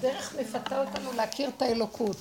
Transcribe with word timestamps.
הדרך 0.00 0.34
מפתה 0.40 0.80
אותנו 0.80 1.12
להכיר 1.12 1.48
את 1.56 1.62
האלוקות. 1.62 2.16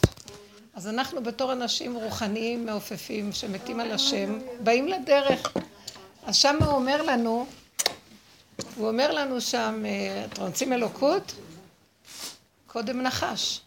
אז 0.73 0.87
אנחנו 0.87 1.23
בתור 1.23 1.51
אנשים 1.51 1.95
רוחניים 1.95 2.65
מעופפים 2.65 3.31
שמתים 3.31 3.79
על 3.79 3.91
השם, 3.91 4.39
באים 4.63 4.87
לדרך. 4.87 5.53
אז 6.25 6.35
שם 6.35 6.57
הוא 6.65 6.73
אומר 6.73 7.01
לנו, 7.01 7.45
הוא 8.75 8.87
אומר 8.87 9.11
לנו 9.11 9.41
שם, 9.41 9.83
אה, 9.85 10.25
אתם 10.25 10.41
רוצים 10.41 10.73
אלוקות? 10.73 11.33
קודם 12.67 13.01
נחש. 13.01 13.61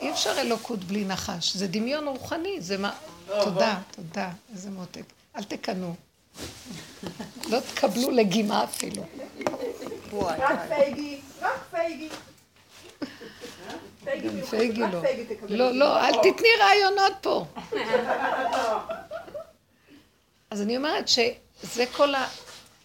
אי 0.00 0.10
אפשר 0.10 0.40
אלוקות 0.40 0.84
בלי 0.84 1.04
נחש, 1.04 1.56
זה 1.56 1.66
דמיון 1.66 2.08
רוחני, 2.08 2.60
זה 2.60 2.78
מה... 2.78 2.92
תודה, 3.26 3.78
תודה, 3.90 4.30
איזה 4.52 4.70
מותק. 4.70 5.04
אל 5.36 5.42
תקנו. 5.42 5.94
לא 7.50 7.60
תקבלו 7.60 8.10
לגימה 8.10 8.64
אפילו. 8.64 9.02
רק 10.12 10.60
פייגי, 10.68 11.20
רק 11.40 11.60
פייגי. 11.70 12.08
פייגי 14.50 14.80
לא. 14.80 15.02
לא, 15.48 15.72
לא, 15.72 16.00
אל 16.00 16.12
תתני 16.12 16.48
רעיונות 16.60 17.12
פה. 17.20 17.44
אז 20.50 20.62
אני 20.62 20.76
אומרת 20.76 21.08
שזה 21.08 21.84
כל 21.92 22.14
ה... 22.14 22.26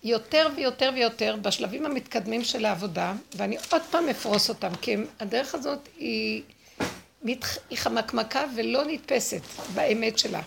יותר 0.03 0.47
ויותר 0.55 0.91
ויותר 0.95 1.35
בשלבים 1.41 1.85
המתקדמים 1.85 2.43
של 2.43 2.65
העבודה, 2.65 3.13
ואני 3.35 3.57
עוד 3.71 3.81
פעם 3.91 4.09
אפרוס 4.09 4.49
אותם, 4.49 4.75
כי 4.81 4.95
הדרך 5.19 5.55
הזאת 5.55 5.79
היא, 5.97 6.43
היא 7.23 7.77
חמקמקה 7.77 8.43
ולא 8.55 8.85
נתפסת 8.85 9.41
באמת 9.73 10.19
שלה. 10.19 10.41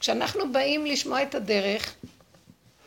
כשאנחנו 0.00 0.52
באים 0.52 0.86
לשמוע 0.86 1.22
את 1.22 1.34
הדרך, 1.34 1.94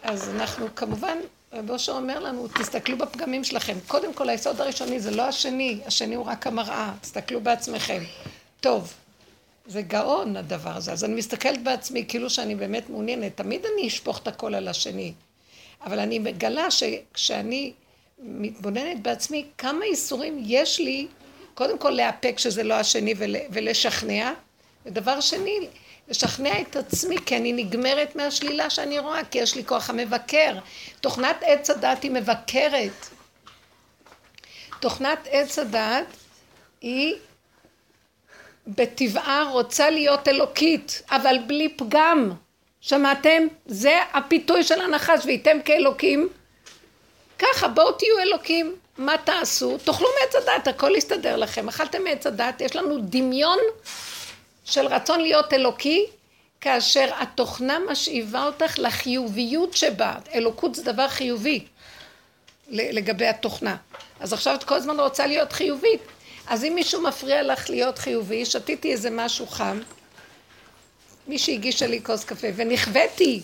אז 0.03 0.29
אנחנו 0.29 0.75
כמובן, 0.75 1.17
רב 1.55 1.71
אושר 1.71 1.91
אומר 1.91 2.19
לנו, 2.19 2.47
תסתכלו 2.47 2.97
בפגמים 2.97 3.43
שלכם. 3.43 3.77
קודם 3.87 4.13
כל, 4.13 4.29
היסוד 4.29 4.61
הראשוני 4.61 4.99
זה 4.99 5.11
לא 5.11 5.21
השני, 5.21 5.79
השני 5.85 6.15
הוא 6.15 6.25
רק 6.25 6.47
המראה, 6.47 6.93
תסתכלו 7.01 7.41
בעצמכם. 7.41 8.03
טוב, 8.61 8.93
זה 9.67 9.81
גאון 9.81 10.37
הדבר 10.37 10.69
הזה. 10.75 10.91
אז 10.91 11.03
אני 11.03 11.15
מסתכלת 11.15 11.63
בעצמי 11.63 12.05
כאילו 12.07 12.29
שאני 12.29 12.55
באמת 12.55 12.89
מעוניינת. 12.89 13.37
תמיד 13.37 13.65
אני 13.65 13.87
אשפוך 13.87 14.17
את 14.17 14.27
הכל 14.27 14.55
על 14.55 14.67
השני. 14.67 15.13
אבל 15.85 15.99
אני 15.99 16.19
מגלה 16.19 16.71
שכשאני 16.71 17.73
מתבוננת 18.19 19.01
בעצמי, 19.01 19.45
כמה 19.57 19.85
איסורים 19.85 20.43
יש 20.45 20.79
לי, 20.79 21.07
קודם 21.53 21.77
כל 21.77 21.89
לאפק 21.89 22.39
שזה 22.39 22.63
לא 22.63 22.73
השני 22.73 23.13
ולשכנע, 23.49 24.33
ודבר 24.85 25.21
שני, 25.21 25.59
לשכנע 26.07 26.61
את 26.61 26.75
עצמי, 26.75 27.17
כי 27.25 27.37
אני 27.37 27.53
נגמרת 27.53 28.15
מהשלילה 28.15 28.69
שאני 28.69 28.99
רואה, 28.99 29.25
כי 29.31 29.37
יש 29.37 29.55
לי 29.55 29.65
כוח 29.65 29.89
המבקר. 29.89 30.53
תוכנת 31.01 31.35
עץ 31.41 31.69
הדת 31.69 32.03
היא 32.03 32.11
מבקרת. 32.11 33.07
תוכנת 34.79 35.27
עץ 35.31 35.59
הדת 35.59 36.05
היא 36.81 37.15
בטבעה 38.67 39.49
רוצה 39.51 39.89
להיות 39.89 40.27
אלוקית, 40.27 41.01
אבל 41.11 41.35
בלי 41.47 41.69
פגם. 41.69 42.31
שמעתם? 42.81 43.47
זה 43.65 43.99
הפיתוי 44.13 44.63
של 44.63 44.81
הנחש, 44.81 45.25
וייתם 45.25 45.57
כאלוקים. 45.65 46.29
ככה, 47.39 47.67
בואו 47.67 47.91
תהיו 47.91 48.19
אלוקים. 48.19 48.75
מה 48.97 49.17
תעשו? 49.17 49.77
תאכלו 49.77 50.07
מעץ 50.21 50.35
הדת, 50.35 50.67
הכל 50.67 50.95
יסתדר 50.95 51.35
לכם. 51.35 51.67
אכלתם 51.67 52.03
מעץ 52.03 52.27
הדת, 52.27 52.61
יש 52.61 52.75
לנו 52.75 52.97
דמיון 52.99 53.59
של 54.65 54.87
רצון 54.87 55.21
להיות 55.21 55.53
אלוקי, 55.53 56.05
כאשר 56.61 57.09
התוכנה 57.19 57.79
משאיבה 57.79 58.45
אותך 58.45 58.79
לחיוביות 58.79 59.73
שבה. 59.73 60.15
אלוקות 60.33 60.75
זה 60.75 60.83
דבר 60.83 61.07
חיובי 61.07 61.65
לגבי 62.67 63.27
התוכנה. 63.27 63.75
אז 64.19 64.33
עכשיו 64.33 64.55
את 64.55 64.63
כל 64.63 64.75
הזמן 64.75 64.99
רוצה 64.99 65.27
להיות 65.27 65.53
חיובית. 65.53 66.01
אז 66.47 66.63
אם 66.63 66.71
מישהו 66.75 67.01
מפריע 67.01 67.43
לך 67.43 67.69
להיות 67.69 67.97
חיובי, 67.97 68.45
שתיתי 68.45 68.91
איזה 68.91 69.09
משהו 69.09 69.47
חם, 69.47 69.79
מישהי 71.27 71.53
הגישה 71.53 71.87
לי 71.87 72.03
כוס 72.03 72.23
קפה, 72.23 72.47
ונכוויתי. 72.55 73.43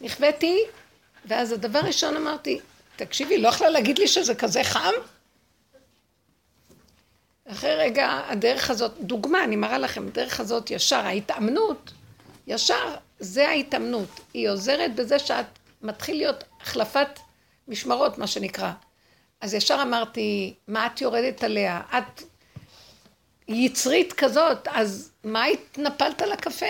נכוויתי, 0.00 0.58
ואז 1.24 1.52
הדבר 1.52 1.78
ראשון 1.78 2.16
אמרתי, 2.16 2.60
תקשיבי, 2.96 3.38
לא 3.38 3.48
יכולה 3.48 3.70
להגיד 3.70 3.98
לי 3.98 4.08
שזה 4.08 4.34
כזה 4.34 4.64
חם? 4.64 4.92
אחרי 7.46 7.76
רגע, 7.76 8.20
הדרך 8.28 8.70
הזאת, 8.70 8.92
דוגמה, 9.00 9.44
אני 9.44 9.56
מראה 9.56 9.78
לכם, 9.78 10.06
הדרך 10.06 10.40
הזאת 10.40 10.70
ישר, 10.70 11.06
ההתאמנות, 11.06 11.92
ישר, 12.46 12.94
זה 13.18 13.48
ההתאמנות. 13.48 14.20
היא 14.34 14.48
עוזרת 14.48 14.94
בזה 14.94 15.18
שאת 15.18 15.46
מתחיל 15.82 16.16
להיות 16.16 16.44
החלפת 16.60 17.08
משמרות, 17.68 18.18
מה 18.18 18.26
שנקרא. 18.26 18.72
אז 19.40 19.54
ישר 19.54 19.78
אמרתי, 19.82 20.54
מה 20.68 20.86
את 20.86 21.00
יורדת 21.00 21.44
עליה? 21.44 21.80
את 21.98 22.22
יצרית 23.48 24.12
כזאת, 24.12 24.68
אז 24.68 25.12
מה 25.24 25.44
התנפלת 25.44 26.20
לקפה? 26.20 26.66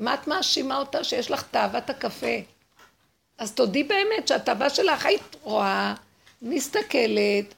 מה 0.00 0.14
את 0.14 0.26
מאשימה 0.26 0.78
אותה 0.78 1.04
שיש 1.04 1.30
לך 1.30 1.44
תאוות 1.50 1.90
הקפה? 1.90 2.36
אז 3.38 3.52
תודי 3.52 3.84
באמת 3.84 4.28
שהתאווה 4.28 4.70
שלך 4.70 5.06
היית 5.06 5.36
רואה, 5.42 5.94
מסתכלת, 6.42 7.54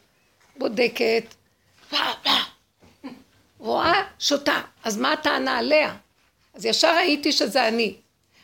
בודקת, 0.56 1.24
רואה, 3.58 4.02
שותה. 4.18 4.60
אז 4.84 4.96
מה 4.96 5.12
הטענה 5.12 5.58
עליה? 5.58 5.94
אז 6.54 6.66
ישר 6.66 6.96
ראיתי 6.96 7.32
שזה 7.32 7.68
אני. 7.68 7.94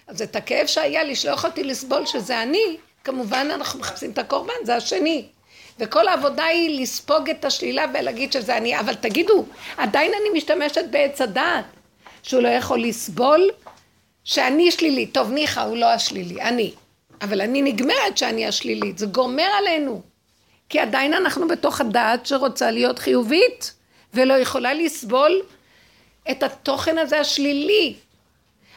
אז 0.07 0.23
את 0.23 0.37
הכאב 0.37 0.67
שהיה 0.67 1.05
לי, 1.05 1.17
שלא 1.17 1.31
יכולתי 1.31 1.65
לסבול 1.65 2.07
שזה 2.07 2.43
אני, 2.43 2.77
כמובן 3.05 3.49
אנחנו 3.55 3.81
מחפשים 3.81 4.11
את 4.11 4.19
הקורבן, 4.19 4.65
זה 4.65 4.77
השני. 4.77 5.27
וכל 5.79 6.09
העבודה 6.09 6.45
היא 6.45 6.81
לספוג 6.83 7.31
את 7.31 7.45
השלילה 7.45 7.85
ולהגיד 7.95 8.33
שזה 8.33 8.57
אני. 8.57 8.81
אבל 8.81 8.95
תגידו, 8.95 9.45
עדיין 9.77 10.13
אני 10.21 10.39
משתמשת 10.39 10.85
בעץ 10.91 11.21
הדעת, 11.21 11.65
שהוא 12.23 12.43
לא 12.43 12.49
יכול 12.49 12.83
לסבול 12.83 13.51
שאני 14.25 14.71
שלילי. 14.71 15.07
טוב, 15.07 15.31
ניחא, 15.31 15.61
הוא 15.61 15.77
לא 15.77 15.87
השלילי, 15.87 16.43
אני. 16.43 16.73
אבל 17.21 17.41
אני 17.41 17.63
נגמרת 17.63 18.19
שאני 18.19 18.47
השלילית, 18.47 18.99
זה 18.99 19.07
גומר 19.07 19.49
עלינו. 19.59 20.03
כי 20.69 20.79
עדיין 20.79 21.15
אנחנו 21.15 21.49
בתוך 21.49 21.81
הדעת 21.81 22.27
שרוצה 22.27 22.71
להיות 22.71 22.99
חיובית, 22.99 23.75
ולא 24.15 24.35
יכולה 24.35 24.75
לסבול 24.75 25.43
את 26.31 26.43
התוכן 26.43 26.99
הזה 26.99 27.21
השלילי. 27.21 27.95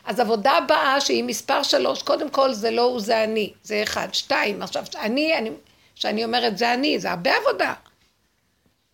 אז 0.05 0.19
עבודה 0.19 0.51
הבאה 0.51 1.01
שהיא 1.01 1.23
מספר 1.23 1.63
שלוש, 1.63 2.03
קודם 2.03 2.29
כל 2.29 2.53
זה 2.53 2.71
לא 2.71 2.81
הוא 2.81 2.99
זה 2.99 3.23
אני, 3.23 3.53
זה 3.63 3.83
אחד. 3.83 4.07
שתיים, 4.13 4.61
עכשיו 4.61 4.83
אני, 4.95 5.37
אני 5.37 5.51
שאני 5.95 6.25
אומרת 6.25 6.57
זה 6.57 6.73
אני, 6.73 6.99
זה 6.99 7.11
הרבה 7.11 7.31
עבודה. 7.37 7.73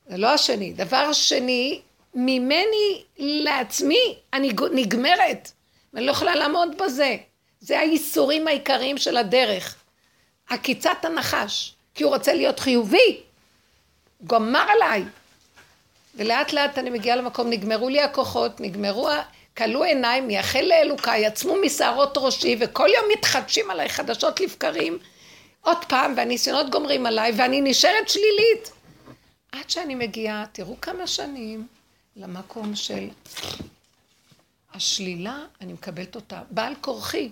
זה 0.08 0.18
לא 0.18 0.28
השני. 0.28 0.74
דבר 0.74 1.14
שני, 1.14 1.82
ממני 2.16 3.04
לעצמי 3.18 4.16
אני 4.34 4.52
נגמרת, 4.72 5.52
ואני 5.94 6.06
לא 6.06 6.12
יכולה 6.12 6.36
לעמוד 6.36 6.82
בזה. 6.82 7.18
זה 7.60 7.80
הייסורים 7.80 8.48
העיקריים 8.48 8.98
של 8.98 9.18
הדרך. 9.18 9.76
עקיצת 10.50 10.98
הנחש, 11.04 11.74
כי 11.98 12.04
הוא 12.04 12.14
רוצה 12.14 12.34
להיות 12.34 12.60
חיובי. 12.60 13.22
גמר 14.28 14.66
עליי. 14.76 15.04
ולאט 16.16 16.54
לאט 16.54 16.78
אני 16.78 16.90
מגיעה 16.90 17.16
למקום, 17.16 17.50
נגמרו 17.50 17.90
לי 17.90 18.02
הכוחות, 18.02 18.62
נגמרו, 18.62 19.10
כלו 19.58 19.84
עיניים, 19.84 20.28
מייחל 20.28 20.62
לאלוקיי, 20.62 21.26
עצמו 21.26 21.56
משערות 21.66 22.18
ראשי, 22.18 22.58
וכל 22.60 22.90
יום 22.96 23.06
מתחדשים 23.12 23.72
עליי 23.72 23.90
חדשות 23.90 24.40
לבקרים. 24.40 24.98
עוד 25.62 25.78
פעם, 25.88 26.14
והניסיונות 26.18 26.70
גומרים 26.70 27.06
עליי, 27.06 27.32
ואני 27.38 27.62
נשארת 27.62 28.10
שלילית. 28.10 28.72
עד 29.52 29.70
שאני 29.70 29.96
מגיעה, 29.96 30.46
תראו 30.52 30.82
כמה 30.82 31.08
שנים, 31.08 31.68
למקום 32.16 32.76
של 32.76 33.08
השלילה, 34.74 35.38
אני 35.62 35.74
מקבלת 35.74 36.16
אותה, 36.16 36.42
בעל 36.50 36.74
כורחי. 36.82 37.30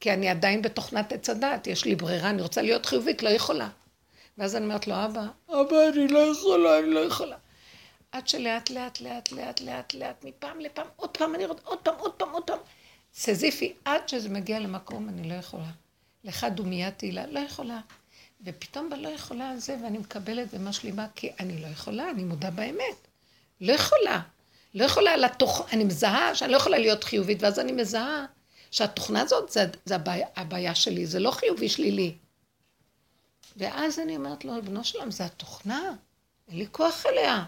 כי 0.00 0.12
אני 0.12 0.28
עדיין 0.28 0.62
בתוכנת 0.62 1.12
עץ 1.12 1.30
הדת, 1.30 1.66
יש 1.66 1.84
לי 1.84 1.94
ברירה, 1.94 2.30
אני 2.30 2.42
רוצה 2.42 2.62
להיות 2.62 2.86
חיובית, 2.86 3.22
לא 3.22 3.28
יכולה. 3.28 3.68
ואז 4.38 4.56
אני 4.56 4.64
אומרת 4.64 4.86
לו, 4.86 4.94
אבא, 5.04 5.26
אבא, 5.48 5.76
אני 5.94 6.08
לא 6.08 6.18
יכולה, 6.18 6.78
אני 6.78 6.90
לא 6.90 7.00
יכולה. 7.00 7.36
עד 8.12 8.28
שלאט, 8.28 8.70
לאט, 8.70 9.00
לאט, 9.00 9.32
לאט, 9.32 9.60
לאט, 9.60 9.94
לאט, 9.94 10.24
מפעם 10.24 10.60
לפעם, 10.60 10.86
עוד 10.96 11.16
פעם, 11.16 11.34
אני 11.34 11.44
רואה, 11.44 11.58
עוד 11.64 11.78
פעם, 11.78 11.94
עוד 11.98 12.12
פעם, 12.12 12.30
עוד 12.30 12.42
פעם. 12.42 12.58
סזיפי, 13.14 13.72
עד 13.84 14.08
שזה 14.08 14.28
מגיע 14.28 14.58
למקום, 14.58 15.08
אני 15.08 15.28
לא 15.28 15.34
יכולה. 15.34 15.70
לך 16.24 16.46
דומיית 16.54 16.98
תהילה, 16.98 17.26
לא 17.26 17.38
יכולה. 17.38 17.80
ופתאום 18.44 18.90
בלא 18.90 19.08
יכולה 19.08 19.50
על 19.50 19.58
זה, 19.58 19.76
ואני 19.82 19.98
מקבלת 19.98 20.48
ומשלימה, 20.52 21.06
כי 21.14 21.30
אני 21.40 21.62
לא 21.62 21.66
יכולה, 21.66 22.10
אני 22.10 22.24
מודה 22.24 22.50
באמת. 22.50 23.08
לא 23.60 23.72
יכולה. 23.72 24.20
לא 24.74 24.84
יכולה 24.84 25.16
לתוך, 25.16 25.68
אני 25.72 25.84
מזהה 25.84 26.34
שאני 26.34 26.52
לא 26.52 26.56
יכולה 26.56 26.78
להיות 26.78 27.04
חיובית, 27.04 27.42
ואז 27.42 27.58
אני 27.58 27.72
מזהה 27.72 28.26
שהתוכנה 28.70 29.20
הזאת 29.20 29.48
זה, 29.50 29.64
זה 29.84 29.94
הבעיה, 29.94 30.26
הבעיה 30.36 30.74
שלי, 30.74 31.06
זה 31.06 31.18
לא 31.18 31.30
חיובי 31.30 31.68
שלילי. 31.68 32.14
ואז 33.56 33.98
אני 33.98 34.16
אומרת 34.16 34.44
לו, 34.44 34.62
בנו 34.62 34.84
שלם, 34.84 35.10
זה 35.10 35.24
התוכנה, 35.24 35.94
אין 36.48 36.58
לי 36.58 36.66
כוח 36.72 37.06
אליה. 37.06 37.44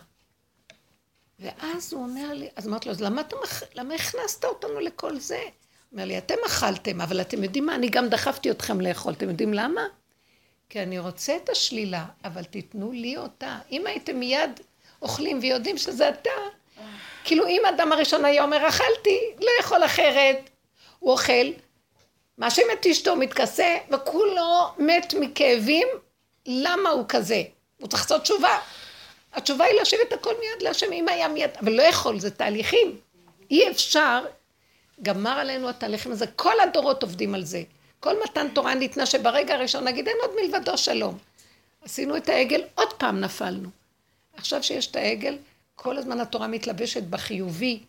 ואז 1.39 1.93
הוא 1.93 2.03
אומר 2.03 2.35
לי, 2.35 2.49
אז 2.57 2.69
אמרתי 2.69 2.89
לו, 2.89 2.95
אז 2.95 3.01
למה, 3.01 3.21
אתה, 3.21 3.37
למה 3.75 3.95
הכנסת 3.95 4.45
אותנו 4.45 4.81
לכל 4.81 5.19
זה? 5.19 5.43
אומר 5.93 6.05
לי, 6.05 6.19
אתם 6.19 6.35
אכלתם, 6.47 7.01
אבל 7.01 7.21
אתם 7.21 7.45
יודעים 7.45 7.67
מה? 7.67 7.75
אני 7.75 7.89
גם 7.89 8.09
דחפתי 8.09 8.51
אתכם 8.51 8.81
לאכול. 8.81 9.13
אתם 9.13 9.29
יודעים 9.29 9.55
למה? 9.55 9.83
כי 10.69 10.83
אני 10.83 10.99
רוצה 10.99 11.37
את 11.37 11.49
השלילה, 11.49 12.05
אבל 12.25 12.45
תיתנו 12.45 12.93
לי 12.93 13.17
אותה. 13.17 13.59
אם 13.71 13.87
הייתם 13.87 14.17
מיד 14.17 14.61
אוכלים 15.03 15.39
ויודעים 15.43 15.79
שזה 15.79 16.09
אתה, 16.09 16.31
כאילו 17.25 17.47
אם 17.47 17.63
אדם 17.75 17.93
הראשון 17.93 18.25
היה 18.25 18.43
אומר, 18.43 18.69
אכלתי, 18.69 19.19
לא 19.41 19.51
יכול 19.61 19.85
אחרת, 19.85 20.50
הוא 21.01 21.13
אוכל, 21.13 21.51
מאשים 22.39 22.67
את 22.73 22.87
אשתו, 22.87 23.17
מתכסה, 23.17 23.77
וכולו 23.91 24.69
מת 24.79 25.15
מכאבים, 25.21 25.89
למה 26.47 26.91
הוא 26.91 27.05
כזה? 27.09 27.43
הוא 27.81 27.89
צריך 27.89 28.03
לעשות 28.03 28.23
תשובה. 28.23 28.59
התשובה 29.33 29.65
היא 29.65 29.75
להשיב 29.75 29.99
את 30.09 30.13
הכל 30.13 30.35
מיד 30.41 30.63
להשם, 30.63 30.93
אם 30.93 31.09
היה 31.09 31.29
מיד, 31.29 31.51
אבל 31.61 31.73
לא 31.73 31.83
יכול, 31.83 32.21
זה 32.21 32.31
תהליכים. 32.31 32.97
אי 33.51 33.71
אפשר, 33.71 34.25
גמר 35.03 35.31
עלינו 35.31 35.69
התהליכים 35.69 36.13
הזה, 36.13 36.27
כל 36.27 36.61
הדורות 36.61 37.03
עובדים 37.03 37.35
על 37.35 37.45
זה. 37.45 37.63
כל 38.01 38.17
מתן 38.25 38.49
תורה 38.49 38.75
ניתנה 38.75 39.07
שברגע 39.07 39.55
הראשון 39.55 39.85
נגיד 39.85 40.09
אין 40.09 40.17
עוד 40.21 40.31
מלבדו 40.43 40.79
שלום. 40.79 41.19
עשינו 41.85 42.17
את 42.17 42.29
העגל, 42.29 42.63
עוד 42.75 42.93
פעם 42.93 43.21
נפלנו. 43.21 43.69
עכשיו 44.37 44.63
שיש 44.63 44.87
את 44.87 44.97
העגל, 44.97 45.39
כל 45.75 45.99
הזמן 45.99 46.21
התורה 46.21 46.47
מתלבשת 46.47 47.03
בחיובי, 47.03 47.81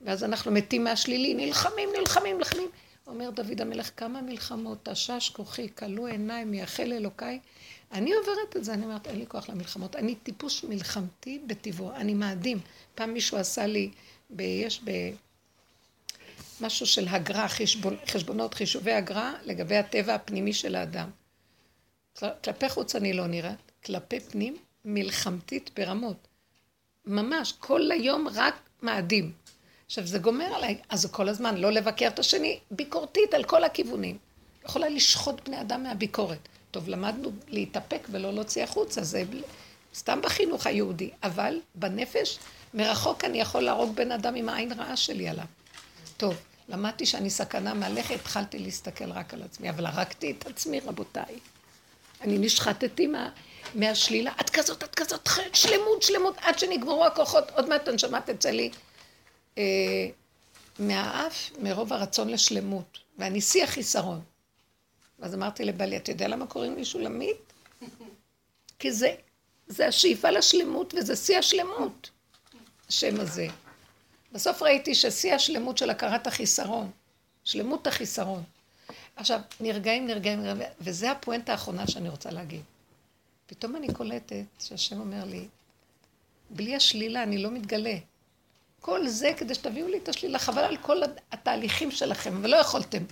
ואז 0.00 0.24
אנחנו 0.24 0.50
מתים 0.50 0.84
מהשלילי, 0.84 1.34
נלחמים, 1.34 1.88
נלחמים, 1.98 2.38
נלחמים. 2.38 2.68
אומר 3.06 3.30
דוד 3.30 3.60
המלך, 3.60 3.90
כמה 3.96 4.22
מלחמות, 4.22 4.78
תשש 4.82 5.30
כוחי, 5.30 5.68
כלו 5.74 6.06
עיניי, 6.06 6.44
מייחל 6.44 6.92
אלוקיי. 6.92 7.40
אני 7.92 8.12
עוברת 8.12 8.56
את 8.56 8.64
זה, 8.64 8.74
אני 8.74 8.84
אומרת, 8.84 9.06
אין 9.06 9.18
לי 9.18 9.26
כוח 9.26 9.48
למלחמות. 9.48 9.96
אני 9.96 10.14
טיפוס 10.14 10.64
מלחמתי 10.64 11.40
בטבעו, 11.46 11.92
אני 11.94 12.14
מאדים. 12.14 12.58
פעם 12.94 13.12
מישהו 13.14 13.38
עשה 13.38 13.66
לי, 13.66 13.90
ב, 14.30 14.40
יש 14.40 14.80
ב... 14.84 14.90
משהו 16.60 16.86
של 16.86 17.08
הגר"א, 17.08 17.48
חשבון, 17.48 17.96
חשבונות, 18.06 18.54
חישובי 18.54 18.92
הגר"א, 18.92 19.32
לגבי 19.44 19.76
הטבע 19.76 20.14
הפנימי 20.14 20.52
של 20.52 20.74
האדם. 20.74 21.10
כלפי 22.44 22.68
חוץ 22.68 22.96
אני 22.96 23.12
לא 23.12 23.26
נראית, 23.26 23.72
כלפי 23.84 24.20
פנים 24.20 24.56
מלחמתית 24.84 25.70
ברמות. 25.76 26.28
ממש, 27.06 27.52
כל 27.52 27.90
היום 27.90 28.28
רק 28.34 28.54
מאדים. 28.82 29.32
עכשיו, 29.90 30.06
זה 30.06 30.18
גומר 30.18 30.44
עליי, 30.44 30.78
אז 30.88 31.06
כל 31.06 31.28
הזמן 31.28 31.56
לא 31.56 31.72
לבקר 31.72 32.06
את 32.06 32.18
השני, 32.18 32.58
ביקורתית 32.70 33.34
על 33.34 33.44
כל 33.44 33.64
הכיוונים. 33.64 34.18
יכולה 34.64 34.88
לשחוט 34.88 35.48
בני 35.48 35.60
אדם 35.60 35.82
מהביקורת. 35.82 36.48
טוב, 36.70 36.88
למדנו 36.88 37.30
להתאפק 37.48 38.08
ולא 38.10 38.32
להוציא 38.32 38.64
החוצה, 38.64 39.02
זה 39.02 39.22
סתם 39.94 40.20
בחינוך 40.22 40.66
היהודי, 40.66 41.10
אבל 41.22 41.60
בנפש, 41.74 42.38
מרחוק 42.74 43.24
אני 43.24 43.40
יכול 43.40 43.62
להרוג 43.62 43.96
בן 43.96 44.12
אדם 44.12 44.34
עם 44.34 44.48
העין 44.48 44.72
רעה 44.72 44.96
שלי 44.96 45.28
עליו. 45.28 45.44
טוב, 46.16 46.34
למדתי 46.68 47.06
שאני 47.06 47.30
סכנה 47.30 47.74
מהלכת, 47.74 48.14
התחלתי 48.14 48.58
להסתכל 48.58 49.12
רק 49.12 49.34
על 49.34 49.42
עצמי, 49.42 49.70
אבל 49.70 49.86
הרגתי 49.86 50.30
את 50.30 50.46
עצמי, 50.46 50.80
רבותיי. 50.80 51.38
אני 52.20 52.38
נשחטתי 52.38 53.06
מה, 53.06 53.30
מהשלילה, 53.74 54.32
את 54.40 54.50
כזאת, 54.50 54.84
את 54.84 54.94
כזאת, 54.94 55.28
שלמות, 55.52 56.02
שלמות, 56.02 56.34
עד 56.40 56.58
שנגמרו 56.58 57.04
הכוחות, 57.04 57.50
עוד 57.50 57.68
מעט 57.68 57.88
הנשמה 57.88 58.20
תצא 58.20 58.50
לי 58.50 58.70
אה, 59.58 60.08
מהאף, 60.78 61.50
מרוב 61.58 61.92
הרצון 61.92 62.28
לשלמות, 62.28 62.98
ואני 63.18 63.40
שיא 63.40 63.64
החיסרון. 63.64 64.20
ואז 65.18 65.34
אמרתי 65.34 65.64
לבעלי, 65.64 65.96
אתה 65.96 66.10
יודע 66.10 66.28
למה 66.28 66.46
קוראים 66.46 66.76
לי 66.76 66.84
שולמית? 66.84 67.52
כי 68.78 68.92
זה, 68.92 69.14
זה 69.66 69.86
השאיפה 69.86 70.30
לשלמות 70.30 70.94
וזה 70.94 71.16
שיא 71.16 71.38
השלמות, 71.38 72.10
השם 72.88 73.20
הזה. 73.20 73.46
בסוף 74.32 74.62
ראיתי 74.62 74.94
ששיא 74.94 75.34
השלמות 75.34 75.78
של 75.78 75.90
הכרת 75.90 76.26
החיסרון, 76.26 76.90
שלמות 77.44 77.86
החיסרון. 77.86 78.42
עכשיו, 79.16 79.40
נרגעים, 79.60 80.06
נרגעים, 80.06 80.42
נרגעים, 80.42 80.68
וזה 80.80 81.10
הפואנטה 81.10 81.52
האחרונה 81.52 81.86
שאני 81.86 82.08
רוצה 82.08 82.30
להגיד. 82.30 82.62
פתאום 83.46 83.76
אני 83.76 83.94
קולטת 83.94 84.44
שהשם 84.58 85.00
אומר 85.00 85.24
לי, 85.24 85.48
בלי 86.50 86.76
השלילה 86.76 87.22
אני 87.22 87.38
לא 87.38 87.50
מתגלה. 87.50 87.96
כל 88.80 89.08
זה 89.08 89.30
כדי 89.36 89.54
שתביאו 89.54 89.88
לי 89.88 89.98
את 89.98 90.08
השלילה, 90.08 90.38
חבל 90.38 90.62
על 90.62 90.76
כל 90.76 91.00
התהליכים 91.32 91.90
שלכם, 91.90 92.40
ולא 92.42 92.56
יכולתם. 92.56 93.02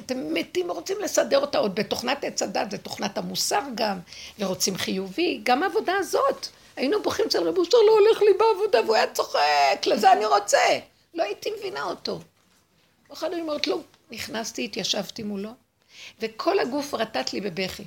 אתם 0.00 0.34
מתים 0.34 0.70
ורוצים 0.70 0.96
לסדר 1.00 1.38
אותה 1.38 1.58
עוד 1.58 1.74
בתוכנת 1.74 2.24
עץ 2.24 2.42
הדת, 2.42 2.70
זה 2.70 2.78
תוכנת 2.78 3.18
המוסר 3.18 3.60
גם, 3.74 3.98
ורוצים 4.38 4.76
חיובי, 4.76 5.40
גם 5.42 5.62
העבודה 5.62 5.92
הזאת. 5.98 6.46
היינו 6.76 7.02
בוכים 7.02 7.26
אצל 7.26 7.48
רב 7.48 7.58
אושר, 7.58 7.78
לא 7.86 7.92
הולך 7.92 8.22
לי 8.22 8.32
בעבודה, 8.38 8.80
והוא 8.80 8.94
היה 8.94 9.12
צוחק, 9.12 9.86
לזה 9.86 10.12
אני 10.12 10.26
רוצה. 10.26 10.78
לא 11.14 11.22
הייתי 11.22 11.50
מבינה 11.58 11.82
אותו. 11.82 12.20
ואחד 13.10 13.32
אני 13.32 13.40
אומרת, 13.40 13.66
לא, 13.66 13.78
נכנסתי, 14.10 14.64
התיישבתי 14.64 15.22
מולו, 15.22 15.50
וכל 16.20 16.58
הגוף 16.58 16.94
רטט 16.94 17.32
לי 17.32 17.40
בבכי. 17.40 17.84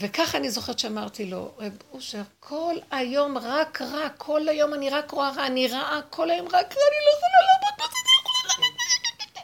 וככה 0.00 0.38
אני 0.38 0.50
זוכרת 0.50 0.78
שאמרתי 0.78 1.24
לו, 1.24 1.50
רב 1.58 1.72
אושר, 1.92 2.22
כל 2.40 2.74
היום 2.90 3.38
רק 3.38 3.82
רע, 3.82 4.08
כל 4.08 4.48
היום 4.48 4.74
אני 4.74 4.90
רק 4.90 5.10
רואה 5.10 5.30
רע, 5.30 5.46
אני 5.46 5.68
רעה, 5.68 6.00
כל 6.10 6.30
היום 6.30 6.46
רק 6.46 6.52
רע, 6.54 6.60
אני 6.62 7.00
לא 7.06 7.12
יכולה 7.16 7.38
לעמוד 7.46 7.74
בזה, 7.78 7.98
אני 8.58 8.74
יכולה... 9.30 9.42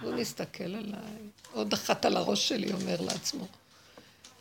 והוא 0.00 0.14
מסתכל 0.14 0.64
עליי, 0.64 1.18
עוד 1.52 1.72
אחת 1.72 2.04
על 2.04 2.16
הראש 2.16 2.48
שלי, 2.48 2.72
אומר 2.72 2.96
לעצמו. 3.00 3.46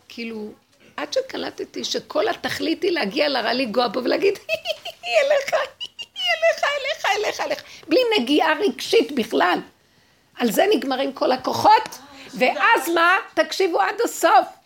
כאילו, 0.09 0.51
עד 0.97 1.13
שקלטתי 1.13 1.83
שכל 1.83 2.27
התכלית 2.27 2.83
היא 2.83 2.91
להגיע 2.91 3.29
לרע 3.29 3.53
לגוע 3.53 3.87
בו 3.87 4.03
ולהגיד, 4.03 4.39
אליך, 5.03 5.53
אליך, 5.53 6.63
אליך, 6.63 7.05
אליך, 7.05 7.41
אליך, 7.41 7.63
בלי 7.87 7.99
נגיעה 8.19 8.53
רגשית 8.53 9.11
בכלל. 9.11 9.59
על 10.35 10.51
זה 10.51 10.65
נגמרים 10.75 11.13
כל 11.13 11.31
הכוחות, 11.31 11.97
ואז 12.33 12.89
מה? 12.89 13.17
תקשיבו 13.33 13.81
עד 13.81 13.95
הסוף. 14.03 14.56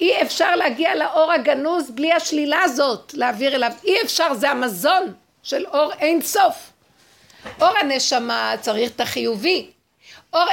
אי 0.00 0.22
אפשר 0.22 0.56
להגיע 0.56 0.94
לאור 0.94 1.32
הגנוז 1.32 1.90
בלי 1.90 2.12
השלילה 2.12 2.62
הזאת, 2.62 3.14
להעביר 3.14 3.54
אליו. 3.54 3.72
אי 3.84 4.02
אפשר, 4.02 4.34
זה 4.34 4.50
המזון 4.50 5.14
של 5.42 5.66
אור 5.66 5.92
אין 5.92 6.22
סוף. 6.22 6.70
אור 7.60 7.78
הנשמה 7.80 8.54
צריך 8.60 8.90
את 8.90 9.00
החיובי. 9.00 9.70
אור, 10.32 10.44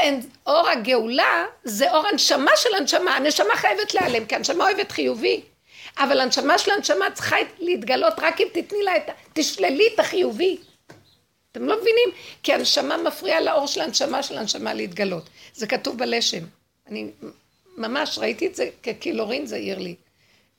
אור 0.47 0.69
הגאולה 0.69 1.45
זה 1.63 1.91
אור 1.91 2.07
הנשמה 2.07 2.51
של 2.55 2.75
הנשמה. 2.75 3.15
הנשמה 3.15 3.55
חייבת 3.55 3.93
להיעלם, 3.93 4.25
כי 4.25 4.35
הנשמה 4.35 4.63
אוהבת 4.63 4.91
חיובי. 4.91 5.41
אבל 5.97 6.19
הנשמה 6.19 6.57
של 6.57 6.71
הנשמה 6.71 7.05
צריכה 7.13 7.35
להתגלות 7.59 8.13
רק 8.17 8.41
אם 8.41 8.47
תתני 8.53 8.83
לה 8.83 8.97
את, 8.97 9.09
תשללי 9.33 9.89
את 9.93 9.99
החיובי. 9.99 10.57
אתם 11.51 11.65
לא 11.65 11.75
מבינים? 11.75 12.09
כי 12.43 12.53
הנשמה 12.53 12.97
מפריעה 12.97 13.41
לאור 13.41 13.67
של 13.67 13.81
הנשמה 13.81 14.23
של 14.23 14.37
הנשמה 14.37 14.73
להתגלות. 14.73 15.29
זה 15.53 15.67
כתוב 15.67 15.97
בלשם. 15.97 16.43
אני 16.87 17.07
ממש 17.77 18.17
ראיתי 18.17 18.47
את 18.47 18.55
זה 18.55 18.69
כקילורין 18.83 19.45
זה 19.45 19.55
העיר 19.55 19.79
לי. 19.79 19.95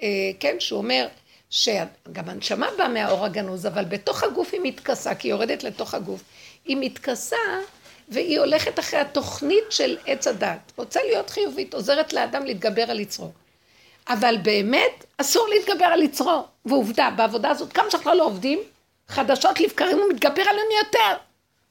אה, 0.03 0.31
כן, 0.41 0.57
שהוא 0.59 0.79
אומר 0.79 1.09
שגם 1.51 2.29
הנשמה 2.29 2.69
באה 2.79 2.89
מהאור 2.89 3.25
הגנוז, 3.25 3.67
אבל 3.67 3.85
בתוך 3.85 4.23
הגוף 4.23 4.49
היא 4.53 4.61
מתכסה, 4.65 5.15
כי 5.15 5.29
היא 5.29 5.33
יורדת 5.33 5.65
לתוך 5.65 5.95
הגוף. 5.95 6.23
היא 6.65 6.77
מתכסה 6.81 7.37
והיא 8.09 8.41
הולכת 8.41 8.79
אחרי 8.79 9.01
התוכנית 9.01 9.65
של 9.71 9.97
עץ 10.07 10.27
הדת. 10.27 10.73
רוצה 10.77 11.01
להיות 11.03 11.31
חיובית, 11.31 11.75
עוזרת 11.75 12.13
לאדם 12.13 12.45
להתגבר 12.45 12.91
על 12.91 13.01
יצרו. 13.01 13.31
אבל 14.09 14.37
באמת 14.43 15.05
אסור 15.19 15.49
להתגבר 15.49 15.85
על 15.85 16.03
יצרו. 16.03 16.45
ועובדה, 16.65 17.11
בעבודה 17.17 17.51
הזאת, 17.51 17.73
כמה 17.73 17.91
שאנחנו 17.91 18.15
לא 18.15 18.25
עובדים, 18.25 18.59
חדשות 19.09 19.61
לבקרים 19.61 19.99
הוא 19.99 20.09
מתגבר 20.13 20.43
עלינו 20.43 20.71
יותר. 20.85 21.26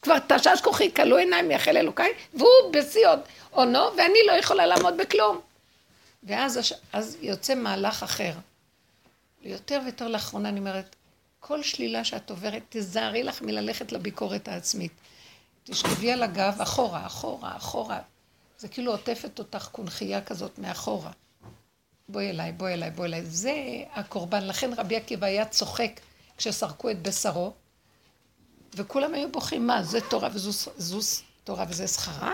כבר 0.06 0.20
תשש 0.20 0.62
כוחי, 0.64 0.94
כלו 0.94 1.18
עיניים, 1.18 1.48
מייחל 1.48 1.78
אלוקיי, 1.78 2.14
והוא 2.34 2.72
בשיא 2.74 3.08
עונו, 3.52 3.80
ואני 3.98 4.20
לא 4.28 4.32
יכולה 4.32 4.66
לעמוד 4.66 4.98
בכלום. 4.98 5.42
ואז 6.24 6.74
אז 6.94 7.18
יוצא 7.22 7.56
מהלך 7.56 8.04
אחר. 8.04 8.32
יותר 9.42 9.82
ויותר 9.84 10.08
לאחרונה 10.08 10.50
אני 10.50 10.60
אומרת, 10.60 10.96
כל 11.40 11.64
שלילה 11.64 12.04
שאת 12.04 12.30
עוברת, 12.30 12.62
תזהרי 12.70 13.24
לך 13.24 13.42
מללכת 13.42 13.92
לביקורת 13.92 14.48
העצמית. 14.48 14.92
תשכבי 15.64 16.12
על 16.12 16.24
הגב, 16.24 16.62
אחורה, 16.62 17.06
אחורה, 17.06 17.58
אחורה. 17.58 18.00
זה 18.58 18.68
כאילו 18.68 18.92
עוטפת 18.92 19.40
אותך 19.40 19.68
קונכייה 19.72 20.22
כזאת 20.22 20.60
מאחורה. 20.60 21.12
בואי 22.10 22.30
אליי, 22.30 22.52
בואי 22.52 22.74
אליי, 22.74 22.92
בואי 22.92 23.08
אליי. 23.08 23.26
זה 23.26 23.54
הקורבן. 23.94 24.48
לכן 24.48 24.74
רבי 24.74 24.96
עקיבא 24.96 25.28
היה 25.28 25.46
צוחק 25.46 26.00
כשסרקו 26.38 26.90
את 26.92 27.02
בשרו, 27.02 27.54
וכולם 28.76 29.14
היו 29.14 29.32
בוכים, 29.32 29.68
מה, 29.68 29.84
זה 29.84 30.02
תורה 30.02 30.30
וזו 30.34 31.00
תורה 31.44 31.66
וזה 31.70 31.88
שכרה? 31.88 32.34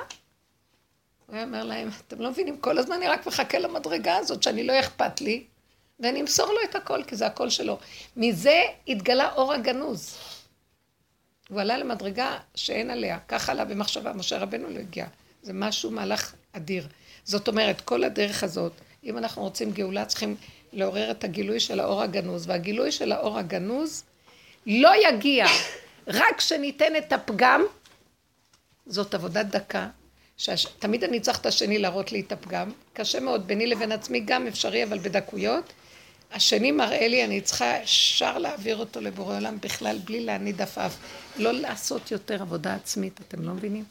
הוא 1.28 1.36
היה 1.36 1.46
אומר 1.46 1.64
להם, 1.64 1.90
אתם 2.08 2.22
לא 2.22 2.32
מבינים, 2.32 2.58
כל 2.58 2.78
הזמן 2.78 2.96
אני 2.96 3.08
רק 3.08 3.28
מחכה 3.28 3.60
למדרגה 3.60 4.18
הזאת, 4.18 4.44
שאני 4.44 4.64
לא 4.64 4.80
אכפת 4.80 5.22
לי, 5.22 5.44
ואני 6.00 6.22
אמסור 6.22 6.46
לו 6.46 6.58
את 6.70 6.76
הכל, 6.76 7.04
כי 7.04 7.16
זה 7.16 7.28
הכל 7.28 7.50
שלו. 7.50 7.78
מזה 8.18 8.62
התגלה 8.88 9.34
אור 9.34 9.54
הגנוז. 9.54 10.18
הוא 11.50 11.62
עלה 11.62 11.78
למדרגה 11.78 12.38
שאין 12.56 12.90
עליה, 12.90 13.20
כך 13.28 13.50
עלה 13.50 13.66
במחשבה, 13.66 14.14
משה 14.14 14.38
רבנו 14.38 14.70
לא 14.70 14.80
הגיע. 14.80 15.06
זה 15.42 15.54
משהו, 15.54 15.92
מהלך 15.92 16.34
אדיר. 16.52 16.88
זאת 17.24 17.48
אומרת, 17.48 17.82
כל 17.82 18.04
הדרך 18.04 18.44
הזאת, 18.44 18.72
אם 19.04 19.18
אנחנו 19.18 19.42
רוצים 19.42 19.72
גאולה, 19.72 20.06
צריכים 20.06 20.36
לעורר 20.74 21.12
את 21.12 21.24
הגילוי 21.24 21.60
של 21.60 21.80
האור 21.80 22.02
הגנוז, 22.02 22.50
והגילוי 22.50 22.92
של 22.92 23.12
האור 23.12 23.38
הגנוז 23.38 24.04
לא 24.66 24.92
יגיע 25.10 25.46
רק 26.08 26.38
כשניתן 26.38 26.96
את 26.96 27.14
הפגם, 27.14 27.62
זאת 28.86 29.14
עבודת 29.14 29.46
דקה, 29.46 29.88
שתמיד 30.38 31.04
אני 31.04 31.20
צריך 31.20 31.40
את 31.40 31.46
השני 31.46 31.80
להראות 31.80 32.12
לי 32.12 32.20
את 32.20 32.32
הפגם. 32.32 32.72
קשה 32.94 33.20
מאוד, 33.20 33.48
ביני 33.48 33.68
לבין 33.68 33.92
עצמי 33.92 34.20
גם 34.20 34.48
אפשרי, 34.48 34.84
אבל 34.84 35.00
בדקויות. 35.00 35.74
השני 36.34 36.72
מראה 36.72 37.08
לי, 37.08 37.26
אני 37.26 37.42
צריכה 37.42 37.78
ישר 37.84 38.38
להעביר 38.38 38.78
אותו 38.78 39.02
לבורא 39.02 39.36
עולם 39.36 39.58
בכלל, 39.62 40.00
בלי 40.06 40.26
להניד 40.26 40.62
עפעף. 40.62 40.98
לא 41.38 41.52
לעשות 41.52 42.12
יותר 42.12 42.42
עבודה 42.42 42.76
עצמית, 42.76 43.22
אתם 43.28 43.44
לא 43.44 43.54
מבינים? 43.54 43.84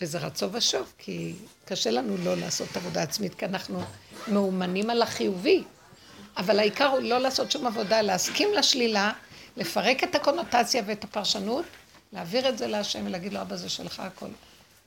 וזה 0.00 0.18
רצו 0.18 0.52
ושוב, 0.52 0.92
כי 0.98 1.34
קשה 1.64 1.90
לנו 1.90 2.16
לא 2.24 2.36
לעשות 2.36 2.76
עבודה 2.76 3.02
עצמית, 3.02 3.34
כי 3.34 3.44
אנחנו 3.44 3.80
מאומנים 4.28 4.90
על 4.90 5.02
החיובי. 5.02 5.64
אבל 6.36 6.58
העיקר 6.58 6.86
הוא 6.86 7.00
לא 7.00 7.18
לעשות 7.18 7.50
שום 7.50 7.66
עבודה, 7.66 8.02
להסכים 8.02 8.48
לשלילה, 8.54 9.12
לפרק 9.56 10.04
את 10.04 10.14
הקונוטציה 10.14 10.82
ואת 10.86 11.04
הפרשנות, 11.04 11.64
להעביר 12.12 12.48
את 12.48 12.58
זה 12.58 12.66
להשם 12.66 13.06
ולהגיד 13.06 13.32
לו, 13.32 13.40
אבא 13.40 13.56
זה 13.56 13.68
שלך 13.68 14.00
הכל. 14.00 14.28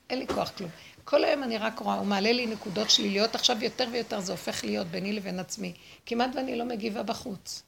אין 0.10 0.20
לי 0.20 0.28
כוח 0.28 0.52
כלום. 0.58 0.70
כל 1.04 1.24
היום 1.24 1.44
אני 1.44 1.58
רק 1.58 1.80
רואה, 1.80 1.96
הוא 1.96 2.06
מעלה 2.06 2.32
לי 2.32 2.46
נקודות 2.46 2.90
שליליות, 2.90 3.36
עכשיו 3.36 3.64
יותר 3.64 3.88
ויותר 3.92 4.20
זה 4.20 4.32
הופך 4.32 4.64
להיות 4.64 4.88
ביני 4.88 5.14
לבין 5.14 5.40
עצמי. 5.40 5.74
כמעט 6.06 6.30
ואני 6.36 6.56
לא 6.56 6.66
מגיבה 6.66 7.04
בחוץ. 7.04 7.64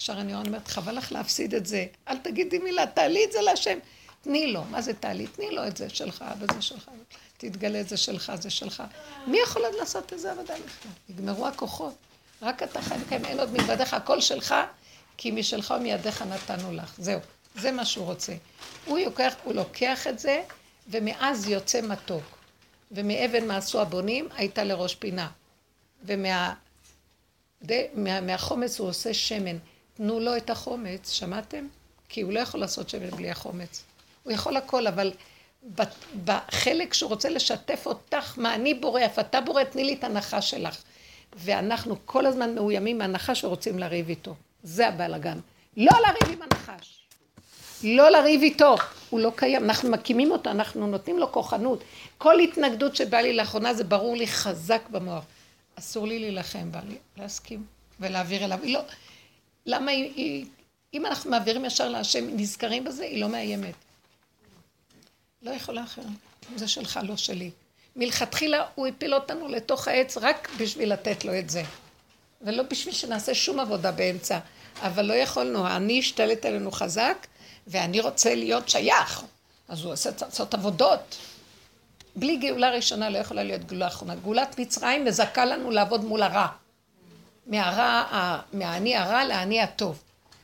ישר 0.00 0.20
אני 0.20 0.34
אומרת, 0.34 0.68
חבל 0.68 0.96
לך 0.96 1.12
להפסיד 1.12 1.54
את 1.54 1.66
זה, 1.66 1.86
אל 2.08 2.18
תגידי 2.18 2.58
מילה, 2.58 2.86
תעלי 2.86 3.24
את 3.24 3.32
זה 3.32 3.40
להשם. 3.40 3.78
תני 4.22 4.46
לו, 4.46 4.64
מה 4.64 4.82
זה 4.82 4.94
תעלי? 4.94 5.26
תני 5.26 5.50
לו 5.50 5.66
את 5.66 5.76
זה 5.76 5.88
שלך, 5.88 6.24
אבא 6.32 6.54
זה 6.54 6.62
שלך, 6.62 6.90
תתגלה 7.38 7.80
את 7.80 7.88
זה 7.88 7.96
שלך, 7.96 8.32
זה 8.40 8.50
שלך. 8.50 8.82
מי 9.26 9.38
יכול 9.38 9.64
עוד 9.64 9.74
לעשות 9.74 10.12
איזה 10.12 10.32
עבודה 10.32 10.54
בכלל? 10.54 10.92
נגמרו 11.08 11.46
הכוחות. 11.46 11.94
רק 12.42 12.62
אתה 12.62 12.82
חי 12.82 12.94
לקיים, 13.06 13.24
אין 13.24 13.40
עוד 13.40 13.52
מלבדיך, 13.52 13.94
הכל 13.94 14.20
שלך, 14.20 14.54
כי 15.16 15.30
משלך 15.30 15.74
ומידיך 15.76 16.22
נתנו 16.22 16.72
לך. 16.72 16.94
זהו, 16.98 17.20
זה 17.54 17.72
מה 17.72 17.84
שהוא 17.84 18.06
רוצה. 18.06 18.34
הוא 18.84 18.98
לוקח, 18.98 19.34
הוא 19.44 19.54
לוקח 19.54 20.06
את 20.06 20.18
זה, 20.18 20.42
ומאז 20.88 21.48
יוצא 21.48 21.80
מתוק. 21.80 22.22
ומאבן 22.92 23.46
מה 23.46 23.56
עשו 23.56 23.80
הבונים, 23.80 24.28
הייתה 24.36 24.64
לראש 24.64 24.94
פינה. 24.94 25.30
ומה... 26.04 26.54
מה, 27.94 28.20
מהחומץ 28.20 28.80
הוא 28.80 28.88
עושה 28.88 29.14
שמן. 29.14 29.56
תנו 29.94 30.20
לו 30.20 30.36
את 30.36 30.50
החומץ, 30.50 31.10
שמעתם? 31.10 31.66
כי 32.08 32.20
הוא 32.20 32.32
לא 32.32 32.40
יכול 32.40 32.60
לעשות 32.60 32.88
שמן 32.88 33.10
בלי 33.10 33.30
החומץ. 33.30 33.84
הוא 34.22 34.32
יכול 34.32 34.56
הכל, 34.56 34.86
אבל 34.86 35.12
בחלק 36.24 36.94
שהוא 36.94 37.08
רוצה 37.08 37.28
לשתף 37.28 37.86
אותך, 37.86 38.38
מה 38.38 38.54
אני 38.54 38.74
בורא, 38.74 39.06
אף 39.06 39.18
אתה 39.18 39.40
בורא, 39.40 39.64
תני 39.64 39.84
לי 39.84 39.94
את 39.94 40.04
הנחש 40.04 40.50
שלך. 40.50 40.82
ואנחנו 41.36 41.96
כל 42.04 42.26
הזמן 42.26 42.54
מאוימים 42.54 42.98
מהנחש 42.98 43.40
שרוצים 43.40 43.78
לריב 43.78 44.08
איתו. 44.08 44.34
זה 44.62 44.88
הבלאגן. 44.88 45.38
לא 45.76 45.92
לריב 46.06 46.36
עם 46.36 46.42
הנחש. 46.42 46.98
לא 47.84 48.10
לריב 48.10 48.42
איתו. 48.42 48.76
הוא 49.10 49.20
לא 49.20 49.32
קיים. 49.36 49.64
אנחנו 49.64 49.90
מקימים 49.90 50.30
אותו, 50.30 50.50
אנחנו 50.50 50.86
נותנים 50.86 51.18
לו 51.18 51.32
כוחנות. 51.32 51.84
כל 52.18 52.40
התנגדות 52.40 52.96
שבאה 52.96 53.22
לי 53.22 53.32
לאחרונה 53.32 53.74
זה 53.74 53.84
ברור 53.84 54.16
לי 54.16 54.26
חזק 54.26 54.82
במוח. 54.90 55.24
אסור 55.78 56.06
לי 56.06 56.18
להילחם, 56.18 56.70
לי 56.88 56.96
להסכים 57.16 57.64
ולהעביר 58.00 58.44
אליו. 58.44 58.58
לא... 58.62 58.80
למה 59.66 59.90
היא, 59.90 60.12
היא... 60.16 60.46
אם 60.94 61.06
אנחנו 61.06 61.30
מעבירים 61.30 61.64
ישר 61.64 61.88
להשם, 61.88 62.36
נזכרים 62.36 62.84
בזה, 62.84 63.04
היא 63.04 63.20
לא 63.20 63.28
מאיימת. 63.28 63.74
לא 65.42 65.50
יכולה 65.50 65.84
אחרת. 65.84 66.06
זה 66.56 66.68
שלך, 66.68 67.00
לא 67.02 67.16
שלי. 67.16 67.50
מלכתחילה 67.96 68.66
הוא 68.74 68.86
הפיל 68.86 69.14
אותנו 69.14 69.48
לתוך 69.48 69.88
העץ 69.88 70.16
רק 70.16 70.48
בשביל 70.58 70.92
לתת 70.92 71.24
לו 71.24 71.38
את 71.38 71.50
זה. 71.50 71.62
ולא 72.42 72.62
בשביל 72.62 72.94
שנעשה 72.94 73.34
שום 73.34 73.60
עבודה 73.60 73.92
באמצע. 73.92 74.38
אבל 74.82 75.04
לא 75.04 75.14
יכולנו, 75.14 75.66
אני 75.66 75.98
השתלט 75.98 76.44
עלינו 76.44 76.70
חזק, 76.70 77.26
ואני 77.66 78.00
רוצה 78.00 78.34
להיות 78.34 78.68
שייך. 78.68 79.22
אז 79.68 79.84
הוא 79.84 79.92
עושה 79.92 80.10
לעשות 80.20 80.54
עבודות. 80.54 81.16
בלי 82.16 82.36
גאולה 82.36 82.70
ראשונה 82.70 83.10
לא 83.10 83.18
יכולה 83.18 83.42
להיות 83.42 83.64
גאולה 83.64 83.86
אחרונה. 83.86 84.14
גאולת 84.14 84.58
מצרים 84.58 85.04
מזכה 85.04 85.44
לנו 85.44 85.70
לעבוד 85.70 86.04
מול 86.04 86.22
הרע. 86.22 86.46
מהרע, 87.46 88.04
מהאני 88.52 88.96
הרע 88.96 89.24
לאני 89.24 89.60
הטוב. 89.60 90.02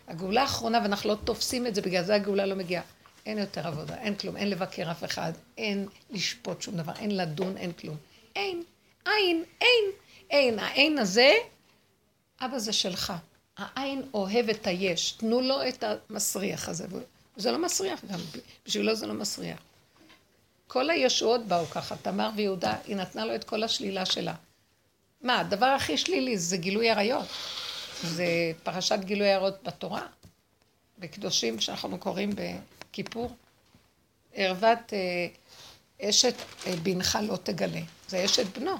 הגאולה 0.08 0.42
האחרונה, 0.42 0.80
ואנחנו 0.82 1.10
לא 1.10 1.16
תופסים 1.24 1.66
את 1.66 1.74
זה, 1.74 1.82
בגלל 1.82 2.04
זה 2.04 2.14
הגאולה 2.14 2.46
לא 2.46 2.54
מגיעה. 2.54 2.82
אין 3.26 3.38
יותר 3.38 3.66
עבודה, 3.66 3.94
אין 3.94 4.14
כלום, 4.14 4.36
אין 4.36 4.50
לבקר 4.50 4.90
אף 4.90 5.04
אחד, 5.04 5.32
אין 5.58 5.88
לשפוט 6.10 6.62
שום 6.62 6.76
דבר, 6.76 6.92
אין 6.98 7.16
לדון, 7.16 7.56
אין 7.56 7.72
כלום. 7.72 7.96
אין, 8.36 8.62
אין, 9.06 9.44
אין, 9.60 9.84
אין. 10.30 10.58
האין 10.58 10.98
הזה, 10.98 11.32
אבא 12.40 12.58
זה 12.58 12.72
שלך. 12.72 13.12
העין 13.56 14.02
אוהב 14.14 14.48
את 14.48 14.66
היש, 14.66 15.12
תנו 15.12 15.40
לו 15.40 15.68
את 15.68 15.84
המסריח 15.84 16.68
הזה. 16.68 16.86
זה 17.36 17.52
לא 17.52 17.58
מסריח 17.58 18.04
גם, 18.04 18.20
בשבילו 18.66 18.94
זה 18.94 19.06
לא 19.06 19.14
מסריח. 19.14 19.58
כל 20.66 20.90
הישועות 20.90 21.46
באו 21.46 21.66
ככה, 21.66 21.96
תמר 21.96 22.30
ויהודה, 22.36 22.76
היא 22.86 22.96
נתנה 22.96 23.24
לו 23.24 23.34
את 23.34 23.44
כל 23.44 23.62
השלילה 23.62 24.06
שלה. 24.06 24.34
מה, 25.22 25.40
הדבר 25.40 25.66
הכי 25.66 25.96
שלילי 25.96 26.38
זה 26.38 26.56
גילוי 26.56 26.90
עריות. 26.90 27.26
זה 28.02 28.26
פרשת 28.62 28.98
גילוי 29.04 29.32
עריות 29.32 29.62
בתורה, 29.62 30.06
בקדושים 30.98 31.60
שאנחנו 31.60 31.98
קוראים 31.98 32.30
בכיפור. 32.90 33.36
ערוות 34.34 34.92
אה, 34.92 36.08
אשת 36.08 36.34
אה, 36.66 36.76
בנך 36.82 37.18
לא 37.22 37.36
תגלה. 37.36 37.80
זה 38.08 38.24
אשת 38.24 38.58
בנו. 38.58 38.76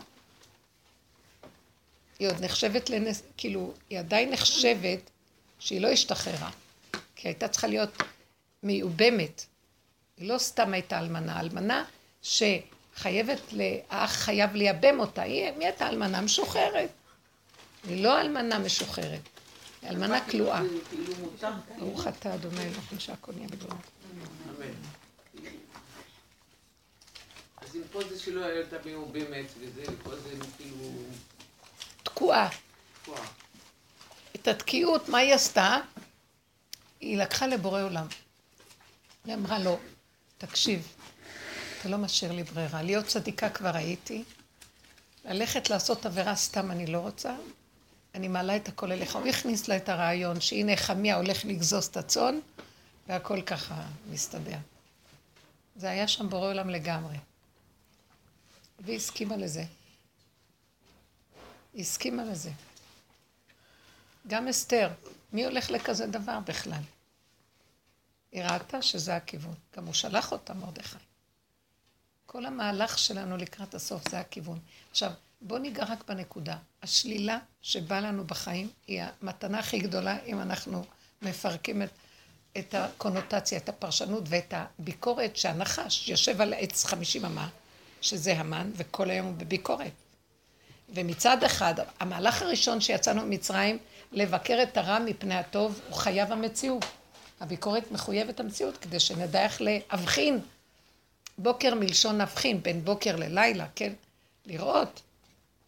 היא 2.19 2.29
עוד 2.29 2.45
נחשבת 2.45 2.91
לנס... 2.91 3.23
כאילו, 3.37 3.73
היא 3.91 3.99
עדיין 3.99 4.31
נחשבת 4.31 5.11
שהיא 5.59 5.81
לא 5.81 5.89
השתחררה. 5.89 6.51
כי 7.17 7.29
הייתה 7.29 7.49
צריכה 7.49 7.67
להיות 7.67 8.03
מיובמת. 8.63 9.47
היא 10.17 10.29
לא 10.29 10.39
סתם 10.39 10.73
הייתה 10.73 10.99
אלמנה. 10.99 11.41
אלמנה 11.41 11.85
שחייבת, 12.23 13.41
האח 13.91 14.13
חייב 14.13 14.55
לייבם 14.55 15.01
אותה. 15.01 15.23
היא, 15.23 15.51
מי 15.51 15.65
הייתה 15.65 15.89
אלמנה? 15.89 16.21
משוחררת. 16.21 16.91
היא 17.85 18.05
לא 18.05 18.21
אלמנה 18.21 18.59
משוחררת. 18.59 19.21
היא 19.83 19.91
אלמנה 19.91 20.29
כלואה. 20.31 20.63
ברוך 21.79 22.07
אתה, 22.07 22.35
אדוני 22.35 22.61
אלוהים 22.61 22.99
שהכל 22.99 23.33
נהיה 23.37 23.49
בגלל. 23.49 23.77
אז 27.57 27.77
אם 27.77 27.83
פה 27.93 28.01
זה 28.09 28.19
שלא 28.19 28.45
הייתה 28.45 28.77
מיובמת, 28.85 29.47
וזה, 29.61 29.83
פה 30.03 30.17
זה 30.17 30.31
כאילו... 30.57 30.91
תקועה. 32.19 32.49
את 34.37 34.49
התקיעות, 34.49 35.09
מה 35.09 35.19
היא 35.19 35.35
עשתה? 35.35 35.77
היא 37.01 37.19
לקחה 37.19 37.47
לבורא 37.47 37.83
עולם. 37.83 38.07
היא 39.25 39.35
אמרה 39.35 39.59
לו, 39.59 39.79
תקשיב, 40.39 40.95
אתה 41.81 41.89
לא 41.89 41.99
משאיר 41.99 42.33
לי 42.33 42.43
ברירה. 42.43 42.83
להיות 42.83 43.07
צדיקה 43.07 43.51
כבר 43.51 43.77
הייתי, 43.77 44.25
ללכת 45.25 45.71
לעשות 45.71 46.07
עבירה 46.07 46.37
סתם 46.37 46.71
אני 46.71 46.87
לא 46.87 46.99
רוצה, 46.99 47.37
אני 48.15 48.29
מעלה 48.29 48.57
את 48.57 48.69
הכל 48.69 48.93
אליך. 48.93 49.17
הוא 49.17 49.27
הכניס 49.27 49.69
לה 49.69 49.77
את 49.77 49.89
הרעיון 49.89 50.41
שהנה 50.41 50.77
חמיה 50.77 51.17
הולך 51.17 51.45
לגזוז 51.45 51.85
את 51.85 51.97
הצאן, 51.97 52.39
והכל 53.09 53.43
ככה 53.43 53.83
מסתדר. 54.11 54.59
זה 55.77 55.91
היה 55.91 56.09
שם 56.09 56.29
בורא 56.29 56.49
עולם 56.49 56.71
לגמרי. 56.71 57.17
והיא 58.81 58.97
הסכימה 58.97 59.37
לזה. 59.37 59.65
היא 61.79 61.85
הסכימה 61.85 62.25
לזה. 62.25 62.51
גם 64.27 64.49
אסתר, 64.49 64.91
מי 65.33 65.45
הולך 65.45 65.71
לכזה 65.71 66.07
דבר 66.07 66.39
בכלל? 66.41 66.83
היא 68.33 68.43
ראתה 68.43 68.83
שזה 68.83 69.17
הכיוון. 69.17 69.55
גם 69.77 69.87
הוא 69.87 69.95
שלח 69.95 70.33
אותה, 70.33 70.55
מרדכי. 70.55 70.97
כל 72.27 72.47
המהלך 72.47 72.99
שלנו 72.99 73.37
לקראת 73.37 73.75
הסוף 73.75 74.09
זה 74.11 74.21
הכיוון. 74.21 74.59
עכשיו, 74.91 75.13
בואו 75.41 75.59
ניגע 75.59 75.85
רק 75.85 76.09
בנקודה. 76.09 76.57
השלילה 76.83 77.39
שבאה 77.63 78.01
לנו 78.01 78.25
בחיים 78.25 78.71
היא 78.87 79.03
המתנה 79.03 79.59
הכי 79.59 79.79
גדולה 79.79 80.25
אם 80.25 80.41
אנחנו 80.41 80.85
מפרקים 81.23 81.83
את, 81.83 81.91
את 82.59 82.75
הקונוטציה, 82.75 83.59
את 83.59 83.69
הפרשנות 83.69 84.25
ואת 84.27 84.55
הביקורת 84.57 85.37
שהנחש 85.37 86.09
יושב 86.09 86.41
על 86.41 86.55
עץ 86.57 86.85
חמישים 86.85 87.25
אמה, 87.25 87.49
שזה 88.01 88.33
המן, 88.39 88.71
וכל 88.77 89.11
היום 89.11 89.27
הוא 89.27 89.35
בביקורת. 89.35 89.93
ומצד 90.95 91.45
אחד, 91.45 91.75
המהלך 92.01 92.43
הראשון 92.43 92.81
שיצאנו 92.81 93.27
ממצרים, 93.27 93.79
לבקר 94.13 94.63
את 94.63 94.77
הרע 94.77 94.99
מפני 94.99 95.35
הטוב, 95.35 95.81
הוא 95.89 95.97
חייב 95.97 96.33
המציאות. 96.33 96.85
הביקורת 97.41 97.93
מחויבת 97.93 98.41
המציאות, 98.41 98.77
כדי 98.77 99.01
שנדע 99.01 99.43
איך 99.43 99.61
להבחין. 99.61 100.41
בוקר 101.39 101.75
מלשון 101.75 102.21
נבחין, 102.21 102.63
בין 102.63 102.85
בוקר 102.85 103.17
ללילה, 103.17 103.67
כן? 103.75 103.93
לראות. 104.47 105.03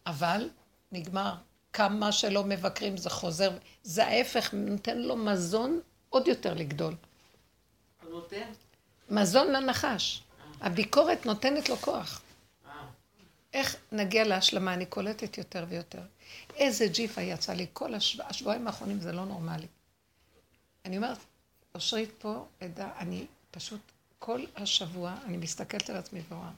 אבל 0.05 0.49
נגמר. 0.91 1.33
כמה 1.73 2.11
שלא 2.11 2.43
מבקרים 2.43 2.97
זה 2.97 3.09
חוזר. 3.09 3.51
זה 3.83 4.05
ההפך, 4.05 4.53
נותן 4.53 4.97
לו 4.97 5.15
מזון 5.15 5.79
עוד 6.09 6.27
יותר 6.27 6.53
לגדול. 6.53 6.95
נותן? 8.09 8.51
מזון 9.09 9.51
לנחש. 9.51 10.23
הביקורת 10.61 11.25
נותנת 11.25 11.69
לו 11.69 11.77
כוח. 11.77 12.20
איך 13.53 13.75
נגיע 13.91 14.23
להשלמה? 14.23 14.73
אני 14.73 14.85
קולטת 14.85 15.37
יותר 15.37 15.65
ויותר. 15.69 16.01
איזה 16.55 16.87
ג'יפה 16.87 17.21
יצא 17.21 17.53
לי 17.53 17.65
כל 17.73 17.93
השבוע, 17.93 18.25
השבועיים 18.25 18.67
האחרונים, 18.67 18.99
זה 18.99 19.11
לא 19.11 19.25
נורמלי. 19.25 19.67
אני 20.85 20.97
אומרת, 20.97 21.17
אושרית 21.75 22.11
פה, 22.19 22.45
עדה, 22.59 22.89
אני 22.97 23.25
פשוט, 23.51 23.79
כל 24.19 24.45
השבוע, 24.55 25.15
אני 25.25 25.37
מסתכלת 25.37 25.89
על 25.89 25.97
עצמי 25.97 26.21
ואומרת, 26.29 26.53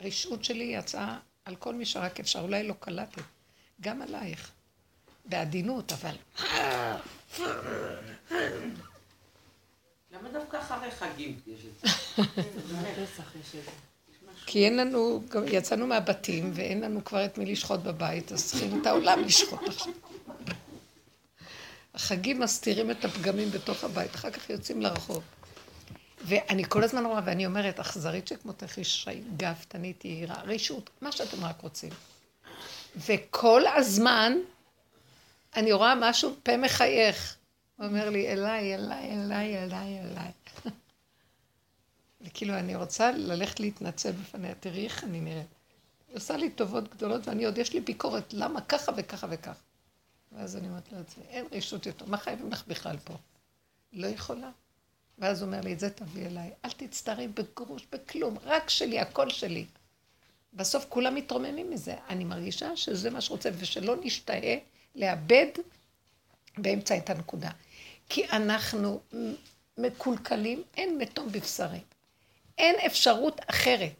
הרשעות 0.00 0.44
שלי 0.44 0.64
יצאה 0.64 1.18
על 1.44 1.56
כל 1.56 1.74
מי 1.74 1.86
שרק 1.86 2.20
אפשר, 2.20 2.40
אולי 2.40 2.68
לא 2.68 2.74
קלטת, 2.80 3.22
גם 3.80 4.02
עלייך, 4.02 4.50
בעדינות, 5.24 5.92
אבל... 5.92 6.16
למה 10.10 10.28
דווקא 10.32 10.56
אחרי 10.60 10.90
חגים 10.90 11.40
יש 11.46 11.60
את 11.64 11.72
זה? 11.80 11.88
כי 14.46 14.64
אין 14.64 14.76
לנו, 14.76 15.22
יצאנו 15.46 15.86
מהבתים 15.86 16.50
ואין 16.54 16.80
לנו 16.80 17.04
כבר 17.04 17.24
את 17.24 17.38
מי 17.38 17.46
לשחוט 17.46 17.80
בבית, 17.80 18.32
אז 18.32 18.46
צריכים 18.46 18.80
את 18.80 18.86
העולם 18.86 19.20
לשחוט 19.26 19.68
עכשיו. 19.68 19.92
החגים 21.94 22.40
מסתירים 22.40 22.90
את 22.90 23.04
הפגמים 23.04 23.50
בתוך 23.50 23.84
הבית, 23.84 24.14
אחר 24.14 24.30
כך 24.30 24.50
יוצאים 24.50 24.82
לרחוב. 24.82 25.22
ואני 26.24 26.64
כל 26.68 26.84
הזמן 26.84 27.06
רואה, 27.06 27.20
ואני 27.24 27.46
אומרת, 27.46 27.80
אכזרית 27.80 28.28
שכמותך 28.28 28.78
איש 28.78 29.08
גאוותנית, 29.36 30.04
יהירה, 30.04 30.42
רשות, 30.44 30.90
מה 31.00 31.12
שאתם 31.12 31.44
רק 31.44 31.60
רוצים. 31.60 31.90
וכל 32.96 33.62
הזמן 33.66 34.32
אני 35.56 35.72
רואה 35.72 35.94
משהו, 35.94 36.34
פה 36.42 36.56
מחייך. 36.56 37.36
הוא 37.76 37.86
אומר 37.86 38.10
לי, 38.10 38.32
אליי, 38.32 38.74
אליי, 38.74 39.10
אליי, 39.10 39.64
אליי, 39.64 40.00
אליי. 40.00 40.72
וכאילו, 42.32 42.54
אני 42.54 42.74
רוצה 42.76 43.12
ללכת 43.12 43.60
להתנצל 43.60 44.12
בפניה, 44.12 44.54
תראי 44.54 44.84
איך 44.84 45.04
אני 45.04 45.20
נראית. 45.20 45.46
היא 46.08 46.16
עושה 46.16 46.36
לי 46.36 46.50
טובות 46.50 46.94
גדולות, 46.94 47.28
ואני 47.28 47.44
עוד, 47.44 47.58
יש 47.58 47.72
לי 47.72 47.80
ביקורת, 47.80 48.32
למה 48.32 48.60
ככה 48.60 48.92
וככה 48.96 49.26
וככה. 49.30 49.60
ואז 50.32 50.56
אני 50.56 50.68
אומרת 50.68 50.92
לעצמי, 50.92 51.24
אין 51.28 51.46
רשות 51.52 51.86
יותר, 51.86 52.06
מה 52.06 52.16
חייבים 52.16 52.52
לך 52.52 52.64
בכלל 52.68 52.96
פה? 53.04 53.14
לא 53.92 54.06
יכולה. 54.06 54.50
ואז 55.18 55.42
הוא 55.42 55.46
אומר 55.46 55.60
לי, 55.60 55.72
את 55.72 55.80
זה 55.80 55.90
תביא 55.90 56.26
אליי, 56.26 56.50
אל 56.64 56.70
תצטערי 56.70 57.28
בגרוש, 57.28 57.86
בכלום, 57.92 58.38
רק 58.42 58.70
שלי, 58.70 59.00
הכל 59.00 59.30
שלי. 59.30 59.66
בסוף 60.52 60.86
כולם 60.88 61.14
מתרוממים 61.14 61.70
מזה. 61.70 61.94
אני 62.08 62.24
מרגישה 62.24 62.76
שזה 62.76 63.10
מה 63.10 63.20
שרוצה, 63.20 63.50
ושלא 63.58 63.96
נשתהה 64.02 64.56
לאבד 64.94 65.46
באמצע 66.58 66.96
את 66.96 67.10
הנקודה. 67.10 67.50
כי 68.08 68.28
אנחנו 68.28 69.00
מקולקלים, 69.78 70.62
אין 70.76 70.98
מתום 70.98 71.28
בבשרי. 71.32 71.80
אין 72.58 72.76
אפשרות 72.86 73.40
אחרת. 73.46 73.92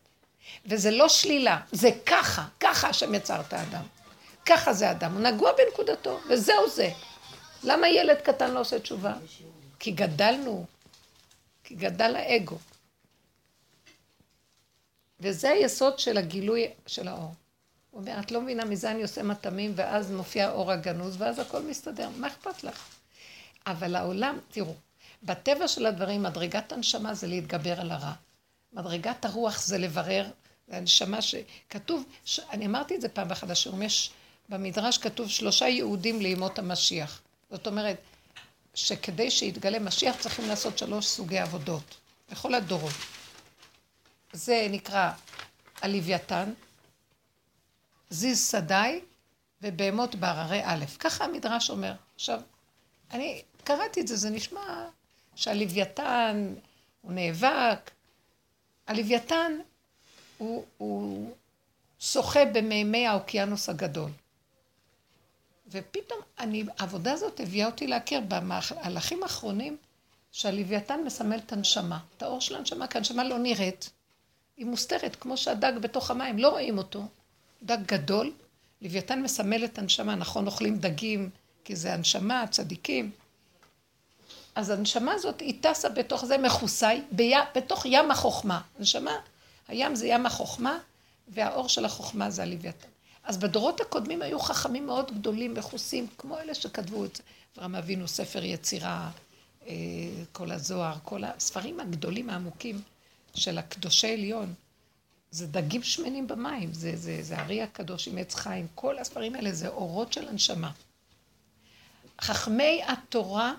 וזה 0.66 0.90
לא 0.90 1.08
שלילה, 1.08 1.60
זה 1.72 1.90
ככה, 2.06 2.44
ככה 2.60 2.88
השם 2.88 3.14
יצר 3.14 3.40
את 3.40 3.52
האדם. 3.52 3.82
ככה 4.46 4.72
זה 4.72 4.90
אדם, 4.90 5.12
הוא 5.12 5.20
נגוע 5.20 5.52
בנקודתו, 5.52 6.20
וזהו 6.30 6.70
זה. 6.70 6.90
למה 7.62 7.88
ילד 7.88 8.16
קטן 8.16 8.50
לא 8.50 8.60
עושה 8.60 8.80
תשובה? 8.80 9.14
כי 9.78 9.90
גדלנו, 9.90 10.64
כי 11.64 11.74
גדל 11.74 12.16
האגו. 12.16 12.58
וזה 15.20 15.50
היסוד 15.50 15.98
של 15.98 16.16
הגילוי 16.16 16.70
של 16.86 17.08
האור. 17.08 17.34
הוא 17.90 18.00
אומר, 18.00 18.20
את 18.20 18.30
לא 18.30 18.40
מבינה, 18.40 18.64
מזה 18.64 18.90
אני 18.90 19.02
עושה 19.02 19.22
מטעמים, 19.22 19.72
ואז 19.76 20.10
מופיע 20.10 20.46
האור 20.46 20.72
הגנוז, 20.72 21.16
ואז 21.18 21.38
הכל 21.38 21.62
מסתדר. 21.62 22.08
מה 22.08 22.26
אכפת 22.26 22.64
לך? 22.64 22.88
אבל 23.66 23.96
העולם, 23.96 24.38
תראו, 24.50 24.74
בטבע 25.22 25.68
של 25.68 25.86
הדברים, 25.86 26.22
מדרגת 26.22 26.72
הנשמה 26.72 27.14
זה 27.14 27.26
להתגבר 27.26 27.80
על 27.80 27.90
הרע. 27.90 28.12
מדרגת 28.72 29.24
הרוח 29.24 29.62
זה 29.62 29.78
לברר, 29.78 30.30
הנשמה 30.68 31.22
שכתוב, 31.22 32.04
ש... 32.24 32.40
אני 32.50 32.66
אמרתי 32.66 32.94
את 32.94 33.00
זה 33.00 33.08
פעם 33.08 33.28
באחד 33.28 33.50
השיעורים, 33.50 33.82
יש 33.82 34.10
במדרש 34.48 34.98
כתוב 34.98 35.28
שלושה 35.28 35.68
יהודים 35.68 36.20
לימות 36.20 36.58
המשיח. 36.58 37.22
זאת 37.50 37.66
אומרת, 37.66 37.96
שכדי 38.74 39.30
שיתגלה 39.30 39.78
משיח 39.78 40.16
צריכים 40.16 40.48
לעשות 40.48 40.78
שלוש 40.78 41.06
סוגי 41.06 41.38
עבודות, 41.38 41.96
בכל 42.30 42.54
הדורות. 42.54 42.92
זה 44.32 44.66
נקרא 44.70 45.10
הלוויתן, 45.82 46.52
זיז 48.10 48.50
שדי 48.50 49.00
ובהמות 49.62 50.14
בהררי 50.14 50.60
א'. 50.64 50.84
ככה 50.98 51.24
המדרש 51.24 51.70
אומר. 51.70 51.94
עכשיו, 52.14 52.40
אני 53.10 53.42
קראתי 53.64 54.00
את 54.00 54.08
זה, 54.08 54.16
זה 54.16 54.30
נשמע 54.30 54.88
שהלוויתן 55.34 56.54
הוא 57.00 57.12
נאבק. 57.12 57.90
הלוויתן 58.92 59.52
הוא, 60.38 60.64
הוא 60.78 61.30
שוחה 62.00 62.44
במימי 62.44 63.06
האוקיינוס 63.06 63.68
הגדול. 63.68 64.10
ופתאום 65.68 66.20
אני, 66.38 66.64
העבודה 66.78 67.12
הזאת 67.12 67.40
הביאה 67.40 67.66
אותי 67.66 67.86
להכיר 67.86 68.20
במהלכים 68.28 69.22
האחרונים 69.22 69.76
שהלוויתן 70.32 71.00
מסמל 71.04 71.38
את 71.38 71.52
הנשמה, 71.52 71.98
את 72.16 72.22
האור 72.22 72.40
של 72.40 72.56
הנשמה, 72.56 72.86
כי 72.86 72.98
הנשמה 72.98 73.24
לא 73.24 73.38
נראית, 73.38 73.90
היא 74.56 74.66
מוסתרת, 74.66 75.16
כמו 75.16 75.36
שהדג 75.36 75.72
בתוך 75.80 76.10
המים, 76.10 76.38
לא 76.38 76.48
רואים 76.48 76.78
אותו. 76.78 77.06
דג 77.62 77.78
גדול, 77.86 78.32
לוויתן 78.82 79.22
מסמל 79.22 79.64
את 79.64 79.78
הנשמה, 79.78 80.14
נכון, 80.14 80.46
אוכלים 80.46 80.78
דגים, 80.78 81.30
כי 81.64 81.76
זה 81.76 81.94
הנשמה, 81.94 82.44
צדיקים. 82.50 83.10
אז 84.54 84.70
הנשמה 84.70 85.12
הזאת, 85.12 85.40
היא 85.40 85.54
טסה 85.60 85.88
בתוך 85.88 86.24
זה 86.24 86.38
מכוסי, 86.38 86.86
בי, 87.10 87.34
בתוך 87.54 87.82
ים 87.86 88.10
החוכמה. 88.10 88.60
הנשמה, 88.78 89.16
הים 89.68 89.94
זה 89.94 90.06
ים 90.06 90.26
החוכמה, 90.26 90.78
והאור 91.28 91.68
של 91.68 91.84
החוכמה 91.84 92.30
זה 92.30 92.42
הלוויתן. 92.42 92.88
אז 93.24 93.36
בדורות 93.36 93.80
הקודמים 93.80 94.22
היו 94.22 94.40
חכמים 94.40 94.86
מאוד 94.86 95.10
גדולים, 95.14 95.54
מכוסים, 95.54 96.06
כמו 96.18 96.38
אלה 96.38 96.54
שכתבו 96.54 97.04
את. 97.04 97.20
אברהם 97.56 97.74
אבינו, 97.74 98.08
ספר 98.08 98.44
יצירה, 98.44 99.10
אה, 99.66 99.74
כל 100.32 100.50
הזוהר, 100.50 100.94
כל 101.04 101.24
הספרים 101.24 101.80
הגדולים 101.80 102.30
העמוקים 102.30 102.80
של 103.34 103.58
הקדושי 103.58 104.12
עליון. 104.12 104.54
זה 105.30 105.46
דגים 105.46 105.82
שמנים 105.82 106.26
במים, 106.26 106.72
זה, 106.72 106.96
זה, 106.96 107.18
זה 107.22 107.38
ארי 107.38 107.62
הקדוש 107.62 108.08
עם 108.08 108.18
עץ 108.18 108.34
חיים, 108.34 108.66
כל 108.74 108.98
הספרים 108.98 109.34
האלה 109.34 109.52
זה 109.52 109.68
אורות 109.68 110.12
של 110.12 110.28
הנשמה. 110.28 110.70
חכמי 112.20 112.82
התורה, 112.86 113.54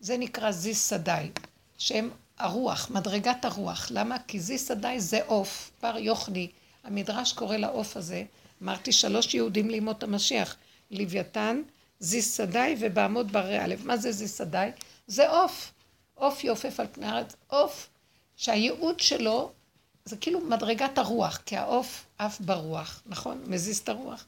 זה 0.00 0.18
נקרא 0.18 0.50
זיס 0.50 0.88
סדאי, 0.88 1.30
שהם 1.78 2.10
הרוח, 2.38 2.90
מדרגת 2.90 3.44
הרוח. 3.44 3.86
למה? 3.90 4.16
כי 4.28 4.40
זיס 4.40 4.68
סדאי 4.68 5.00
זה 5.00 5.20
עוף, 5.26 5.70
בר 5.82 5.98
יוחני. 5.98 6.48
המדרש 6.84 7.32
קורא 7.32 7.56
לעוף 7.56 7.96
הזה, 7.96 8.24
אמרתי 8.62 8.92
שלוש 8.92 9.34
יהודים 9.34 9.70
לימות 9.70 10.02
המשיח, 10.02 10.56
לוויתן, 10.90 11.62
זיס 12.00 12.36
סדאי 12.36 12.76
ובעמוד 12.80 13.32
ברי 13.32 13.58
א'. 13.58 13.74
מה 13.84 13.96
זה 13.96 14.12
זיס 14.12 14.38
סדאי? 14.38 14.70
זה 15.06 15.30
עוף. 15.30 15.72
עוף 16.14 16.44
יופף 16.44 16.80
על 16.80 16.86
פני 16.92 17.06
הארץ. 17.06 17.36
עוף 17.46 17.88
שהייעוד 18.36 19.00
שלו 19.00 19.50
זה 20.04 20.16
כאילו 20.16 20.40
מדרגת 20.40 20.98
הרוח, 20.98 21.40
כי 21.46 21.56
העוף 21.56 22.06
עף 22.18 22.40
ברוח, 22.40 23.02
נכון? 23.06 23.42
מזיז 23.46 23.78
את 23.78 23.88
הרוח. 23.88 24.24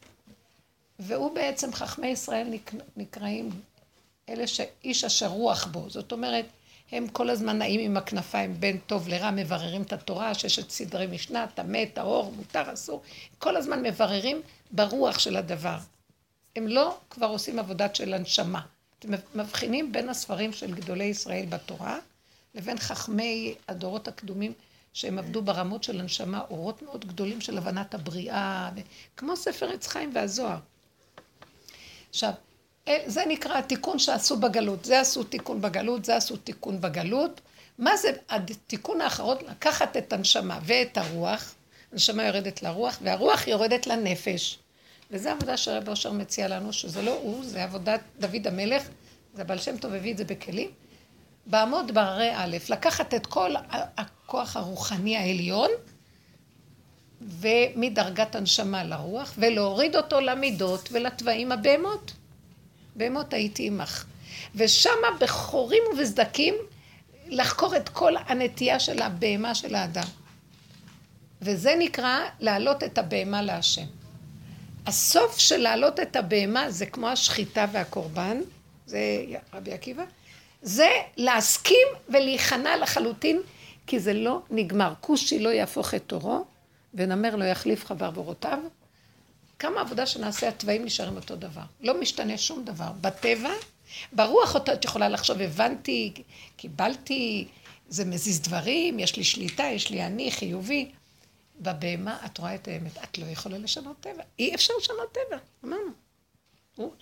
והוא 0.99 1.35
בעצם, 1.35 1.73
חכמי 1.73 2.07
ישראל 2.07 2.55
נקראים 2.97 3.51
אלה 4.33 4.47
שאיש 4.47 5.05
אשר 5.05 5.27
רוח 5.27 5.66
בו. 5.66 5.90
זאת 5.90 6.12
אומרת, 6.12 6.47
הם 6.92 7.09
כל 7.09 7.31
הזמן 7.31 7.59
נעים 7.59 7.81
עם 7.81 7.97
הכנפיים 7.97 8.61
בין 8.61 8.79
טוב 8.87 9.09
לרע, 9.09 9.31
מבררים 9.31 9.83
את 9.83 9.92
התורה, 9.92 10.35
ששת 10.35 10.71
סדרי 10.71 11.07
משנה, 11.07 11.47
טמא, 11.55 11.85
טהור, 11.95 12.33
מותר, 12.37 12.73
אסור. 12.73 13.03
כל 13.38 13.57
הזמן 13.57 13.83
מבררים 13.83 14.42
ברוח 14.71 15.18
של 15.18 15.37
הדבר. 15.37 15.79
הם 16.57 16.68
לא 16.68 16.99
כבר 17.11 17.27
עושים 17.27 17.59
עבודת 17.59 17.97
של 17.97 18.14
הנשמה. 18.14 18.61
אתם 18.99 19.09
מבחינים 19.35 19.92
בין 19.92 20.09
הספרים 20.09 20.53
של 20.53 20.75
גדולי 20.75 21.05
ישראל 21.05 21.47
בתורה 21.47 21.99
לבין 22.55 22.79
חכמי 22.79 23.55
הדורות 23.68 24.09
הקדומים 24.09 24.53
שהם 24.92 25.18
עבדו 25.18 25.42
ברמות 25.42 25.85
של 25.85 26.01
הנשמה, 26.01 26.40
אורות 26.51 26.83
מאוד 26.83 27.05
גדולים 27.05 27.40
של 27.40 27.59
הבנת 27.59 27.95
הבריאה, 27.95 28.71
כמו 29.16 29.37
ספר 29.37 29.71
עץ 29.71 29.87
חיים 29.87 30.11
והזוהר. 30.14 30.59
עכשיו, 32.11 32.33
זה 32.87 33.23
נקרא 33.29 33.59
התיקון 33.59 33.99
שעשו 33.99 34.37
בגלות. 34.37 34.85
זה 34.85 35.01
עשו 35.01 35.25
תיקון 35.25 35.61
בגלות, 35.61 36.05
זה 36.05 36.16
עשו 36.16 36.37
תיקון 36.37 36.81
בגלות. 36.81 37.40
מה 37.79 37.97
זה 37.97 38.11
התיקון 38.31 39.01
האחרון? 39.01 39.37
לקחת 39.49 39.97
את 39.97 40.12
הנשמה 40.12 40.59
ואת 40.62 40.99
הרוח, 40.99 41.55
הנשמה 41.92 42.25
יורדת 42.27 42.62
לרוח, 42.62 42.99
והרוח 43.03 43.47
יורדת 43.47 43.87
לנפש. 43.87 44.59
וזו 45.11 45.29
עבודה 45.29 45.57
שרב 45.57 45.88
אושר 45.88 46.12
מציע 46.12 46.49
לנו, 46.49 46.73
שזה 46.73 47.03
לא 47.03 47.18
הוא, 47.23 47.45
זה 47.45 47.64
עבודת 47.64 48.01
דוד 48.18 48.47
המלך, 48.47 48.83
זה 49.35 49.45
בעל 49.45 49.59
שם 49.59 49.77
טוב 49.77 49.92
הביא 49.92 50.12
את 50.12 50.18
זה 50.18 50.25
בכלים. 50.25 50.71
בעמוד 51.47 51.95
בהרי 51.95 52.31
א', 52.35 52.57
לקחת 52.68 53.14
את 53.14 53.27
כל 53.27 53.55
הכוח 53.71 54.57
הרוחני 54.57 55.16
העליון, 55.16 55.71
ומדרגת 57.21 58.35
הנשמה 58.35 58.85
לרוח, 58.85 59.35
ולהוריד 59.38 59.97
אותו 59.97 60.21
למידות 60.21 60.88
ולתוואים 60.92 61.53
הבהמות. 61.53 62.12
בהמות 62.96 63.35
הייתי 63.35 63.66
עמך. 63.66 64.05
ושמה 64.55 65.09
בחורים 65.20 65.83
ובסדקים 65.92 66.55
לחקור 67.26 67.76
את 67.76 67.88
כל 67.88 68.12
הנטייה 68.16 68.81
של 68.81 69.02
הבהמה 69.02 69.55
של 69.55 69.74
האדם. 69.74 70.07
וזה 71.42 71.74
נקרא 71.78 72.18
להעלות 72.40 72.83
את 72.83 72.98
הבהמה 72.98 73.42
להשם. 73.42 73.87
הסוף 74.87 75.38
של 75.38 75.57
להעלות 75.57 76.00
את 76.00 76.16
הבהמה 76.16 76.70
זה 76.70 76.87
כמו 76.87 77.09
השחיטה 77.09 77.66
והקורבן, 77.72 78.40
זה 78.87 79.24
רבי 79.55 79.72
עקיבא, 79.72 80.05
זה 80.62 80.88
להסכים 81.16 81.87
ולהיכנע 82.09 82.76
לחלוטין, 82.76 83.40
כי 83.87 84.00
זה 84.00 84.12
לא 84.12 84.42
נגמר. 84.50 84.92
כושי 85.00 85.38
לא 85.38 85.48
יהפוך 85.48 85.94
את 85.94 86.02
תורו, 86.07 86.44
ונמר 86.94 87.37
לא 87.37 87.44
יחליף 87.44 87.85
חבר 87.85 88.11
בורותיו, 88.11 88.59
כמה 89.62 89.81
עבודה 89.81 90.07
שנעשה, 90.07 90.48
התוואים 90.48 90.85
נשארים 90.85 91.16
אותו 91.16 91.37
דבר. 91.37 91.62
לא 91.81 92.01
משתנה 92.01 92.38
שום 92.38 92.64
דבר. 92.64 92.92
בטבע, 93.01 93.51
ברוח 94.12 94.55
אותו 94.55 94.72
את 94.72 94.85
יכולה 94.85 95.09
לחשוב, 95.09 95.40
הבנתי, 95.40 96.12
קיבלתי, 96.57 97.48
זה 97.88 98.05
מזיז 98.05 98.40
דברים, 98.40 98.98
יש 98.98 99.16
לי 99.16 99.25
שליטה, 99.25 99.62
יש 99.62 99.90
לי 99.90 100.07
אני, 100.07 100.31
חיובי. 100.31 100.90
בבהמה 101.61 102.18
את 102.27 102.38
רואה 102.38 102.55
את 102.55 102.68
האמת. 102.68 102.98
את 103.05 103.18
לא 103.18 103.25
יכולה 103.25 103.59
לשנות 103.59 103.96
טבע. 104.01 104.22
אי 104.38 104.55
אפשר 104.55 104.75
לשנות 104.79 105.12
טבע, 105.12 105.38
אמרנו. 105.64 105.92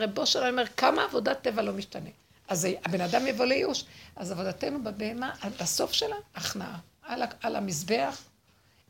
רב 0.00 0.18
אושר 0.18 0.48
אומר, 0.48 0.66
כמה 0.76 1.04
עבודת 1.04 1.42
טבע 1.42 1.62
לא 1.62 1.72
משתנה. 1.72 2.10
אז 2.48 2.68
הבן 2.84 3.00
אדם 3.00 3.26
יבוא 3.26 3.44
לייאוש. 3.44 3.84
אז 4.16 4.30
עבודתנו 4.30 4.84
בבהמה, 4.84 5.32
בסוף 5.60 5.92
שלה, 5.92 6.16
הכנעה. 6.34 6.78
על, 7.02 7.22
על 7.42 7.56
המזבח, 7.56 8.22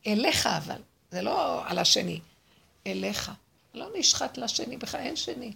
אליך 0.06 0.46
אבל, 0.46 0.80
זה 1.10 1.22
לא 1.22 1.66
על 1.66 1.78
השני, 1.78 2.20
אליך. 2.86 3.32
לא 3.74 3.86
נשחט 3.94 4.38
לשני, 4.38 4.76
בכלל 4.76 5.00
אין 5.00 5.16
שני. 5.16 5.52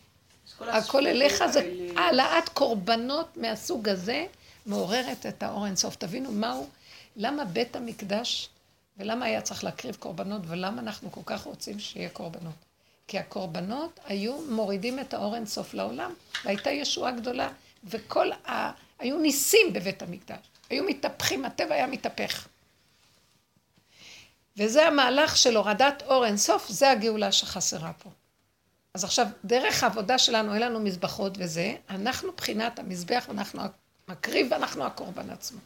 הכל 0.61 1.07
אליך 1.07 1.47
זה 1.47 1.73
העלאת 1.97 2.49
קורבנות 2.49 3.37
מהסוג 3.37 3.89
הזה 3.89 4.27
מעוררת 4.67 5.27
את 5.27 5.43
האור 5.43 5.67
אינסוף. 5.67 5.97
תבינו 5.97 6.33
מהו, 6.33 6.69
למה 7.17 7.45
בית 7.45 7.77
המקדש, 7.77 8.49
ולמה 8.99 9.25
היה 9.25 9.41
צריך 9.41 9.65
להקריב 9.65 9.97
קורבנות, 9.97 10.43
ולמה 10.47 10.81
אנחנו 10.81 11.13
כל 11.13 11.21
כך 11.25 11.43
רוצים 11.45 11.79
שיהיה 11.79 12.09
קורבנות. 12.09 12.55
כי 13.09 13.19
הקורבנות 13.19 14.01
היו 14.05 14.41
מורידים 14.51 15.01
את 15.01 15.15
האור 15.15 15.35
אינסוף 15.35 15.75
לעולם, 15.75 16.15
והייתה 16.45 16.71
ישועה 16.71 17.13
גדולה, 17.13 17.49
וכל 17.85 18.33
ה... 18.33 18.71
היו 18.99 19.19
ניסים 19.19 19.73
בבית 19.73 20.03
המקדש. 20.03 20.39
היו 20.71 20.85
מתהפכים, 20.85 21.45
הטבע 21.45 21.75
היה 21.75 21.87
מתהפך. 21.87 22.49
וזה 24.57 24.87
המהלך 24.87 25.37
של 25.37 25.57
הורדת 25.57 26.03
אור 26.07 26.27
אינסוף, 26.27 26.69
זה 26.69 26.91
הגאולה 26.91 27.33
שחסרה 27.33 27.93
פה. 27.93 28.11
אז 28.95 29.05
עכשיו, 29.05 29.27
דרך 29.45 29.83
העבודה 29.83 30.19
שלנו, 30.19 30.55
אין 30.55 30.63
לנו 30.63 30.81
מזבחות 30.81 31.33
וזה, 31.39 31.77
אנחנו 31.91 32.33
בחינת 32.33 32.79
המזבח, 32.79 33.27
אנחנו 33.31 33.63
מקריב 34.09 34.47
ואנחנו 34.51 34.85
הקורבן 34.85 35.31
עצמו. 35.31 35.61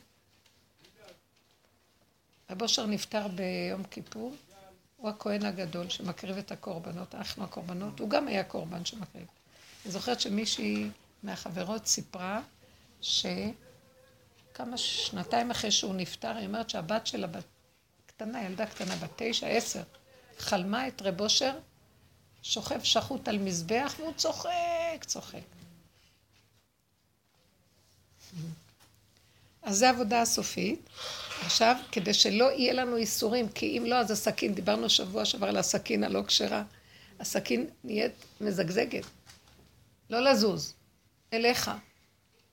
רב 2.50 2.62
אושר 2.62 2.86
נפטר 2.86 3.28
ביום 3.28 3.84
כיפור, 3.84 4.34
הוא 4.96 5.08
הכהן 5.08 5.44
הגדול 5.44 5.88
שמקריב 5.88 6.38
את 6.38 6.52
הקורבנות, 6.52 7.14
אנחנו 7.14 7.44
הקורבנות, 7.44 8.00
הוא 8.00 8.10
גם 8.10 8.28
היה 8.28 8.44
קורבן 8.44 8.84
שמקריב. 8.84 9.26
אני 9.84 9.92
זוכרת 9.92 10.20
שמישהי 10.20 10.90
מהחברות 11.22 11.86
סיפרה 11.86 12.40
שכמה 13.00 14.76
שנתיים 14.76 15.50
אחרי 15.50 15.70
שהוא 15.70 15.94
נפטר, 15.94 16.36
היא 16.36 16.46
אומרת 16.46 16.70
שהבת 16.70 17.06
שלה 17.06 17.26
בת 17.26 17.44
קטנה, 18.18 18.44
ילדה 18.44 18.66
קטנה, 18.66 18.96
בת 18.96 19.10
תשע, 19.16 19.46
עשר, 19.46 19.82
חלמה 20.38 20.88
את 20.88 21.02
רב 21.02 21.20
אושר, 21.20 21.52
שוכב 22.42 22.82
שחוט 22.82 23.28
על 23.28 23.38
מזבח, 23.38 23.94
והוא 23.98 24.12
צוחק, 24.16 25.04
צוחק. 25.06 25.40
אז 29.62 29.78
זו 29.78 29.86
העבודה 29.86 30.22
הסופית. 30.22 30.90
עכשיו, 31.44 31.76
כדי 31.92 32.14
שלא 32.14 32.52
יהיה 32.52 32.72
לנו 32.72 32.96
איסורים, 32.96 33.48
כי 33.48 33.78
אם 33.78 33.84
לא, 33.86 33.96
אז 33.96 34.10
הסכין, 34.10 34.54
דיברנו 34.54 34.90
שבוע 34.90 35.24
שעבר 35.24 35.48
על 35.48 35.56
הסכין 35.56 36.04
הלא 36.04 36.22
כשרה, 36.26 36.62
הסכין 37.20 37.66
נהיית 37.84 38.24
מזגזגת. 38.40 39.04
לא 40.10 40.20
לזוז, 40.30 40.74
אליך. 41.32 41.70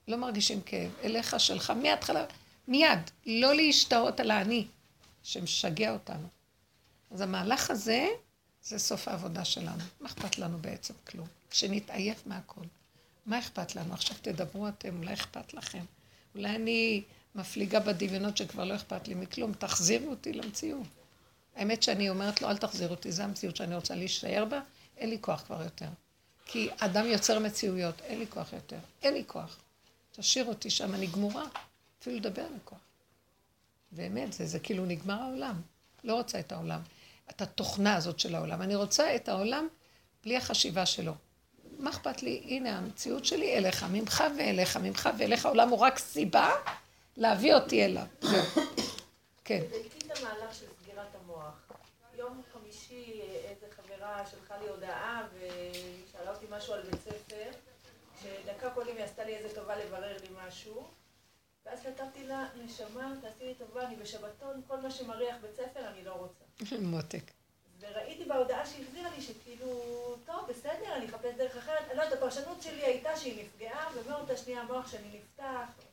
לא 0.08 0.16
מרגישים 0.16 0.60
כאב, 0.60 0.90
אליך 1.04 1.40
שלך, 1.40 1.70
מההתחלה, 1.70 2.24
מיד. 2.68 3.10
לא 3.26 3.54
להשתאות 3.54 4.20
על 4.20 4.30
האני. 4.30 4.66
שמשגע 5.26 5.92
אותנו. 5.92 6.28
אז 7.10 7.20
המהלך 7.20 7.70
הזה, 7.70 8.08
זה 8.62 8.78
סוף 8.78 9.08
העבודה 9.08 9.44
שלנו. 9.44 9.82
מה 10.00 10.08
אכפת 10.08 10.38
לנו 10.38 10.58
בעצם? 10.58 10.94
כלום. 11.06 11.26
שנתעייף 11.52 12.26
מהכל. 12.26 12.64
מה 13.26 13.38
אכפת 13.38 13.76
לנו? 13.76 13.94
עכשיו 13.94 14.16
תדברו 14.22 14.68
אתם, 14.68 14.98
אולי 14.98 15.14
אכפת 15.14 15.54
לכם. 15.54 15.84
אולי 16.34 16.56
אני 16.56 17.02
מפליגה 17.34 17.80
בדמיונות 17.80 18.36
שכבר 18.36 18.64
לא 18.64 18.74
אכפת 18.74 19.08
לי 19.08 19.14
מכלום. 19.14 19.52
תחזירו 19.52 20.10
אותי 20.10 20.32
למציאות. 20.32 20.86
האמת 21.56 21.82
שאני 21.82 22.10
אומרת 22.10 22.42
לו, 22.42 22.48
אל 22.48 22.56
תחזיר 22.56 22.88
אותי, 22.88 23.12
זו 23.12 23.22
המציאות 23.22 23.56
שאני 23.56 23.74
רוצה 23.74 23.94
להישאר 23.94 24.44
בה, 24.44 24.60
אין 24.96 25.10
לי 25.10 25.18
כוח 25.20 25.42
כבר 25.42 25.62
יותר. 25.62 25.88
כי 26.44 26.68
אדם 26.76 27.06
יוצר 27.06 27.38
מציאויות, 27.38 28.00
אין 28.00 28.18
לי 28.18 28.26
כוח 28.26 28.52
יותר. 28.52 28.78
אין 29.02 29.14
לי 29.14 29.24
כוח. 29.26 29.56
תשאיר 30.12 30.44
אותי 30.44 30.70
שם, 30.70 30.94
אני 30.94 31.06
גמורה. 31.06 31.44
אפילו 32.00 32.16
לדבר 32.16 32.42
אין 32.42 32.58
כוח. 32.64 32.85
באמת, 33.92 34.32
זה, 34.32 34.46
זה 34.46 34.58
כאילו 34.58 34.84
נגמר 34.86 35.22
העולם. 35.22 35.60
לא 36.04 36.14
רוצה 36.14 36.40
את 36.40 36.52
העולם. 36.52 36.80
את 37.30 37.42
התוכנה 37.42 37.96
הזאת 37.96 38.20
של 38.20 38.34
העולם. 38.34 38.62
אני 38.62 38.74
רוצה 38.74 39.16
את 39.16 39.28
העולם 39.28 39.68
בלי 40.24 40.36
החשיבה 40.36 40.86
שלו. 40.86 41.12
מה 41.78 41.90
אכפת 41.90 42.22
לי? 42.22 42.42
הנה 42.48 42.78
המציאות 42.78 43.24
שלי 43.24 43.58
אליך, 43.58 43.82
ממך 43.90 44.24
ואליך, 44.38 44.76
ממך 44.76 45.08
ואליך. 45.18 45.46
העולם 45.46 45.68
הוא 45.68 45.78
רק 45.78 45.98
סיבה 45.98 46.50
להביא 47.16 47.54
אותי 47.54 47.84
אליו. 47.84 48.06
כן. 49.44 49.62
תדעי 49.66 49.80
את 49.98 50.18
המהלך 50.18 50.54
של 50.54 50.66
סגירת 50.82 51.14
המוח. 51.24 51.66
יום 52.18 52.42
חמישי 52.52 53.20
איזה 53.44 53.66
חברה 53.76 54.24
שלחה 54.30 54.54
לי 54.62 54.68
הודעה 54.68 55.22
ושאלה 55.34 56.30
אותי 56.30 56.46
משהו 56.50 56.74
על 56.74 56.82
בית 56.82 57.00
ספר, 57.00 57.50
שדקה 58.22 58.70
קודם 58.70 58.96
היא 58.96 59.04
עשתה 59.04 59.24
לי 59.24 59.36
איזה 59.36 59.54
טובה 59.54 59.76
לברר 59.76 60.16
לי 60.22 60.28
משהו. 60.46 60.86
ואז 61.66 61.78
כתבתי 61.82 62.26
לה, 62.26 62.44
נשמה, 62.64 63.12
תעשי 63.20 63.44
לי 63.44 63.54
טובה, 63.54 63.86
אני 63.86 63.96
בשבתון, 63.96 64.62
כל 64.66 64.80
מה 64.80 64.90
שמריח 64.90 65.36
בית 65.42 65.56
ספר 65.56 65.88
אני 65.88 66.04
לא 66.04 66.12
רוצה. 66.12 66.44
מותק. 66.92 67.30
וראיתי 67.80 68.24
בהודעה 68.24 68.66
שהחזירה 68.66 69.10
לי 69.16 69.22
שכאילו, 69.22 69.66
טוב, 70.26 70.48
בסדר, 70.48 70.96
אני 70.96 71.06
אחפש 71.06 71.34
דרך 71.36 71.56
אחרת. 71.56 71.90
אני 71.90 71.96
לא 71.96 72.02
יודעת, 72.02 72.18
הפרשנות 72.18 72.62
שלי 72.62 72.82
הייתה 72.82 73.16
שהיא 73.16 73.44
נפגעה, 73.44 73.90
ומאותה 73.94 74.36
שנייה 74.36 74.60
המוח 74.60 74.90
שלי 74.90 75.08
נפתח. 75.18 75.86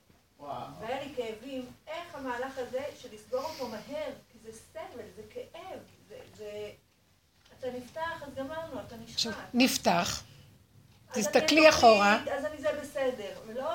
והיה 0.79 1.03
לי 1.03 1.15
כאבים. 1.15 1.65
איך 1.87 2.15
המהלך 2.15 2.57
הזה 2.57 2.83
של 2.99 3.09
לסגור 3.13 3.43
אותו 3.43 3.67
מהר, 3.67 4.11
כי 4.31 4.37
זה 4.43 4.57
סבל, 4.57 5.05
זה 5.15 5.21
כאב, 5.29 5.79
זה... 6.09 6.15
זה... 6.37 6.71
אתה 7.59 7.67
נפתח, 7.71 8.23
אז 8.23 8.33
גמרנו, 8.35 8.79
אתה 8.87 8.95
נשחק. 8.95 9.33
נפתח. 9.53 10.23
תסתכלי 11.13 11.69
אחורה. 11.69 12.23
אז 12.31 12.45
אני 12.45 12.57
זה 12.57 12.69
בסדר. 12.81 13.39
ולא... 13.47 13.69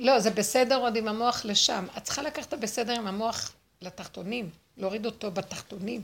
לא, 0.00 0.20
זה 0.20 0.30
בסדר 0.30 0.76
עוד 0.76 0.96
עם 0.96 1.08
המוח 1.08 1.44
לשם. 1.44 1.86
את 1.96 2.04
צריכה 2.04 2.22
לקחת 2.22 2.48
את 2.48 2.52
הבסדר 2.52 2.92
עם 2.92 3.06
המוח 3.06 3.52
לתחתונים, 3.82 4.50
להוריד 4.76 5.06
אותו 5.06 5.30
בתחתונים. 5.30 6.02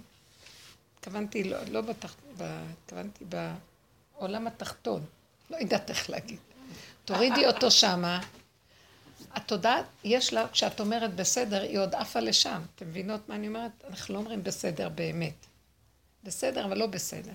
התכוונתי, 0.98 1.44
לא, 1.44 1.58
לא 1.70 1.80
בתחתונים, 1.80 2.36
התכוונתי 2.84 3.24
בעולם 4.18 4.46
התחתון. 4.46 5.04
לא 5.50 5.56
יודעת 5.56 5.90
איך 5.90 6.10
להגיד. 6.10 6.38
תורידי 7.04 7.46
אותו 7.46 7.70
שמה. 7.70 8.20
התודעה, 9.30 9.82
יש 10.04 10.32
לה, 10.32 10.48
כשאת 10.48 10.80
אומרת 10.80 11.14
בסדר, 11.14 11.62
היא 11.62 11.78
עוד 11.78 11.94
עפה 11.94 12.20
לשם. 12.20 12.62
אתם 12.74 12.88
מבינות 12.88 13.28
מה 13.28 13.34
אני 13.34 13.48
אומרת? 13.48 13.84
אנחנו 13.88 14.14
לא 14.14 14.18
אומרים 14.18 14.44
בסדר 14.44 14.88
באמת. 14.88 15.46
בסדר, 16.24 16.64
אבל 16.64 16.78
לא 16.78 16.86
בסדר. 16.86 17.32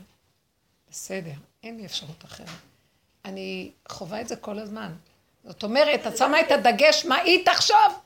בסדר, 0.91 1.34
אין 1.63 1.78
לי 1.78 1.86
אפשרות 1.86 2.26
אחרת. 2.26 2.50
אני 3.26 3.71
חווה 3.89 4.21
את 4.21 4.28
זה 4.28 4.36
כל 4.36 4.60
הזמן. 4.60 4.93
זאת 5.45 5.63
אומרת, 5.63 6.08
את 6.08 6.17
שמה 6.17 6.41
את 6.41 6.51
הדגש, 6.51 7.06
מה 7.06 7.15
היא 7.15 7.45
תחשוב? 7.45 7.99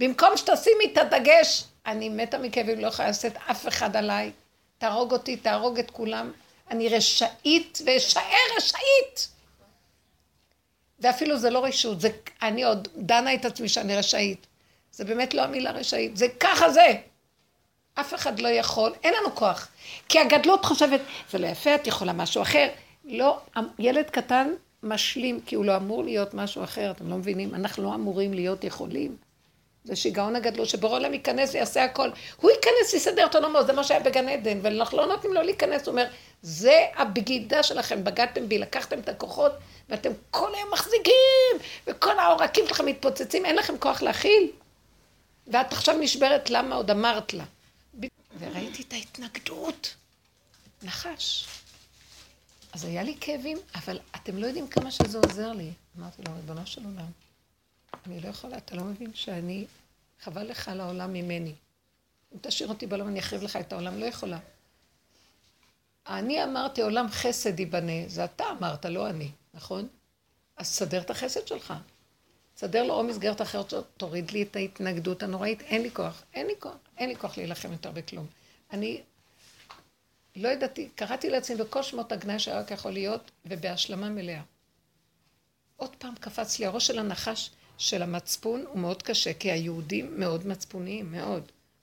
במקום 0.00 0.36
שתשימי 0.36 0.84
את 0.92 0.98
הדגש, 0.98 1.64
אני 1.86 2.08
מתה 2.08 2.38
מכאבים, 2.38 2.80
לא 2.80 2.86
יכולה 2.86 3.08
לעשות 3.08 3.32
אף 3.50 3.68
אחד 3.68 3.96
עליי, 3.96 4.32
תהרוג 4.78 5.12
אותי, 5.12 5.36
תהרוג 5.36 5.78
את 5.78 5.90
כולם, 5.90 6.32
אני 6.70 6.88
רשאית 6.88 7.78
ואשאר 7.86 8.22
רשאית. 8.56 9.28
ואפילו 11.00 11.38
זה 11.38 11.50
לא 11.50 11.64
רשות, 11.64 12.00
זה, 12.00 12.08
אני 12.42 12.64
עוד 12.64 12.88
דנה 12.96 13.34
את 13.34 13.44
עצמי 13.44 13.68
שאני 13.68 13.96
רשאית. 13.96 14.46
זה 14.92 15.04
באמת 15.04 15.34
לא 15.34 15.42
המילה 15.42 15.70
רשאית, 15.70 16.16
זה 16.16 16.26
ככה 16.40 16.70
זה. 16.70 16.92
אף 17.94 18.14
אחד 18.14 18.38
לא 18.38 18.48
יכול, 18.48 18.92
אין 19.04 19.14
לנו 19.14 19.34
כוח. 19.34 19.68
כי 20.08 20.18
הגדלות 20.18 20.64
חושבת, 20.64 21.00
זה 21.30 21.38
לא 21.38 21.46
יפה, 21.46 21.74
את 21.74 21.86
יכולה 21.86 22.12
משהו 22.12 22.42
אחר. 22.42 22.68
לא, 23.04 23.38
ילד 23.78 24.10
קטן 24.10 24.48
משלים, 24.84 25.40
כי 25.46 25.54
הוא 25.54 25.64
לא 25.64 25.76
אמור 25.76 26.04
להיות 26.04 26.34
משהו 26.34 26.64
אחר, 26.64 26.90
אתם 26.90 27.10
לא 27.10 27.16
מבינים? 27.16 27.54
אנחנו 27.54 27.82
לא 27.82 27.94
אמורים 27.94 28.34
להיות 28.34 28.64
יכולים. 28.64 29.16
זה 29.84 29.96
שיגעון 29.96 30.36
הגדלות, 30.36 30.68
שבורא 30.68 30.96
עולם 30.96 31.12
ייכנס 31.14 31.54
ויעשה 31.54 31.84
הכל. 31.84 32.10
הוא 32.36 32.50
ייכנס, 32.50 32.94
יסדר 32.94 33.26
את 33.26 33.34
עולמו, 33.34 33.64
זה 33.66 33.72
מה 33.72 33.84
שהיה 33.84 34.00
בגן 34.00 34.28
עדן, 34.28 34.58
ואנחנו 34.62 34.98
לא 34.98 35.06
נותנים 35.06 35.34
לו 35.34 35.42
להיכנס. 35.42 35.86
הוא 35.86 35.92
אומר, 35.92 36.06
זה 36.42 36.86
הבגידה 36.96 37.62
שלכם, 37.62 38.04
בגדתם 38.04 38.48
בי, 38.48 38.58
לקחתם 38.58 38.98
את 38.98 39.08
הכוחות, 39.08 39.52
ואתם 39.88 40.10
כל 40.30 40.54
היום 40.54 40.68
מחזיקים, 40.72 41.56
וכל 41.86 42.18
העורקים 42.18 42.66
שלכם 42.68 42.86
מתפוצצים, 42.86 43.46
אין 43.46 43.56
לכם 43.56 43.78
כוח 43.78 44.02
להכיל. 44.02 44.50
ואת 45.46 45.72
עכשיו 45.72 45.98
נשברת, 45.98 46.50
למה 46.50 46.76
עוד 46.76 46.90
אמרת 46.90 47.34
לה? 47.34 47.44
וראיתי 48.38 48.82
את 48.82 48.92
ההתנגדות. 48.92 49.94
נחש. 50.82 51.46
אז 52.74 52.84
היה 52.84 53.02
לי 53.02 53.16
כאבים, 53.20 53.58
אבל 53.74 53.98
אתם 54.16 54.36
לא 54.36 54.46
יודעים 54.46 54.68
כמה 54.68 54.90
שזה 54.90 55.18
עוזר 55.18 55.52
לי. 55.52 55.70
אמרתי 55.98 56.22
לו, 56.28 56.34
ריבונו 56.34 56.66
של 56.66 56.84
עולם, 56.84 57.10
אני 58.06 58.20
לא 58.20 58.28
יכולה, 58.28 58.56
אתה 58.56 58.76
לא 58.76 58.84
מבין 58.84 59.14
שאני, 59.14 59.64
חבל 60.20 60.42
לך 60.42 60.68
על 60.68 60.80
העולם 60.80 61.12
ממני. 61.12 61.54
אם 62.32 62.38
תשאיר 62.40 62.68
אותי 62.68 62.86
בעולם, 62.86 63.08
אני 63.08 63.20
אחריב 63.20 63.42
לך 63.42 63.56
את 63.56 63.72
העולם, 63.72 63.98
לא 63.98 64.06
יכולה. 64.06 64.38
אני 66.06 66.44
אמרתי, 66.44 66.82
עולם 66.82 67.06
חסד 67.10 67.60
ייבנה, 67.60 68.08
זה 68.08 68.24
אתה 68.24 68.44
אמרת, 68.58 68.84
לא 68.84 69.10
אני, 69.10 69.30
נכון? 69.54 69.88
אז 70.56 70.70
תסדר 70.70 71.00
את 71.00 71.10
החסד 71.10 71.46
שלך. 71.46 71.74
תסדר 72.54 72.82
לו 72.82 72.94
או 72.94 73.04
מסגרת 73.04 73.42
אחרת, 73.42 73.72
תוריד 73.96 74.30
לי 74.30 74.42
את 74.42 74.56
ההתנגדות 74.56 75.22
הנוראית, 75.22 75.60
אין 75.60 75.82
לי 75.82 75.90
כוח, 75.90 76.22
אין 76.34 76.46
לי 76.46 76.54
כוח, 76.58 76.76
אין 76.98 77.08
לי 77.08 77.16
כוח 77.16 77.36
להילחם 77.36 77.72
יותר 77.72 77.90
בכלום. 77.90 78.26
אני 78.72 79.00
לא 80.36 80.48
ידעתי, 80.48 80.88
קראתי 80.94 81.30
לעצמי 81.30 81.56
בכל 81.56 81.82
שמות 81.82 82.12
הגנאי 82.12 82.38
שהיה 82.38 82.60
רק 82.60 82.70
יכול 82.70 82.90
להיות, 82.90 83.30
ובהשלמה 83.46 84.08
מלאה. 84.08 84.42
עוד 85.76 85.96
פעם 85.96 86.14
קפץ 86.20 86.58
לי 86.58 86.66
הראש 86.66 86.86
של 86.86 86.98
הנחש 86.98 87.50
של 87.78 88.02
המצפון 88.02 88.64
הוא 88.68 88.78
מאוד 88.78 89.02
קשה, 89.02 89.34
כי 89.34 89.52
היהודים 89.52 90.20
מאוד 90.20 90.46
מצפוניים, 90.46 91.12
מאוד. 91.12 91.42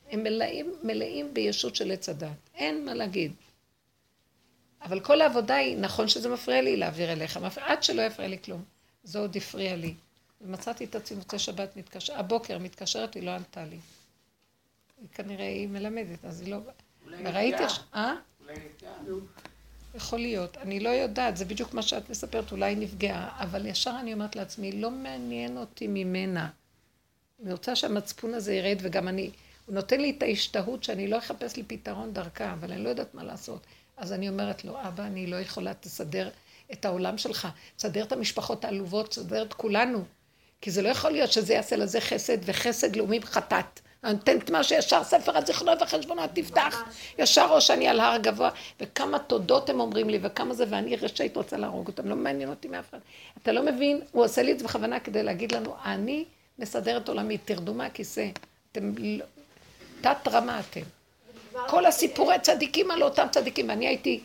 הם 0.09 0.23
מלאים, 0.23 0.75
מלאים 0.83 1.33
בישות 1.33 1.75
של 1.75 1.91
עץ 1.91 2.09
הדת, 2.09 2.29
אין 2.55 2.85
מה 2.85 2.93
להגיד. 2.93 3.31
אבל 4.81 4.99
כל 4.99 5.21
העבודה 5.21 5.55
היא, 5.55 5.77
נכון 5.77 6.07
שזה 6.07 6.29
מפריע 6.29 6.61
לי 6.61 6.77
להעביר 6.77 7.11
אליך, 7.11 7.39
עד 7.57 7.83
שלא 7.83 8.01
יפריע 8.01 8.27
לי 8.27 8.37
כלום. 8.43 8.63
זה 9.03 9.19
עוד 9.19 9.35
הפריע 9.35 9.75
לי. 9.75 9.93
ומצאתי 10.41 10.85
את 10.85 10.95
עצמי 10.95 11.17
מוצאי 11.17 11.39
שבת 11.39 11.77
מתקשר, 11.77 12.19
הבוקר 12.19 12.57
מתקשרת, 12.57 13.13
היא 13.13 13.23
לא 13.23 13.31
ענתה 13.31 13.65
לי. 13.65 13.77
כנראה 15.13 15.47
היא 15.47 15.67
מלמדת, 15.67 16.25
אז 16.25 16.41
היא 16.41 16.51
לא... 16.51 16.57
וראיתי... 17.23 17.63
אה? 17.95 18.13
יכול 19.95 20.19
להיות, 20.19 20.57
אני 20.57 20.79
לא 20.79 20.89
יודעת, 20.89 21.37
זה 21.37 21.45
בדיוק 21.45 21.73
מה 21.73 21.81
שאת 21.81 22.09
מספרת, 22.09 22.51
אולי 22.51 22.75
נפגעה, 22.75 23.37
אבל 23.39 23.65
ישר 23.65 23.93
אני 23.99 24.13
אומרת 24.13 24.35
לעצמי, 24.35 24.71
לא 24.71 24.91
מעניין 24.91 25.57
אותי 25.57 25.87
ממנה. 25.87 26.49
אני 27.43 27.51
רוצה 27.51 27.75
שהמצפון 27.75 28.33
הזה 28.33 28.53
ירד, 28.53 28.77
וגם 28.81 29.07
אני, 29.07 29.31
הוא 29.65 29.75
נותן 29.75 30.01
לי 30.01 30.13
את 30.17 30.23
ההשתהות 30.23 30.83
שאני 30.83 31.07
לא 31.07 31.17
אחפש 31.17 31.55
לי 31.57 31.63
פתרון 31.63 32.13
דרכה, 32.13 32.53
אבל 32.53 32.71
אני 32.71 32.83
לא 32.83 32.89
יודעת 32.89 33.13
מה 33.13 33.23
לעשות. 33.23 33.65
אז 33.97 34.13
אני 34.13 34.29
אומרת 34.29 34.65
לו, 34.65 34.81
אבא, 34.87 35.03
אני 35.03 35.27
לא 35.27 35.35
יכולה, 35.35 35.73
תסדר 35.73 36.29
את 36.71 36.85
העולם 36.85 37.17
שלך, 37.17 37.47
תסדר 37.75 38.03
את 38.03 38.11
המשפחות 38.11 38.65
העלובות, 38.65 39.09
תסדר 39.09 39.43
את 39.43 39.53
כולנו. 39.53 40.03
כי 40.61 40.71
זה 40.71 40.81
לא 40.81 40.89
יכול 40.89 41.11
להיות 41.11 41.31
שזה 41.31 41.53
יעשה 41.53 41.75
לזה 41.75 42.01
חסד, 42.01 42.37
וחסד 42.45 42.95
לאומי 42.95 43.21
חטאת. 43.21 43.79
אני 44.03 44.13
נותנת 44.13 44.49
מה 44.49 44.63
שישר 44.63 45.03
ספר 45.03 45.37
הזיכרונות 45.37 45.81
וחשבונות 45.81 46.29
תפתח, 46.33 46.83
ישר 47.17 47.55
ראש 47.55 47.71
אני 47.71 47.87
על 47.87 47.99
הר 47.99 48.17
גבוה, 48.17 48.49
וכמה 48.79 49.19
תודות 49.19 49.69
הם 49.69 49.79
אומרים 49.79 50.09
לי, 50.09 50.19
וכמה 50.21 50.53
זה, 50.53 50.65
ואני 50.69 50.95
רשאית 50.95 51.37
רוצה 51.37 51.57
להרוג 51.57 51.87
אותם, 51.87 52.07
לא 52.07 52.15
מעניין 52.15 52.49
אותי 52.49 52.67
מאף 52.67 52.89
אחד. 52.89 52.97
אתה 53.41 53.51
לא 53.51 53.65
מבין, 53.65 54.01
הוא 54.11 54.23
עושה 54.23 54.41
לי 54.41 54.51
את 54.51 54.59
זה 54.59 54.65
בכוונה 54.65 54.99
כדי 54.99 55.23
להגיד 55.23 55.51
לנו, 55.51 55.75
אני 55.85 56.25
מסדר 56.59 56.97
את 56.97 57.09
עולמי, 57.09 57.37
תרדו 57.37 57.73
מהכיסא, 57.73 58.27
אתם. 58.71 58.93
תת 60.01 60.27
רמה 60.31 60.59
אתם. 60.59 60.81
כל 61.67 61.85
הסיפורי 61.85 62.35
צדיקים 62.41 62.91
על 62.91 63.03
אותם 63.03 63.27
צדיקים, 63.31 63.69
ואני 63.69 63.87
הייתי 63.87 64.19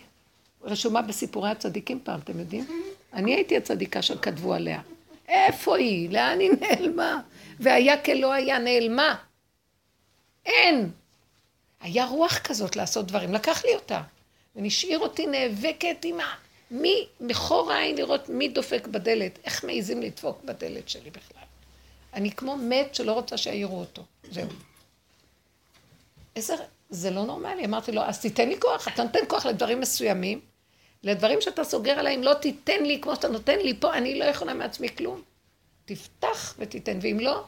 רשומה 0.65 1.03
בסיפורי 1.03 1.51
הצדיקים 1.51 2.01
פעם, 2.05 2.21
אתם 2.25 2.41
יודעים? 2.41 2.67
אני 3.13 3.35
הייתי 3.35 3.57
הצדיקה 3.57 4.03
שכתבו 4.03 4.55
עליה. 4.55 4.81
איפה 5.29 5.77
היא? 5.77 6.11
לאן 6.11 6.41
היא 6.41 6.51
נעלמה? 6.61 7.21
והיה 7.61 7.97
כלא 7.97 8.33
היה, 8.33 8.59
נעלמה. 8.59 9.15
אין. 10.47 10.91
היה 11.81 12.07
רוח 12.07 12.39
כזאת 12.39 12.77
לעשות 12.77 13.07
דברים, 13.07 13.35
לקח 13.35 13.65
לי 13.65 13.75
אותה. 13.75 14.03
ונשאיר 14.57 14.99
אותי 14.99 15.27
נאבקת 15.27 15.97
עם 16.05 16.21
ה... 16.21 16.25
מי, 16.71 17.07
מחור 17.21 17.73
העין 17.73 17.97
לראות 17.97 18.29
מי 18.29 18.49
דופק 18.49 18.87
בדלת, 18.87 19.39
איך 19.45 19.65
מעיזים 19.65 20.03
לדפוק 20.03 20.43
בדלת 20.45 20.89
שלי 20.89 21.11
בכלל. 21.11 21.43
אני 22.15 22.31
כמו 22.31 22.57
מת 22.57 22.95
שלא 22.95 23.13
רוצה 23.13 23.37
שיעירו 23.37 23.81
אותו, 23.81 24.03
זהו. 24.31 24.49
איזה, 26.37 26.55
זה 26.91 27.11
לא 27.11 27.25
נורמלי. 27.25 27.65
אמרתי 27.65 27.93
לו, 27.93 28.03
אז 28.03 28.21
תיתן 28.21 28.49
לי 28.49 28.61
כוח, 28.61 28.89
אתה 28.89 29.05
נותן 29.05 29.19
כוח 29.29 29.47
לדברים 29.47 29.81
מסוימים, 29.81 30.41
לדברים 31.03 31.41
שאתה 31.41 31.65
סוגר 31.65 31.99
עליהם, 31.99 32.23
לא 32.23 32.35
תיתן 32.35 32.83
לי 32.83 33.01
כמו 33.01 33.15
שאתה 33.15 33.29
נותן 33.29 33.59
לי 33.59 33.75
פה, 33.81 33.95
אני 33.95 34.19
לא 34.19 34.25
יכולה 34.25 34.55
מעצמי 34.55 34.97
כלום. 34.97 35.23
תפתח 35.85 36.55
ותיתן, 36.59 36.99
ואם 37.03 37.21
לא, 37.21 37.45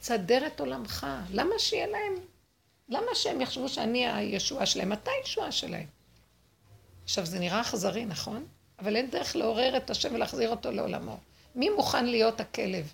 תסדר 0.00 0.46
את 0.46 0.60
עולמך. 0.60 1.06
למה 1.30 1.54
שיהיה 1.58 1.86
להם? 1.86 2.14
למה 2.90 3.14
שהם 3.14 3.40
יחשבו 3.40 3.68
שאני 3.68 4.06
הישועה 4.06 4.66
שלהם? 4.66 4.92
אתה 4.92 5.10
הישועה 5.20 5.52
שלהם. 5.52 5.86
עכשיו, 7.04 7.26
זה 7.26 7.38
נראה 7.38 7.60
אכזרי, 7.60 8.04
נכון? 8.04 8.46
אבל 8.78 8.96
אין 8.96 9.10
דרך 9.10 9.36
לעורר 9.36 9.76
את 9.76 9.90
השם 9.90 10.14
ולהחזיר 10.14 10.50
אותו 10.50 10.70
לעולמו. 10.70 11.18
מי 11.54 11.70
מוכן 11.70 12.06
להיות 12.06 12.40
הכלב 12.40 12.92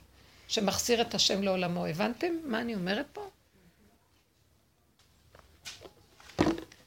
שמחזיר 0.48 1.00
את 1.00 1.14
השם 1.14 1.42
לעולמו? 1.42 1.86
הבנתם 1.86 2.34
מה 2.44 2.60
אני 2.60 2.74
אומרת 2.74 3.06
פה? 3.12 3.28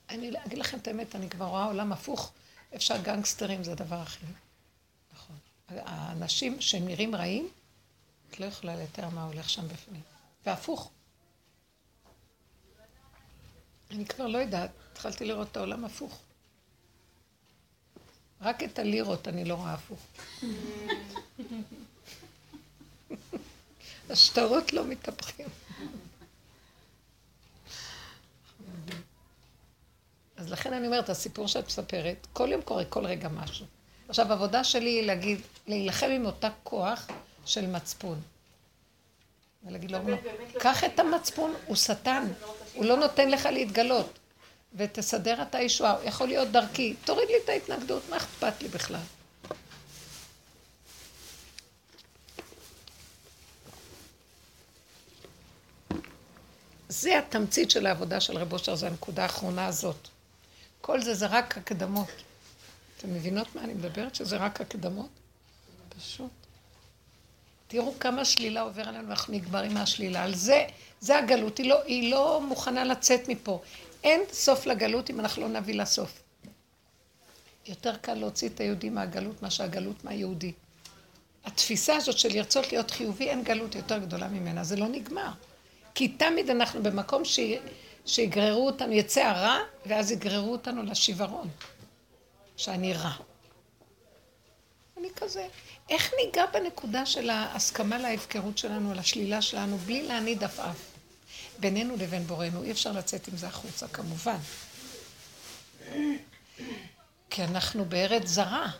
אני 0.10 0.32
אגיד 0.46 0.58
לכם 0.58 0.78
את 0.78 0.88
האמת, 0.88 1.16
אני 1.16 1.30
כבר 1.30 1.46
רואה 1.46 1.66
עולם 1.66 1.92
הפוך. 1.92 2.32
אפשר 2.76 2.98
גנגסטרים 2.98 3.64
זה 3.64 3.72
הדבר 3.72 3.96
הכי... 3.96 4.26
נכון. 5.14 5.36
האנשים 5.70 6.62
שהם 6.62 6.86
נראים 6.86 7.16
רעים, 7.16 7.50
את 8.30 8.40
לא 8.40 8.46
יכולה 8.46 8.76
לתאר 8.76 9.10
מה 9.10 9.24
הולך 9.24 9.50
שם 9.50 9.68
בפנים. 9.68 10.02
והפוך. 10.46 10.92
אני 13.92 14.06
כבר 14.06 14.28
לא 14.28 14.38
יודעת, 14.38 14.72
התחלתי 14.92 15.26
לראות 15.26 15.48
את 15.52 15.58
העולם 15.58 15.86
הפוך. 15.86 16.20
רק 18.42 18.64
את 18.64 18.80
הלירות 18.80 19.28
אני 19.28 19.46
לא 19.46 19.54
רואה 19.54 19.74
הפוך. 19.74 20.00
השטרות 24.10 24.74
לא 24.74 24.86
מתהפכים. 24.86 25.48
אז 30.38 30.52
לכן 30.52 30.74
אני 30.74 30.88
אומרת, 30.88 31.10
הסיפור 31.10 31.48
שאת 31.48 31.66
מספרת, 31.66 32.28
כל 32.34 32.50
יום 32.52 32.62
קורה, 32.62 32.86
כל 32.86 33.06
רגע 33.06 33.30
משהו. 33.30 33.66
עכשיו, 34.10 34.32
העבודה 34.32 34.64
שלי 34.64 34.90
היא 34.90 35.08
להגיד, 35.08 35.42
להילחם 35.68 36.10
עם 36.10 36.26
אותה 36.26 36.50
כוח 36.64 37.08
של 37.46 37.68
מצפון. 37.68 38.22
ולהגיד 39.64 39.92
לו, 39.92 40.00
לא 40.08 40.18
קח 40.60 40.84
את 40.84 41.00
המצפון, 41.00 41.54
הוא 41.66 41.76
שטן, 41.76 42.28
הוא 42.80 42.86
לא 42.86 42.98
נותן 42.98 43.30
לך 43.30 43.46
להתגלות. 43.46 44.20
ותסדר 44.74 45.42
את 45.42 45.56
הישועה, 45.56 45.96
יכול 46.04 46.28
להיות 46.28 46.48
דרכי, 46.48 46.96
תוריד 47.06 47.28
לי 47.28 47.36
את 47.44 47.50
ההתנגדות, 47.50 48.04
מה 48.10 48.18
אכפת 48.18 48.62
לי 48.62 48.68
בכלל? 48.68 49.00
זה 56.90 57.20
התמצית 57.20 57.72
של 57.72 57.86
העבודה 57.86 58.20
של 58.22 58.38
רב 58.38 58.54
אושר, 58.54 58.76
זו 58.76 58.86
הנקודה 58.86 59.24
האחרונה 59.24 59.66
הזאת. 59.66 60.08
כל 60.82 61.02
זה 61.02 61.14
זה 61.14 61.26
רק 61.26 61.58
הקדמות. 61.58 62.10
אתם 62.98 63.14
מבינות 63.14 63.56
מה 63.56 63.64
אני 63.64 63.74
מדברת? 63.74 64.16
שזה 64.16 64.38
רק 64.38 64.62
הקדמות? 64.62 65.10
פשוט. 65.98 66.32
תראו 67.68 67.94
כמה 68.00 68.26
שלילה 68.26 68.62
עובר 68.62 68.88
עלינו, 68.88 69.10
אנחנו 69.10 69.34
נגמרים 69.34 69.74
מהשלילה. 69.74 70.24
על 70.24 70.36
זה, 70.36 70.68
זה 71.00 71.18
הגלות, 71.18 71.58
היא 71.58 71.70
לא, 71.70 71.84
היא 71.84 72.12
לא 72.12 72.42
מוכנה 72.42 72.84
לצאת 72.84 73.28
מפה. 73.28 73.62
אין 74.04 74.22
סוף 74.32 74.66
לגלות 74.66 75.10
אם 75.10 75.20
אנחנו 75.20 75.42
לא 75.42 75.48
נביא 75.48 75.76
לסוף. 75.76 76.22
יותר 77.68 77.96
קל 77.96 78.14
להוציא 78.14 78.50
את 78.50 78.60
היהודי 78.60 78.90
מהגלות 78.90 79.44
מאשר 79.44 79.64
הגלות 79.64 80.04
מהיהודי. 80.04 80.52
התפיסה 81.46 81.96
הזאת 81.96 82.18
של 82.18 82.30
לרצות 82.34 82.72
להיות 82.72 82.92
חיובי, 82.92 83.30
אין 83.30 83.44
גלות 83.44 83.76
יותר 83.76 83.98
גדולה 83.98 84.28
ממנה, 84.28 84.64
זה 84.64 84.76
לא 84.76 84.88
נגמר. 84.88 85.32
כי 85.96 86.08
תמיד 86.08 86.50
אנחנו 86.50 86.84
במקום 86.84 87.26
ש... 87.26 87.40
שיגררו 88.06 88.66
אותנו, 88.66 88.94
יצא 88.94 89.22
הרע, 89.22 89.58
ואז 89.86 90.12
יגררו 90.12 90.52
אותנו 90.52 90.84
לשיוורון, 90.84 91.48
שאני 92.58 92.94
רע. 92.94 93.12
אני 94.98 95.08
כזה. 95.16 95.48
איך 95.90 96.14
ניגע 96.26 96.46
בנקודה 96.46 97.06
של 97.06 97.30
ההסכמה 97.30 97.98
להפקרות 97.98 98.58
שלנו, 98.58 98.94
לשלילה 98.94 99.42
שלנו, 99.42 99.78
בלי 99.78 100.08
להניד 100.08 100.44
עפעף? 100.44 100.89
בינינו 101.60 101.96
לבין 101.96 102.24
בוראנו, 102.24 102.64
אי 102.64 102.72
אפשר 102.72 102.92
לצאת 102.92 103.28
עם 103.28 103.38
זה 103.38 103.48
החוצה, 103.48 103.88
כמובן. 103.88 104.38
כי 107.30 107.44
אנחנו 107.44 107.86
בארץ 107.86 108.28
זרה. 108.28 108.72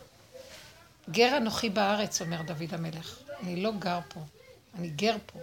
גר 1.10 1.36
אנוכי 1.36 1.70
בארץ, 1.70 2.22
אומר 2.22 2.42
דוד 2.42 2.74
המלך. 2.74 3.18
אני 3.42 3.62
לא 3.62 3.72
גר 3.78 3.98
פה, 4.08 4.20
אני 4.74 4.88
גר 4.88 5.16
פה. 5.26 5.38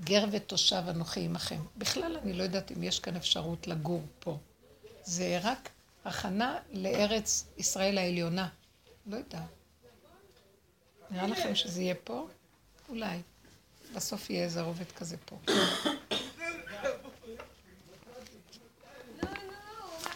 גר 0.00 0.24
ותושב 0.32 0.82
אנוכי 0.88 1.20
עמכם. 1.20 1.60
בכלל, 1.76 2.16
אני 2.22 2.32
לא 2.32 2.42
יודעת 2.42 2.72
אם 2.72 2.82
יש 2.82 3.00
כאן 3.00 3.16
אפשרות 3.16 3.66
לגור 3.66 4.02
פה. 4.18 4.38
זה 5.04 5.38
רק 5.42 5.68
הכנה 6.04 6.58
לארץ 6.72 7.46
ישראל 7.58 7.98
העליונה. 7.98 8.48
לא 9.06 9.16
יודעת. 9.16 9.42
נראה 11.10 11.26
לכם 11.26 11.54
שזה 11.54 11.82
יהיה 11.82 11.94
פה? 12.04 12.28
אולי. 12.88 13.22
בסוף 13.94 14.30
יהיה 14.30 14.44
איזה 14.44 14.62
רובד 14.62 14.92
כזה 14.92 15.16
פה. 15.24 15.36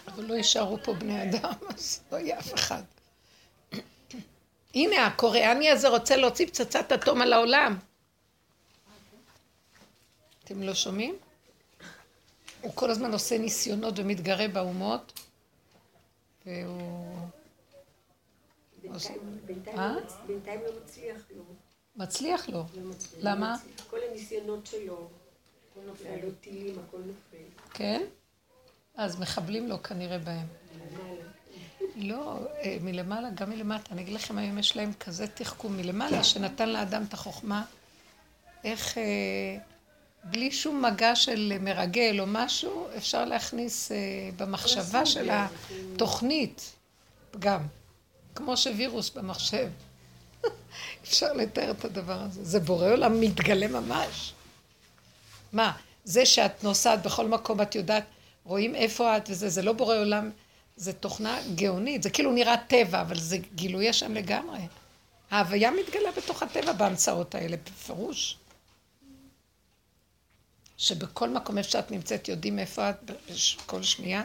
אבל 0.07 0.25
לא 0.25 0.35
יישארו 0.35 0.79
פה 0.85 0.95
בני 0.95 1.23
אדם, 1.23 1.53
אז 1.75 2.01
לא 2.13 2.17
יהיה 2.17 2.39
אף 2.39 2.55
אחד. 2.55 2.83
הנה, 4.75 5.07
הקוריאני 5.07 5.71
הזה 5.71 5.89
רוצה 5.89 6.17
להוציא 6.17 6.47
פצצת 6.47 6.93
אטום 6.93 7.23
על 7.23 7.33
העולם. 7.33 7.79
אתם 10.45 10.63
לא 10.63 10.75
שומעים? 10.75 11.17
הוא 12.61 12.73
כל 12.75 12.91
הזמן 12.91 13.13
עושה 13.13 13.39
ניסיונות 13.39 13.99
ומתגרה 13.99 14.49
באומות, 14.49 15.21
והוא... 16.47 17.29
בינתיים 19.47 19.79
אה? 19.79 19.95
לא 20.47 20.81
מצליח 20.85 21.23
לו. 21.37 21.45
מצליח 21.97 22.49
לו. 22.49 22.65
למה? 23.21 23.57
כל 23.91 23.97
הניסיונות 24.11 24.67
שלו, 24.67 25.09
לעלות 26.05 26.35
טילים, 26.41 26.79
הכל 26.89 26.99
נופל. 26.99 27.73
כן? 27.75 28.03
אז 28.97 29.21
מחבלים 29.21 29.69
לו 29.69 29.83
כנראה 29.83 30.19
בהם. 30.19 30.47
לא, 31.97 32.39
אה, 32.63 32.77
מלמעלה, 32.81 33.31
גם 33.31 33.51
מלמטה. 33.51 33.93
אני 33.93 34.03
אגיד 34.03 34.15
לכם, 34.15 34.39
היום 34.39 34.59
יש 34.59 34.77
להם 34.77 34.93
כזה 35.01 35.27
תחכום 35.27 35.77
מלמעלה, 35.77 36.25
שנתן 36.25 36.69
לאדם 36.69 37.05
את 37.09 37.15
החוכמה, 37.15 37.65
איך... 38.65 38.99
אה, 38.99 39.59
בלי 40.25 40.53
שום 40.53 40.85
מגע 40.85 41.17
של 41.17 41.53
מרגל 41.61 42.17
או 42.21 42.25
משהו, 42.27 42.87
אפשר 42.97 43.25
להכניס 43.25 43.93
אה, 43.93 43.97
במחשבה 44.37 45.07
של 45.07 45.31
התוכנית 45.33 46.73
פגם. 47.31 47.67
כמו 48.35 48.57
שווירוס 48.57 49.11
במחשב. 49.11 49.69
אפשר 51.03 51.33
לתאר 51.33 51.71
את 51.71 51.85
הדבר 51.85 52.21
הזה. 52.21 52.45
זה 52.45 52.61
בורא 52.61 52.91
עולם 52.91 53.21
מתגלה 53.21 53.67
ממש. 53.67 54.33
מה, 55.53 55.73
זה 56.05 56.27
שאת 56.27 56.65
נוסעת 56.65 57.03
בכל 57.03 57.29
מקום, 57.29 57.61
את 57.61 57.75
יודעת, 57.75 58.05
רואים 58.45 58.75
איפה 58.75 59.17
את 59.17 59.31
וזה, 59.31 59.49
זה 59.49 59.63
לא 59.63 59.73
בורא 59.73 59.97
עולם, 59.97 60.31
זה 60.77 60.93
תוכנה 60.93 61.39
גאונית, 61.55 62.03
זה 62.03 62.11
כאילו 62.11 62.33
נראה 62.33 62.57
טבע, 62.69 63.01
אבל 63.01 63.19
זה 63.19 63.39
גילוי 63.55 63.93
שם 63.93 64.15
לגמרי. 64.15 64.59
ההוויה 65.31 65.71
מתגלה 65.71 66.13
בתוך 66.17 66.43
הטבע 66.43 66.73
בהמצאות 66.73 67.35
האלה, 67.35 67.57
בפירוש. 67.57 68.37
שבכל 70.77 71.29
מקום 71.29 71.59
איפה 71.59 71.71
שאת 71.71 71.91
נמצאת 71.91 72.29
יודעים 72.29 72.59
איפה 72.59 72.91
את 72.91 73.11
כל 73.67 73.83
שנייה, 73.83 74.23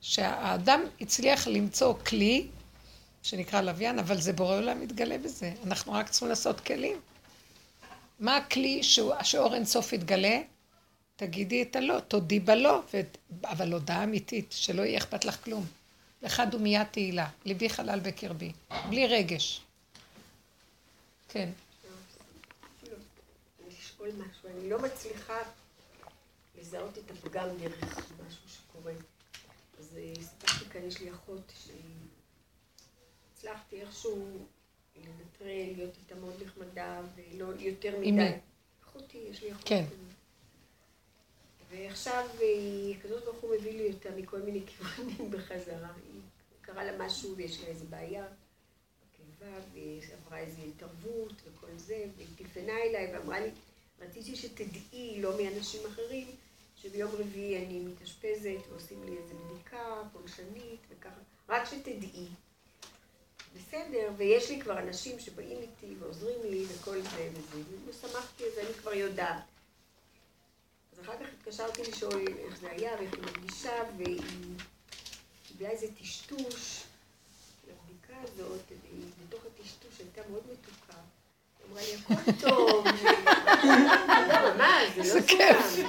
שהאדם 0.00 0.80
הצליח 1.00 1.46
למצוא 1.46 1.94
כלי 2.06 2.46
שנקרא 3.22 3.60
לוויין, 3.60 3.98
אבל 3.98 4.20
זה 4.20 4.32
בורא 4.32 4.56
עולם 4.56 4.80
מתגלה 4.80 5.18
בזה. 5.18 5.52
אנחנו 5.66 5.92
רק 5.92 6.08
צריכים 6.08 6.28
לעשות 6.28 6.60
כלים. 6.60 7.00
מה 8.20 8.36
הכלי 8.36 8.82
שהוא, 8.82 9.14
שאור 9.22 9.54
אינסוף 9.54 9.92
יתגלה? 9.92 10.40
תגידי 11.16 11.62
את 11.62 11.76
הלא, 11.76 12.00
תודי 12.00 12.40
בלא, 12.40 12.80
ו... 12.94 13.00
אבל 13.44 13.72
הודעה 13.72 14.04
אמיתית, 14.04 14.54
שלא 14.56 14.82
יהיה 14.82 14.98
אכפת 14.98 15.24
לך 15.24 15.44
כלום. 15.44 15.66
לך 16.22 16.42
דומיית 16.50 16.92
תהילה, 16.92 17.28
ליבי 17.44 17.70
חלל 17.70 18.00
בקרבי, 18.00 18.52
בלי 18.88 19.06
רגש. 19.06 19.60
כן. 21.28 21.48
אני 24.44 24.70
לא 24.70 24.82
מצליחה 24.82 25.38
לזהות 26.60 26.98
את 26.98 27.10
הפגם 27.10 27.48
דרך 27.60 27.84
משהו 28.26 28.48
שקורה. 28.48 28.92
אז 29.78 29.98
סיפרתי 30.20 30.70
כאן, 30.70 30.80
יש 30.88 31.00
לי 31.00 31.10
אחות 31.10 31.52
שהצלחתי 33.42 33.80
איכשהו 33.80 34.28
לנטרל, 34.96 35.76
להיות 35.76 35.96
איתה 36.02 36.14
מאוד 36.14 36.42
נחמדה, 36.42 37.00
ולא 37.14 37.46
יותר 37.58 37.98
מדי. 37.98 38.08
עם 38.08 38.16
מי? 38.16 38.30
אחותי, 38.84 39.18
יש 39.30 39.42
לי 39.42 39.52
אחות. 39.52 39.62
כן. 39.64 39.84
ועכשיו 41.70 42.26
היא, 42.40 42.96
הקדוש 42.96 43.22
ברוך 43.22 43.40
הוא 43.40 43.54
מביא 43.54 43.72
לי 43.72 43.92
אותה 43.92 44.10
מכל 44.16 44.38
מיני 44.38 44.60
כיוונים 44.66 45.30
בחזרה. 45.32 45.92
היא 46.12 46.20
קרה 46.60 46.84
לה 46.84 47.06
משהו 47.06 47.36
ויש 47.36 47.60
לה 47.60 47.66
איזה 47.66 47.84
בעיה 47.84 48.24
בקיבה, 49.02 49.58
והיא 49.72 50.02
עברה 50.12 50.38
איזו 50.38 50.62
התערבות 50.62 51.32
וכל 51.44 51.76
זה, 51.76 52.04
והיא 52.16 52.28
טלפנה 52.36 52.78
אליי 52.78 53.14
ואמרה 53.14 53.40
לי, 53.40 53.50
רציתי 54.00 54.36
שתדעי, 54.36 55.20
לא 55.20 55.42
מאנשים 55.42 55.80
אחרים, 55.92 56.26
שביום 56.76 57.10
רביעי 57.14 57.66
אני 57.66 57.80
מתאשפזת 57.80 58.68
ועושים 58.70 59.04
לי 59.04 59.16
איזו 59.16 59.34
בדיקה 59.34 60.02
פולשנית 60.12 60.80
וככה, 60.90 61.20
רק 61.48 61.64
שתדעי. 61.64 62.28
בסדר, 63.54 64.12
ויש 64.16 64.50
לי 64.50 64.60
כבר 64.60 64.78
אנשים 64.78 65.20
שבאים 65.20 65.58
איתי 65.58 65.94
ועוזרים 66.00 66.38
לי 66.50 66.64
וכל 66.68 67.00
זה 67.02 67.28
וזה, 67.32 67.76
ושמחתי, 67.86 68.44
אז 68.44 68.58
אני 68.58 68.74
כבר 68.74 68.92
יודעת. 68.94 69.42
אז 70.92 71.00
אחר 71.00 71.12
כך 71.12 71.26
התקשרתי 71.38 71.82
לשאול 71.82 72.24
איך 72.46 72.56
זה 72.60 72.70
היה 72.70 72.92
ואיך 72.98 73.14
היא 73.14 73.22
מרגישה, 73.22 73.82
והיא 73.96 74.20
קיבלה 75.42 75.70
איזה 75.70 75.86
טשטוש 76.00 76.82
לבדיקה 77.68 78.14
הזאת, 78.22 78.60
והיא 78.82 79.04
בתוך 79.26 79.42
הטשטוש 79.46 79.98
הייתה 79.98 80.20
מאוד 80.30 80.42
מתוקה. 80.52 80.98
היא 81.58 81.66
אמרה 81.70 81.82
לי, 81.82 81.94
הכל 81.94 82.32
טוב. 82.48 82.86
מה, 84.58 84.78
זה 84.96 85.14
לא 85.14 85.26
כיף. 85.26 85.86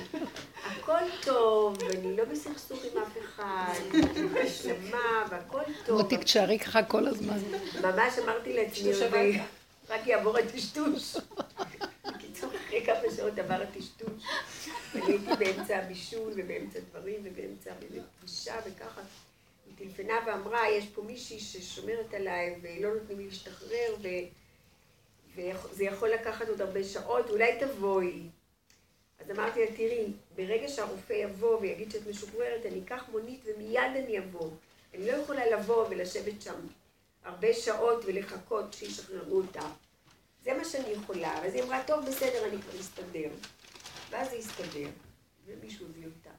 הכל 0.83 1.09
טוב, 1.23 1.77
ואני 1.81 2.15
לא 2.17 2.25
בסכסוך 2.25 2.79
עם 2.83 3.03
אף 3.03 3.17
אחד, 3.17 3.73
אני 3.93 4.27
בהשלמה, 4.27 5.25
והכל 5.29 5.61
טוב. 5.85 6.01
מותי, 6.01 6.17
תשארי 6.17 6.59
ככה 6.59 6.83
כל 6.83 7.07
הזמן. 7.07 7.37
ממש 7.81 8.19
אמרתי 8.23 8.53
לעצמי, 8.53 9.39
רק 9.89 10.07
יעבור 10.07 10.37
הטשטוש. 10.37 11.15
בקיצור, 12.07 12.49
אחרי 12.55 12.85
כמה 12.85 13.15
שעות 13.15 13.39
עבר 13.39 13.61
הטשטוש. 13.61 14.23
הייתי 14.93 15.17
באמצע 15.39 15.77
הבישול 15.77 16.33
ובאמצע 16.35 16.79
דברים 16.91 17.19
ובאמצע 17.23 17.71
פגישה 18.19 18.55
וככה. 18.67 19.01
היא 19.65 19.73
טלפנה 19.77 20.13
ואמרה, 20.27 20.69
יש 20.69 20.85
פה 20.85 21.01
מישהי 21.01 21.39
ששומרת 21.39 22.13
עליי 22.13 22.55
ולא 22.61 22.93
נותנים 22.93 23.19
לי 23.19 23.25
להשתחרר 23.25 23.95
ו... 24.01 24.07
וזה 25.35 25.83
יכול 25.83 26.09
לקחת 26.09 26.49
עוד 26.49 26.61
הרבה 26.61 26.83
שעות, 26.83 27.29
אולי 27.29 27.59
תבואי. 27.59 28.21
אז 29.19 29.31
אמרתי 29.31 29.59
לה, 29.59 29.75
תראי, 29.75 30.11
ברגע 30.35 30.67
שהרופא 30.67 31.13
יבוא 31.13 31.59
ויגיד 31.59 31.91
שאת 31.91 32.07
משוחררת, 32.07 32.65
אני 32.65 32.81
אקח 32.85 33.03
מונית 33.11 33.41
ומיד 33.45 33.91
אני 33.95 34.19
אבוא. 34.19 34.49
אני 34.93 35.07
לא 35.07 35.11
יכולה 35.11 35.45
לבוא 35.49 35.87
ולשבת 35.89 36.41
שם 36.41 36.67
הרבה 37.23 37.53
שעות 37.53 38.05
ולחכות 38.05 38.73
שישחררו 38.73 39.37
אותה. 39.37 39.69
זה 40.43 40.53
מה 40.53 40.65
שאני 40.65 40.87
יכולה. 40.87 41.45
אז 41.45 41.53
היא 41.53 41.63
אמרה, 41.63 41.83
טוב, 41.87 42.05
בסדר, 42.05 42.47
אני 42.47 42.61
כבר 42.61 42.79
אסתדר. 42.79 43.29
ואז 44.09 44.29
זה 44.29 44.35
הסתדר, 44.35 44.89
ומישהו 45.45 45.85
הביא 45.85 46.05
אותה. 46.05 46.29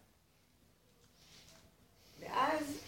ואז 2.18 2.78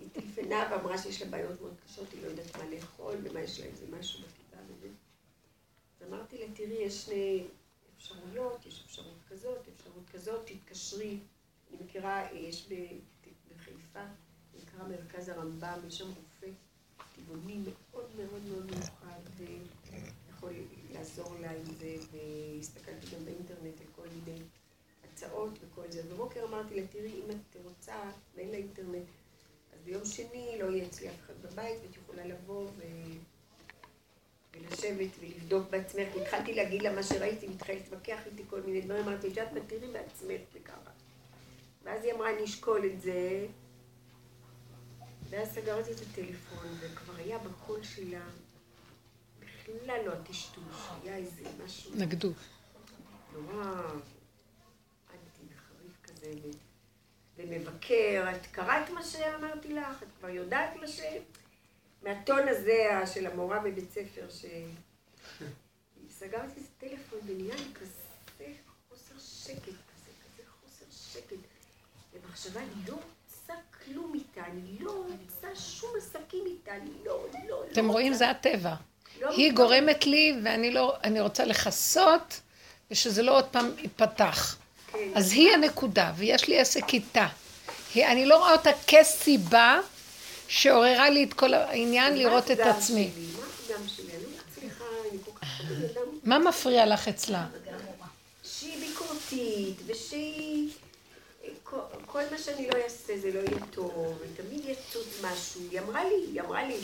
היא 0.00 0.08
טלפנה 0.12 0.68
ואמרה 0.70 0.98
שיש 0.98 1.22
לה 1.22 1.28
בעיות 1.28 1.60
מאוד 1.60 1.74
קשות, 1.86 2.12
היא 2.12 2.22
לא 2.22 2.28
יודעת 2.28 2.56
מה 2.56 2.64
לאכול, 2.64 3.14
ומה 3.22 3.40
יש 3.40 3.60
לה 3.60 3.66
איזה 3.66 3.86
משהו 3.98 4.20
וזה. 4.20 4.42
אז 6.00 6.08
אמרתי 6.08 6.38
לה, 6.38 6.46
תראי, 6.54 6.74
יש 6.74 7.04
שני 7.04 7.44
אפשרויות, 7.96 8.66
יש 8.66 8.82
אפשרות 8.86 9.14
כזאת, 9.32 9.68
אפשרות 9.76 10.04
כזאת, 10.12 10.46
תתקשרי. 10.46 11.18
אני 11.70 11.84
מכירה, 11.84 12.32
יש 12.32 12.68
בחיפה, 13.48 14.04
נקרא 14.62 14.88
מרכז 14.88 15.28
הרמב"ם, 15.28 15.78
יש 15.88 15.98
שם 15.98 16.08
רופא 16.08 16.46
טבעוני 17.16 17.58
מאוד 17.58 18.10
מאוד 18.16 18.42
מאוד 18.42 18.64
מיוחד, 18.66 19.20
ויכול 19.36 20.52
לעזור 20.92 21.36
לה 21.40 21.50
עם 21.50 21.64
זה, 21.64 21.96
והסתכלתי 22.12 23.06
גם 23.16 23.24
באינטרנט 23.24 23.80
על 23.80 23.86
כל 23.96 24.06
מיני 24.08 24.38
הצעות 25.04 25.58
וכל 25.60 25.90
זה. 25.90 26.02
בבוקר 26.02 26.44
אמרתי 26.44 26.80
לה, 26.80 26.86
תראי, 26.86 27.12
אם 27.12 27.30
את 27.30 27.56
רוצה, 27.64 28.10
ואין 28.34 28.48
לה 28.48 28.56
אינטרנט, 28.56 29.06
אז 29.72 29.78
ביום 29.84 30.04
שני 30.04 30.58
לא 30.60 30.64
יהיה 30.64 30.86
אצלי 30.86 31.08
אף 31.10 31.20
אחד 31.20 31.34
בבית, 31.42 31.80
ואת 31.82 31.96
יכולה 31.96 32.26
לבוא 32.26 32.70
ו... 32.76 32.82
ולשבת 34.54 35.10
ולבדוק 35.20 35.70
בעצמך. 35.70 36.08
התחלתי 36.22 36.54
להגיד 36.54 36.82
לה 36.82 36.94
מה 36.94 37.02
שראיתי, 37.02 37.46
והתחלתי 37.46 37.78
להתווכח 37.78 38.18
איתי 38.26 38.42
כל 38.50 38.60
מיני 38.60 38.80
דברים, 38.80 39.08
אמרתי, 39.08 39.26
את 39.26 39.36
יודעת 39.36 39.52
מה, 39.52 39.60
תראי 39.66 39.92
בעצמך 39.92 40.40
וככה. 40.54 40.90
ואז 41.84 42.04
היא 42.04 42.12
אמרה, 42.12 42.30
אני 42.30 42.44
אשקול 42.44 42.86
את 42.86 43.00
זה. 43.00 43.46
ואז 45.30 45.54
סגרתי 45.54 45.92
את 45.92 45.96
הטלפון, 46.00 46.66
וכבר 46.80 47.16
היה 47.16 47.38
בקול 47.38 47.82
שלה 47.82 48.24
בכלל 49.40 50.06
לא 50.06 50.12
הטשטוש, 50.12 50.88
היה 51.02 51.16
איזה 51.16 51.42
משהו... 51.64 51.90
נגדו. 51.94 52.32
נורא 53.32 53.64
אנטי 55.10 55.42
וחריף 55.48 55.96
כזה, 56.02 56.32
ומבקר. 57.36 58.26
את 58.36 58.46
קראת 58.46 58.90
מה 58.90 59.04
שאמרתי 59.04 59.74
לך? 59.74 60.02
את 60.02 60.08
כבר 60.18 60.28
יודעת 60.28 60.76
מה 60.76 60.86
ש... 60.86 61.00
מהטון 62.02 62.48
הזה 62.48 62.90
של 63.14 63.26
המורה 63.26 63.58
בבית 63.58 63.90
ספר, 63.90 64.26
ש... 64.30 64.44
סגרתי 66.18 66.60
את 66.60 66.84
הטלפון 66.84 67.18
ונהיה 67.26 67.54
לי 67.54 67.64
כזה 67.74 68.52
חוסר 68.88 69.14
שקט 69.18 69.62
כזה, 69.64 70.10
כזה 70.24 70.42
חוסר 70.60 70.84
שקט. 70.90 71.36
ומחשבה, 72.12 72.60
אני 72.60 72.88
לא 72.88 72.94
רוצה 72.94 73.52
כלום 73.84 74.12
איתה, 74.14 74.40
אני 74.50 74.78
לא 74.80 75.04
רוצה 75.20 75.60
שום 75.60 75.90
עסקים 75.98 76.44
איתה, 76.46 76.72
אני 76.74 76.90
לא, 77.04 77.26
לא, 77.34 77.40
לא. 77.48 77.64
אתם 77.72 77.88
רואים, 77.88 78.14
זה 78.14 78.30
הטבע. 78.30 78.74
לא 79.20 79.30
היא 79.30 79.52
גורמת 79.52 80.06
לי, 80.06 80.34
ואני 80.44 80.70
לא, 80.70 80.96
אני 81.04 81.20
רוצה 81.20 81.44
לכסות, 81.44 82.40
ושזה 82.90 83.22
לא 83.22 83.36
עוד 83.36 83.44
פעם 83.44 83.70
ייפתח. 83.78 84.56
כן. 84.92 84.98
אז 85.14 85.32
היא 85.32 85.52
הנקודה, 85.52 86.12
ויש 86.16 86.48
לי 86.48 86.60
עסק 86.60 86.94
איתה. 86.94 87.26
אני 87.96 88.26
לא 88.26 88.38
רואה 88.38 88.52
אותה 88.52 88.70
כסיבה 88.86 89.80
שעוררה 90.52 91.10
לי 91.10 91.24
את 91.24 91.34
כל 91.34 91.54
העניין 91.54 92.18
לראות 92.18 92.50
את 92.50 92.60
עצמי. 92.60 93.10
מה 96.24 96.38
מפריע 96.38 96.86
לך 96.86 97.08
אצלה? 97.08 97.46
שהיא 98.44 98.88
ביקורתית, 98.88 99.76
ושהיא 99.86 100.70
כל 102.06 102.22
מה 102.30 102.38
שאני 102.38 102.68
לא 102.68 102.76
אעשה 102.84 103.18
זה 103.18 103.32
לא 103.32 103.38
יהיה 103.38 103.66
טוב, 103.70 104.18
ותמיד 104.20 104.64
יצוץ 104.64 105.06
משהו. 105.22 105.60
היא 105.70 105.80
אמרה 105.80 106.04
לי, 106.04 106.14
היא 106.32 106.40
אמרה 106.40 106.64
לי, 106.64 106.76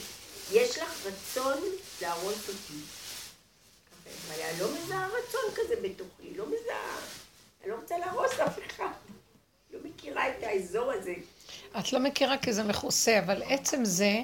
יש 0.53 0.79
לך 0.79 1.07
רצון 1.07 1.59
להרוס 2.03 2.49
אותי. 2.49 2.81
אני 4.31 4.61
לא 4.61 4.67
מזהה 4.73 5.09
רצון 5.09 5.55
כזה 5.55 5.75
בתוכי, 5.83 6.37
לא 6.37 6.47
מזהה. 6.47 6.97
אני 7.63 7.71
לא 7.71 7.77
רוצה 7.77 7.99
להרוס 7.99 8.33
אף 8.33 8.59
אחד. 8.67 8.93
לא 9.73 9.79
מכירה 9.85 10.29
את 10.29 10.43
האזור 10.43 10.93
הזה. 10.93 11.15
את 11.79 11.93
לא 11.93 12.01
מכירה 12.01 12.39
כי 12.39 12.53
זה 12.53 12.65
מכוסה, 12.65 13.19
אבל 13.19 13.43
עצם 13.43 13.85
זה, 13.85 14.23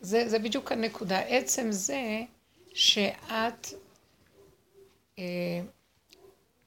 זה, 0.00 0.28
זה 0.28 0.38
בדיוק 0.38 0.72
הנקודה. 0.72 1.18
עצם 1.18 1.66
זה 1.70 2.22
שאת, 2.74 3.68
אה, 5.18 5.24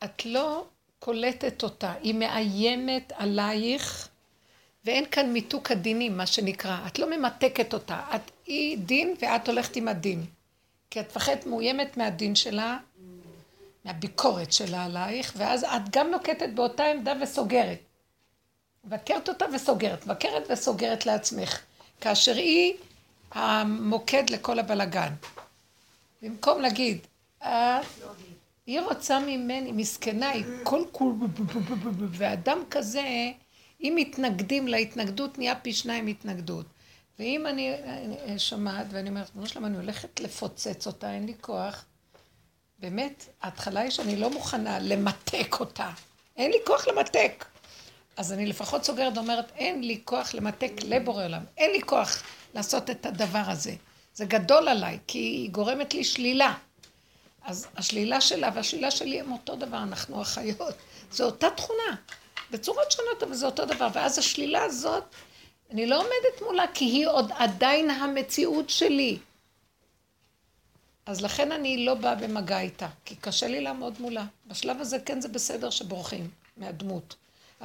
את 0.03 0.25
לא 0.25 0.65
קולטת 0.99 1.63
אותה, 1.63 1.93
היא 2.01 2.13
מאיימת 2.13 3.13
עלייך, 3.15 4.09
ואין 4.85 5.05
כאן 5.11 5.33
מיתוק 5.33 5.71
הדינים, 5.71 6.17
מה 6.17 6.25
שנקרא. 6.25 6.77
את 6.87 6.99
לא 6.99 7.17
ממתקת 7.17 7.73
אותה, 7.73 8.01
את 8.15 8.31
היא 8.45 8.77
דין 8.77 9.15
ואת 9.21 9.47
הולכת 9.47 9.75
עם 9.75 9.87
הדין. 9.87 10.25
כי 10.89 10.99
את 10.99 11.09
מפחדת 11.09 11.45
מאוימת 11.45 11.97
מהדין 11.97 12.35
שלה, 12.35 12.77
מהביקורת 13.85 14.53
שלה 14.53 14.85
עלייך, 14.85 15.33
ואז 15.37 15.63
את 15.63 15.89
גם 15.91 16.11
נוקטת 16.11 16.49
באותה 16.55 16.83
עמדה 16.85 17.13
וסוגרת. 17.21 17.84
מבקרת 18.85 19.29
אותה 19.29 19.45
וסוגרת, 19.53 20.05
מבקרת 20.05 20.43
וסוגרת 20.49 21.05
לעצמך, 21.05 21.59
כאשר 22.01 22.35
היא 22.35 22.73
המוקד 23.31 24.29
לכל 24.29 24.59
הבלגן. 24.59 25.13
במקום 26.21 26.61
להגיד, 26.61 26.99
היא 28.65 28.81
רוצה 28.81 29.19
ממני, 29.19 29.71
מסכנה, 29.71 30.29
היא 30.29 30.45
כל 30.63 30.83
כול, 30.91 31.13
ואדם 32.11 32.59
כזה, 32.71 33.31
אם 33.81 33.93
מתנגדים 33.95 34.67
להתנגדות, 34.67 35.37
נהיה 35.37 35.55
פי 35.55 35.73
שניים 35.73 36.07
התנגדות. 36.07 36.65
ואם 37.19 37.47
אני, 37.47 37.73
שומעת, 38.37 38.85
ואני 38.89 39.09
אומרת, 39.09 39.29
כמו 39.29 39.47
שלמה, 39.47 39.67
אני 39.67 39.77
הולכת 39.77 40.19
לפוצץ 40.19 40.87
אותה, 40.87 41.13
אין 41.13 41.25
לי 41.25 41.33
כוח. 41.41 41.85
באמת, 42.79 43.25
ההתחלה 43.41 43.79
היא 43.79 43.89
שאני 43.89 44.15
לא 44.15 44.29
מוכנה 44.29 44.79
למתק 44.79 45.59
אותה. 45.59 45.91
אין 46.37 46.51
לי 46.51 46.57
כוח 46.65 46.87
למתק. 46.87 47.45
אז 48.17 48.33
אני 48.33 48.45
לפחות 48.45 48.83
סוגרת 48.83 49.17
ואומרת, 49.17 49.51
אין 49.55 49.83
לי 49.83 50.01
כוח 50.03 50.33
למתק 50.33 50.71
לבורא 50.83 51.23
עולם. 51.25 51.43
אין 51.57 51.71
לי 51.71 51.81
כוח 51.81 52.23
לעשות 52.53 52.89
את 52.89 53.05
הדבר 53.05 53.43
הזה. 53.47 53.75
זה 54.13 54.25
גדול 54.25 54.67
עליי, 54.67 54.99
כי 55.07 55.17
היא 55.17 55.49
גורמת 55.49 55.93
לי 55.93 56.03
שלילה. 56.03 56.53
אז 57.43 57.67
השלילה 57.77 58.21
שלה 58.21 58.49
והשלילה 58.55 58.91
שלי 58.91 59.19
הם 59.19 59.31
אותו 59.31 59.55
דבר, 59.55 59.77
אנחנו 59.77 60.21
החיות. 60.21 60.75
זו 61.11 61.25
אותה 61.25 61.49
תכונה, 61.49 61.95
בצורות 62.51 62.91
שונות, 62.91 63.23
אבל 63.23 63.33
זה 63.33 63.45
אותו 63.45 63.65
דבר. 63.65 63.87
ואז 63.93 64.17
השלילה 64.17 64.63
הזאת, 64.63 65.03
אני 65.71 65.85
לא 65.85 65.97
עומדת 65.97 66.41
מולה, 66.41 66.65
כי 66.73 66.85
היא 66.85 67.07
עוד 67.07 67.31
עדיין 67.37 67.89
המציאות 67.89 68.69
שלי. 68.69 69.17
אז 71.05 71.21
לכן 71.21 71.51
אני 71.51 71.85
לא 71.85 71.93
באה 71.93 72.15
במגע 72.15 72.59
איתה, 72.59 72.87
כי 73.05 73.15
קשה 73.15 73.47
לי 73.47 73.61
לעמוד 73.61 74.01
מולה. 74.01 74.25
בשלב 74.47 74.81
הזה 74.81 74.99
כן 74.99 75.21
זה 75.21 75.27
בסדר 75.27 75.69
שבורחים 75.69 76.29
מהדמות. 76.57 77.15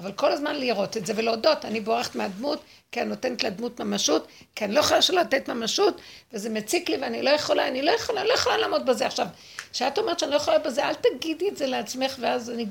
אבל 0.01 0.12
כל 0.12 0.32
הזמן 0.32 0.57
לראות 0.57 0.96
את 0.96 1.07
זה 1.07 1.12
ולהודות, 1.16 1.64
אני 1.64 1.80
בורחת 1.80 2.14
מהדמות, 2.14 2.62
כי 2.92 3.01
אני 3.01 3.09
נותנת 3.09 3.44
לדמות 3.44 3.80
ממשות, 3.80 4.28
כי 4.55 4.64
אני 4.64 4.74
לא 4.74 4.80
יכולה 4.80 5.03
שלא 5.03 5.20
לתת 5.20 5.48
ממשות, 5.48 6.01
וזה 6.32 6.51
מציק 6.51 6.88
לי 6.88 6.96
ואני 6.96 7.22
לא 7.22 7.30
יכולה, 7.30 7.68
אני 7.68 7.82
לא 7.82 7.90
יכולה, 7.90 8.20
אני 8.20 8.28
לא 8.28 8.34
יכולה 8.34 8.59
לעמוד 8.59 8.86
בזה. 8.86 9.07
עכשיו, 9.07 9.26
כשאת 9.72 9.98
אומרת 9.98 10.18
שאני 10.18 10.30
לא 10.30 10.36
יכולה 10.36 10.59
בזה, 10.59 10.88
אל 10.88 10.94
תגידי 10.94 11.48
את 11.48 11.57
זה 11.57 11.66
לעצמך, 11.66 12.16
ואז 12.20 12.51
אני, 12.51 12.66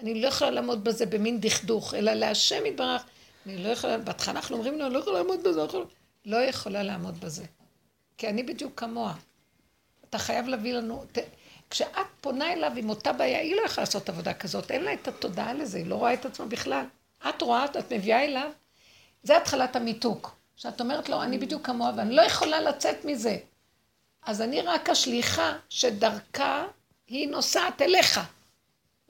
אני 0.00 0.22
לא 0.22 0.28
יכולה 0.28 0.50
לעמוד 0.50 0.84
בזה 0.84 1.06
במין 1.06 1.40
דכדוך, 1.40 1.94
אלא 1.94 2.12
להשם 2.12 2.66
יתברך, 2.66 3.02
אני 3.46 3.64
לא 3.64 3.68
יכולה, 3.68 3.98
בהתחלה 3.98 4.34
אנחנו 4.34 4.56
אומרים 4.56 4.78
לו, 4.78 4.86
אני 4.86 4.94
לא 4.94 4.98
יכולה 4.98 5.18
לעמוד 5.18 5.42
בזה, 5.42 5.60
לא, 5.60 5.84
לא 6.26 6.36
יכולה 6.36 6.82
לעמוד 6.82 7.20
בזה. 7.20 7.44
כי 8.18 8.28
אני 8.28 8.42
בדיוק 8.42 8.72
כמוה. 8.80 9.14
אתה 10.08 10.18
חייב 10.18 10.48
להביא 10.48 10.74
לנו... 10.74 11.04
ת... 11.12 11.18
כשאת 11.72 12.06
פונה 12.20 12.52
אליו 12.52 12.72
עם 12.76 12.90
אותה 12.90 13.12
בעיה, 13.12 13.40
היא 13.40 13.56
לא 13.56 13.62
יכולה 13.66 13.84
לעשות 13.84 14.08
עבודה 14.08 14.34
כזאת, 14.34 14.70
אין 14.70 14.84
לה 14.84 14.92
את 14.92 15.08
התודעה 15.08 15.54
לזה, 15.54 15.78
היא 15.78 15.86
לא 15.86 15.94
רואה 15.94 16.14
את 16.14 16.26
עצמה 16.26 16.46
בכלל. 16.46 16.84
את 17.28 17.42
רואה, 17.42 17.64
את 17.64 17.92
מביאה 17.92 18.24
אליו, 18.24 18.50
זה 19.22 19.36
התחלת 19.36 19.76
המיתוק. 19.76 20.36
שאת 20.56 20.80
אומרת 20.80 21.08
לו, 21.08 21.22
אני 21.22 21.38
בדיוק 21.38 21.66
כמוה 21.66 21.92
ואני 21.96 22.14
לא 22.14 22.22
יכולה 22.22 22.60
לצאת 22.60 23.04
מזה. 23.04 23.36
אז 24.22 24.42
אני 24.42 24.60
רק 24.60 24.90
השליחה 24.90 25.52
שדרכה 25.68 26.64
היא 27.06 27.28
נוסעת 27.28 27.82
אליך. 27.82 28.20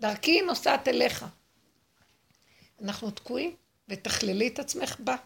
דרכי 0.01 0.31
היא 0.31 0.43
נוסעת 0.43 0.89
אליך. 0.89 1.25
אנחנו 2.83 3.11
תקועים, 3.11 3.57
ותכללי 3.89 4.49
את 4.49 4.59
עצמך 4.59 4.97
בה. 4.99 5.17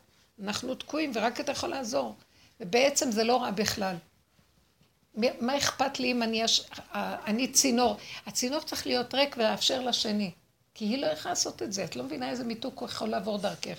אנחנו 0.43 0.75
תקועים, 0.75 1.13
ורק 1.15 1.41
אתה 1.41 1.53
יכול 1.53 1.69
לעזור. 1.69 2.17
ובעצם 2.61 3.11
זה 3.11 3.25
לא 3.25 3.43
רע 3.43 3.51
בכלל. 3.51 3.97
מה 5.17 5.59
אכפת 5.59 6.01
לי 6.01 6.13
אם 6.13 6.23
אני, 6.23 6.43
יש... 6.43 6.71
אני 7.27 7.53
צינור? 7.53 7.97
הצינור 8.27 8.61
צריך 8.61 8.87
להיות 8.87 9.15
ריק 9.15 9.37
ולאפשר 9.39 9.81
לשני. 9.81 10.31
כי 10.75 10.85
היא 10.85 10.99
לא 10.99 11.07
יכולה 11.07 11.33
לעשות 11.33 11.63
את 11.63 11.73
זה. 11.73 11.85
את 11.85 11.97
לא 11.97 12.05
מבינה 12.05 12.31
איזה 12.31 12.45
מיתוק 12.45 12.79
הוא 12.79 12.89
יכול 12.89 13.09
לעבור 13.09 13.39
דרכך. 13.39 13.79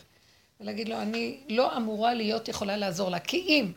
ולהגיד 0.60 0.90
לו, 0.90 1.02
אני 1.02 1.40
לא 1.50 1.78
אמורה 1.78 2.14
להיות 2.14 2.48
יכולה 2.48 2.78
לעזור 2.78 3.10
לה. 3.10 3.20
כי 3.20 3.38
אם 3.38 3.72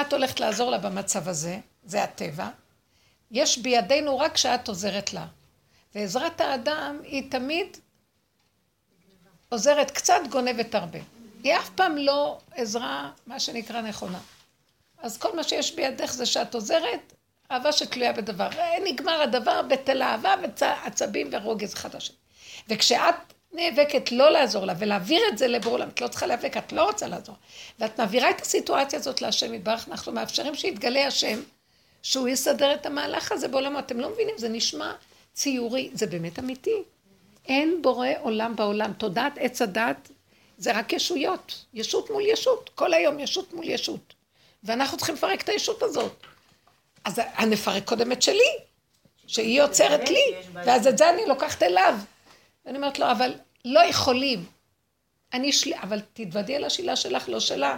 את 0.00 0.12
הולכת 0.12 0.40
לעזור 0.40 0.70
לה 0.70 0.78
במצב 0.78 1.28
הזה, 1.28 1.58
זה 1.84 2.02
הטבע, 2.02 2.48
יש 3.30 3.58
בידינו 3.58 4.18
רק 4.18 4.34
כשאת 4.34 4.68
עוזרת 4.68 5.12
לה. 5.12 5.26
ועזרת 5.94 6.40
האדם 6.40 7.00
היא 7.04 7.30
תמיד 7.30 7.66
עוזרת 9.48 9.90
קצת, 9.90 10.20
גונבת 10.30 10.74
הרבה. 10.74 10.98
היא 11.42 11.56
אף 11.56 11.70
פעם 11.70 11.96
לא 11.96 12.38
עזרה, 12.50 13.10
מה 13.26 13.40
שנקרא, 13.40 13.80
נכונה. 13.80 14.20
אז 15.02 15.18
כל 15.18 15.36
מה 15.36 15.42
שיש 15.42 15.74
בידך 15.74 16.12
זה 16.12 16.26
שאת 16.26 16.54
עוזרת, 16.54 17.12
אהבה 17.50 17.72
שתלויה 17.72 18.12
בדבר. 18.12 18.48
נגמר 18.84 19.22
הדבר, 19.22 19.62
בטל 19.62 20.02
אהבה 20.02 20.34
ועצבים 20.60 21.28
ורוגז 21.32 21.74
אחד 21.74 21.96
השני. 21.96 22.16
וכשאת 22.68 23.14
נאבקת 23.52 24.12
לא 24.12 24.30
לעזור 24.30 24.64
לה 24.64 24.74
ולהעביר 24.78 25.20
את 25.32 25.38
זה 25.38 25.48
לבור 25.48 25.72
עולם, 25.72 25.88
את 25.88 26.00
לא 26.00 26.08
צריכה 26.08 26.26
להיאבק, 26.26 26.56
את 26.56 26.72
לא 26.72 26.84
רוצה 26.84 27.08
לעזור. 27.08 27.34
ואת 27.78 28.00
מעבירה 28.00 28.30
את 28.30 28.40
הסיטואציה 28.40 28.98
הזאת 28.98 29.22
להשם 29.22 29.54
יתברך, 29.54 29.88
אנחנו 29.88 30.12
מאפשרים 30.12 30.54
שיתגלה 30.54 31.06
השם, 31.06 31.40
שהוא 32.02 32.28
יסדר 32.28 32.74
את 32.74 32.86
המהלך 32.86 33.32
הזה 33.32 33.48
בעולמו. 33.48 33.78
אתם 33.78 34.00
לא 34.00 34.10
מבינים, 34.10 34.34
זה 34.38 34.48
נשמע 34.48 34.92
ציורי, 35.34 35.90
זה 35.94 36.06
באמת 36.06 36.38
אמיתי. 36.38 36.82
אין 37.48 37.82
בורא 37.82 38.08
עולם 38.20 38.56
בעולם. 38.56 38.92
תודעת 38.92 39.32
עץ 39.36 39.62
הדת 39.62 40.08
זה 40.58 40.78
רק 40.78 40.92
ישויות, 40.92 41.64
ישות 41.74 42.10
מול 42.10 42.22
ישות, 42.26 42.70
כל 42.74 42.94
היום 42.94 43.20
ישות 43.20 43.52
מול 43.52 43.68
ישות. 43.68 44.14
ואנחנו 44.66 44.96
צריכים 44.96 45.14
לפרק 45.14 45.40
את 45.40 45.48
הישות 45.48 45.82
הזאת. 45.82 46.12
אז 47.04 47.20
נפרק 47.46 47.84
קודם 47.84 48.12
את 48.12 48.22
שלי, 48.22 48.50
שהיא 49.26 49.58
יוצרת 49.58 50.10
לי, 50.10 50.24
ואז 50.52 50.86
את 50.86 50.98
זה 50.98 51.10
אני 51.10 51.22
לוקחת 51.26 51.62
אליו. 51.62 51.98
ואני 52.66 52.76
אומרת 52.76 52.98
לו, 52.98 53.10
אבל 53.10 53.34
לא 53.64 53.80
יכולים. 53.80 54.44
אני 55.32 55.52
של... 55.52 55.74
אבל 55.74 56.00
תתוודי 56.12 56.56
על 56.56 56.64
השאלה 56.64 56.96
שלך, 56.96 57.28
לא 57.28 57.40
שלה. 57.40 57.76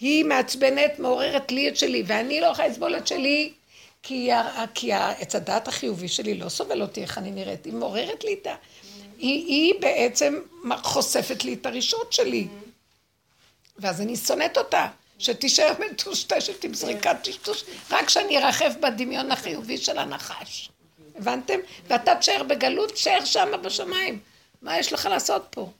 היא 0.00 0.24
מעצבנת, 0.24 0.98
מעוררת 0.98 1.52
לי 1.52 1.68
את 1.68 1.76
שלי, 1.76 2.02
ואני 2.06 2.40
לא 2.40 2.46
יכולה 2.46 2.68
לסבול 2.68 2.96
את 2.96 3.06
שלי, 3.06 3.52
כי, 4.02 4.30
כי 4.74 4.92
עץ 4.92 5.34
הדעת 5.34 5.68
החיובי 5.68 6.08
שלי 6.08 6.34
לא 6.34 6.48
סובל 6.48 6.82
אותי 6.82 7.02
איך 7.02 7.18
אני 7.18 7.30
נראית, 7.30 7.64
היא 7.64 7.72
מעוררת 7.72 8.24
לי 8.24 8.36
את 8.42 8.46
ה... 8.46 8.54
היא, 9.18 9.46
היא 9.46 9.74
בעצם 9.80 10.40
חושפת 10.82 11.44
לי 11.44 11.54
את 11.54 11.66
הרישות 11.66 12.12
שלי. 12.12 12.48
ואז 13.78 14.00
אני 14.00 14.16
שונאת 14.16 14.58
אותה. 14.58 14.88
שתישאר 15.24 15.72
מטושטשת 15.78 16.64
עם 16.64 16.74
זריקת 16.74 17.16
טשטוש, 17.22 17.64
רק 17.90 18.08
שאני 18.08 18.38
ארחב 18.38 18.72
בדמיון 18.80 19.32
החיובי 19.32 19.78
של 19.78 19.98
הנחש. 19.98 20.70
הבנתם? 21.16 21.58
ואתה 21.86 22.14
תשאר 22.14 22.42
בגלות, 22.42 22.92
תשאר 22.92 23.24
שם 23.24 23.48
בשמיים. 23.62 24.20
מה 24.62 24.78
יש 24.78 24.92
לך 24.92 25.06
לעשות 25.06 25.46
פה? 25.50 25.70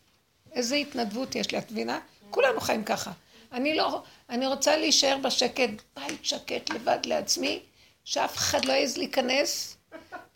איזה 0.53 0.77
התנדבות 0.77 1.35
יש 1.35 1.51
לי, 1.53 1.59
את 1.59 1.71
מבינה? 1.71 2.01
כולנו 2.31 2.61
חיים 2.61 2.85
ככה. 2.85 3.13
אני 3.53 3.75
לא, 3.75 4.03
אני 4.31 4.47
רוצה 4.47 4.77
להישאר 4.77 5.17
בשקט, 5.23 5.71
בית 5.97 6.25
שקט 6.25 6.71
לבד 6.71 6.99
לעצמי, 7.05 7.61
שאף 8.05 8.37
אחד 8.37 8.65
לא 8.65 8.73
יעז 8.73 8.97
להיכנס, 8.97 9.77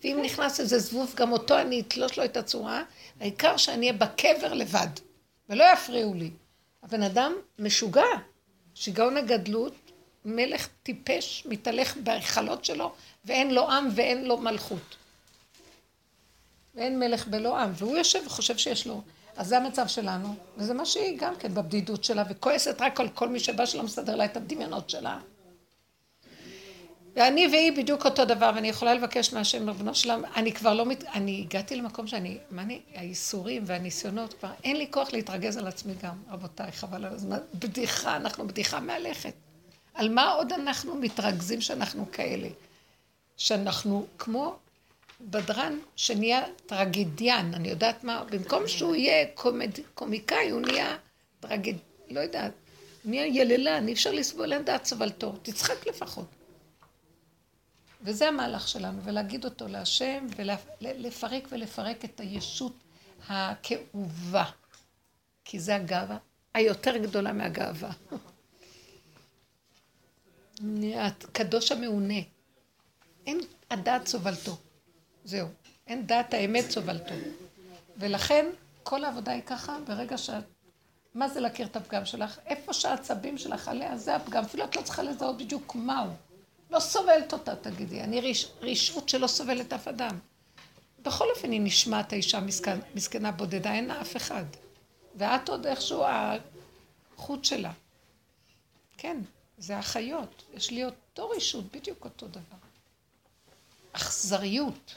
ואם 0.04 0.18
נכנס 0.22 0.60
איזה 0.60 0.78
זבוב, 0.78 1.14
גם 1.16 1.32
אותו 1.32 1.58
אני 1.58 1.80
אתלוש 1.80 2.18
לו 2.18 2.24
את 2.24 2.36
הצורה, 2.36 2.82
העיקר 3.20 3.56
שאני 3.56 3.90
אהיה 3.90 3.98
בקבר 3.98 4.52
לבד, 4.52 4.88
ולא 5.48 5.64
יפריעו 5.72 6.14
לי. 6.14 6.30
הבן 6.82 7.02
אדם 7.02 7.32
משוגע, 7.58 8.02
שיגעון 8.80 9.16
הגדלות, 9.16 9.74
מלך 10.24 10.68
טיפש, 10.82 11.46
מתהלך 11.48 11.96
בהיכלות 11.96 12.64
שלו, 12.64 12.92
ואין 13.24 13.54
לו 13.54 13.70
עם 13.70 13.88
ואין 13.94 14.24
לו 14.24 14.36
מלכות. 14.36 14.96
ואין 16.74 16.98
מלך 16.98 17.26
בלא 17.26 17.58
עם, 17.58 17.72
והוא 17.74 17.96
יושב 17.96 18.18
וחושב 18.26 18.56
שיש 18.56 18.86
לו. 18.86 19.02
אז 19.36 19.48
זה 19.48 19.56
המצב 19.56 19.86
שלנו, 19.86 20.34
וזה 20.56 20.74
מה 20.74 20.86
שהיא 20.86 21.18
גם 21.18 21.36
כן 21.36 21.54
בבדידות 21.54 22.04
שלה, 22.04 22.24
וכועסת 22.30 22.76
רק 22.80 23.00
על 23.00 23.08
כל 23.08 23.28
מי 23.28 23.40
שבא 23.40 23.66
שלא 23.66 23.82
מסדר 23.82 24.16
לה 24.16 24.24
את 24.24 24.36
הדמיונות 24.36 24.90
שלה. 24.90 25.18
ואני 27.18 27.48
והיא 27.52 27.72
בדיוק 27.72 28.04
אותו 28.04 28.24
דבר, 28.24 28.50
ואני 28.54 28.68
יכולה 28.68 28.94
לבקש 28.94 29.32
מהשם 29.32 29.70
רבנו 29.70 29.94
שלם, 29.94 30.22
אני 30.36 30.52
כבר 30.52 30.74
לא 30.74 30.86
מת... 30.86 31.04
אני 31.04 31.40
הגעתי 31.46 31.76
למקום 31.76 32.06
שאני, 32.06 32.38
מה 32.50 32.62
אני, 32.62 32.80
הייסורים 32.94 33.62
והניסיונות 33.66 34.34
כבר, 34.34 34.50
אין 34.64 34.76
לי 34.76 34.86
כוח 34.90 35.12
להתרגז 35.12 35.56
על 35.56 35.66
עצמי 35.66 35.92
גם, 36.02 36.14
רבותיי, 36.30 36.72
חבל 36.72 37.04
על 37.04 37.14
הזמן, 37.14 37.38
בדיחה, 37.54 38.16
אנחנו 38.16 38.46
בדיחה 38.46 38.80
מהלכת. 38.80 39.32
על 39.94 40.08
מה 40.08 40.32
עוד 40.32 40.52
אנחנו 40.52 40.94
מתרכזים 40.94 41.60
שאנחנו 41.60 42.12
כאלה? 42.12 42.48
שאנחנו 43.36 44.06
כמו 44.18 44.56
בדרן 45.20 45.78
שנהיה 45.96 46.42
טרגדיאן, 46.66 47.50
אני 47.54 47.68
יודעת 47.68 48.04
מה, 48.04 48.24
במקום 48.30 48.68
שהוא 48.68 48.94
יהיה 48.94 49.26
קומד, 49.34 49.70
קומיקאי, 49.94 50.50
הוא 50.50 50.60
נהיה 50.60 50.96
טרגד... 51.40 51.74
לא 52.10 52.20
יודעת, 52.20 52.52
נהיה 53.04 53.26
יללן, 53.26 53.88
אי 53.88 53.92
אפשר 53.92 54.12
לסבול 54.12 54.58
דעת 54.58 54.84
סבלתו, 54.84 55.34
תצחק 55.42 55.86
לפחות. 55.86 56.37
וזה 58.00 58.28
המהלך 58.28 58.68
שלנו, 58.68 59.02
ולהגיד 59.04 59.44
אותו 59.44 59.68
להשם, 59.68 60.26
ולפרק 60.80 61.48
ולפרק 61.50 62.04
את 62.04 62.20
הישות 62.20 62.76
הכאובה. 63.28 64.44
כי 65.44 65.60
זה 65.60 65.76
הגאווה 65.76 66.18
היותר 66.54 66.96
גדולה 66.96 67.32
מהגאווה. 67.32 67.90
הקדוש 70.94 71.72
המעונה. 71.72 72.20
אין 73.26 73.40
הדעת 73.70 74.06
סובלתו. 74.06 74.56
זהו. 75.24 75.48
אין 75.86 76.06
דעת 76.06 76.34
האמת 76.34 76.70
סובלתו. 76.70 77.14
ולכן 77.96 78.46
כל 78.82 79.04
העבודה 79.04 79.32
היא 79.32 79.42
ככה, 79.46 79.76
ברגע 79.86 80.18
שאת... 80.18 80.44
מה 81.14 81.28
זה 81.28 81.40
להכיר 81.40 81.66
את 81.66 81.76
הפגם 81.76 82.04
שלך? 82.04 82.38
איפה 82.46 82.72
שהעצבים 82.72 83.38
שלך 83.38 83.68
עליה, 83.68 83.96
זה 83.96 84.16
הפגם. 84.16 84.44
אפילו 84.44 84.64
את 84.64 84.76
לא 84.76 84.82
צריכה 84.82 85.02
לזהות 85.02 85.38
בדיוק 85.38 85.74
מהו. 85.74 86.10
לא 86.70 86.80
סובלת 86.80 87.32
אותה, 87.32 87.56
תגידי. 87.56 88.00
אני 88.00 88.20
ריש, 88.20 88.52
רישות 88.60 89.08
שלא 89.08 89.26
סובלת 89.26 89.72
אף 89.72 89.88
אדם. 89.88 90.18
בכל 91.02 91.24
אופן 91.36 91.50
היא 91.50 91.60
נשמעת 91.60 92.12
האישה 92.12 92.40
מסכנה, 92.40 92.80
מסכנה 92.94 93.32
בודדה, 93.32 93.72
אין 93.72 93.88
לה 93.88 94.00
אף 94.00 94.16
אחד. 94.16 94.44
ואת 95.14 95.48
עוד 95.48 95.66
איכשהו 95.66 96.04
החוט 97.16 97.44
שלה. 97.44 97.72
כן, 98.96 99.20
זה 99.58 99.78
החיות. 99.78 100.44
יש 100.54 100.70
לי 100.70 100.84
אותו 100.84 101.28
רישות, 101.28 101.64
בדיוק 101.72 102.04
אותו 102.04 102.28
דבר. 102.28 102.56
אכזריות. 103.92 104.96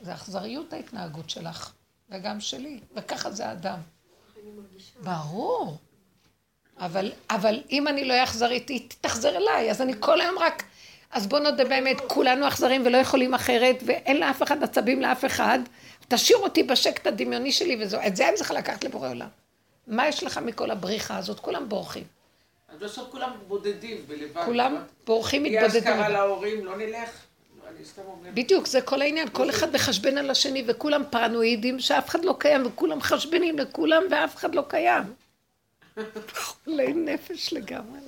זה 0.00 0.14
אכזריות 0.14 0.72
ההתנהגות 0.72 1.30
שלך, 1.30 1.72
וגם 2.10 2.40
שלי, 2.40 2.80
וככה 2.96 3.30
זה 3.30 3.48
האדם. 3.48 3.80
ברור. 5.02 5.78
אבל, 6.80 7.12
אבל 7.30 7.60
אם 7.70 7.88
אני 7.88 8.04
לא 8.04 8.12
אהיה 8.12 8.24
אכזרית, 8.24 8.68
היא 8.68 8.80
תחזר 9.00 9.36
אליי, 9.36 9.70
אז 9.70 9.82
אני 9.82 9.92
כל 10.00 10.20
היום 10.20 10.38
רק... 10.38 10.62
אז 11.12 11.26
בוא 11.26 11.38
נודה 11.38 11.64
באמת, 11.64 12.00
כולנו 12.06 12.48
אכזרים 12.48 12.82
ולא 12.86 12.96
יכולים 12.96 13.34
אחרת, 13.34 13.76
ואין 13.86 14.20
לאף 14.20 14.42
אחד 14.42 14.62
עצבים 14.62 15.02
לאף 15.02 15.24
אחד. 15.24 15.58
תשאיר 16.08 16.38
אותי 16.38 16.62
בשקט 16.62 17.06
הדמיוני 17.06 17.52
שלי 17.52 17.76
וזהו. 17.80 18.00
את 18.06 18.16
זה 18.16 18.28
אני 18.28 18.36
צריכה 18.36 18.54
לקחת 18.54 18.84
לבורא 18.84 19.08
עולם. 19.08 19.28
מה 19.86 20.08
יש 20.08 20.22
לך 20.22 20.38
מכל 20.38 20.70
הבריחה 20.70 21.16
הזאת? 21.16 21.40
כולם 21.40 21.68
בורחים. 21.68 22.04
אז 22.68 22.78
בסוף 22.78 23.10
כולם 23.10 23.30
בודדים 23.48 23.96
בלבד. 24.08 24.44
כולם 24.44 24.76
בורחים, 25.06 25.42
מתבודדים. 25.42 25.70
היא 25.70 25.78
אזכרה 25.78 26.08
להורים, 26.08 26.64
לא 26.64 26.76
נלך. 26.76 27.10
בדיוק, 28.34 28.66
זה 28.66 28.80
כל 28.80 29.02
העניין. 29.02 29.28
כל 29.32 29.50
אחד 29.50 29.74
מחשבן 29.74 30.18
על 30.18 30.30
השני, 30.30 30.64
וכולם 30.66 31.02
פרנואידים 31.10 31.80
שאף 31.80 32.08
אחד 32.08 32.24
לא 32.24 32.36
קיים, 32.38 32.66
וכולם 32.66 32.98
מחשבנים 32.98 33.58
לכולם 33.58 34.02
ואף 34.10 34.36
אחד 34.36 34.54
לא 34.54 34.62
קיים. 34.68 35.02
חולי 36.28 36.92
נפש 36.92 37.52
לגמרי. 37.52 38.00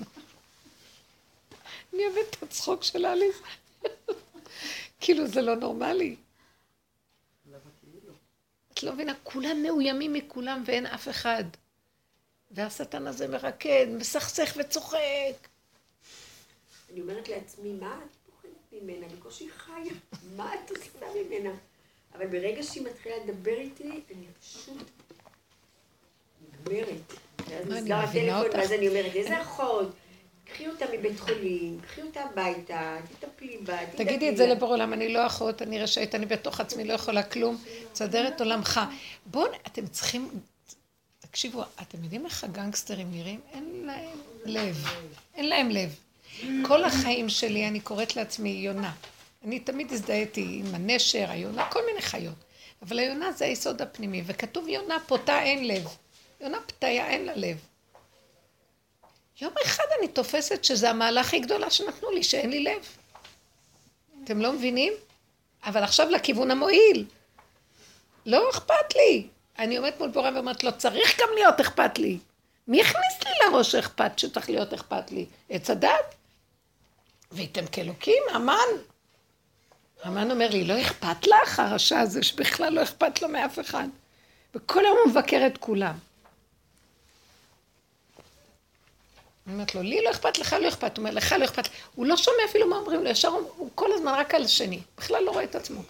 אני 1.94 2.02
אוהבת 2.06 2.34
את 2.34 2.42
הצחוק 2.42 2.82
של 2.82 3.06
אליס. 3.06 3.36
כאילו, 5.00 5.26
זה 5.26 5.42
לא 5.42 5.56
נורמלי. 5.56 6.16
את 8.72 8.82
לא 8.82 8.92
מבינה, 8.92 9.12
כולם 9.22 9.62
מאוימים 9.62 10.12
מכולם 10.12 10.62
ואין 10.66 10.86
אף 10.86 11.08
אחד. 11.08 11.44
והשטן 12.50 13.06
הזה 13.06 13.28
מרקד, 13.28 13.86
מסכסך 13.98 14.56
וצוחק. 14.56 15.48
אני 16.92 17.00
אומרת 17.00 17.28
לעצמי, 17.28 17.72
מה 17.72 18.00
את 18.04 18.16
פוחדת 18.26 18.82
ממנה? 18.82 19.08
בקושי 19.08 19.50
חיה, 19.50 19.92
מה 20.36 20.54
את 20.54 20.70
עושה 20.70 21.22
ממנה? 21.24 21.50
אבל 22.14 22.26
ברגע 22.26 22.62
שהיא 22.62 22.86
מתחילה 22.86 23.14
לדבר 23.24 23.58
איתי, 23.58 23.90
אני 24.14 24.26
פשוט 24.40 24.90
נגמרת. 26.40 27.25
ואז 27.48 27.66
נסגר 27.68 27.96
הטלפון, 27.96 28.60
ואז 28.60 28.72
אני 28.72 28.88
אומרת, 28.88 29.14
איזה 29.14 29.42
אחות? 29.42 29.92
קחי 30.52 30.68
אותה 30.68 30.84
מבית 30.92 31.20
חולים, 31.20 31.80
קחי 31.80 32.02
אותה 32.02 32.20
הביתה, 32.20 32.96
תטפלי 33.18 33.56
בה, 33.56 33.76
תדאגי 33.86 34.04
תגידי 34.04 34.28
את 34.28 34.36
זה 34.36 34.46
לבור 34.46 34.68
עולם, 34.70 34.92
אני 34.92 35.12
לא 35.12 35.26
אחות, 35.26 35.62
אני 35.62 35.82
רשאית, 35.82 36.14
אני 36.14 36.26
בתוך 36.26 36.60
עצמי, 36.60 36.84
לא 36.84 36.92
יכולה 36.92 37.22
כלום, 37.22 37.56
תסדר 37.92 38.28
את 38.28 38.40
עולמך. 38.40 38.80
בואו, 39.26 39.46
אתם 39.66 39.86
צריכים, 39.86 40.28
תקשיבו, 41.20 41.62
אתם 41.82 42.04
יודעים 42.04 42.26
איך 42.26 42.44
הגנגסטרים 42.44 43.10
נראים? 43.10 43.40
אין 43.52 43.82
להם 43.86 44.18
לב, 44.44 44.84
אין 45.34 45.48
להם 45.48 45.70
לב. 45.70 45.94
כל 46.66 46.84
החיים 46.84 47.28
שלי, 47.28 47.68
אני 47.68 47.80
קוראת 47.80 48.16
לעצמי 48.16 48.50
יונה. 48.50 48.92
אני 49.44 49.60
תמיד 49.60 49.92
הזדהיתי 49.92 50.62
עם 50.64 50.74
הנשר, 50.74 51.26
היונה, 51.28 51.66
כל 51.70 51.80
מיני 51.86 52.02
חיות. 52.02 52.34
אבל 52.82 52.98
היונה 52.98 53.32
זה 53.32 53.44
היסוד 53.44 53.82
הפנימי, 53.82 54.22
וכתוב 54.26 54.68
יונה 54.68 54.96
פותה 55.06 55.42
אין 55.42 55.68
לב. 55.68 55.88
יונה 56.40 56.58
פתיה 56.66 57.06
אין 57.06 57.24
לה 57.24 57.32
לב. 57.36 57.56
יום 59.40 59.52
אחד 59.64 59.84
אני 59.98 60.08
תופסת 60.08 60.64
שזה 60.64 60.90
המעלה 60.90 61.20
הכי 61.20 61.38
גדולה 61.38 61.70
שנתנו 61.70 62.10
לי, 62.10 62.22
שאין 62.22 62.50
לי 62.50 62.64
לב. 62.64 62.86
אתם 64.24 64.40
לא 64.40 64.52
מבינים? 64.52 64.92
אבל 65.64 65.82
עכשיו 65.82 66.10
לכיוון 66.10 66.50
המועיל. 66.50 67.04
לא 68.26 68.50
אכפת 68.50 68.94
לי. 68.96 69.26
אני 69.58 69.76
עומדת 69.76 70.00
מול 70.00 70.08
בורא 70.08 70.30
ואומרת 70.34 70.64
לו, 70.64 70.78
צריך 70.78 71.20
גם 71.20 71.28
להיות 71.34 71.60
אכפת 71.60 71.98
לי. 71.98 72.18
מי 72.68 72.80
הכניס 72.80 73.24
לי 73.24 73.30
לראש 73.44 73.74
אכפת 73.74 74.18
שצריך 74.18 74.50
להיות 74.50 74.72
אכפת 74.72 75.10
לי? 75.10 75.26
עץ 75.50 75.70
הדת? 75.70 76.14
וייתם 77.32 77.66
כאלוקים, 77.66 78.22
המן. 78.32 78.54
המן 80.02 80.30
אומר 80.30 80.48
לי, 80.50 80.64
לא 80.64 80.80
אכפת 80.80 81.26
לך, 81.26 81.60
הרשע 81.60 81.98
הזה, 81.98 82.22
שבכלל 82.22 82.72
לא 82.72 82.82
אכפת 82.82 83.22
לו 83.22 83.28
מאף 83.28 83.58
אחד. 83.58 83.88
וכל 84.54 84.84
היום 84.84 84.98
הוא 85.04 85.10
מבקר 85.10 85.46
את 85.46 85.58
כולם. 85.58 85.94
אני 89.46 89.54
אומרת 89.54 89.74
לו, 89.74 89.82
לי 89.82 90.02
לא 90.04 90.10
אכפת, 90.10 90.38
לך 90.38 90.52
לא 90.52 90.68
אכפת. 90.68 90.96
הוא 90.98 91.04
אומר, 91.04 91.10
לך 91.16 91.32
לא 91.32 91.44
אכפת. 91.44 91.68
הוא 91.94 92.06
לא 92.06 92.16
שומע 92.16 92.36
אפילו 92.50 92.68
מה 92.68 92.76
אומרים 92.76 93.04
לו, 93.04 93.10
ישר 93.10 93.28
הוא 93.28 93.70
כל 93.74 93.92
הזמן 93.92 94.12
רק 94.16 94.34
על 94.34 94.42
השני. 94.42 94.80
בכלל 94.96 95.24
לא 95.24 95.30
רואה 95.30 95.44
את 95.44 95.54
עצמו. 95.54 95.80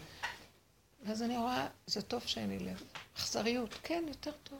ואז 1.06 1.22
אני 1.22 1.38
רואה, 1.38 1.66
זה 1.86 2.02
טוב 2.02 2.22
שאין 2.26 2.48
לי 2.48 2.58
לב. 2.58 2.82
אכזריות, 3.18 3.74
כן, 3.82 4.04
יותר 4.08 4.30
טוב. 4.44 4.58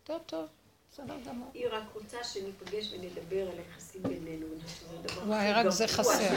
יותר 0.00 0.22
טוב, 0.26 0.46
בסדר 0.92 1.14
גמור. 1.28 1.50
היא 1.54 1.66
רק 1.70 1.82
רוצה 1.94 2.16
שניפגש 2.24 2.92
ונדבר 2.92 3.40
על 3.40 3.58
היחסים 3.58 4.02
בינינו. 4.02 4.46
וואי, 5.26 5.52
רק 5.52 5.68
זה 5.68 5.88
חסר. 5.88 6.34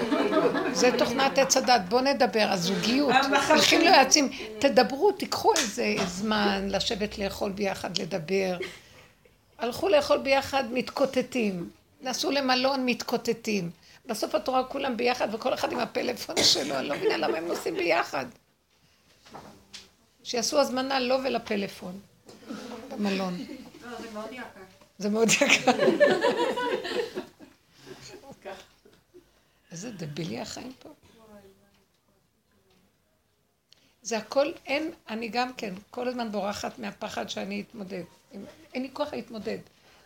זה 0.74 0.90
תוכנת 0.98 1.38
עץ 1.38 1.58
הדת, 1.58 1.82
בוא 1.90 2.02
נדבר, 2.02 2.48
הזוגיות. 2.52 3.14
הולכים 3.50 3.82
ליועצים, 3.82 4.32
תדברו, 4.60 5.12
תיקחו 5.12 5.54
איזה 5.58 5.96
זמן 6.08 6.68
לשבת 6.70 7.18
לאכול 7.18 7.52
ביחד, 7.52 7.98
לדבר. 7.98 8.58
הלכו 9.58 9.90
לאכול 9.90 10.18
ביחד, 10.18 10.64
מתקוטטים. 10.72 11.70
נסעו 12.02 12.32
למלון, 12.32 12.86
מתקוטטים. 12.86 13.72
בסוף 14.06 14.36
את 14.36 14.48
רואה 14.48 14.64
כולם 14.64 14.98
ביחד, 14.98 15.34
וכל 15.34 15.54
אחד 15.54 15.72
עם 15.72 15.80
הפלאפון 15.80 16.36
שלו, 16.54 16.76
אני 16.76 16.88
לא 16.88 16.96
מבינה 16.96 17.18
למה 17.18 17.38
הם 17.38 17.48
נוסעים 17.48 17.76
ביחד. 17.76 18.26
שיעשו 20.24 20.60
הזמנה 20.60 21.00
לו 21.00 21.16
ולפלאפון, 21.24 22.00
במלון. 22.90 23.38
לא, 23.38 23.98
זה 24.00 24.10
מאוד 24.14 24.32
יקר. 24.32 24.44
זה 24.98 25.10
מאוד 25.10 25.30
יקר. 25.30 25.72
איזה 29.72 29.92
דבילי 29.92 30.40
החיים 30.40 30.72
פה. 30.80 30.90
זה 34.02 34.18
הכל, 34.18 34.52
אין, 34.66 34.92
אני 35.10 35.28
גם 35.28 35.54
כן, 35.54 35.74
כל 35.90 36.08
הזמן 36.08 36.32
בורחת 36.32 36.80
מהפחד 36.80 37.30
שאני 37.30 37.64
אתמודד. 37.70 38.04
אין 38.78 38.84
לי 38.84 38.90
כוח 38.94 39.14
להתמודד. 39.14 39.58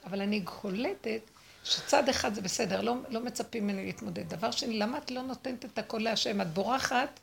אבל 0.05 0.21
אני 0.21 0.41
קולטת 0.41 1.21
שצד 1.63 2.09
אחד 2.09 2.33
זה 2.33 2.41
בסדר, 2.41 2.81
לא, 2.81 2.95
לא 3.09 3.19
מצפים 3.19 3.67
ממני 3.67 3.85
להתמודד. 3.85 4.29
דבר 4.29 4.51
שני, 4.51 4.79
למה 4.79 4.97
את 4.97 5.11
לא 5.11 5.21
נותנת 5.21 5.65
את 5.65 5.77
הכל 5.77 5.97
להשם? 5.97 6.41
את 6.41 6.53
בורחת 6.53 7.19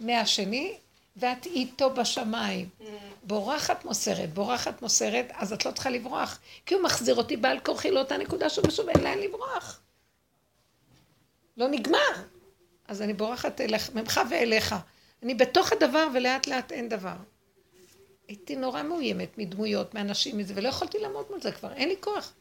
מהשני, 0.00 0.76
ואת 1.16 1.46
איתו 1.46 1.90
בשמיים. 1.94 2.68
בורחת 3.22 3.84
מוסרת, 3.84 4.34
בורחת 4.34 4.82
מוסרת, 4.82 5.26
אז 5.34 5.52
את 5.52 5.66
לא 5.66 5.70
צריכה 5.70 5.90
לברוח. 5.90 6.38
כי 6.66 6.74
הוא 6.74 6.82
מחזיר 6.82 7.14
אותי 7.14 7.36
בעל 7.36 7.60
כורחי 7.60 7.90
לאותה 7.90 8.16
נקודה 8.16 8.50
שוב 8.50 8.66
ושוב, 8.68 8.88
אין 8.88 9.04
לאן 9.04 9.18
לברוח. 9.18 9.80
לא 11.56 11.68
נגמר. 11.68 12.12
אז 12.88 13.02
אני 13.02 13.12
בורחת 13.12 13.60
אליך, 13.60 13.90
ממך 13.94 14.20
ואליך. 14.30 14.74
אני 15.22 15.34
בתוך 15.34 15.72
הדבר 15.72 16.08
ולאט 16.14 16.46
לאט 16.46 16.72
אין 16.72 16.88
דבר. 16.88 17.16
הייתי 18.28 18.56
נורא 18.56 18.82
מאוימת 18.82 19.38
מדמויות, 19.38 19.94
מאנשים, 19.94 20.38
מזה, 20.38 20.54
ולא 20.56 20.68
יכולתי 20.68 20.98
לעמוד 20.98 21.26
מול 21.30 21.40
זה 21.40 21.52
כבר, 21.52 21.72
אין 21.72 21.88
לי 21.88 21.96
כוח. 22.00 22.32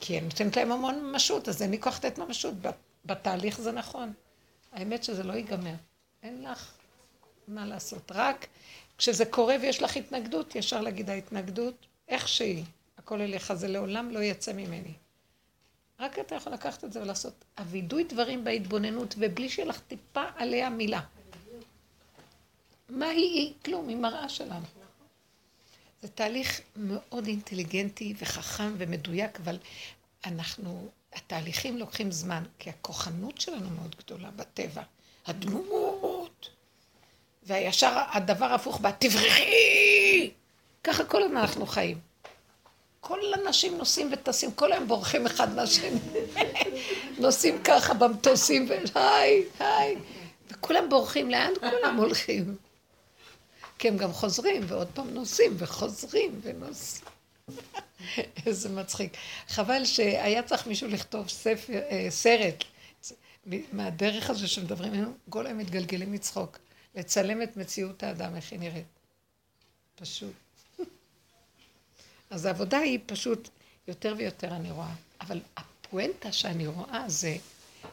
כי 0.00 0.18
אני 0.18 0.26
נותנת 0.26 0.56
להם 0.56 0.72
המון 0.72 1.04
ממשות, 1.04 1.48
אז 1.48 1.62
אין 1.62 1.70
לי 1.70 1.80
כוח 1.80 1.96
לתת 1.96 2.18
ממשות 2.18 2.54
בתהליך 3.04 3.60
זה 3.60 3.72
נכון. 3.72 4.12
האמת 4.72 5.04
שזה 5.04 5.22
לא 5.22 5.32
ייגמר. 5.32 5.74
אין 6.22 6.44
לך 6.44 6.72
מה 7.48 7.66
לעשות. 7.66 8.12
רק 8.14 8.46
כשזה 8.98 9.24
קורה 9.24 9.56
ויש 9.62 9.82
לך 9.82 9.96
התנגדות, 9.96 10.54
ישר 10.54 10.80
להגיד 10.80 11.10
ההתנגדות, 11.10 11.86
איך 12.08 12.28
שהיא, 12.28 12.64
הכל 12.98 13.20
אליך, 13.20 13.52
זה 13.52 13.68
לעולם 13.68 14.10
לא 14.10 14.18
יצא 14.18 14.52
ממני. 14.52 14.92
רק 16.00 16.18
אתה 16.18 16.34
יכול 16.34 16.52
לקחת 16.52 16.84
את 16.84 16.92
זה 16.92 17.02
ולעשות 17.02 17.44
הווידוי 17.58 18.04
דברים 18.04 18.44
בהתבוננות, 18.44 19.14
ובלי 19.18 19.48
שיהיה 19.48 19.68
לך 19.68 19.80
טיפה 19.80 20.24
עליה 20.36 20.70
מילה. 20.70 21.00
מה 22.88 23.06
היא? 23.06 23.34
היא 23.34 23.54
כלום, 23.64 23.88
היא 23.88 23.96
מראה 23.96 24.28
שלנו. 24.28 24.66
זה 26.02 26.08
תהליך 26.08 26.60
מאוד 26.76 27.26
אינטליגנטי 27.26 28.14
וחכם 28.18 28.74
ומדויק, 28.78 29.40
אבל 29.40 29.58
אנחנו, 30.26 30.88
התהליכים 31.14 31.78
לוקחים 31.78 32.12
זמן, 32.12 32.42
כי 32.58 32.70
הכוחנות 32.70 33.40
שלנו 33.40 33.70
מאוד 33.70 33.96
גדולה 33.98 34.30
בטבע. 34.30 34.82
הדמות. 35.26 36.48
והישר 37.42 37.98
הדבר 38.12 38.44
הפוך 38.46 38.80
בה, 38.80 38.92
תברחי! 38.92 40.30
ככה 40.84 41.04
כל 41.04 41.22
הזמן 41.22 41.36
אנחנו 41.36 41.66
חיים. 41.66 41.98
כל 43.00 43.18
האנשים 43.34 43.78
נוסעים 43.78 44.10
וטסים, 44.12 44.52
כל 44.52 44.72
היום 44.72 44.88
בורחים 44.88 45.26
אחד 45.26 45.54
מהשני. 45.54 45.98
נוסעים 47.18 47.62
ככה 47.62 47.94
במטוסים, 47.94 48.68
והי, 48.94 49.42
היי. 49.58 49.96
וכולם 50.50 50.88
בורחים, 50.88 51.30
לאן 51.30 51.52
כולם 51.60 51.96
הולכים? 51.96 52.56
כי 53.78 53.88
הם 53.88 53.96
גם 53.96 54.12
חוזרים, 54.12 54.62
ועוד 54.66 54.88
פעם 54.94 55.10
נוסעים, 55.10 55.54
וחוזרים, 55.58 56.40
ונוסעים. 56.42 57.04
איזה 58.46 58.68
מצחיק. 58.68 59.16
חבל 59.48 59.84
שהיה 59.84 60.42
צריך 60.42 60.66
מישהו 60.66 60.88
לכתוב 60.88 61.28
ספר, 61.28 61.80
אה, 61.90 62.06
סרט 62.10 62.64
מהדרך 63.72 64.30
הזו 64.30 64.48
שמדברים 64.48 64.92
עלינו, 64.92 65.12
כל 65.30 65.46
היום 65.46 65.58
מתגלגלים 65.58 66.12
מצחוק. 66.12 66.58
לצלם 66.94 67.42
את 67.42 67.56
מציאות 67.56 68.02
האדם, 68.02 68.36
איך 68.36 68.52
היא 68.52 68.60
נראית. 68.60 68.86
פשוט. 69.94 70.34
אז 72.30 72.44
העבודה 72.44 72.78
היא 72.78 72.98
פשוט 73.06 73.48
יותר 73.88 74.14
ויותר 74.18 74.56
אני 74.56 74.70
רואה. 74.70 74.94
אבל 75.20 75.40
הפואנטה 75.56 76.32
שאני 76.32 76.66
רואה 76.66 77.04
זה 77.06 77.36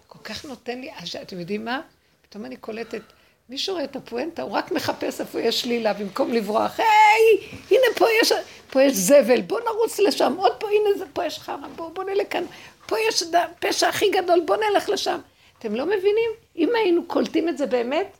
כל 0.08 0.20
כך 0.24 0.46
נותן 0.46 0.82
לי, 0.82 0.90
אתם 1.22 1.40
יודעים 1.40 1.66
מה? 1.66 1.82
פתאום 2.22 2.46
אני 2.46 2.58
קולטת, 2.58 3.02
מישהו 3.50 3.74
רואה 3.74 3.86
את 3.86 3.96
הפואנטה, 3.96 4.41
הוא 4.41 4.52
רק 4.52 4.72
מחפש 4.72 5.22
איפה 5.22 5.41
יש 5.41 5.62
שלילה 5.62 5.93
במקום 5.93 6.34
לברוח. 6.34 6.80
היי, 6.80 7.60
הנה 7.72 7.96
פה 7.98 8.06
יש, 8.22 8.32
פה 8.70 8.84
יש 8.84 8.93
זבל, 8.93 9.41
בוא 9.41 9.60
נרוץ 9.60 10.00
לשם, 10.00 10.34
עוד 10.38 10.52
פה, 10.60 10.68
הנה 10.70 10.98
זה, 10.98 11.06
פה 11.14 11.26
יש 11.26 11.39
חרא, 11.39 11.68
בוא, 11.76 11.89
בוא 11.89 12.04
נלך 12.04 12.28
כאן, 12.30 12.43
פה 12.88 12.96
יש 13.00 13.24
פשע 13.60 13.88
הכי 13.88 14.10
גדול, 14.10 14.41
בוא 14.46 14.56
נלך 14.56 14.89
לשם. 14.89 15.20
אתם 15.60 15.76
לא 15.76 15.86
מבינים? 15.86 16.32
אם 16.56 16.70
היינו 16.76 17.06
קולטים 17.06 17.50
את 17.50 17.58
זה 17.58 17.66
באמת, 17.66 18.18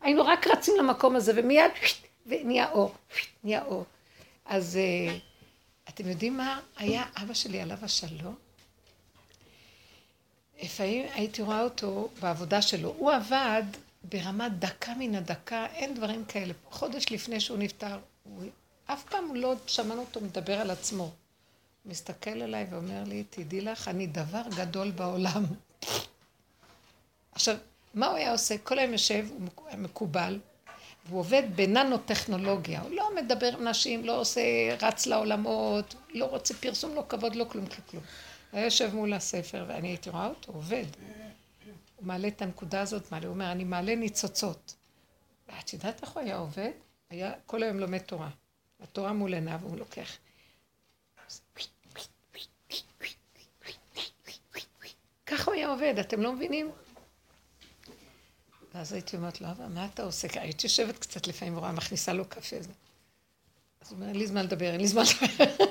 היינו 0.00 0.24
רק 0.24 0.46
רצים 0.46 0.74
למקום 0.78 1.16
הזה, 1.16 1.32
ומיד 1.36 1.70
ונהיה 2.26 2.70
אור, 2.70 2.92
נהיה 3.44 3.64
אור. 3.64 3.84
אז 4.46 4.76
אה, 4.76 5.14
אתם 5.88 6.08
יודעים 6.08 6.36
מה? 6.36 6.60
היה 6.76 7.04
אבא 7.22 7.34
שלי 7.34 7.60
עליו 7.60 7.76
השלום. 7.82 8.34
לפעמים 10.62 11.06
הייתי 11.14 11.42
רואה 11.42 11.62
אותו 11.62 12.08
בעבודה 12.20 12.62
שלו. 12.62 12.94
הוא 12.98 13.12
עבד 13.12 13.62
ברמה 14.04 14.48
דקה 14.48 14.92
מן 14.98 15.14
הדקה, 15.14 15.66
אין 15.66 15.94
דברים 15.94 16.24
כאלה. 16.24 16.52
חודש 16.70 17.06
לפני 17.10 17.40
שהוא 17.40 17.58
נפטר, 17.58 17.98
הוא... 18.22 18.44
אף 18.86 19.04
פעם 19.04 19.34
לא 19.34 19.54
שמענו 19.66 20.00
אותו 20.00 20.20
מדבר 20.20 20.60
על 20.60 20.70
עצמו. 20.70 21.02
הוא 21.04 21.12
מסתכל 21.90 22.42
עליי 22.42 22.66
ואומר 22.70 23.04
לי, 23.04 23.24
תדעי 23.30 23.60
לך, 23.60 23.88
אני 23.88 24.06
דבר 24.06 24.42
גדול 24.56 24.90
בעולם. 24.90 25.44
עכשיו, 27.32 27.56
מה 27.94 28.06
הוא 28.06 28.16
היה 28.16 28.32
עושה? 28.32 28.58
כל 28.58 28.78
היום 28.78 28.92
יושב, 28.92 29.26
הוא 29.30 29.78
מקובל, 29.78 30.38
והוא 31.06 31.20
עובד 31.20 31.42
בננו-טכנולוגיה. 31.54 32.80
הוא 32.80 32.90
לא 32.90 33.10
מדבר 33.16 33.56
עם 33.56 33.68
נשים, 33.68 34.04
לא 34.04 34.20
עושה, 34.20 34.40
רץ 34.82 35.06
לעולמות, 35.06 35.94
לא 36.14 36.24
רוצה 36.24 36.54
פרסום, 36.54 36.94
לא 36.94 37.04
כבוד, 37.08 37.34
לא 37.36 37.44
כלום, 37.44 37.66
כלום. 37.66 38.02
הוא 38.50 38.58
היה 38.58 38.64
יושב 38.64 38.94
מול 38.94 39.12
הספר, 39.12 39.64
ואני 39.68 39.88
הייתי 39.88 40.10
רואה 40.10 40.26
אותו, 40.26 40.52
עובד. 40.52 40.84
הוא 42.00 42.06
מעלה 42.06 42.28
את 42.28 42.42
הנקודה 42.42 42.80
הזאת, 42.80 43.12
מעלה, 43.12 43.26
הוא 43.26 43.34
אומר, 43.34 43.52
אני 43.52 43.64
מעלה 43.64 43.94
ניצוצות. 43.94 44.74
ואת 45.48 45.72
יודעת 45.72 46.02
איך 46.02 46.10
הוא 46.10 46.22
היה 46.22 46.36
עובד? 46.36 46.70
היה 47.10 47.32
כל 47.46 47.62
היום 47.62 47.78
לומד 47.78 47.98
תורה. 47.98 48.30
התורה 48.80 49.12
מול 49.12 49.34
עיניו, 49.34 49.60
הוא 49.62 49.76
לוקח. 49.76 50.16
ככה 55.26 55.44
הוא 55.44 55.54
היה 55.54 55.68
עובד, 55.68 55.94
אתם 56.00 56.20
לא 56.20 56.32
מבינים? 56.32 56.70
ואז 58.74 58.92
הייתי 58.92 59.16
אומרת 59.16 59.40
לו, 59.40 59.50
אבא, 59.50 59.68
מה 59.68 59.86
אתה 59.86 60.02
עושה? 60.02 60.28
הייתי 60.34 60.66
יושבת 60.66 60.98
קצת 60.98 61.26
לפעמים 61.26 61.56
ורואה, 61.56 61.72
מכניסה 61.72 62.12
לו 62.12 62.24
קפה. 62.24 62.56
אז 62.56 62.66
הוא 63.90 63.96
אומר, 63.96 64.08
אין 64.08 64.16
לי 64.16 64.26
זמן 64.26 64.44
לדבר, 64.44 64.72
אין 64.72 64.80
לי 64.80 64.88
זמן 64.88 65.02
לדבר. 65.02 65.64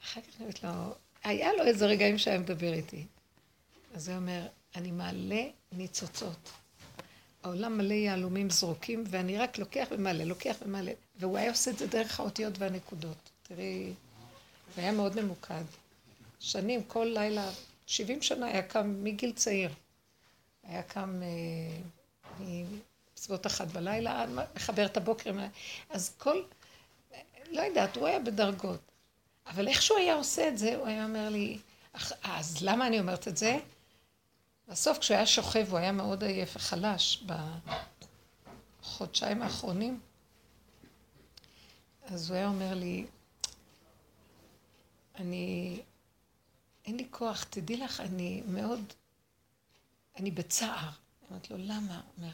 אחר 0.00 0.20
כך 0.20 0.36
אני 0.36 0.40
אומרת 0.40 0.62
לו, 0.62 0.70
היה 1.24 1.52
לו 1.52 1.62
איזה 1.62 1.86
רגעים 1.86 2.18
שהיה 2.18 2.38
מדבר 2.38 2.72
איתי. 2.72 3.06
אז 3.94 4.08
הוא 4.08 4.16
אומר, 4.16 4.46
אני 4.76 4.90
מעלה 4.90 5.44
ניצוצות. 5.72 6.50
העולם 7.42 7.78
מלא 7.78 7.94
יהלומים 7.94 8.50
זרוקים, 8.50 9.04
ואני 9.10 9.38
רק 9.38 9.58
לוקח 9.58 9.86
ומעלה, 9.90 10.24
לוקח 10.24 10.56
ומעלה. 10.62 10.92
והוא 11.16 11.38
היה 11.38 11.50
עושה 11.50 11.70
את 11.70 11.78
זה 11.78 11.86
דרך 11.86 12.20
האותיות 12.20 12.58
והנקודות. 12.58 13.30
תראי, 13.42 13.84
הוא 13.84 14.82
היה 14.82 14.92
מאוד 14.92 15.20
ממוקד. 15.22 15.64
שנים, 16.40 16.84
כל 16.84 17.10
לילה, 17.14 17.50
70 17.86 18.22
שנה 18.22 18.46
היה 18.46 18.62
קם 18.62 19.04
מגיל 19.04 19.32
צעיר. 19.32 19.70
היה 20.62 20.82
קם 20.82 21.20
אה, 21.22 22.46
בסביבות 23.14 23.46
אחת 23.46 23.66
בלילה, 23.66 24.24
מחבר 24.54 24.86
את 24.86 24.96
הבוקר, 24.96 25.32
אז 25.90 26.12
כל, 26.18 26.42
לא 27.50 27.60
יודעת, 27.60 27.96
הוא 27.96 28.06
היה 28.06 28.18
בדרגות. 28.18 28.80
אבל 29.46 29.68
איך 29.68 29.82
שהוא 29.82 29.98
היה 29.98 30.14
עושה 30.14 30.48
את 30.48 30.58
זה, 30.58 30.76
הוא 30.76 30.86
היה 30.86 31.04
אומר 31.04 31.28
לי, 31.28 31.58
אז 32.22 32.62
למה 32.62 32.86
אני 32.86 33.00
אומרת 33.00 33.28
את 33.28 33.36
זה? 33.36 33.58
בסוף 34.68 34.98
כשהוא 34.98 35.16
היה 35.16 35.26
שוכב, 35.26 35.66
הוא 35.70 35.78
היה 35.78 35.92
מאוד 35.92 36.24
עייף 36.24 36.56
וחלש 36.56 37.24
בחודשיים 38.82 39.42
האחרונים, 39.42 40.00
אז 42.04 42.30
הוא 42.30 42.36
היה 42.36 42.48
אומר 42.48 42.74
לי, 42.74 43.06
אני, 45.14 45.80
אין 46.84 46.96
לי 46.96 47.06
כוח, 47.10 47.44
תדעי 47.44 47.76
לך, 47.76 48.00
אני 48.00 48.42
מאוד 48.46 48.92
אני 50.18 50.30
בצער. 50.30 50.88
אמרתי 51.30 51.52
לו, 51.52 51.58
למה? 51.58 52.00
אומר, 52.16 52.32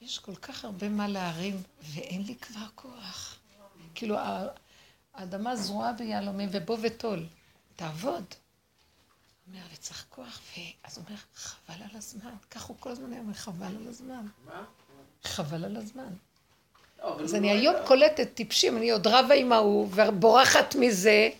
יש 0.00 0.18
כל 0.18 0.34
כך 0.34 0.64
הרבה 0.64 0.88
מה 0.88 1.08
להרים, 1.08 1.62
ואין 1.82 2.22
לי 2.22 2.36
כבר 2.36 2.66
כוח. 2.74 3.38
כאילו, 3.94 4.16
האדמה 5.14 5.56
זרועה 5.56 5.92
ביהלומים, 5.92 6.48
ובוא 6.52 6.78
וטול. 6.82 7.26
תעבוד. 7.76 8.24
אומר, 9.48 9.60
וצריך 9.72 10.06
כוח, 10.10 10.40
ואז 10.56 10.98
הוא 10.98 11.04
אומר, 11.08 11.18
חבל 11.34 11.82
על 11.90 11.96
הזמן. 11.96 12.34
כך 12.50 12.62
הוא 12.62 12.76
כל 12.80 12.90
הזמן 12.90 13.12
היה 13.12 13.20
אומר, 13.20 13.34
חבל 13.34 13.66
על 13.66 13.88
הזמן. 13.88 14.26
מה? 14.46 14.64
חבל 15.24 15.64
על 15.64 15.76
הזמן. 15.76 16.12
לא, 16.98 17.20
אז 17.20 17.34
אני 17.34 17.48
לא 17.48 17.52
היום 17.52 17.74
קולטת 17.86 18.34
טיפשים, 18.34 18.76
אני 18.76 18.90
עוד 18.90 19.06
רבה 19.06 19.34
עם 19.34 19.52
ההוא, 19.52 19.88
ובורחת 19.94 20.74
מזה, 20.74 21.30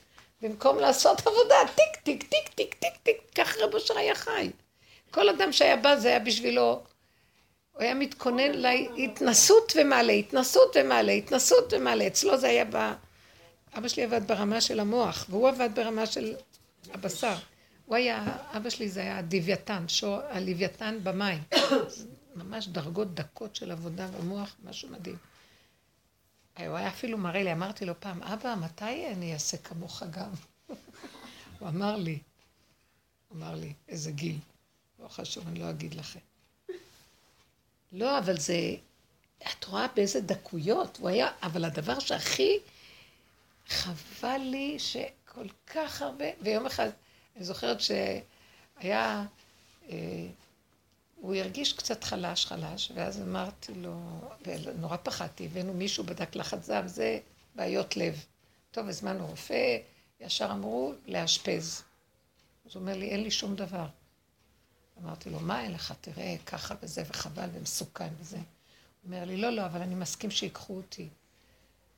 במקום 0.43 0.79
לעשות 0.79 1.21
עבודה, 1.21 1.55
טיק, 1.75 2.03
טיק, 2.03 2.23
טיק, 2.23 2.49
טיק, 2.49 2.75
טיק, 2.75 2.97
טיק, 3.03 3.17
כך 3.35 3.57
רבו 3.59 3.77
אושר 3.77 3.99
היה 3.99 4.15
חי. 4.15 4.51
כל 5.11 5.29
אדם 5.29 5.53
שהיה 5.53 5.77
בא 5.77 5.97
זה 5.97 6.09
היה 6.09 6.19
בשבילו, 6.19 6.83
הוא 7.73 7.83
היה 7.83 7.95
מתכונן 7.95 8.51
להתנסות 8.55 9.73
ומעלה, 9.77 10.13
התנסות 10.13 10.77
ומעלה, 10.81 11.13
התנסות 11.13 11.73
ומעלה. 11.73 12.07
אצלו 12.07 12.39
זה 12.39 12.49
היה 12.49 12.65
ב... 12.71 12.93
אבא 13.79 13.89
שלי 13.89 14.03
עבד 14.03 14.27
ברמה 14.27 14.61
של 14.61 14.81
המוח, 14.81 15.27
והוא 15.29 15.49
עבד 15.49 15.71
ברמה 15.75 16.07
של 16.07 16.35
הבשר. 16.95 17.35
הוא 17.87 17.97
היה, 17.97 18.37
אבא 18.57 18.70
שלי 18.70 18.89
זה 18.89 19.01
היה 19.01 19.18
הדיוויתן, 19.18 19.89
שור, 19.89 20.20
הלוויתן 20.30 20.99
במים. 21.03 21.43
ממש 22.37 22.68
דרגות 22.68 23.14
דקות 23.14 23.57
של 23.57 23.70
עבודה 23.70 24.07
במוח, 24.07 24.57
משהו 24.64 24.89
מדהים. 24.89 25.16
הוא 26.59 26.76
היה 26.76 26.89
אפילו 26.89 27.18
מראה 27.18 27.43
לי, 27.43 27.53
אמרתי 27.53 27.85
לו 27.85 28.01
פעם, 28.01 28.22
אבא, 28.22 28.55
מתי 28.55 29.07
אני 29.12 29.35
אעשה 29.35 29.57
כמוך 29.57 30.03
גם? 30.11 30.30
הוא 31.59 31.68
אמר 31.68 31.97
לי, 31.97 32.18
אמר 33.33 33.55
לי, 33.55 33.72
איזה 33.89 34.12
גיל. 34.12 34.39
לא 34.99 35.09
חשוב, 35.09 35.49
אני 35.49 35.59
לא 35.59 35.70
אגיד 35.70 35.95
לכם. 35.95 36.20
לא, 37.93 38.18
אבל 38.18 38.39
זה... 38.39 38.76
את 39.51 39.64
רואה 39.64 39.87
באיזה 39.95 40.20
דקויות 40.20 40.99
הוא 41.01 41.09
היה, 41.09 41.28
אבל 41.43 41.64
הדבר 41.64 41.99
שהכי 41.99 42.59
חבל 43.68 44.39
לי 44.39 44.78
שכל 44.78 45.47
כך 45.66 46.03
הרבה, 46.03 46.24
ויום 46.41 46.66
אחד, 46.66 46.89
אני 47.37 47.45
זוכרת 47.45 47.80
שהיה, 47.80 49.26
אה, 49.89 50.26
הוא 51.16 51.35
הרגיש 51.35 51.72
קצת 51.72 52.05
חלש 52.05 52.47
חלש, 52.47 52.93
ואז 52.95 53.22
אמרתי 53.22 53.74
לו, 53.74 54.01
ונורא 54.47 54.97
פחדתי, 54.97 55.47
הבאנו 55.47 55.74
מישהו 55.74 56.05
בדק 56.05 56.37
לחץ 56.37 56.64
זב, 56.64 56.83
זה 56.87 57.18
בעיות 57.55 57.97
לב. 57.97 58.24
טוב, 58.70 58.89
הזמנו 58.89 59.26
רופא, 59.26 59.78
ישר 60.20 60.49
אמרו 60.51 60.93
לאשפז. 61.07 61.83
אז 62.66 62.74
הוא 62.74 62.80
אומר 62.80 62.97
לי, 62.97 63.09
אין 63.09 63.22
לי 63.22 63.30
שום 63.30 63.57
דבר. 63.57 63.87
אמרתי 65.03 65.30
לו, 65.30 65.41
מה 65.41 65.62
אין 65.62 65.72
לך? 65.72 65.95
תראה, 66.01 66.37
ככה 66.47 66.74
וזה, 66.83 67.03
וחבל 67.07 67.49
ומסוכן 67.53 68.09
וזה. 68.20 68.37
הוא 68.37 68.45
אומר 69.05 69.24
לי, 69.24 69.37
לא, 69.37 69.51
לא, 69.51 69.66
אבל 69.66 69.83
אני 69.83 69.95
מסכים 69.95 70.30
שיקחו 70.30 70.76
אותי. 70.76 71.09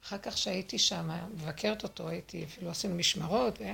אחר 0.04 0.18
כך 0.18 0.38
שהייתי 0.38 0.78
שם, 0.78 1.10
מבקרת 1.34 1.82
אותו, 1.82 2.08
הייתי, 2.08 2.44
אפילו 2.44 2.70
עשינו 2.70 2.94
משמרות, 2.94 3.58
ו... 3.60 3.64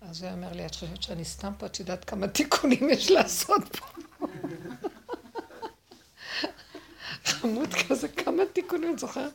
אז 0.00 0.22
הוא 0.22 0.32
אומר 0.32 0.52
לי, 0.52 0.66
את 0.66 0.74
חושבת 0.74 1.02
שאני 1.02 1.24
סתם 1.24 1.52
פה? 1.58 1.66
את 1.66 1.80
יודעת 1.80 2.04
כמה 2.04 2.28
תיקונים 2.28 2.90
יש 2.90 3.10
לעשות 3.10 3.76
פה? 3.76 3.86
חמוד 7.24 7.74
כזה, 7.88 8.08
כמה 8.08 8.42
תיקונים, 8.52 8.94
את 8.94 8.98
זוכרת? 8.98 9.32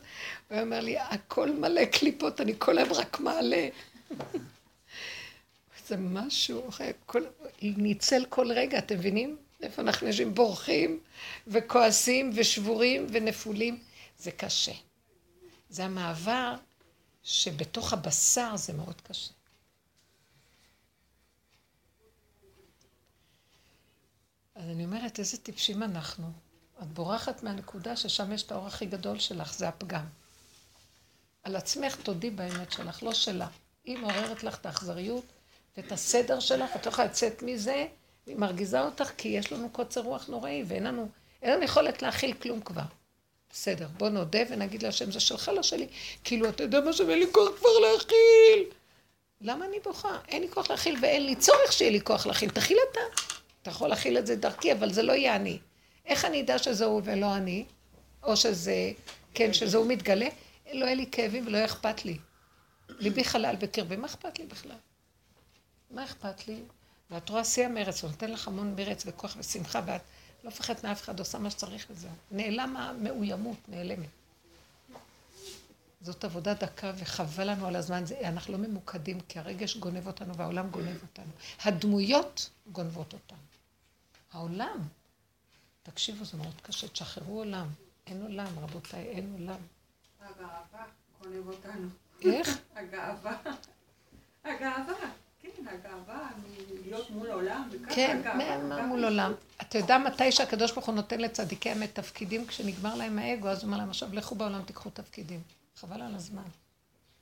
הוא 0.50 0.60
אומר 0.60 0.80
לי, 0.80 0.98
הכל 0.98 1.52
מלא 1.52 1.84
קליפות, 1.84 2.40
אני 2.40 2.54
כל 2.58 2.78
היום 2.78 2.92
רק 2.92 3.20
מעלה. 3.20 3.68
זה 5.88 5.96
משהו, 5.96 6.68
כל, 7.06 7.22
ניצל 7.62 8.24
כל 8.28 8.52
רגע, 8.52 8.78
אתם 8.78 8.94
מבינים? 8.94 9.36
איפה 9.62 9.82
אנחנו 9.82 10.06
יושבים? 10.06 10.34
בורחים 10.34 11.00
וכועסים 11.46 12.30
ושבורים 12.34 13.06
ונפולים. 13.10 13.78
זה 14.18 14.30
קשה. 14.30 14.72
זה 15.70 15.84
המעבר 15.84 16.54
שבתוך 17.22 17.92
הבשר 17.92 18.56
זה 18.56 18.72
מאוד 18.72 19.00
קשה. 19.00 19.30
אז 24.56 24.64
אני 24.70 24.84
אומרת, 24.84 25.18
איזה 25.18 25.36
טיפשים 25.36 25.82
אנחנו. 25.82 26.26
את 26.82 26.86
בורחת 26.86 27.42
מהנקודה 27.42 27.96
ששם 27.96 28.32
יש 28.32 28.42
את 28.42 28.52
האור 28.52 28.66
הכי 28.66 28.86
גדול 28.86 29.18
שלך, 29.18 29.54
זה 29.54 29.68
הפגם. 29.68 30.04
על 31.42 31.56
עצמך 31.56 31.96
תודי 32.02 32.30
באמת 32.30 32.72
שלך, 32.72 33.02
לא 33.02 33.12
שלה. 33.12 33.46
היא 33.84 33.98
מעוררת 33.98 34.42
לך 34.42 34.58
את 34.58 34.66
האכזריות 34.66 35.24
ואת 35.76 35.92
הסדר 35.92 36.40
שלך, 36.40 36.76
את 36.76 36.86
לא 36.86 36.90
יכולה 36.90 37.08
לצאת 37.08 37.42
מזה, 37.42 37.86
והיא 38.26 38.36
מרגיזה 38.36 38.80
אותך 38.80 39.10
כי 39.16 39.28
יש 39.28 39.52
לנו 39.52 39.70
קוצר 39.70 40.00
רוח 40.00 40.28
נוראי 40.28 40.64
ואין 40.66 40.84
לנו, 40.84 41.08
אין 41.42 41.52
לנו 41.52 41.64
יכולת 41.64 42.02
להכיל 42.02 42.32
כלום 42.32 42.60
כבר. 42.60 42.82
בסדר, 43.50 43.88
בוא 43.98 44.08
נודה 44.08 44.38
ונגיד 44.50 44.82
להשם 44.82 45.12
זה 45.12 45.20
שלך, 45.20 45.48
לא 45.54 45.62
שלי. 45.62 45.86
כאילו, 46.24 46.48
אתה 46.48 46.62
יודע 46.62 46.80
מה 46.80 46.92
שווה 46.92 47.16
לי 47.16 47.26
כוח 47.32 47.48
כבר 47.58 47.68
להכיל. 47.78 48.70
למה 49.40 49.64
אני 49.64 49.80
בוכה? 49.84 50.18
אין 50.28 50.42
לי 50.42 50.48
כוח 50.50 50.70
להכיל 50.70 50.98
ואין 51.02 51.26
לי 51.26 51.36
צורך 51.36 51.72
שיהיה 51.72 51.90
לי 51.90 52.00
כוח 52.00 52.26
להכיל. 52.26 52.50
תכיל 52.50 52.78
אתה. 52.92 53.00
אתה 53.66 53.74
יכול 53.74 53.88
להכיל 53.88 54.18
את 54.18 54.26
זה 54.26 54.36
דרכי, 54.36 54.72
אבל 54.72 54.92
זה 54.92 55.02
לא 55.02 55.12
יהיה 55.12 55.36
אני. 55.36 55.58
איך 56.04 56.24
אני 56.24 56.40
אדע 56.40 56.58
שזה 56.58 56.84
הוא 56.84 57.02
ולא 57.04 57.36
אני? 57.36 57.64
או 58.22 58.36
שזה, 58.36 58.92
כן, 59.34 59.52
שזה 59.52 59.76
הוא 59.76 59.86
מתגלה? 59.86 60.28
לא 60.72 60.84
יהיה 60.84 60.94
לי 60.94 61.06
כאבים 61.12 61.46
ולא 61.46 61.64
אכפת 61.64 62.04
לי. 62.04 62.18
ליבי 62.88 63.24
חלל 63.24 63.56
בקרבי, 63.56 63.96
מה 63.96 64.06
אכפת 64.06 64.38
לי 64.38 64.46
בכלל? 64.46 64.76
מה 65.90 66.04
אכפת 66.04 66.48
לי? 66.48 66.60
ואת 67.10 67.28
רואה 67.28 67.44
שיא 67.44 67.66
המרץ, 67.66 68.02
הוא 68.02 68.10
נותן 68.10 68.30
לך 68.30 68.48
המון 68.48 68.74
מרץ 68.76 69.02
וכוח 69.06 69.36
ושמחה, 69.38 69.80
ואת 69.86 70.00
לא 70.44 70.50
מפחדת 70.50 70.84
מאף 70.84 71.02
אחד, 71.02 71.18
עושה 71.18 71.38
מה 71.38 71.50
שצריך 71.50 71.86
וזהו. 71.90 72.10
נעלם 72.30 72.76
המאוימות, 72.76 73.58
נעלמת. 73.68 74.08
זאת 76.00 76.24
עבודה 76.24 76.54
דקה 76.54 76.92
וחבל 76.96 77.50
לנו 77.50 77.66
על 77.66 77.76
הזמן, 77.76 78.06
זה, 78.06 78.20
אנחנו 78.28 78.52
לא 78.52 78.58
ממוקדים 78.58 79.20
כי 79.20 79.38
הרגש 79.38 79.76
גונב 79.76 80.06
אותנו 80.06 80.36
והעולם 80.36 80.70
גונב 80.70 81.02
אותנו. 81.02 81.32
הדמויות 81.64 82.50
גונבות 82.72 83.12
אותנו. 83.12 83.55
העולם, 84.36 84.78
תקשיבו, 85.82 86.24
זה 86.24 86.36
מאוד 86.36 86.60
קשה, 86.62 86.88
תשחררו 86.88 87.38
עולם. 87.38 87.66
אין 88.06 88.22
עולם, 88.22 88.58
רבותיי, 88.58 89.04
אין 89.04 89.32
עולם. 89.38 89.60
הגאווה 90.20 90.84
גונב 91.22 91.48
אותנו. 91.48 91.88
איך? 92.22 92.58
הגאווה. 92.76 93.36
הגאווה. 94.44 94.94
כן, 95.40 95.48
הגאווה 95.68 96.30
מלהיות 96.42 97.10
מול 97.10 97.30
עולם, 97.30 97.68
וככה 97.72 97.94
כן, 97.94 98.22
הגאווה. 98.24 98.86
מול 98.86 99.04
עולם. 99.04 99.32
אתה 99.60 99.78
יודע 99.78 99.98
מתי 99.98 100.32
שהקדוש 100.32 100.72
ברוך 100.72 100.86
הוא 100.86 100.94
נותן 100.94 101.20
לצדיקי 101.20 101.72
אמת 101.72 101.94
תפקידים, 101.94 102.46
כשנגמר 102.46 102.94
להם 102.94 103.18
האגו, 103.18 103.48
אז 103.48 103.58
הוא 103.58 103.66
אומר 103.66 103.78
להם, 103.78 103.90
עכשיו 103.90 104.08
לכו 104.12 104.34
בעולם, 104.34 104.62
תיקחו 104.62 104.90
תפקידים. 104.90 105.40
חבל 105.76 106.02
על 106.02 106.14
הזמן. 106.14 106.48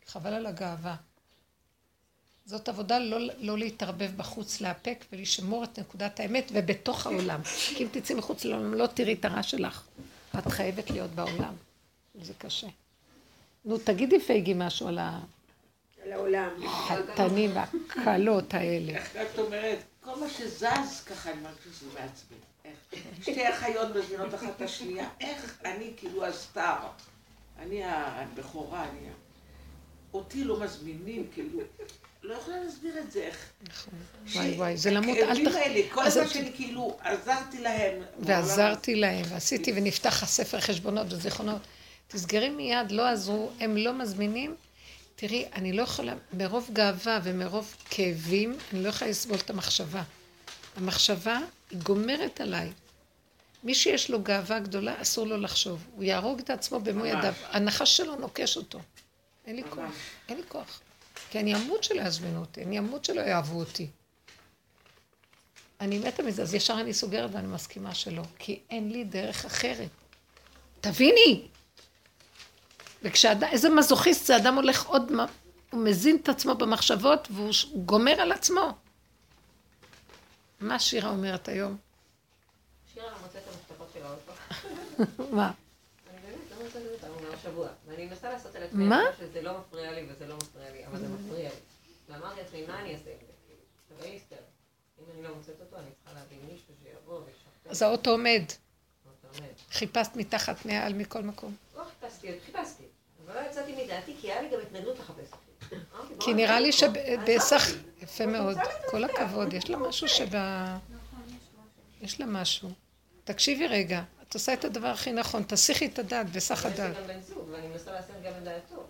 חבל 0.06 0.34
על 0.34 0.46
הגאווה. 0.46 0.96
זאת 2.46 2.68
עבודה 2.68 2.98
לא, 2.98 3.18
לא 3.38 3.58
להתערבב 3.58 4.10
בחוץ, 4.16 4.60
לאפק 4.60 5.04
ולשמור 5.12 5.64
את 5.64 5.78
נקודת 5.78 6.20
האמת 6.20 6.50
ובתוך 6.54 7.06
העולם. 7.06 7.42
כי 7.44 7.84
אם 7.84 7.88
תצאי 7.90 8.14
מחוץ 8.16 8.44
לעולם, 8.44 8.74
לא 8.74 8.86
תראי 8.86 9.12
את 9.12 9.24
הרע 9.24 9.42
שלך. 9.42 9.82
את 10.38 10.46
חייבת 10.46 10.90
להיות 10.90 11.10
בעולם. 11.10 11.54
זה 12.22 12.32
קשה. 12.38 12.66
נו, 13.64 13.78
תגידי 13.78 14.20
פייגי 14.20 14.52
משהו 14.56 14.88
על 14.88 14.98
על 14.98 16.12
העולם. 16.12 16.48
החתנים 16.66 17.50
והקלות 17.54 18.54
האלה. 18.54 18.92
איך 18.92 19.16
את 19.34 19.38
אומרת, 19.38 19.78
כל 20.00 20.20
מה 20.20 20.28
שזז 20.30 21.04
ככה 21.06 21.30
אני 21.30 21.40
מרגיש 21.40 21.78
שזה 21.80 21.88
מעצבן. 21.94 22.36
איך- 22.64 22.76
שתי 23.22 23.48
אחיות 23.50 23.96
מזמינות 23.96 24.34
אחת 24.34 24.46
את 24.56 24.62
השנייה, 24.62 25.08
איך 25.20 25.60
אני 25.64 25.92
כאילו 25.96 26.26
הסטאר. 26.26 26.86
אני 27.58 27.80
הבכורה, 27.84 28.84
אני... 28.90 29.08
ה- 29.08 29.12
אותי 30.14 30.44
לא 30.44 30.60
מזמינים, 30.60 31.26
כאילו... 31.34 31.60
לא 32.24 32.34
יכולה 32.34 32.60
להסביר 32.64 32.98
את 32.98 33.12
זה, 33.12 33.20
איך... 33.20 33.52
וואי 34.34 34.54
וואי, 34.56 34.76
זה 34.76 34.90
למות, 34.90 35.18
אל 35.18 35.44
תח... 35.44 35.94
כל 35.94 36.04
הזמן 36.04 36.28
שאני 36.28 36.52
כאילו 36.54 36.96
עזרתי 37.00 37.60
להם. 37.60 38.02
ועזרתי 38.18 38.94
להם, 38.94 39.24
ועשיתי, 39.28 39.72
ונפתח 39.76 40.22
הספר 40.22 40.60
חשבונות 40.60 41.06
וזיכרונות. 41.12 41.60
תסגרי 42.08 42.50
מיד, 42.50 42.90
לא 42.90 43.08
עזרו, 43.08 43.50
הם 43.60 43.76
לא 43.76 43.92
מזמינים. 43.92 44.54
תראי, 45.16 45.44
אני 45.54 45.72
לא 45.72 45.82
יכולה, 45.82 46.14
מרוב 46.32 46.70
גאווה 46.72 47.20
ומרוב 47.22 47.76
כאבים, 47.90 48.56
אני 48.72 48.82
לא 48.82 48.88
יכולה 48.88 49.10
לסבול 49.10 49.38
את 49.38 49.50
המחשבה. 49.50 50.02
המחשבה 50.76 51.38
היא 51.70 51.78
גומרת 51.78 52.40
עליי. 52.40 52.72
מי 53.64 53.74
שיש 53.74 54.10
לו 54.10 54.22
גאווה 54.22 54.58
גדולה, 54.58 55.02
אסור 55.02 55.26
לו 55.26 55.36
לחשוב. 55.36 55.84
הוא 55.96 56.04
יהרוג 56.04 56.38
את 56.38 56.50
עצמו 56.50 56.80
במו. 56.80 57.06
ידיו. 57.06 57.34
הנחש 57.50 57.96
שלו 57.96 58.16
נוקש 58.16 58.56
אותו. 58.56 58.78
אין 59.46 59.56
לי. 59.56 59.62
כוח. 59.70 59.90
אין 60.28 60.36
לי 60.36 60.42
כוח. 60.48 60.80
כי 61.30 61.40
אני 61.40 61.54
אמות 61.54 61.84
שלא 61.84 62.00
יעזבנו 62.00 62.40
אותי, 62.40 62.64
אני 62.64 62.78
אמות 62.78 63.04
שלא 63.04 63.20
יאהבו 63.20 63.58
אותי. 63.58 63.90
אני 65.80 65.98
מתה 65.98 66.22
מזה, 66.22 66.42
אז 66.42 66.54
ישר 66.54 66.80
אני 66.80 66.94
סוגרת 66.94 67.30
ואני 67.32 67.46
מסכימה 67.48 67.94
שלא, 67.94 68.22
כי 68.38 68.60
אין 68.70 68.92
לי 68.92 69.04
דרך 69.04 69.44
אחרת. 69.44 69.88
תביני! 70.80 71.46
וכשאדם, 73.02 73.48
איזה 73.52 73.68
מזוכיסט 73.70 74.26
זה, 74.26 74.36
אדם 74.36 74.54
הולך 74.54 74.86
עוד, 74.86 75.12
מה- 75.12 75.26
הוא 75.70 75.80
מזין 75.84 76.16
את 76.22 76.28
עצמו 76.28 76.54
במחשבות 76.54 77.28
והוא 77.30 77.52
גומר 77.86 78.20
על 78.20 78.32
עצמו. 78.32 78.72
מה 80.60 80.78
שירה 80.78 81.10
אומרת 81.10 81.48
היום? 81.48 81.76
שירה 82.94 83.06
מוצאת 83.22 83.36
את 83.42 83.54
המפתחות 83.54 83.88
שלה 83.94 84.08
עוד 84.08 84.18
פעם. 84.26 85.26
מה? 85.36 85.50
אני 86.10 86.18
באמת 86.26 86.50
לא 86.58 86.64
מוצאת 86.64 87.33
מהשבוע. 87.44 87.68
ואני 87.86 88.06
מנסה 88.06 88.30
לעשות 88.30 88.54
על 88.54 88.62
עצמי, 88.62 88.84
מה? 88.84 89.02
שזה 89.18 89.42
לא 89.42 89.58
מפריע 89.58 89.92
לי 89.92 90.06
וזה 90.08 90.26
לא 90.26 90.36
מפריע 90.36 90.70
לי, 90.70 90.86
אבל 90.86 90.98
זה 90.98 91.08
מפריע 91.08 91.48
לי. 91.50 91.56
ואמרתי 92.08 92.40
לעצמי, 92.40 92.66
מה 92.66 92.80
אני 92.80 92.94
אעשה 92.94 93.10
עם 93.10 93.16
זה? 93.26 93.32
כאילו, 93.46 93.60
תראי 93.98 94.16
אסתר. 94.16 94.36
אם 94.98 95.04
אני 95.14 95.22
לא 95.22 95.34
מוצאת 95.34 95.60
אותו, 95.60 95.76
אני 95.76 95.90
צריכה 95.90 96.20
להביא 96.20 96.38
מישהו 96.52 96.74
שיבוא 96.82 97.18
וישכתב. 97.18 97.70
אז 97.70 97.82
האוטו 97.82 98.10
עומד, 98.10 98.42
חיפשת 99.70 100.10
מתחת 100.14 100.66
מעל 100.66 100.92
מכל 100.92 101.22
מקום. 101.22 101.56
לא 101.76 101.82
חיפשתי, 101.84 102.28
חיפשתי. 102.46 102.84
אבל 103.26 103.34
לא 103.34 103.46
יצאתי 103.50 103.84
מדעתי, 103.84 104.14
כי 104.20 104.32
היה 104.32 104.42
לי 104.42 104.48
גם 104.48 104.58
התנגדות 104.60 104.98
לחפש 104.98 105.30
כי 106.20 106.34
נראה 106.34 106.60
לי 106.60 106.68
עזרתי. 106.68 107.78
יפה 108.02 108.26
מאוד, 108.26 108.56
כל 108.90 109.04
הכבוד, 109.04 109.52
יש 109.52 109.70
לה 109.70 109.76
משהו 109.88 110.08
שב... 110.08 110.28
יש 112.00 112.20
לה 112.20 112.26
משהו. 112.26 112.70
תקשיבי 113.24 113.66
רגע, 113.66 114.02
את 114.34 114.40
עושה 114.40 114.54
את 114.54 114.64
הדבר 114.64 114.86
הכי 114.88 115.12
נכון, 115.12 115.42
תסיכי 115.42 115.86
את 115.86 115.98
הדעת 115.98 116.26
יש 116.32 116.64
לי 116.64 116.72
הדעת. 116.72 116.96
גם 116.96 117.06
בן 117.06 117.20
זוג, 117.20 117.48
ואני 117.50 117.68
מנסה 117.68 117.92
להסיר 117.92 118.14
גם 118.24 118.32
את 118.38 118.44
דעתו. 118.44 118.86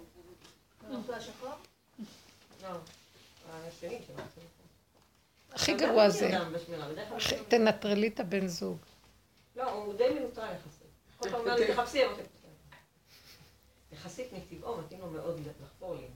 נפלא 0.90 1.16
השחור? 1.16 1.50
לא, 2.62 2.68
שמעתי. 3.80 3.98
הכי 5.52 5.74
גרוע 5.74 6.04
אני 6.04 6.10
זה, 6.12 6.28
אני- 6.42 7.44
תנטרלי 7.48 8.08
את 8.08 8.20
הבן 8.20 8.46
זוג. 8.46 8.76
לא, 9.56 9.70
הוא 9.70 9.94
די 9.98 10.04
מנוטרל 10.18 10.44
יחסית. 10.54 10.82
כל 11.18 11.30
פעם 11.30 11.40
אומר 11.40 11.54
לי, 11.54 11.74
תחפשי, 11.74 12.04
אמרתי, 12.06 12.22
יחסית 13.92 14.26
מטבעו, 14.32 14.78
מתאים 14.78 15.00
לו 15.00 15.10
מאוד 15.10 15.40
לחפור 15.62 15.94
לי. 15.94 16.06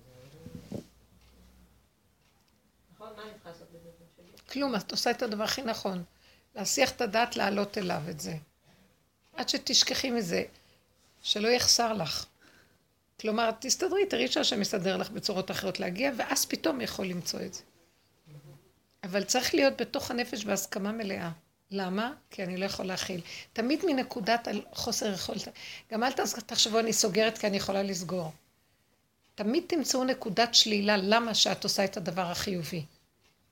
נכון? 2.94 3.08
מה 3.16 3.22
אני 3.22 3.32
צריכה 3.32 3.48
לעשות 3.50 3.68
בזה? 3.70 3.88
בן 3.98 4.06
שלי? 4.16 4.48
כלום, 4.52 4.76
את 4.76 4.90
עושה 4.90 5.10
את 5.10 5.22
הדבר 5.22 5.44
הכי 5.44 5.62
נכון. 5.62 6.04
להסיח 6.54 6.90
את 6.90 7.00
הדעת, 7.00 7.36
להעלות 7.36 7.78
אליו 7.78 8.02
את 8.10 8.20
זה. 8.20 8.34
עד 9.38 9.48
שתשכחי 9.48 10.10
מזה, 10.10 10.42
שלא 11.22 11.48
יחסר 11.48 11.92
לך. 11.92 12.26
כלומר, 13.20 13.50
תסתדרי, 13.60 14.06
תראי 14.06 14.28
שהשם 14.28 14.62
יסדר 14.62 14.96
לך 14.96 15.10
בצורות 15.10 15.50
אחרות 15.50 15.80
להגיע, 15.80 16.10
ואז 16.16 16.46
פתאום 16.46 16.80
יכול 16.80 17.06
למצוא 17.06 17.40
את 17.40 17.54
זה. 17.54 17.60
אבל 19.04 19.24
צריך 19.24 19.54
להיות 19.54 19.80
בתוך 19.80 20.10
הנפש 20.10 20.44
בהסכמה 20.44 20.92
מלאה. 20.92 21.30
למה? 21.70 22.12
כי 22.30 22.44
אני 22.44 22.56
לא 22.56 22.64
יכול 22.64 22.86
להכיל. 22.86 23.20
תמיד 23.52 23.84
מנקודת 23.86 24.48
חוסר 24.72 25.12
יכולת. 25.14 25.48
גם 25.92 26.04
אל 26.04 26.10
תחשבו, 26.46 26.78
אני 26.78 26.92
סוגרת 26.92 27.38
כי 27.38 27.46
אני 27.46 27.56
יכולה 27.56 27.82
לסגור. 27.82 28.32
תמיד 29.34 29.64
תמצאו 29.66 30.04
נקודת 30.04 30.54
שלילה, 30.54 30.96
למה 30.96 31.34
שאת 31.34 31.64
עושה 31.64 31.84
את 31.84 31.96
הדבר 31.96 32.30
החיובי. 32.30 32.84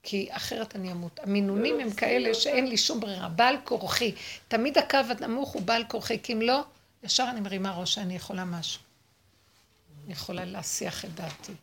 כי 0.03 0.27
אחרת 0.31 0.75
אני 0.75 0.91
אמות. 0.91 1.19
המינונים 1.23 1.79
הם 1.79 1.91
כאלה 1.91 2.33
שאין 2.33 2.67
לי 2.67 2.77
שום 2.77 2.99
ברירה. 2.99 3.29
בעל 3.29 3.55
כורחי. 3.63 4.15
תמיד 4.47 4.77
הקו 4.77 4.97
הנמוך 5.09 5.49
הוא 5.49 5.61
בעל 5.61 5.83
כורחי, 5.87 6.19
כי 6.23 6.33
אם 6.33 6.41
לא, 6.41 6.61
ישר 7.03 7.27
אני 7.29 7.41
מרימה 7.41 7.71
ראש 7.71 7.93
שאני 7.93 8.15
יכולה 8.15 8.45
משהו. 8.45 8.81
אני 10.05 10.13
יכולה 10.13 10.45
להסיח 10.45 11.05
את 11.05 11.15
דעתי. 11.15 11.53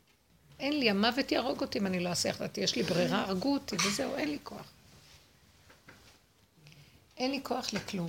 אין 0.61 0.79
לי, 0.79 0.91
המוות 0.91 1.33
יהרוג 1.33 1.61
אותי 1.61 1.79
אם 1.79 1.87
אני 1.87 2.01
לא 2.01 2.13
אסיח 2.13 2.37
את 2.37 2.41
דעתי. 2.41 2.61
יש 2.61 2.77
לי 2.77 2.83
ברירה, 2.83 3.23
הרגו 3.23 3.55
אותי 3.55 3.77
וזהו, 3.87 4.17
אין 4.17 4.31
לי 4.31 4.39
כוח. 4.43 4.73
אין 7.17 7.31
לי 7.31 7.41
כוח 7.43 7.73
לכלום. 7.73 8.09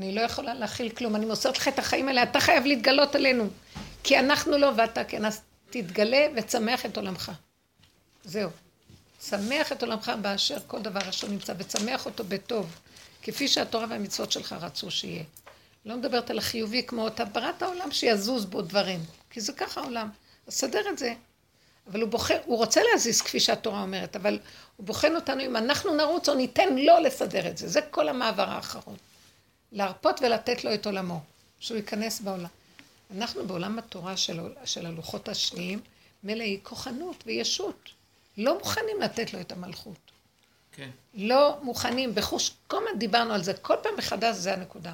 אני 0.00 0.14
לא 0.14 0.20
יכולה 0.20 0.54
להכיל 0.54 0.90
כלום. 0.90 1.16
אני 1.16 1.26
מוסרת 1.26 1.58
לך 1.58 1.68
את 1.68 1.78
החיים 1.78 2.08
האלה, 2.08 2.22
אתה 2.22 2.40
חייב 2.40 2.64
להתגלות 2.64 3.14
עלינו. 3.14 3.48
כי 4.02 4.18
אנחנו 4.18 4.58
לא 4.58 4.70
ואתה 4.76 5.04
כן, 5.04 5.24
אז 5.24 5.40
תתגלה 5.70 6.26
וצמח 6.36 6.86
את 6.86 6.96
עולמך. 6.96 7.32
זהו. 8.24 8.50
שמח 9.20 9.72
את 9.72 9.82
עולמך 9.82 10.12
באשר 10.22 10.56
כל 10.66 10.82
דבר 10.82 11.08
אשר 11.08 11.28
נמצא, 11.28 11.52
וצמח 11.58 12.06
אותו 12.06 12.24
בטוב, 12.24 12.78
כפי 13.22 13.48
שהתורה 13.48 13.86
והמצוות 13.88 14.32
שלך 14.32 14.52
רצו 14.60 14.90
שיהיה. 14.90 15.24
לא 15.84 15.96
מדברת 15.96 16.30
על 16.30 16.38
החיובי 16.38 16.82
כמו 16.82 17.08
אתה 17.08 17.24
בראת 17.24 17.62
העולם 17.62 17.90
שיזוז 17.90 18.44
בו 18.44 18.62
דברים, 18.62 19.00
כי 19.30 19.40
זה 19.40 19.52
ככה 19.52 19.80
העולם. 19.80 20.08
אז 20.46 20.54
סדר 20.54 20.80
את 20.90 20.98
זה. 20.98 21.14
אבל 21.90 22.00
הוא 22.00 22.10
בוחר, 22.10 22.38
הוא 22.44 22.56
רוצה 22.56 22.80
להזיז 22.92 23.22
כפי 23.22 23.40
שהתורה 23.40 23.82
אומרת, 23.82 24.16
אבל 24.16 24.38
הוא 24.76 24.86
בוחן 24.86 25.14
אותנו 25.14 25.42
אם 25.42 25.56
אנחנו 25.56 25.94
נרוץ 25.94 26.28
או 26.28 26.34
ניתן 26.34 26.76
לו 26.76 27.00
לסדר 27.00 27.48
את 27.48 27.58
זה. 27.58 27.68
זה 27.68 27.80
כל 27.90 28.08
המעבר 28.08 28.48
האחרון. 28.48 28.96
להרפות 29.72 30.20
ולתת 30.22 30.64
לו 30.64 30.74
את 30.74 30.86
עולמו, 30.86 31.20
שהוא 31.60 31.76
ייכנס 31.76 32.20
בעולם. 32.20 32.48
אנחנו 33.16 33.46
בעולם 33.46 33.78
התורה 33.78 34.16
של, 34.16 34.40
של 34.64 34.86
הלוחות 34.86 35.28
השניים 35.28 35.80
מלאי 36.24 36.58
כוחנות 36.62 37.24
וישות. 37.26 37.95
לא 38.36 38.58
מוכנים 38.58 39.00
לתת 39.00 39.32
לו 39.32 39.40
את 39.40 39.52
המלכות. 39.52 40.10
כן. 40.72 40.90
לא 41.14 41.58
מוכנים, 41.62 42.14
בחוש, 42.14 42.50
כל 42.66 42.76
הזמן 42.76 42.98
דיברנו 42.98 43.32
על 43.32 43.42
זה, 43.42 43.54
כל 43.54 43.74
פעם 43.82 43.96
מחדש 43.98 44.36
זה 44.36 44.54
הנקודה. 44.54 44.92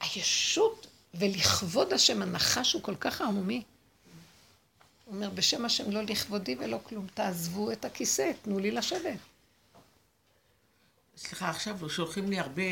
הישות 0.00 0.86
ולכבוד 1.14 1.92
השם, 1.92 2.22
הנחש 2.22 2.72
הוא 2.72 2.82
כל 2.82 2.96
כך 2.96 3.20
עמומי. 3.20 3.62
הוא 5.04 5.14
אומר, 5.14 5.30
בשם 5.30 5.64
השם 5.64 5.90
לא 5.90 6.02
לכבודי 6.02 6.56
ולא 6.58 6.78
כלום, 6.82 7.06
תעזבו 7.14 7.72
את 7.72 7.84
הכיסא, 7.84 8.32
תנו 8.42 8.58
לי 8.58 8.70
לשבת. 8.70 9.18
סליחה, 11.16 11.50
עכשיו 11.50 11.90
שולחים 11.90 12.30
לי 12.30 12.38
הרבה 12.38 12.62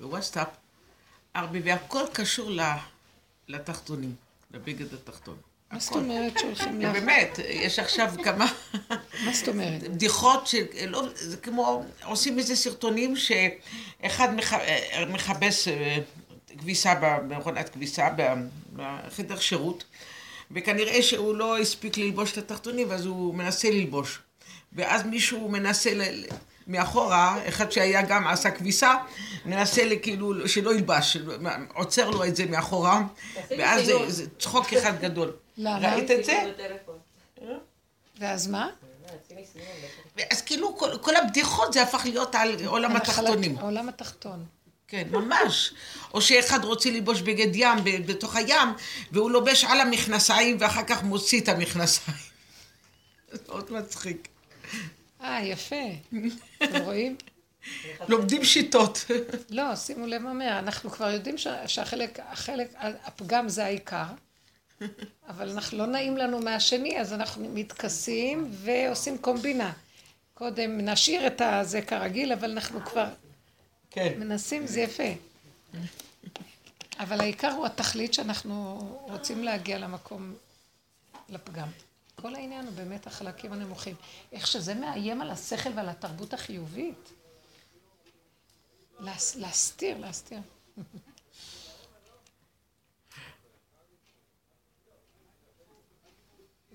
בווסטאפ, 0.00 0.48
הרבה, 1.34 1.58
והכל 1.64 2.04
קשור 2.12 2.50
לתחתונים, 3.48 4.14
לבגד 4.50 4.94
התחתון. 4.94 5.36
מה 5.72 5.78
זאת 5.78 5.96
אומרת 5.96 6.38
שהולכים 6.38 6.80
לך? 6.80 6.92
באמת, 6.92 7.38
יש 7.48 7.78
עכשיו 7.78 8.12
כמה... 8.24 8.52
מה 9.24 9.32
זאת 9.32 9.48
אומרת? 9.48 9.88
בדיחות 9.88 10.46
שלא, 10.46 11.02
זה 11.14 11.36
כמו, 11.36 11.84
עושים 12.04 12.38
איזה 12.38 12.56
סרטונים 12.56 13.16
שאחד 13.16 14.28
מכבס 15.08 15.68
אה, 15.68 15.98
כביסה 16.58 16.94
במכונת 17.00 17.68
כביסה 17.68 18.08
בחדר 18.76 19.38
שירות, 19.38 19.84
וכנראה 20.50 21.02
שהוא 21.02 21.36
לא 21.36 21.58
הספיק 21.58 21.96
ללבוש 21.96 22.32
את 22.32 22.38
התחתונים, 22.38 22.90
ואז 22.90 23.06
הוא 23.06 23.34
מנסה 23.34 23.70
ללבוש. 23.70 24.18
ואז 24.72 25.02
מישהו 25.04 25.48
מנסה 25.48 25.94
ל... 25.94 26.02
מאחורה, 26.66 27.38
אחד 27.48 27.72
שהיה 27.72 28.02
גם 28.02 28.26
עשה 28.26 28.50
כביסה, 28.50 28.94
מנסה 29.46 29.82
כאילו 30.02 30.48
שלא 30.48 30.74
ילבש, 30.74 31.16
עוצר 31.74 32.10
לו 32.10 32.24
את 32.24 32.36
זה 32.36 32.46
מאחורה, 32.46 33.02
ואז 33.58 33.86
זה, 33.86 33.94
זה 34.08 34.24
צחוק 34.38 34.72
אחד 34.72 35.00
גדול. 35.00 35.32
למה? 35.56 35.94
ראית 35.94 36.10
את 36.10 36.24
זה? 36.24 36.52
ואז 38.18 38.46
מה? 38.46 38.70
אז 40.30 40.42
כאילו 40.42 40.76
כל, 40.76 40.98
כל 41.00 41.16
הבדיחות 41.16 41.72
זה 41.72 41.82
הפך 41.82 42.00
להיות 42.04 42.34
על 42.34 42.66
עולם 42.66 42.96
התחתונים. 42.96 43.58
העולם 43.58 43.88
התחתון. 43.88 44.44
כן, 44.88 45.08
ממש. 45.10 45.72
או 46.14 46.20
שאחד 46.20 46.64
רוצה 46.64 46.90
ללבוש 46.90 47.20
בגד 47.20 47.56
ים 47.56 47.78
בתוך 48.06 48.36
הים, 48.36 48.68
והוא 49.12 49.30
לובש 49.30 49.64
על 49.64 49.80
המכנסיים 49.80 50.56
ואחר 50.60 50.82
כך 50.84 51.02
מוציא 51.02 51.40
את 51.40 51.48
המכנסיים. 51.48 52.16
זה 53.32 53.38
מאוד 53.48 53.72
מצחיק. 53.72 54.28
אה, 55.20 55.42
יפה. 55.42 55.84
אתם 56.62 56.82
רואים? 56.82 57.16
לומדים 58.08 58.44
שיטות. 58.44 59.04
לא, 59.50 59.76
שימו 59.76 60.06
לב 60.06 60.22
מה 60.22 60.30
אומר, 60.30 60.58
אנחנו 60.58 60.90
כבר 60.90 61.10
יודעים 61.10 61.38
שהחלק, 61.66 62.18
החלק, 62.22 62.68
הפגם 62.78 63.48
זה 63.48 63.64
העיקר, 63.64 64.06
אבל 65.30 65.50
אנחנו 65.50 65.78
לא 65.78 65.86
נעים 65.86 66.16
לנו 66.16 66.40
מהשני, 66.40 67.00
אז 67.00 67.12
אנחנו 67.12 67.48
מתכסים 67.54 68.50
ועושים 68.50 69.18
קומבינה. 69.18 69.72
קודם 70.34 70.80
נשאיר 70.80 71.26
את 71.26 71.40
הזה 71.40 71.82
כרגיל, 71.82 72.32
אבל 72.32 72.50
אנחנו 72.50 72.80
כבר 72.80 73.08
כן. 73.90 74.12
מנסים, 74.18 74.66
זה 74.66 74.80
יפה. 74.80 75.12
אבל 76.98 77.20
העיקר 77.20 77.50
הוא 77.50 77.66
התכלית 77.66 78.14
שאנחנו 78.14 78.78
רוצים 79.10 79.44
להגיע 79.44 79.78
למקום, 79.78 80.34
לפגם. 81.28 81.68
כל 82.14 82.34
העניין 82.34 82.66
הוא 82.66 82.74
באמת 82.74 83.06
החלקים 83.06 83.52
הנמוכים. 83.52 83.94
איך 84.32 84.46
שזה 84.46 84.74
מאיים 84.74 85.20
על 85.20 85.30
השכל 85.30 85.70
ועל 85.74 85.88
התרבות 85.88 86.34
החיובית. 86.34 87.12
להס, 89.00 89.36
להסתיר, 89.36 89.98
להסתיר. 89.98 90.38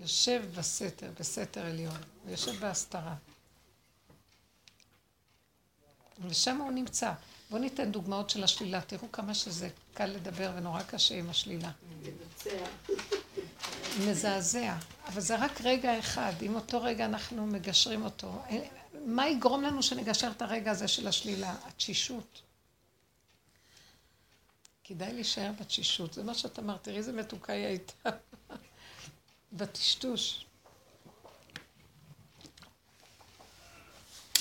יושב 0.05 0.43
בסתר, 0.55 1.11
בסתר 1.19 1.65
עליון, 1.65 1.97
ויושב 2.25 2.59
בהסתרה. 2.59 3.15
ושם 6.27 6.57
הוא 6.57 6.71
נמצא. 6.71 7.13
בואו 7.49 7.61
ניתן 7.61 7.91
דוגמאות 7.91 8.29
של 8.29 8.43
השלילה. 8.43 8.81
תראו 8.81 9.11
כמה 9.11 9.33
שזה 9.33 9.69
קל 9.93 10.05
לדבר 10.05 10.51
ונורא 10.55 10.81
קשה 10.81 11.15
עם 11.15 11.29
השלילה. 11.29 11.71
מזעזע. 14.07 14.75
אבל 15.07 15.21
זה 15.21 15.35
רק 15.35 15.61
רגע 15.63 15.99
אחד. 15.99 16.33
אם 16.41 16.55
אותו 16.55 16.81
רגע 16.81 17.05
אנחנו 17.05 17.47
מגשרים 17.47 18.03
אותו, 18.03 18.41
מה 19.05 19.27
יגרום 19.27 19.63
לנו 19.63 19.83
שנגשר 19.83 20.31
את 20.37 20.41
הרגע 20.41 20.71
הזה 20.71 20.87
של 20.87 21.07
השלילה? 21.07 21.55
התשישות. 21.65 22.41
כדאי 24.83 25.13
להישאר 25.13 25.51
בתשישות. 25.59 26.13
זה 26.13 26.23
מה 26.23 26.33
שאת 26.33 26.59
אמרת. 26.59 26.83
תראי 26.83 26.97
איזה 26.97 27.13
מתוקה 27.13 27.53
היא 27.53 27.65
הייתה. 27.65 28.09
בטשטוש. 29.57 30.45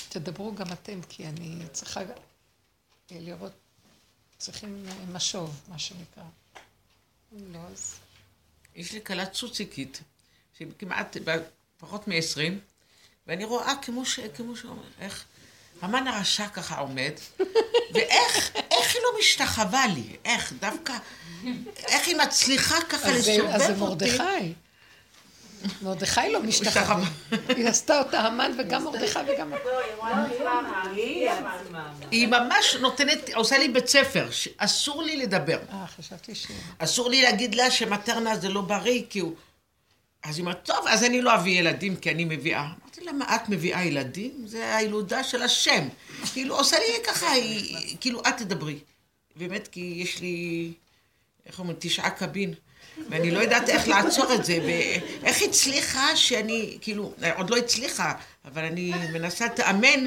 תדברו 0.08 0.54
גם 0.54 0.72
אתם, 0.72 1.00
כי 1.08 1.26
אני 1.26 1.64
צריכה 1.72 2.00
לראות, 3.10 3.52
צריכים 4.38 4.86
משוב, 5.12 5.60
מה 5.68 5.78
שנקרא. 5.78 6.24
לא, 7.32 7.58
אז... 7.72 7.96
יש 8.74 8.92
לי 8.92 9.04
כלה 9.04 9.26
צוציקית, 9.26 10.00
שהיא 10.56 10.68
כמעט 10.78 11.16
פחות 11.78 12.08
מ-20, 12.08 12.52
ואני 13.26 13.44
רואה 13.44 13.72
כמו 13.82 14.06
ש... 14.06 14.20
כמו 14.20 14.56
שאומר, 14.56 14.82
איך... 15.00 15.24
המן 15.80 16.08
הרשע 16.08 16.48
ככה 16.48 16.78
עומד, 16.78 17.12
ואיך, 17.94 18.50
איך 18.54 18.94
היא 18.94 19.02
לא 19.02 19.18
משתחווה 19.20 19.86
לי? 19.86 20.16
איך, 20.24 20.52
דווקא, 20.52 20.92
איך 21.78 22.06
היא 22.06 22.16
מצליחה 22.16 22.76
ככה 22.88 23.10
לשובב 23.10 23.40
אותי? 23.40 23.54
אז 23.54 23.62
זה 23.62 23.76
מרדכי. 23.76 24.54
מרדכי 25.82 26.32
לא 26.32 26.42
משתחווה. 26.42 27.08
היא 27.48 27.68
עשתה 27.68 27.98
אותה 27.98 28.20
המן 28.20 28.52
וגם 28.58 28.84
מרדכי 28.84 29.18
וגם... 29.28 29.52
היא 32.10 32.28
ממש 32.28 32.76
נותנת, 32.80 33.30
עושה 33.34 33.58
לי 33.58 33.68
בית 33.68 33.86
ספר, 33.86 34.28
אסור 34.56 35.02
לי 35.02 35.16
לדבר. 35.16 35.58
אה, 35.72 35.86
חשבתי 35.86 36.34
ש... 36.34 36.46
אסור 36.78 37.10
לי 37.10 37.22
להגיד 37.22 37.54
לה 37.54 37.70
שמטרנה 37.70 38.36
זה 38.36 38.48
לא 38.48 38.60
בריא, 38.60 39.02
כי 39.10 39.18
הוא... 39.18 39.34
אז 40.22 40.36
היא 40.36 40.42
אומרת, 40.42 40.64
טוב, 40.64 40.86
אז 40.88 41.04
אני 41.04 41.22
לא 41.22 41.34
אביא 41.34 41.58
ילדים, 41.60 41.96
כי 41.96 42.10
אני 42.10 42.24
מביאה. 42.24 42.60
אמרתי 42.60 43.04
לה, 43.04 43.12
מה, 43.12 43.36
את 43.36 43.48
מביאה 43.48 43.84
ילדים? 43.84 44.46
זה 44.46 44.76
הילודה 44.76 45.24
של 45.24 45.42
השם. 45.42 45.88
כאילו, 46.32 46.56
עושה 46.56 46.76
לי 46.78 47.04
ככה, 47.06 47.26
כאילו, 48.00 48.20
את 48.20 48.36
תדברי. 48.36 48.78
באמת, 49.36 49.68
כי 49.68 49.94
יש 49.96 50.20
לי, 50.20 50.72
איך 51.46 51.58
אומרים, 51.58 51.76
תשעה 51.80 52.10
קבין. 52.10 52.54
ואני 53.08 53.30
לא 53.30 53.38
יודעת 53.38 53.68
איך 53.68 53.88
לעצור 53.88 54.34
את 54.34 54.44
זה, 54.44 54.58
ואיך 54.66 55.42
הצליחה 55.42 56.16
שאני, 56.16 56.78
כאילו, 56.80 57.12
עוד 57.36 57.50
לא 57.50 57.56
הצליחה, 57.56 58.12
אבל 58.44 58.64
אני 58.64 58.92
מנסה 59.12 59.46
לתאמן 59.46 60.06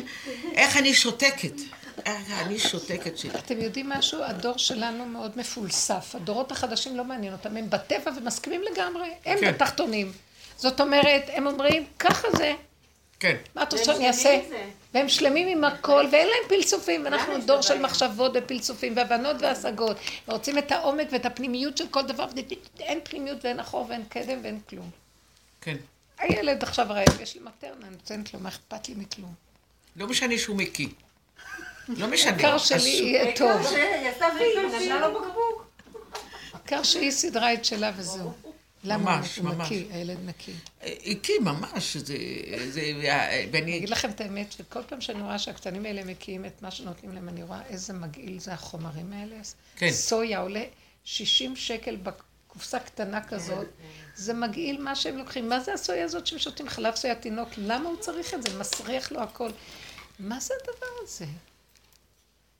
איך 0.56 0.78
אני 0.78 0.94
שותקת. 0.94 1.54
אני 2.06 2.60
שותקת 2.60 3.18
שלי. 3.18 3.30
אתם 3.40 3.62
יודעים 3.62 3.90
משהו? 3.90 4.24
הדור 4.24 4.58
שלנו 4.58 5.06
מאוד 5.06 5.32
מפולסף. 5.36 6.16
הדורות 6.16 6.52
החדשים 6.52 6.98
לא 6.98 7.04
מעניין 7.04 7.34
אותם, 7.34 7.58
הם 7.58 7.70
בטבע 7.70 8.12
ומסכימים 8.18 8.62
לגמרי. 8.72 9.10
הם 9.26 9.40
כן. 9.40 9.52
בתחתונים. 9.52 10.12
זאת 10.58 10.82
אומרת, 10.82 11.24
הם 11.28 11.48
אומרים, 11.48 11.86
ככה 12.00 12.28
זה. 12.38 12.54
כן. 13.20 13.36
מה 13.56 13.64
את 13.64 13.74
רוצה 13.74 13.86
שאני 13.86 14.08
אעשה? 14.08 14.40
והם 14.94 15.10
שלמים 15.10 15.48
עם 15.48 15.64
הכל, 15.64 16.06
ואין 16.12 16.28
להם 16.28 16.50
פלסופים, 16.50 17.06
ואנחנו 17.06 17.34
דור 17.46 17.62
של 17.62 17.80
מחשבות 17.80 18.32
ופלסופים, 18.36 18.98
והבנות 18.98 19.36
והשגות, 19.40 19.98
ורוצים 20.28 20.58
את 20.58 20.72
העומק 20.72 21.08
ואת 21.12 21.26
הפנימיות 21.26 21.78
של 21.78 21.88
כל 21.88 22.02
דבר, 22.02 22.28
אין 22.80 23.00
פנימיות 23.04 23.46
ואין 23.46 23.60
אחור 23.60 23.86
ואין 23.90 24.04
קדם 24.10 24.40
ואין 24.44 24.60
כלום. 24.70 24.90
כן. 25.62 25.78
הילד 26.20 26.64
עכשיו 26.64 26.88
רעב, 26.90 27.22
יש 27.22 27.36
לי 27.36 27.42
מטרנה, 27.42 27.88
אני 27.88 27.96
נותנת 27.96 28.34
לו, 28.34 28.40
מה 28.40 28.50
אכפת 28.50 28.90
לי 28.90 28.96
מכלום? 28.98 29.34
לא 29.96 30.08
משנה 30.08 30.38
שהוא 30.38 30.58
מקיא. 30.58 30.88
לא 31.88 32.08
משנה. 32.08 32.32
העיקר 32.32 32.58
שלי 32.58 32.90
יהיה 32.90 33.36
טוב. 33.36 33.62
נתנה 34.76 35.00
לו 35.00 35.22
בקבוק. 35.22 35.68
העיקר 36.54 36.84
שהיא 36.84 37.12
סידרה 37.12 37.54
את 37.54 37.66
שלה 37.66 37.92
וזהו. 37.98 38.34
למה 38.84 39.18
ממש, 39.18 39.38
הוא 39.38 39.46
ממש. 39.46 39.66
נקי, 39.66 39.88
הילד 39.92 40.18
נקי. 40.26 40.54
הקיא 40.82 41.40
ממש, 41.42 41.98
זה... 41.98 42.18
זה... 42.70 42.82
אני 42.82 43.50
ואני... 43.52 43.78
אגיד 43.78 43.90
לכם 43.90 44.10
את 44.10 44.22
האמת, 44.22 44.52
שכל 44.52 44.84
פעם 44.88 45.02
שאני 45.02 45.22
רואה 45.22 45.40
שהקטנים 45.40 45.86
האלה 45.86 46.04
מקיאים 46.04 46.46
את 46.46 46.62
מה 46.62 46.72
שנותנים 46.72 47.12
להם, 47.12 47.30
אני 47.30 47.44
רואה 47.44 47.66
איזה 47.66 47.94
מגעיל 47.94 48.40
זה 48.40 48.54
החומרים 48.54 49.14
האלה. 49.14 49.36
כן. 49.76 49.92
סויה 49.92 50.40
עולה 50.40 50.64
60 51.04 51.56
שקל 51.56 51.96
בקופסה 51.96 52.80
קטנה 52.80 53.24
כזאת, 53.24 53.68
זה 54.16 54.34
מגעיל 54.34 54.82
מה 54.82 54.96
שהם 54.96 55.18
לוקחים. 55.18 55.50
מה 55.50 55.60
זה 55.60 55.74
הסויה 55.74 56.06
הזאת 56.06 56.28
שהם 56.28 56.40
שותים 56.40 56.70
חלב 56.70 56.96
סויה 56.96 57.16
תינוק? 57.16 57.50
למה 57.58 57.90
הוא 57.90 57.98
צריך 57.98 58.34
את 58.34 58.44
זה? 58.44 58.60
מסריח 58.60 59.12
לו 59.12 59.22
הכל. 59.22 59.50
מה 60.20 60.40
זה 60.40 60.54
הדבר 60.62 60.88
הזה? 61.04 61.26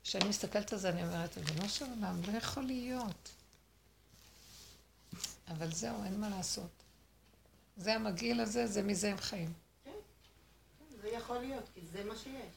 כשאני 0.04 0.28
מסתכלת 0.28 0.72
על 0.72 0.78
זה, 0.78 0.88
אני 0.88 1.02
אומרת, 1.02 1.38
ריבונו 1.38 1.68
של 1.68 1.84
עולם, 1.84 2.20
לא 2.32 2.38
יכול 2.38 2.62
להיות. 2.62 3.28
אבל 5.50 5.72
זהו, 5.72 6.04
אין 6.04 6.20
מה 6.20 6.28
לעשות. 6.28 6.70
זה 7.76 7.94
המגעיל 7.94 8.40
הזה, 8.40 8.66
זה 8.66 8.82
מזה 8.82 9.10
הם 9.10 9.18
חיים. 9.18 9.52
זה 11.02 11.08
יכול 11.08 11.38
להיות, 11.38 11.64
כי 11.74 11.80
זה 11.92 12.04
מה 12.04 12.16
שיש. 12.16 12.54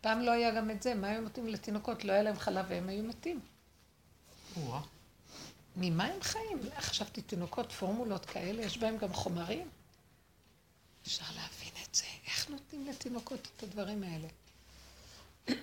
פעם 0.00 0.20
לא 0.20 0.30
היה 0.30 0.54
גם 0.54 0.70
את 0.70 0.82
זה, 0.82 0.94
מה 0.94 1.08
היו 1.08 1.20
נותנים 1.20 1.46
לתינוקות? 1.46 2.04
לא 2.04 2.12
היה 2.12 2.22
להם 2.22 2.38
חלב 2.38 2.66
והם 2.68 2.88
היו 2.88 3.04
מתים. 3.04 3.40
או-אה. 4.56 4.80
ממה 5.76 6.04
הם 6.04 6.22
חיים? 6.22 6.58
חשבתי, 6.78 7.22
תינוקות, 7.22 7.72
פורמולות 7.72 8.26
כאלה, 8.26 8.62
יש 8.62 8.78
בהם 8.78 8.96
גם 8.98 9.12
חומרים? 9.12 9.68
אפשר 11.02 11.24
להבין 11.34 11.82
את 11.84 11.94
זה. 11.94 12.04
איך 12.26 12.50
נותנים 12.50 12.86
לתינוקות 12.86 13.48
את 13.56 13.62
הדברים 13.62 14.02
האלה? 14.02 14.28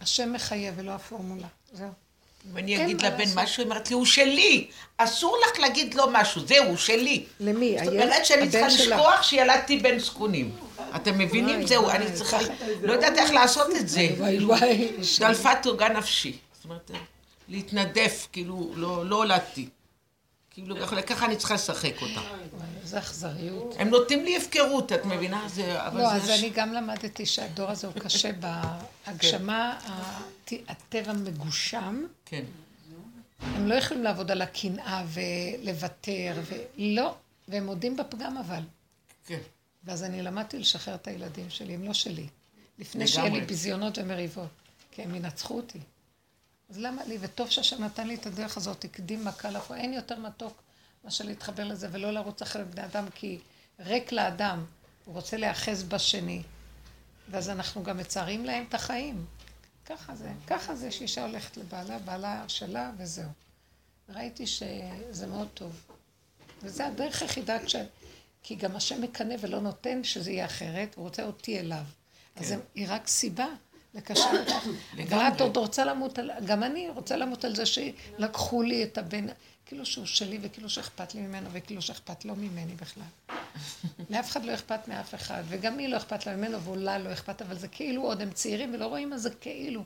השם 0.00 0.32
מחיה 0.32 0.72
ולא 0.76 0.90
הפורמולה. 0.90 1.48
זהו. 1.72 1.92
אם 2.52 2.56
אני 2.56 2.76
אין 2.76 2.84
אגיד 2.84 3.02
לבן. 3.02 3.24
משהו, 3.34 3.62
היא 3.62 3.70
אומרת 3.70 3.90
לי, 3.90 3.94
הוא 3.94 4.04
שלי. 4.06 4.66
אסור 4.96 5.38
לך 5.44 5.60
להגיד 5.60 5.94
לו 5.94 6.04
משהו, 6.12 6.46
זהו, 6.46 6.64
הוא 6.64 6.76
שלי. 6.76 7.24
למי? 7.40 7.76
זאת? 7.84 7.92
אומרת 7.92 8.26
שאני 8.26 8.50
צריכה. 8.50 8.66
לשכוח 8.66 9.22
שילדתי 9.22 9.76
בן 9.76 9.98
זקונים. 9.98 10.50
אתם 10.96 11.18
מבינים? 11.18 11.66
זהו, 11.66 11.90
אני 11.90 12.12
צריכה... 12.12 12.38
לא 12.82 12.92
יודעת 12.92 13.18
איך 13.18 13.30
לעשות 13.30 13.66
את 13.80 13.88
זה. 13.88 14.08
וואי 14.18 14.44
וואי. 14.44 14.88
דלפה 15.18 15.54
תוגה 15.54 15.88
נפשי. 15.88 16.36
זאת 16.54 16.64
אומרת, 16.64 16.90
להתנדף, 17.48 18.28
כאילו, 18.32 18.72
לא 18.74 19.06
לא 19.06 19.16
הולדתי. 19.16 19.68
כאילו, 20.50 20.76
ככה 21.06 21.26
אני 21.26 21.36
צריכה 21.36 21.54
לשחק 21.54 22.02
אותה. 22.02 22.20
איזה 22.82 22.98
אכזריות. 22.98 23.74
הם 23.78 23.88
נותנים 23.88 24.24
לי 24.24 24.36
הפקרות, 24.36 24.92
את 24.92 25.04
מבינה? 25.04 25.44
זה... 25.48 25.76
לא, 25.94 26.12
אז 26.12 26.30
אני 26.30 26.50
גם 26.50 26.72
למדתי 26.72 27.26
שהדור 27.26 27.70
הזה 27.70 27.86
הוא 27.86 27.94
קשה 27.94 28.30
בהגשמה, 29.06 29.78
הט- 30.46 30.70
הטבע 30.70 31.12
מגושם. 31.12 32.04
כן. 32.24 32.44
הם 33.40 33.66
לא 33.66 33.74
יכולים 33.74 34.02
לעבוד 34.02 34.30
על 34.30 34.42
הקנאה 34.42 35.04
ולוותר, 35.08 36.40
ולא, 36.78 37.14
והם 37.48 37.66
מודים 37.66 37.96
בפגם 37.96 38.36
אבל. 38.38 38.62
כן. 39.26 39.38
ואז 39.84 40.02
אני 40.02 40.22
למדתי 40.22 40.58
לשחרר 40.58 40.94
את 40.94 41.06
הילדים 41.08 41.50
שלי, 41.50 41.74
הם 41.74 41.84
לא 41.84 41.92
שלי. 41.92 42.26
לפני 42.78 43.06
שיהיה 43.08 43.28
לי. 43.28 43.40
ביזיונות 43.40 43.98
ומריבות, 43.98 44.48
כי 44.90 45.02
הם 45.02 45.14
ינצחו 45.14 45.56
אותי. 45.56 45.78
אז 46.70 46.78
למה 46.78 47.04
לי? 47.04 47.18
וטוב 47.20 47.50
שהשם 47.50 47.84
נתן 47.84 48.06
לי 48.06 48.14
את 48.14 48.26
הדרך 48.26 48.56
הזאת, 48.56 48.84
הקדים 48.84 49.24
מכה 49.24 49.50
לפה. 49.50 49.76
אין 49.76 49.92
יותר 49.92 50.18
מתוק 50.18 50.62
מאשר 51.04 51.24
להתחבר 51.24 51.64
לזה 51.64 51.88
ולא 51.92 52.10
לרוץ 52.12 52.42
אחרי 52.42 52.64
בני 52.64 52.84
אדם, 52.84 53.04
כי 53.14 53.38
ריק 53.80 54.12
לאדם, 54.12 54.64
הוא 55.04 55.14
רוצה 55.14 55.36
להיאחז 55.36 55.82
בשני. 55.82 56.42
ואז 57.30 57.48
אנחנו 57.50 57.82
גם 57.82 57.96
מצערים 57.96 58.44
להם 58.44 58.64
את 58.68 58.74
החיים. 58.74 59.24
ככה 59.86 60.14
זה, 60.16 60.28
ככה 60.46 60.74
זה 60.74 60.90
שאישה 60.90 61.26
הולכת 61.26 61.56
לבעלה, 61.56 61.98
בעלה 61.98 62.44
שלה 62.48 62.90
וזהו. 62.98 63.28
ראיתי 64.08 64.46
שזה 64.46 65.26
מאוד 65.26 65.48
טוב. 65.54 65.72
וזה 66.62 66.86
הדרך 66.86 67.22
היחידה 67.22 67.58
כש... 67.64 67.76
כי 68.42 68.54
גם 68.54 68.76
השם 68.76 69.02
מקנא 69.02 69.34
ולא 69.40 69.60
נותן 69.60 70.04
שזה 70.04 70.30
יהיה 70.30 70.44
אחרת, 70.44 70.94
הוא 70.94 71.04
רוצה 71.04 71.22
אותי 71.26 71.60
אליו. 71.60 71.82
אז 72.36 72.46
זה- 72.46 72.56
היא 72.74 72.86
רק 72.88 73.06
סיבה 73.08 73.46
לקשר 73.94 74.30
אותך. 74.40 74.66
ואת 75.08 75.40
עוד 75.40 75.56
רוצה 75.56 75.84
למות 75.84 76.18
על... 76.18 76.30
גם 76.46 76.62
אני 76.62 76.88
רוצה 76.88 77.16
למות 77.16 77.44
על 77.44 77.56
זה 77.56 77.62
שלקחו 77.66 78.62
לי 78.62 78.82
את 78.84 78.98
הבן, 78.98 79.26
כאילו 79.66 79.86
שהוא 79.86 80.06
שלי 80.06 80.38
וכאילו 80.42 80.70
שאכפת 80.70 81.14
לי 81.14 81.20
ממנו 81.20 81.50
וכאילו 81.52 81.82
שאכפת 81.82 82.24
לו 82.24 82.36
ממני 82.36 82.74
בכלל. 82.74 83.04
לאף 84.10 84.30
אחד 84.30 84.44
לא 84.44 84.54
אכפת 84.54 84.88
מאף 84.88 85.14
אחד, 85.14 85.42
וגם 85.48 85.76
לי 85.76 85.88
לא 85.88 85.96
אכפת 85.96 86.26
לה 86.26 86.36
ממנו 86.36 86.62
ואולי 86.62 87.02
לא 87.02 87.12
אכפת, 87.12 87.42
אבל 87.42 87.58
זה 87.58 87.68
כאילו 87.68 88.02
עוד 88.02 88.22
הם 88.22 88.30
צעירים 88.30 88.74
ולא 88.74 88.86
רואים 88.86 89.10
מה 89.10 89.18
זה 89.18 89.30
כאילו. 89.30 89.84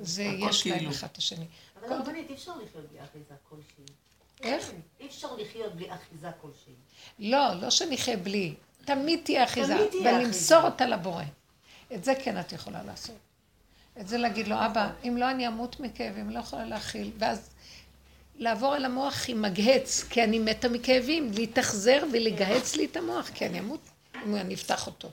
זה 0.00 0.22
הכל 0.22 0.50
יש 0.50 0.66
להם 0.66 0.78
כאילו. 0.78 0.90
אחד 0.90 1.08
את 1.12 1.16
השני. 1.16 1.46
אבל 1.80 1.92
הרבנית, 1.92 2.28
אי 2.30 2.34
אפשר 2.34 2.52
לחיות 2.56 2.84
בלי 2.86 2.98
אחיזה 3.04 3.34
כלשהי. 3.48 3.94
איך? 4.42 4.70
אי 5.00 5.06
אפשר 5.06 5.36
לחיות 5.36 5.74
בלי 5.74 5.94
אחיזה 5.94 6.30
כלשהי. 6.40 6.74
לא, 7.18 7.54
לא 7.60 7.70
שנחיה 7.70 8.16
בלי. 8.16 8.54
תמיד 8.84 9.20
תהיה 9.24 9.44
אחיזה, 9.44 9.74
תמיד 9.74 9.90
תהיה 9.90 10.14
ולמסור 10.14 10.58
אחיזה. 10.58 10.72
אותה 10.72 10.86
לבורא. 10.86 11.24
את 11.94 12.04
זה 12.04 12.14
כן 12.24 12.40
את 12.40 12.52
יכולה 12.52 12.82
לעשות. 12.82 13.16
את 14.00 14.08
זה 14.08 14.18
להגיד 14.18 14.48
לו, 14.48 14.56
אבא, 14.66 14.90
אם 15.04 15.16
לא 15.16 15.30
אני 15.30 15.48
אמות 15.48 15.80
מכאבים, 15.80 16.30
לא 16.30 16.38
יכולה 16.38 16.64
להכיל. 16.64 17.10
ואז 17.18 17.50
לעבור 18.38 18.76
אל 18.76 18.84
המוח 18.84 19.14
עם 19.28 19.42
מגהץ, 19.42 20.04
כי 20.10 20.24
אני 20.24 20.38
מתה 20.38 20.68
מכאבים, 20.68 21.32
להתאכזר 21.32 22.02
ולגהץ 22.12 22.76
לי 22.76 22.84
את 22.84 22.96
המוח, 22.96 23.28
כי 23.34 23.46
אני 23.46 23.58
אמות 23.58 23.80
אם 24.26 24.36
אני 24.36 24.54
אפתח 24.54 24.86
אותו. 24.86 25.10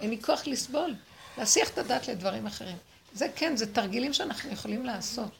אין 0.00 0.10
לי 0.10 0.22
כוח 0.22 0.46
לסבול, 0.46 0.94
להסיח 1.38 1.70
את 1.70 1.78
הדעת 1.78 2.08
לדברים 2.08 2.46
אחרים. 2.46 2.76
זה 3.12 3.26
כן, 3.36 3.56
זה 3.56 3.74
תרגילים 3.74 4.12
שאנחנו 4.12 4.52
יכולים 4.52 4.86
לעשות. 4.86 5.30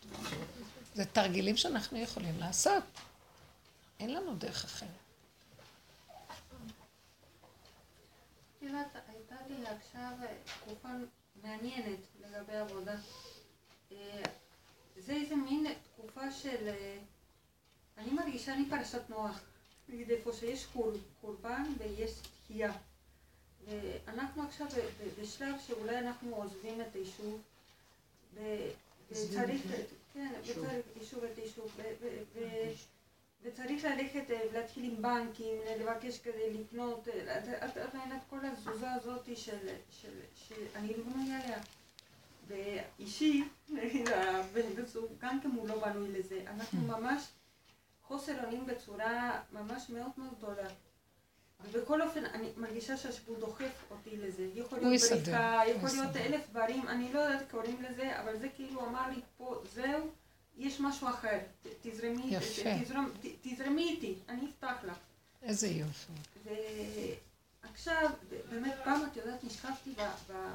זה 0.94 1.04
תרגילים 1.04 1.56
שאנחנו 1.56 1.98
יכולים 1.98 2.38
לעשות. 2.38 2.82
אין 4.00 4.14
לנו 4.14 4.34
דרך 4.34 4.64
אחרת. 4.64 4.88
הייתה 8.60 9.34
לי 9.48 9.66
עכשיו 9.66 10.12
תקופה 10.60 10.88
מעניינת 11.42 11.98
לגבי 12.20 12.56
עבודה. 12.56 12.94
אה, 13.92 14.22
זה 14.96 15.12
איזה 15.12 15.36
מין 15.36 15.66
תקופה 16.02 16.30
של... 16.32 16.68
אה, 16.68 16.98
אני 17.98 18.10
מרגישה, 18.10 18.54
אני 18.54 18.64
פרשת 18.70 19.10
נוח. 19.10 19.40
נגיד 19.88 20.10
איפה 20.10 20.32
שיש 20.32 20.66
חור, 20.66 20.92
חורבן 21.20 21.64
ויש 21.78 22.10
תחייה. 22.44 22.72
ואנחנו 23.66 24.42
עכשיו 24.42 24.66
בשלב 25.20 25.54
שאולי 25.66 25.98
אנחנו 25.98 26.36
עוזבים 26.36 26.80
את 26.80 26.94
היישוב. 26.94 27.40
וצריך, 28.34 29.62
כן, 30.14 30.32
וצריך 30.40 30.86
יישוב 31.00 31.24
את 31.24 31.38
היישוב. 31.38 31.70
ו- 31.76 31.82
ו- 32.00 32.22
ו- 32.34 32.72
וצריך 33.42 33.84
ללכת 33.84 34.30
אה, 34.30 34.40
ולהתחיל 34.50 34.84
עם 34.84 35.02
בנקים, 35.02 35.58
לבקש 35.80 36.18
כדי 36.18 36.54
לקנות, 36.54 37.08
אה, 37.08 37.38
את 38.16 38.20
כל 38.30 38.46
התזוזה 38.46 38.92
הזאת 38.92 39.36
של, 39.36 39.68
שאני 40.34 40.96
לא 40.96 41.04
בנויה 41.04 41.40
עליה. 41.44 41.58
ואישי, 42.46 43.44
נגיד, 43.68 44.08
הבן 44.08 44.86
זוג, 44.86 45.12
גם 45.18 45.40
כן 45.40 45.50
הוא 45.50 45.68
לא 45.68 45.80
בנוי 45.80 46.12
לזה. 46.12 46.40
אנחנו 46.46 46.80
ממש 46.80 47.22
חוסר 48.02 48.44
אונים 48.44 48.66
בצורה 48.66 49.40
ממש 49.52 49.90
מאוד 49.90 50.10
מאוד 50.16 50.34
גדולה. 50.38 50.68
ובכל 51.64 52.02
אופן, 52.02 52.24
אני 52.24 52.48
מרגישה 52.56 52.96
שהשיפוט 52.96 53.38
דוחף 53.38 53.84
אותי 53.90 54.16
לזה. 54.16 54.46
יכול 54.54 54.78
להיות 54.78 55.02
בריחה, 55.10 55.62
יכול 55.66 55.90
להיות. 55.90 56.16
אלף 56.16 56.50
דברים, 56.50 56.88
אני 56.88 57.12
לא 57.12 57.18
יודעת 57.18 57.50
קוראים 57.50 57.82
לזה, 57.82 58.20
אבל 58.20 58.38
זה 58.38 58.48
כאילו 58.48 58.86
אמר 58.86 59.10
לי 59.10 59.20
פה, 59.36 59.62
זהו, 59.74 60.10
יש 60.56 60.80
משהו 60.80 61.08
אחר. 61.08 61.38
תזרמי, 61.82 62.36
תזרמי 63.42 63.88
איתי, 63.88 64.14
אני 64.28 64.46
אפתח 64.50 64.84
לך. 64.84 64.96
איזה 65.42 65.66
יופי. 65.68 66.12
ועכשיו, 67.72 68.10
באמת 68.50 68.74
פעם, 68.84 69.00
את 69.12 69.16
יודעת, 69.16 69.44
נשכבתי 69.44 69.94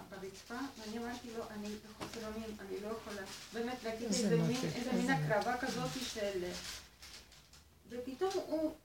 ברצפה, 0.09 0.55
ואני 0.77 0.97
אמרתי 0.97 1.27
לו, 1.37 1.43
אני 1.49 1.67
בחוסר 1.67 2.27
אונים, 2.27 2.57
אני 2.59 2.79
לא 2.81 2.87
יכולה, 2.87 3.21
באמת, 3.53 3.83
להגיד 3.83 4.07
איזה 4.07 4.37
מין, 4.93 5.09
הקרבה 5.09 5.57
כזאת 5.57 5.89
של... 6.13 6.43
ופתאום 7.89 8.31
הוא... 8.47 8.75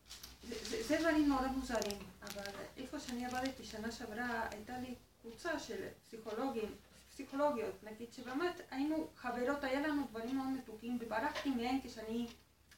זה, 0.88 0.96
דברים 1.00 1.28
נורא 1.28 1.46
מוזרים, 1.46 1.98
אבל 2.22 2.52
איפה 2.76 3.00
שאני 3.00 3.26
עבדתי 3.26 3.64
שנה 3.64 3.92
שעברה, 3.92 4.48
הייתה 4.50 4.78
לי 4.78 4.94
קבוצה 5.22 5.58
של 5.58 5.86
פסיכולוגים, 6.04 6.74
פסיכולוגיות, 7.10 7.84
נגיד 7.84 8.12
שבאמת 8.12 8.60
היינו 8.70 9.08
חברות, 9.16 9.64
היה 9.64 9.80
לנו 9.80 10.06
דברים 10.10 10.36
מאוד 10.36 10.48
מתוקים, 10.48 10.98
וברחתי 11.00 11.50
מהם 11.50 11.78
כשאני 11.84 12.26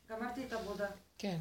גמרתי 0.09 0.46
את 0.46 0.52
העבודה. 0.52 0.88
כן. 1.18 1.38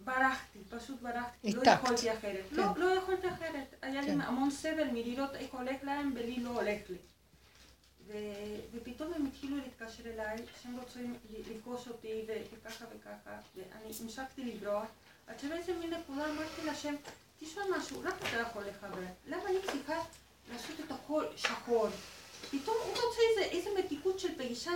ברחתי, 0.00 0.58
פשוט 0.70 1.00
ברחתי, 1.02 1.52
לא. 1.52 1.62
יכולתי 1.70 2.12
אחרת. 2.12 2.44
כן. 2.50 2.56
לא, 2.56 2.64
לא 2.76 2.86
יכולתי 2.86 3.28
אחרת. 3.28 3.74
היה 3.82 4.00
לי 4.00 4.06
כן. 4.06 4.20
המון 4.20 4.50
סבל 4.50 4.88
מלראות 4.92 5.34
איך 5.34 5.54
הולך 5.54 5.76
להם 5.82 6.12
ולי 6.14 6.40
לא 6.40 6.50
הולך 6.50 6.80
לי. 6.90 6.96
ו- 8.06 8.60
ופתאום 8.72 9.12
הם 9.14 9.26
התחילו 9.26 9.56
להתקשר 9.56 10.10
אליי, 10.10 10.36
שהם 10.62 10.76
רוצים 10.78 11.14
לפגוש 11.30 11.88
אותי 11.88 12.22
וככה 12.26 12.84
וככה, 12.96 13.30
ואני 13.56 13.92
המשכתי 14.02 14.44
לברוח, 14.44 14.86
עד 15.26 15.38
שבאיזה 15.38 15.72
מין 15.74 15.90
נקודה 15.94 16.30
אמרתי 16.30 16.64
להשם, 16.66 16.94
תשמע 17.40 17.62
משהו, 17.78 18.02
למה 18.02 18.16
אתה 18.16 18.40
יכול 18.40 18.62
לחבר? 18.64 19.06
למה 19.26 19.44
אני 19.46 19.58
צריכה 19.66 20.00
לעשות 20.52 20.80
את 20.86 20.92
הכל 20.92 21.24
שחור? 21.36 21.88
פתאום 22.50 22.76
הוא 22.84 22.90
רוצה 22.90 23.20
איזה, 23.30 23.56
איזה 23.56 23.70
מתיקות 23.78 24.18
של 24.18 24.34
פגישה 24.34 24.70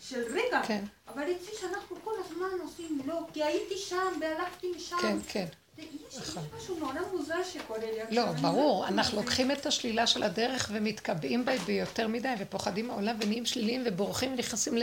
של 0.00 0.22
רגע, 0.30 0.62
כן. 0.66 0.84
אבל 1.08 1.22
אצלי 1.22 1.52
שאנחנו 1.60 1.96
כל 2.04 2.12
הזמן 2.24 2.60
עושים 2.62 3.00
לא, 3.06 3.20
כי 3.32 3.44
הייתי 3.44 3.76
שם 3.76 4.12
והלכתי 4.20 4.66
משם. 4.76 4.96
כן, 5.02 5.16
כן. 5.28 5.46
יש. 5.78 6.16
משהו 6.56 6.78
נורא 6.78 6.92
מוזר 7.12 7.42
שקורה 7.52 7.78
לי 7.78 8.00
עכשיו. 8.02 8.24
לא, 8.26 8.30
אני 8.30 8.40
ברור, 8.42 8.86
אנחנו. 8.88 9.20
לוקחים 9.20 9.50
את 9.50 9.66
השלילה 9.66 10.06
של 10.06 10.22
הדרך 10.22 10.70
ומתקבעים 10.74 11.44
בה 11.44 11.58
ביותר 11.58 12.08
מדי, 12.08 12.34
ופוחדים 12.38 12.86
מהעולם 12.88 13.16
ונהיים 13.20 13.46
שליליים 13.46 13.82
ובורחים 13.86 14.32
ונכנסים 14.32 14.74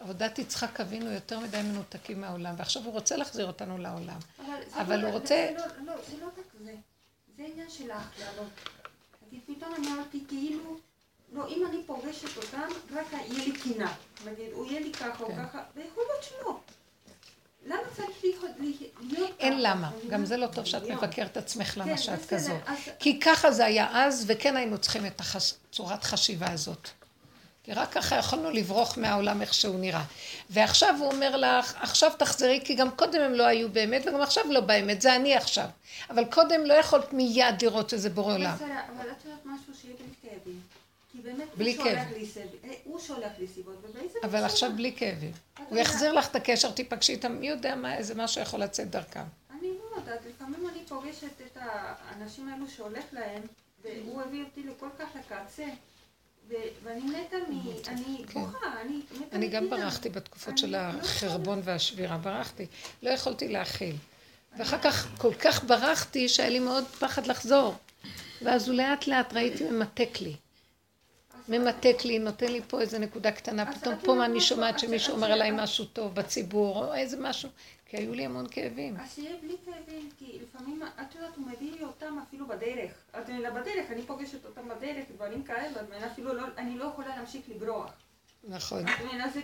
לעבודת 0.00 0.38
יצחק 0.38 0.80
אבינו 0.80 1.10
יותר 1.12 1.40
מדי 1.40 1.62
מנותקים 1.62 2.20
מהעולם, 2.20 2.54
ועכשיו 2.58 2.82
הוא 2.82 2.92
רוצה 2.92 3.16
להחזיר 3.16 3.46
אותנו 3.46 3.78
לעולם. 3.78 4.18
אבל 4.74 4.96
לא- 5.00 5.06
הוא 5.06 5.12
רוצה- 5.14 5.50
לא, 5.56 5.64
לא, 5.86 5.92
זה 6.10 6.16
לא 6.20 6.26
רק 6.26 6.44
זה. 6.64 6.74
זה 7.36 7.42
עניין 7.52 7.70
של 7.70 7.90
ההכללות. 7.90 8.50
נגיד, 9.26 9.40
פתאום 9.46 9.74
אני 9.74 9.86
אמרתי, 9.92 10.24
כאילו, 10.28 10.76
לא, 11.34 11.48
אם 11.48 11.66
אני 11.70 11.78
פוגשת 11.86 12.36
אותם, 12.36 12.68
רק 12.94 13.06
יהיה 13.12 13.44
לי 13.44 13.52
קינה. 13.52 13.92
נגיד, 14.26 14.46
הוא 14.52 14.66
יהיה 14.66 14.80
לי 14.80 14.92
ככה 14.92 15.24
או. 15.24 15.28
ככה, 15.28 15.62
ויכול 15.76 16.04
להיות 16.10 16.24
שלא. 16.24 16.60
למה 17.66 17.82
צריך 17.96 18.10
להיות 18.24 18.52
ככה? 19.10 19.24
אין 19.38 19.62
למה, 19.62 19.90
גם 20.08 20.24
זה 20.24 20.36
לא 20.36 20.46
טוב 20.46 20.64
שאת. 20.64 20.82
מבקרת 20.82 21.36
עצמך 21.36 21.76
למה 21.76 21.98
שאת 21.98 22.26
כזאת. 22.28 22.56
כי 22.98 23.20
ככה 23.20 23.52
זה 23.52 23.64
היה 23.64 23.88
אז, 23.92 24.24
וכן 24.28 24.56
היינו 24.56 24.78
צריכים 24.78 25.06
את 25.06 25.20
הצורת 25.20 26.04
חשיבה 26.04 26.50
הזאת. 26.50 26.88
כי 27.62 27.72
רק 27.72 27.92
ככה 27.92 28.16
יכולנו 28.16 28.50
לברוח 28.50 28.98
מהעולם 28.98 29.42
איך 29.42 29.54
שהוא 29.54 29.80
נראה. 29.80 30.04
ועכשיו 30.50 30.94
הוא 30.98 31.12
אומר 31.12 31.36
לך, 31.36 31.74
עכשיו 31.80 32.12
תחזרי, 32.18 32.60
כי 32.64 32.74
גם 32.74 32.90
קודם 32.90 33.20
הם 33.20 33.32
לא 33.32 33.46
היו 33.46 33.68
באמת, 33.68 34.06
וגם 34.06 34.20
עכשיו 34.20 34.44
לא 34.50 34.60
באמת, 34.60 35.00
זה 35.00 35.16
אני 35.16 35.34
עכשיו. 35.34 35.66
אבל 36.10 36.24
קודם 36.24 36.66
לא 36.66 36.74
יכולת 36.74 37.12
מיד 37.12 37.62
לראות 37.62 37.90
שזה 37.90 38.10
בורא 38.10 38.34
עולם. 38.34 38.56
אבל 38.56 39.10
את 39.10 39.24
יודעת 39.24 39.40
משהו 39.44 39.72
שיהיה. 39.82 39.96
כי 39.96 40.04
באמת 41.24 41.48
בלי 41.56 41.76
כאב. 41.76 41.98
אה, 42.64 42.70
הוא 42.84 43.00
שולח 43.00 43.32
לי 43.38 43.46
סיבות, 43.48 43.74
ובאיזה... 43.82 44.18
אבל? 44.24 44.44
עכשיו 44.44 44.70
בלי 44.76 44.92
כאבים. 44.96 45.32
הוא 45.68 45.78
יחזיר 45.78 46.12
לך 46.12 46.30
את 46.30 46.36
הקשר, 46.36 46.70
תיפגשי 46.70 47.12
איתם, 47.12 47.32
מי 47.32 47.48
יודע 47.48 47.74
מה, 47.74 47.96
איזה 47.96 48.14
משהו 48.14 48.42
יכול 48.42 48.60
לצאת 48.60 48.90
דרכם. 48.90 49.24
אני 49.50 49.68
לא 49.68 49.96
יודעת, 49.96 50.20
לפעמים 50.28 50.68
אני 50.68 50.78
פוגשת 50.88 51.40
את 51.46 51.58
האנשים 51.60 52.48
האלו 52.48 52.68
שהולך 52.68 53.04
להם, 53.12 53.42
והוא 53.82 54.22
הביא 54.22 54.44
אותי 54.44 54.62
לכל 54.62 54.88
כך 54.98 55.08
לקצה, 55.14 55.64
ואני 56.82 57.00
מתה 57.00 57.36
מ... 57.50 57.68
אני 57.88 58.24
כן. 58.28 58.40
בוכה, 58.40 58.80
אני 58.80 59.00
מתה 59.20 59.36
אני 59.36 59.48
גם. 59.48 59.70
ברחתי 59.70 60.08
בתקופות 60.08 60.58
של 60.58 60.70
לא 60.70 60.76
החרבון 60.76 61.60
והשבירה, 61.64 62.18
ברחתי. 62.18 62.66
לא 63.02 63.10
יכולתי 63.10 63.48
להכיל. 63.48 63.96
ואחר 64.58 64.78
כך 64.78 65.08
כל 65.18 65.34
כך 65.34 65.64
ברחתי 65.64 66.28
שהיה 66.28 66.48
לי 66.48 66.58
מאוד 66.58 66.84
פחד 66.84 67.26
לחזור. 67.26 67.74
ואז 68.42 68.68
הוא 68.68 68.76
לאט 68.76 69.06
לאט 69.06 69.32
ראיתי 69.32 69.64
ממתק 69.64 70.20
לי. 70.20 70.34
ממתק 71.48 71.96
לי, 72.04 72.18
נותן 72.18 72.52
לי 72.52 72.60
פה 72.68 72.80
איזה 72.80 72.98
נקודה 72.98 73.32
קטנה, 73.32 73.72
פתאום 73.72 73.94
פה 74.04 74.14
יודעת 74.14 74.30
אני? 74.32 74.40
שומעת 74.40 74.78
שמישהו 74.78 75.14
אומר 75.14 75.32
עליי 75.32 75.50
משהו 75.50 75.84
טוב 75.84 76.14
בציבור, 76.14 76.84
או 76.84 76.94
איזה 76.94 77.16
משהו, 77.20 77.48
כי 77.86 77.96
היו 77.96 78.14
לי 78.14 78.24
המון 78.24 78.46
כאבים. 78.50 78.96
אז 78.96 79.14
שיהיה 79.14 79.36
בלי 79.42 79.54
כאבים, 79.64 80.10
כי 80.18 80.38
לפעמים, 80.42 80.82
את 80.82 81.14
יודעת, 81.14 81.36
הוא 81.36 81.46
מביא 81.46 81.72
לי 81.72 81.82
אותם 81.82 82.18
אפילו 82.28 82.46
בדרך. 82.46 82.90
את 83.10 83.28
יודעת, 83.28 83.52
בדרך, 83.52 83.90
אני 83.90 84.02
פוגשת 84.02 84.44
אותם 84.44 84.68
בדרך, 84.68 85.04
דברים 85.14 85.42
כאלה, 85.42 85.68
ואני 85.90 86.06
אפילו 86.06 86.34
לא, 86.34 86.42
אני 86.58 86.78
לא 86.78 86.84
יכולה 86.84 87.16
להמשיך 87.16 87.42
לברוח. 87.48 87.90
נכון. 88.44 88.86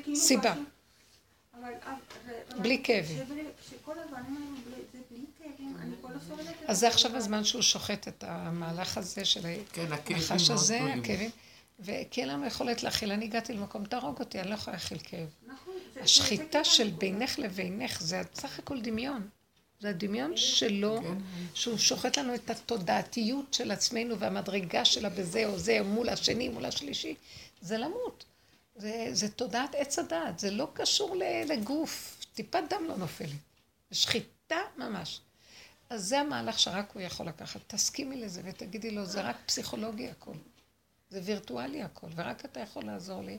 כאילו 0.02 0.16
סיבה. 0.16 0.54
בלי 2.58 2.82
כאבים. 2.84 3.18
הסובלת. 6.16 6.54
אז 6.66 6.78
זה 6.78 6.88
עכשיו 6.88 7.16
הזמן 7.16 7.44
שהוא 7.44 7.62
שוחט 7.62 8.08
את 8.08 8.24
המהלך 8.26 8.98
הזה 8.98 9.24
של 9.24 9.40
כן, 9.72 9.86
הנחש 9.90 10.30
מאוד 10.30 10.58
הזה. 10.58 10.80
הכאבים. 10.80 11.30
וכי 11.80 12.20
אין 12.20 12.28
לנו 12.28 12.46
יכולת 12.46 12.82
להכיל. 12.82 13.12
אני 13.12 13.24
הגעתי 13.24 13.52
למקום, 13.52 13.84
תהרוג 13.84 14.18
אותי, 14.20 14.40
אני 14.40 14.50
לא 14.50 14.54
יכולה 14.54 14.76
להכיל 14.76 14.98
כאב. 15.04 15.28
נכון, 15.46 15.74
השחיטה 16.00 16.58
זה 16.64 16.70
של 16.70 16.90
בינך 16.90 17.38
לבינך 17.38 18.00
זה 18.00 18.22
סך 18.34 18.58
הכל 18.58 18.80
דמיון. 18.80 19.28
זה 19.80 19.88
הדמיון 19.88 20.36
שלו, 20.36 21.00
כן. 21.02 21.18
שהוא 21.54 21.78
שוחט 21.78 22.18
לנו 22.18 22.34
את 22.34 22.50
התודעתיות 22.50 23.54
של 23.54 23.70
עצמנו 23.70 24.18
והמדרגה 24.18 24.84
שלה 24.84 25.08
בזה 25.08 25.46
או 25.46 25.58
זה, 25.58 25.82
מול 25.82 26.08
השני, 26.08 26.48
מול 26.48 26.64
השלישי. 26.64 27.14
זה 27.60 27.78
למות. 27.78 28.24
זה, 28.76 29.08
זה 29.12 29.28
תודעת 29.28 29.74
עץ 29.74 29.98
הדעת, 29.98 30.38
זה 30.38 30.50
לא 30.50 30.68
קשור 30.74 31.16
ל- 31.16 31.52
לגוף. 31.52 32.16
טיפת 32.34 32.62
דם 32.70 32.84
לא 32.88 32.96
נופלת. 32.96 33.28
זה 33.90 33.96
שחיטה 33.96 34.58
ממש. 34.76 35.20
אז 35.90 36.04
זה 36.04 36.20
המהלך 36.20 36.58
שרק 36.58 36.90
הוא 36.94 37.02
יכול 37.02 37.26
לקחת. 37.26 37.60
תסכימי 37.66 38.16
לזה 38.16 38.40
ותגידי 38.44 38.90
לו, 38.90 39.06
זה 39.06 39.20
רק 39.20 39.36
פסיכולוגי 39.46 40.08
הכל. 40.08 40.34
זה 41.10 41.20
וירטואלי 41.24 41.82
הכל, 41.82 42.06
ורק 42.14 42.44
אתה 42.44 42.60
יכול 42.60 42.84
לעזור 42.84 43.22
לי 43.22 43.38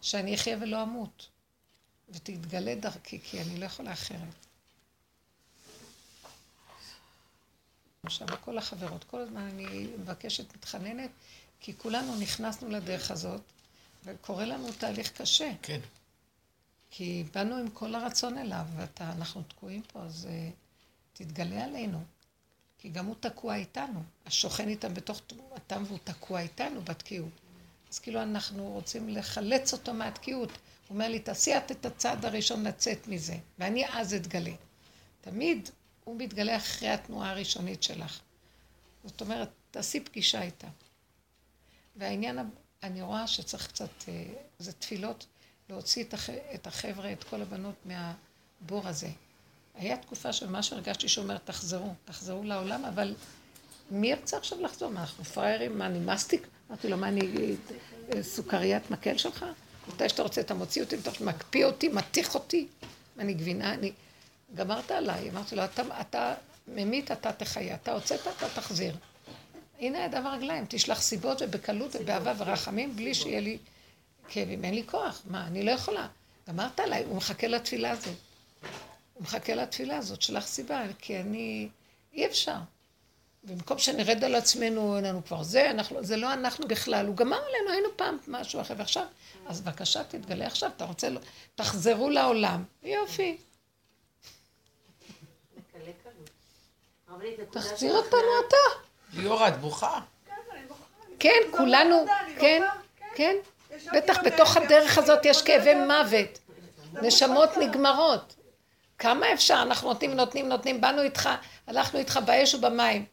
שאני 0.00 0.34
אחיה 0.34 0.56
ולא 0.60 0.82
אמות. 0.82 1.28
ותתגלה 2.08 2.74
דרכי, 2.74 3.20
כי 3.20 3.42
אני 3.42 3.60
לא 3.60 3.64
יכולה 3.64 3.92
אחרת. 3.92 4.46
עכשיו, 8.02 8.28
כל 8.40 8.58
החברות, 8.58 9.04
כל 9.04 9.20
הזמן 9.20 9.40
אני 9.40 9.86
מבקשת, 9.98 10.56
מתחננת, 10.56 11.10
כי 11.60 11.78
כולנו 11.78 12.16
נכנסנו 12.20 12.68
לדרך 12.68 13.10
הזאת, 13.10 13.40
וקורה 14.04 14.44
לנו 14.44 14.72
תהליך 14.72 15.12
קשה. 15.12 15.52
כן. 15.62 15.80
כי 16.90 17.24
באנו 17.34 17.56
עם 17.56 17.70
כל 17.70 17.94
הרצון 17.94 18.38
אליו, 18.38 18.66
ואנחנו 18.76 19.42
תקועים 19.42 19.82
פה, 19.82 20.02
אז 20.02 20.28
uh, 20.30 20.52
תתגלה 21.12 21.64
עלינו. 21.64 22.04
כי 22.82 22.88
גם 22.88 23.06
הוא 23.06 23.16
תקוע 23.20 23.54
איתנו. 23.56 24.02
השוכן 24.26 24.68
איתם 24.68 24.94
בתוך 24.94 25.20
תנועתם 25.26 25.82
והוא 25.86 25.98
תקוע 26.04 26.40
איתנו 26.40 26.82
בתקיעות. 26.82 27.40
אז 27.90 27.98
כאילו 27.98 28.22
אנחנו 28.22 28.70
רוצים 28.70 29.08
לחלץ 29.08 29.72
אותו 29.72 29.94
מהתקיעות. 29.94 30.48
הוא 30.48 30.58
אומר 30.90 31.08
לי, 31.08 31.18
תעשי 31.18 31.56
את 31.56 31.70
את 31.70 31.86
הצעד 31.86 32.24
הראשון 32.24 32.64
לצאת 32.64 33.08
מזה, 33.08 33.36
ואני 33.58 33.84
אז 33.88 34.14
אתגלה. 34.14 34.52
תמיד 35.20 35.68
הוא 36.04 36.16
מתגלה 36.18 36.56
אחרי 36.56 36.88
התנועה 36.88 37.30
הראשונית 37.30 37.82
שלך. 37.82 38.20
זאת 39.04 39.20
אומרת, 39.20 39.50
תעשי 39.70 40.00
פגישה 40.00 40.42
איתה. 40.42 40.68
והעניין, 41.96 42.38
אני 42.82 43.02
רואה 43.02 43.26
שצריך 43.26 43.68
קצת, 43.68 44.08
אה, 44.08 44.24
זה 44.58 44.72
תפילות, 44.72 45.26
להוציא 45.68 46.04
את 46.54 46.66
החבר'ה, 46.66 47.12
את 47.12 47.24
כל 47.24 47.42
הבנות 47.42 47.76
מהבור 47.84 48.88
הזה. 48.88 49.10
היה 49.74 49.96
תקופה 49.96 50.32
שממש 50.32 50.72
הרגשתי 50.72 51.08
שאומר, 51.08 51.38
תחזרו, 51.38 51.94
תחזרו 52.04 52.42
לעולם, 52.44 52.84
אבל 52.84 53.14
מי 53.90 54.10
ירצה 54.10 54.36
עכשיו 54.36 54.60
לחזור? 54.60 54.90
מה, 54.90 55.00
אנחנו 55.00 55.24
פראיירים? 55.24 55.78
מה, 55.78 55.86
אני 55.86 55.98
מסטיק? 55.98 56.46
אמרתי 56.68 56.88
לו, 56.88 56.96
מה, 56.96 57.08
אני 57.08 57.20
אה, 58.14 58.22
סוכריית 58.22 58.90
מקל 58.90 59.16
שלך? 59.16 59.44
מתי 59.88 60.08
שאתה 60.08 60.22
רוצה, 60.22 60.40
אתה 60.40 60.54
מוציא 60.54 60.82
אותי, 60.82 60.96
אתה 60.96 61.10
מקפיא 61.20 61.64
אותי, 61.64 61.88
מתיך 61.88 62.34
אותי. 62.34 62.66
אני 63.18 63.34
גבינה, 63.34 63.74
אני... 63.74 63.92
גמרת 64.54 64.90
עליי. 64.90 65.30
אמרתי 65.30 65.56
לו, 65.56 65.64
אתה, 65.64 65.82
אתה 66.00 66.34
ממית, 66.68 67.12
אתה 67.12 67.32
תחיה. 67.32 67.74
אתה 67.74 67.92
הוצאת, 67.92 68.20
אתה 68.20 68.48
תחזיר. 68.54 68.96
הנה 69.80 70.04
ידיו 70.04 70.28
הרגליים, 70.28 70.64
תשלח 70.68 71.02
סיבות 71.02 71.42
ובקלות 71.42 71.96
ובאהבה 72.00 72.32
ורחמים, 72.36 72.96
בלי 72.96 73.14
שיהיה 73.14 73.40
לי 73.40 73.58
כאבים. 74.28 74.64
אין 74.64 74.74
לי 74.74 74.82
כוח. 74.86 75.22
מה, 75.30 75.46
אני 75.46 75.62
לא 75.62 75.70
יכולה. 75.70 76.06
גמרת 76.48 76.80
עליי, 76.80 77.04
הוא 77.04 77.16
מחכה 77.16 77.46
לתפילה 77.46 77.90
הזאת. 77.90 78.14
הוא 79.14 79.22
מחכה 79.22 79.54
לתפילה 79.54 79.96
הזאת, 79.96 80.22
שלח 80.22 80.46
סיבה, 80.46 80.82
כי 80.98 81.20
אני... 81.20 81.68
אי 82.12 82.26
אפשר. 82.26 82.56
במקום 83.44 83.78
שנרד 83.78 84.24
על 84.24 84.34
עצמנו, 84.34 84.96
אין 84.96 85.04
לנו 85.04 85.24
כבר 85.24 85.42
זה, 85.42 85.70
אנחנו, 85.70 86.04
זה 86.04 86.16
לא 86.16 86.32
אנחנו 86.32 86.68
בכלל, 86.68 87.06
הוא 87.06 87.16
גמר 87.16 87.36
עלינו, 87.36 87.70
היינו 87.70 87.88
פעם 87.96 88.18
משהו 88.28 88.60
אחר, 88.60 88.74
ועכשיו, 88.76 89.04
אז 89.46 89.60
בבקשה 89.60 90.04
תתגלה 90.04 90.46
עכשיו, 90.46 90.70
אתה 90.76 90.84
רוצה, 90.84 91.08
תחזרו 91.54 92.10
לעולם, 92.10 92.64
יופי, 92.82 93.36
תחזיר 97.50 97.96
אותנו 97.96 98.18
אתה. 98.48 98.56
ליאורה, 99.12 99.48
את 99.48 99.60
בוכה? 99.60 100.00
כן, 101.18 101.40
כולנו, 101.50 102.04
כן, 102.40 102.62
כן, 103.14 103.36
בטח 103.94 104.18
בתוך 104.24 104.56
הדרך 104.56 104.98
הזאת 104.98 105.24
יש 105.24 105.42
כאבי 105.42 105.74
מוות, 105.74 106.38
נשמות 107.02 107.50
נגמרות. 107.56 108.34
כמה 109.02 109.32
אפשר? 109.32 109.62
אנחנו 109.62 109.88
נותנים, 109.88 110.12
נותנים, 110.14 110.48
נותנים, 110.48 110.80
באנו 110.80 111.02
איתך, 111.02 111.28
הלכנו 111.66 111.98
איתך 111.98 112.20
באש 112.26 112.54
ובמים. 112.54 113.04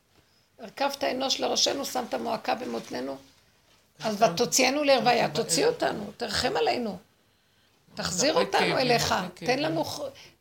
הרכבת 0.60 1.04
אנוש 1.04 1.40
לראשנו, 1.40 1.86
שמת 1.86 2.14
מועקה 2.14 2.56
במותנינו, 2.56 3.18
אז 4.04 4.22
ותוציאנו 4.22 4.84
לרוויה, 4.84 5.30
תוציא 5.30 5.66
אותנו, 5.66 6.12
תרחם 6.18 6.58
עלינו. 6.58 6.98
תחזיר 7.96 8.30
הרבה 8.32 8.42
אותנו 8.46 8.60
כאבים, 8.60 8.78
אליך, 8.78 9.12
הרבה 9.12 9.30
תן. 9.34 9.60
לנו, 9.60 9.86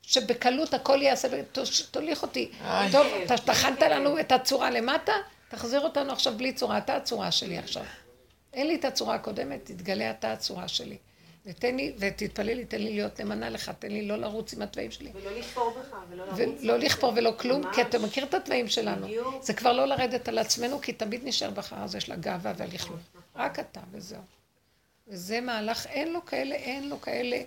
שבקלות 0.03 0.75
הכל 0.75 1.01
ותוש- 1.31 1.83
תוליך 1.91 2.23
אותי. 2.23 2.51
טוב, 2.93 3.07
טחנת 3.45 3.83
לנו 3.83 4.21
את 4.21 4.33
הצורה 4.33 4.71
למטה, 4.71 5.13
תחזיר 5.49 5.81
אותנו 5.81 6.13
עכשיו 6.13 6.33
בלי 6.37 6.53
צורה, 6.53 6.79
אתה 6.79 6.97
הצורה 6.97 7.31
שלי 7.31 7.59
עכשיו. 7.59 7.85
אין 8.53 8.67
לי 8.67 8.75
את 8.75 8.85
הצורה 8.85 9.15
הקודמת, 9.15 9.61
תתגלה 9.65 10.11
אתה 10.11 10.33
הצורה 10.33 10.69
שלי. 10.69 10.97
ותן 11.47 11.77
לי, 11.77 11.93
ותתפלל 11.99 12.47
לי, 12.57 12.65
תן 12.65 12.81
לי 12.81 12.95
להיות 12.95 13.21
נאמנה 13.21 13.51
לך, 13.51 13.71
תן 13.79 13.89
לי 13.91 14.07
לא 14.07 14.17
לרוץ 14.17 14.53
עם 14.53 14.63
התוואים 14.63 14.91
שלי. 14.91 15.11
ולא 15.15 15.39
לכפור 15.39 15.71
בך, 15.81 15.97
ולא 16.11 16.27
לרוץ. 16.27 16.61
ולא 16.63 16.77
לכפור 16.79 17.13
ולא 17.17 17.33
כלום, 17.39 17.61
ממש. 17.61 17.75
כי 17.75 17.83
אתה 17.83 17.99
מכיר 17.99 18.25
את 18.25 18.35
התוואים 18.35 18.69
שלנו. 18.69 19.07
בדיוק. 19.07 19.43
זה 19.43 19.55
כבר 19.55 19.73
לא 19.73 19.85
לרדת 19.85 20.29
על 20.29 20.39
עצמנו, 20.39 20.81
כי 20.81 20.93
תמיד 20.93 21.21
נשאר 21.25 21.51
בחר 21.51 21.77
הזה 21.77 22.01
של 22.01 22.13
הגאווה 22.13 22.53
והלכלוך. 22.57 23.01
רק 23.37 23.59
אתה, 23.59 23.81
וזהו. 23.93 24.21
וזה 25.09 25.41
מהלך, 25.41 25.87
אין 25.87 26.13
לו 26.13 26.25
כאלה, 26.25 26.55
אין 26.55 26.89
לו 26.89 27.01
כאלה, 27.01 27.43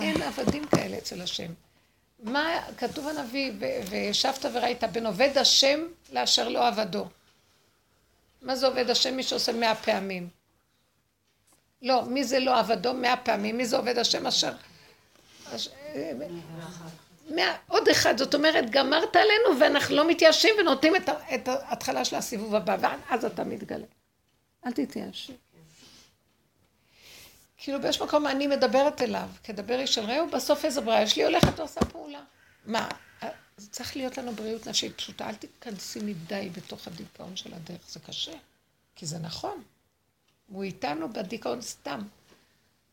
אין 0.00 0.22
עבדים 0.22 0.66
כאלה 0.66 0.98
אצל 0.98 1.22
השם. 1.22 1.52
מה 2.22 2.62
כתוב 2.78 3.08
הנביא, 3.08 3.52
"ו- 3.60 3.86
וישבת 3.90 4.44
וראית, 4.52 4.84
בין 4.84 5.06
עובד 5.06 5.38
השם 5.38 5.80
לאשר 6.12 6.48
לא 6.48 6.68
עבדו. 6.68 7.06
מה 8.42 8.56
זה 8.56 8.66
עובד 8.66 8.90
השם? 8.90 9.16
מי 9.16 9.22
שעושה 9.22 9.52
מאה 9.52 9.74
פעמים. 9.74 10.28
לא, 11.82 12.04
מי 12.04 12.24
זה 12.24 12.40
לא 12.40 12.58
עבדו 12.58 12.94
מאה 12.94 13.16
פעמים? 13.16 13.56
מי 13.56 13.66
זה 13.66 13.76
עובד 13.76 13.98
השם 13.98 14.26
אשר... 14.26 14.52
עוד 17.68 17.88
אחד, 17.88 18.18
זאת 18.18 18.34
אומרת, 18.34 18.70
גמרת 18.70 19.16
עלינו 19.16 19.60
ואנחנו 19.60 19.96
לא 19.96 20.08
מתייאשים 20.08 20.54
ונותנים 20.58 20.96
את, 21.34 21.48
ההתחלה 21.48 22.04
של 22.04 22.16
הסיבוב 22.16 22.54
הבא, 22.54 22.76
ואז 22.80 23.24
אתה 23.24 23.44
מתגלה. 23.44 23.86
אל 24.66 24.72
תתייאשי. 24.72 25.32
כאילו 27.56 27.80
באיזשהו 27.80 28.06
מקום 28.06 28.26
אני 28.26 28.46
מדברת 28.46 29.02
אליו, 29.02 29.28
כדבר 29.44 29.80
איש 29.80 29.94
של 29.94 30.04
רעהו, 30.04 30.30
בסוף 30.30 30.64
איזו 30.64 30.82
ברירה, 30.82 31.02
יש 31.02 31.16
לי 31.16 31.24
הולכת 31.24 31.58
ועושה 31.58 31.80
פעולה. 31.80 32.20
מה, 32.66 32.88
זה 33.56 33.70
צריך 33.70 33.96
להיות 33.96 34.18
לנו 34.18 34.32
בריאות 34.32 34.68
נשית 34.68 34.96
פשוטה, 34.96 35.28
אל 35.28 35.34
תיכנסי 35.34 36.00
מדי 36.02 36.48
בתוך 36.52 36.86
הדיכאון 36.86 37.36
של 37.36 37.54
הדרך, 37.54 37.80
זה 37.88 38.00
קשה, 38.00 38.32
כי 38.96 39.06
זה 39.06 39.18
נכון. 39.18 39.62
הוא 40.52 40.64
איתנו 40.64 41.12
בדיכאון 41.12 41.62
סתם. 41.62 42.00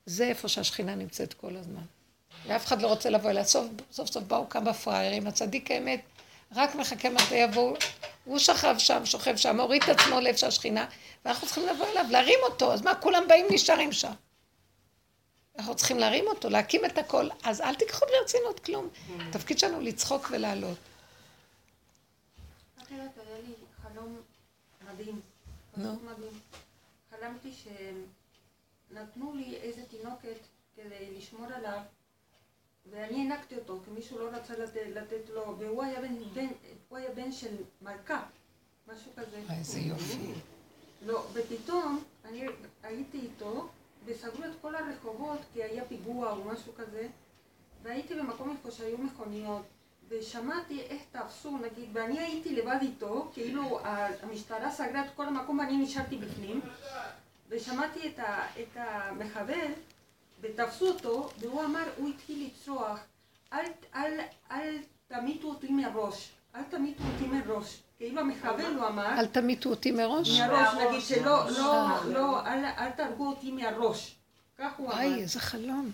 זה 0.06 0.28
איפה 0.28 0.48
שהשכינה 0.48 0.96
נמצאת 0.96 1.34
כל 1.34 1.56
הזמן. 1.56 1.82
ואף 2.48 2.66
אחד 2.66 2.82
לא 2.82 2.88
רוצה 2.88 3.10
לבוא 3.10 3.30
אליה. 3.30 3.44
סוף 3.44 3.68
סוף, 3.92 4.10
סוף 4.10 4.24
באו 4.24 4.50
כמה 4.50 4.74
פראיירים, 4.74 5.28
הצדיק 5.28 5.72
האמת 5.72 6.02
רק 6.56 6.76
מחכה 6.76 7.10
מתי 7.10 7.36
יבואו. 7.36 7.74
הוא 8.26 8.40
שכב 8.40 8.76
שם, 8.78 9.06
שוכב 9.06 9.36
שם, 9.36 9.60
הוריד 9.60 9.84
את 9.84 9.90
עצמו 9.90 10.20
לאיפה 10.20 10.40
שהשכינה, 10.40 10.86
ואנחנו 11.26 11.48
צריכים 11.48 11.68
לבוא 11.68 11.88
אליו, 11.92 12.06
להרים 12.10 12.40
אותו. 12.44 12.74
אז 12.74 12.82
מה, 12.82 12.96
כולם 12.96 13.24
באים 13.28 13.46
נשארים 13.52 13.92
שם. 13.92 14.12
אנחנו 15.58 15.76
צריכים 15.76 16.00
להרים 16.00 16.26
אותו, 16.28 16.50
להקים 16.50 16.86
את 16.86 16.98
הכל. 16.98 17.30
אז 17.44 17.62
אל 17.62 17.76
תיקחו 17.76 18.06
ברצינות 18.06 18.60
כלום. 18.60 18.90
התפקיד 19.20 19.60
שלנו 19.60 19.82
לצחוק 19.82 20.28
ולעלות. 20.32 20.78
היה 22.90 23.04
לי 23.48 23.54
חלום 23.84 24.22
מדהים, 24.94 25.22
נו. 25.78 26.00
חלמתי 27.24 27.52
שנתנו 28.92 29.34
לי 29.36 29.56
איזה 29.56 29.82
תינוקת 29.86 30.38
כדי 30.76 31.18
לשמור 31.18 31.46
עליו, 31.46 31.80
ואני 32.92 33.18
הענקתי 33.22 33.56
אותו, 33.56 33.80
כי 33.86 33.92
מישהו 33.92 34.20
לא 34.20 34.30
רצה 34.30 34.58
לתת, 34.58 34.82
לתת 34.96 35.30
לו, 35.30 35.56
והוא 35.60 35.84
היה 35.84 36.02
בן, 36.02 36.24
בן, 36.34 36.48
הוא 36.90 36.98
היה 36.98 37.12
בן 37.12 37.32
של 37.32 37.56
מלכה, 37.82 38.26
משהו 38.88 39.12
כזה. 39.16 39.42
איזה 39.60 39.80
יופי. 39.80 40.34
לא, 41.06 41.26
ופתאום 41.34 42.04
אני 42.26 42.46
הייתי 42.84 43.20
איתו, 43.20 43.70
וסגרו 44.06 44.44
את 44.44 44.62
כל 44.62 44.76
הרחובות 44.76 45.40
כי 45.54 45.64
היה 45.64 45.86
פיגוע 45.86 46.32
או 46.32 46.44
משהו 46.44 46.74
כזה, 46.76 47.08
והייתי 47.82 48.16
במקום 48.16 48.52
איפה 48.52 48.72
שהיו 48.72 48.98
מכוניות, 48.98 49.66
ושמעתי 50.10 50.82
איך 50.82 51.02
תפסו, 51.12 51.58
נגיד, 51.58 51.90
ואני 51.94 52.20
הייתי 52.20 52.56
לבד 52.56 52.78
איתו, 52.82 53.32
כאילו 53.34 53.80
המשטרה 54.22 54.72
סגרה 54.72 55.06
את 55.06 55.10
כל 55.16 55.26
המקום 55.26 55.60
ואני 55.60 55.78
נשארתי 55.78 56.18
בפנים, 56.18 56.62
ושמעתי 57.50 58.08
את, 58.08 58.20
ה, 58.20 58.46
את 58.62 58.78
המחבל, 58.78 59.72
ותפסו 60.42 60.88
אותו, 60.88 61.30
והוא 61.40 61.64
אמר, 61.64 61.84
הוא 61.98 62.10
התחיל 62.10 62.48
לצרוח, 62.48 63.00
אל, 63.54 63.66
אל, 63.96 64.20
אל 64.52 64.78
תמיתו 65.08 65.48
אותי 65.48 65.72
מהראש, 65.72 66.32
אל 66.56 66.64
תמיתו 66.64 67.04
אותי 67.14 67.28
מהראש. 67.28 67.80
כאילו 67.98 68.20
המחבל, 68.22 68.74
הוא 68.78 68.88
אמר, 68.88 69.20
אל 69.20 69.26
תמיתו 69.26 69.70
אותי 69.70 69.92
מראש. 69.92 70.40
מהראש, 70.40 70.74
נגיד 70.74 71.02
שלא, 71.02 71.50
לא, 71.50 71.88
לא, 72.14 72.46
אל, 72.48 72.66
אל 72.66 72.90
תהרגו 72.90 73.28
אותי 73.28 73.52
מהראש. 73.52 74.16
כך 74.58 74.72
הוא 74.78 74.88
אמר. 74.88 74.96
וואי, 74.96 75.22
איזה 75.22 75.40
חלום. 75.40 75.92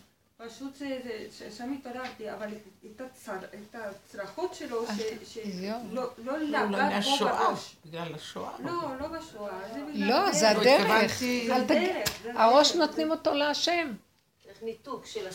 פשוט 0.48 0.76
זה, 0.76 1.00
זה, 1.04 1.12
ש- 1.52 1.58
שם 1.58 1.74
התעוררתי, 1.74 2.32
אבל 2.34 2.48
את, 2.48 2.62
את, 2.96 3.02
הצר, 3.02 3.36
את 3.54 3.76
הצרחות 3.76 4.54
שלו. 4.56 4.86
שלא 5.26 5.74
לא 5.92 6.32
אולי 6.32 6.48
לגעת 6.48 6.70
בו 6.72 6.78
מהשואה, 6.78 7.50
בראש. 7.50 7.76
בגלל 7.86 8.16
השואה. 8.16 8.52
לא, 8.64 8.72
לא 9.00 9.08
בשואה, 9.08 9.60
זה 9.74 9.80
בגלל... 9.94 10.08
לא, 10.10 10.32
זה 10.32 10.54
לא, 10.54 10.62
הדרך. 10.62 10.82
התכוונתי- 10.82 11.52
אל 11.52 11.66
תגיד, 11.68 11.90
הדרך, 11.90 12.10
זה 12.24 12.32
הראש. 12.42 12.76
נותנים 12.76 13.12
אותו 13.12 13.34
להשם. 13.34 13.94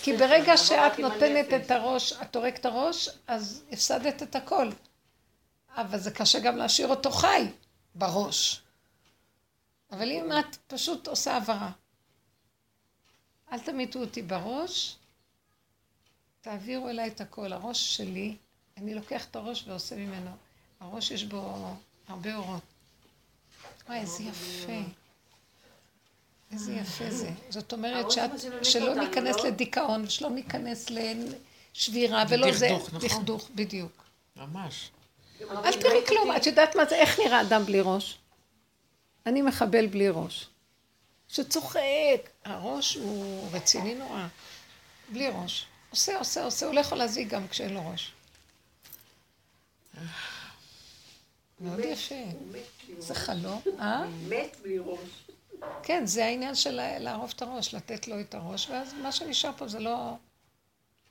כי 0.03 0.13
ברגע 0.17 0.57
שאת 0.57 0.99
נותנת. 0.99 1.47
את 1.65 1.71
הראש, 1.71 2.13
את 2.23 2.37
הורגת 2.37 2.61
את 2.61 2.67
הראש, 2.67 3.09
אז 3.27 3.65
הפסדת 3.73 4.23
את 4.23 4.37
הכל. 4.37 4.71
אבל 5.77 5.99
זה 5.99 6.11
קשה 6.11 6.39
גם 6.41 6.57
להשאיר 6.57 6.89
אותו 6.89 7.11
חי 7.11 7.47
בראש. 7.95 8.63
אבל 9.93 10.11
אם 10.11 10.33
את 10.39 10.57
פשוט 10.67 11.09
עושה 11.09 11.37
הבהרה, 11.37 11.71
אל 13.55 13.59
תמיתו 13.59 13.99
אותי 13.99 14.23
בראש, 14.23 14.97
תעבירו 16.41 16.89
אליי 16.89 17.09
את 17.09 17.21
הכל. 17.21 17.53
הראש 17.53 17.97
שלי, 17.97 18.37
אני 18.77 18.95
לוקח 18.95 19.25
את 19.25 19.37
הראש 19.37 19.65
ועושה 19.69 19.97
ממנו. 19.97 20.31
הראש 20.81 21.11
יש 21.11 21.25
בו 21.25 21.75
הרבה 22.09 22.37
אורות. 22.37 22.63
וואי, 23.89 23.99
איזה 23.99 24.23
יפה. 24.23 24.83
איזה 26.53 26.73
יפה 26.73 27.11
זה. 27.11 27.31
זאת 27.51 27.73
אומרת 27.73 28.11
שאת, 28.11 28.31
שלא 28.63 28.95
ניכנס 28.95 29.37
לא? 29.37 29.47
לדיכאון, 29.47 30.05
ושלא 30.05 30.31
ניכנס 30.31 30.87
לשבירה, 30.91 32.25
ולא 32.29 32.53
זה... 32.53 32.67
דכדוך, 32.67 32.95
נכון. 32.95 33.09
דכדוך, 33.09 33.51
בדיוק. 33.55 34.05
ממש. 34.37 34.91
אל 35.41 35.81
תראי 35.81 36.07
כלום, 36.09 36.37
את 36.37 36.47
יודעת 36.47 36.77
מה 36.77 36.85
זה, 36.85 36.97
איך 36.97 37.21
נראה 37.21 37.41
אדם 37.41 37.65
בלי 37.65 37.81
ראש? 37.81 38.19
אני 39.27 39.43
מחבל 39.43 39.87
בלי 39.87 40.09
ראש. 40.09 40.47
שצוחק, 41.29 42.31
הראש 42.45 42.95
הוא 42.95 43.49
רציני 43.53 43.95
נורא. 43.95 44.27
בלי 45.09 45.29
ראש. 45.29 45.67
עושה, 45.91 46.19
עושה, 46.19 46.45
עושה, 46.45 46.67
הוא 46.67 46.75
לא 46.75 46.81
יכול 46.81 46.99
להזיק 46.99 47.29
גם 47.29 47.49
כשאין 47.49 47.75
לו 47.75 47.91
ראש. 47.91 48.13
מאוד 51.61 51.81
יפה. 51.81 52.15
זה 52.99 53.15
חלום, 53.15 53.63
אה? 53.81 54.05
מת 54.29 54.57
בלי 54.63 54.79
ראש. 54.79 55.25
כן, 55.83 56.07
זה 56.07 56.25
העניין 56.25 56.55
של 56.55 56.99
לערוף 56.99 57.33
את 57.33 57.43
הראש, 57.43 57.75
לתת 57.75 58.09
לו 58.09 58.21
את 58.21 58.35
הראש, 58.35 58.71
ואז 58.71 58.95
מה 58.95 59.13
שנשאר 59.13 59.51
פה 59.57 59.69
זה 59.69 59.79
לא... 59.79 60.15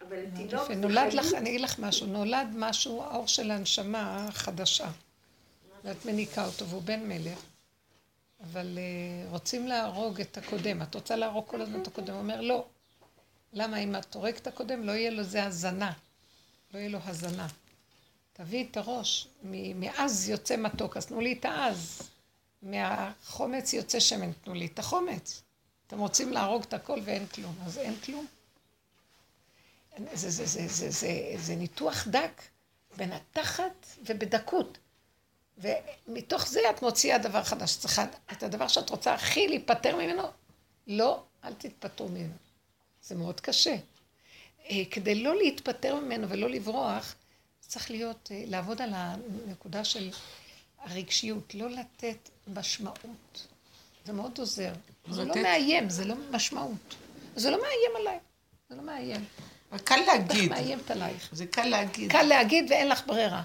אבל 0.01 0.25
תינוק 0.35 0.71
נולד 0.71 1.13
לך. 1.13 1.33
אני 1.33 1.49
אגיד 1.49 1.61
לך 1.61 1.79
משהו, 1.79 2.07
נולד 2.07 2.47
משהו, 2.55 3.03
האור 3.03 3.27
של 3.27 3.51
הנשמה 3.51 4.27
החדשה. 4.27 4.89
ואת 5.83 6.05
מניקה 6.05 6.45
אותו, 6.45 6.67
והוא 6.67 6.81
בן 6.81 7.07
מלך. 7.07 7.39
אבל 8.43 8.77
uh, 8.77 9.31
רוצים 9.31 9.67
להרוג 9.67 10.21
את 10.21 10.37
הקודם. 10.37 10.81
את 10.81 10.95
רוצה 10.95 11.15
להרוג 11.15 11.47
כל 11.47 11.61
הזמן 11.61 11.81
את 11.81 11.87
הקודם? 11.87 12.13
הוא 12.13 12.21
אומר, 12.21 12.41
לא. 12.41 12.65
למה 13.53 13.77
אם 13.77 13.95
את 13.95 14.15
הורגת 14.15 14.41
את 14.41 14.47
הקודם, 14.47 14.83
לא 14.83 14.91
יהיה 14.91 15.09
לו 15.09 15.23
זה 15.23 15.43
הזנה. 15.43 15.93
לא 16.73 16.79
יהיה 16.79 16.89
לו 16.89 16.99
הזנה. 17.05 17.47
תביאי 18.33 18.67
את 18.71 18.77
הראש. 18.77 19.27
מעז 19.75 20.29
יוצא 20.29 20.57
מתוק, 20.57 20.97
אז 20.97 21.05
תנו 21.05 21.21
לי 21.21 21.33
את 21.33 21.45
העז. 21.45 22.01
מהחומץ 22.61 23.73
יוצא 23.73 23.99
שמן, 23.99 24.31
תנו 24.31 24.53
לי 24.53 24.65
את 24.65 24.79
החומץ. 24.79 25.43
אתם 25.87 25.99
רוצים 25.99 26.33
להרוג 26.33 26.63
את 26.63 26.73
הכל 26.73 26.99
ואין 27.05 27.27
כלום, 27.27 27.55
אז 27.65 27.77
אין 27.77 27.95
כלום. 27.95 28.25
זה, 30.13 30.29
זה, 30.29 30.45
זה, 30.45 30.67
זה, 30.67 30.89
זה, 30.89 31.33
זה 31.37 31.55
ניתוח 31.55 32.07
דק, 32.07 32.41
בנתחת 32.97 33.85
ובדקות. 34.05 34.77
ומתוך 35.57 36.47
זה 36.47 36.59
את 36.69 36.81
מוציאה 36.81 37.17
דבר 37.17 37.43
חדש. 37.43 37.77
צריכה 37.77 38.05
את 38.31 38.43
הדבר 38.43 38.67
שאת 38.67 38.89
רוצה 38.89 39.13
הכי 39.13 39.47
להיפטר 39.47 39.95
ממנו, 39.95 40.23
לא, 40.87 41.23
אל 41.43 41.53
תתפטרו 41.53 42.07
ממנו. 42.07 42.33
זה 43.03 43.15
מאוד 43.15 43.39
קשה. 43.39 43.75
אה, 44.69 44.85
כדי 44.91 45.15
לא 45.15 45.35
להתפטר 45.35 45.95
ממנו 45.95 46.29
ולא 46.29 46.49
לברוח, 46.49 47.15
צריך 47.61 47.91
להיות, 47.91 48.29
אה, 48.31 48.43
לעבוד 48.47 48.81
על 48.81 48.89
הנקודה 48.93 49.83
של 49.83 50.09
הרגשיות, 50.79 51.55
לא 51.55 51.69
לתת 51.69 52.29
משמעות. 52.47 53.47
זה 54.05 54.13
מאוד 54.13 54.39
עוזר. 54.39 54.73
זה 55.09 55.25
לא 55.25 55.35
מאיים, 55.35 55.89
זה 55.89 56.05
לא 56.05 56.15
משמעות. 56.31 56.95
זה 57.35 57.51
לא 57.51 57.57
מאיים 57.57 57.91
עליי, 57.95 58.19
זה 58.69 58.75
לא 58.75 58.83
מאיים. 58.83 59.25
קל 59.83 59.95
איך 59.95 60.07
להגיד. 60.07 60.49
מאיימת 60.49 60.91
עלייך. 60.91 61.29
זה 61.31 61.45
קל 61.45 61.65
להגיד. 61.65 62.11
קל 62.11 62.23
להגיד 62.23 62.65
ואין 62.69 62.89
לך 62.89 63.07
ברירה. 63.07 63.43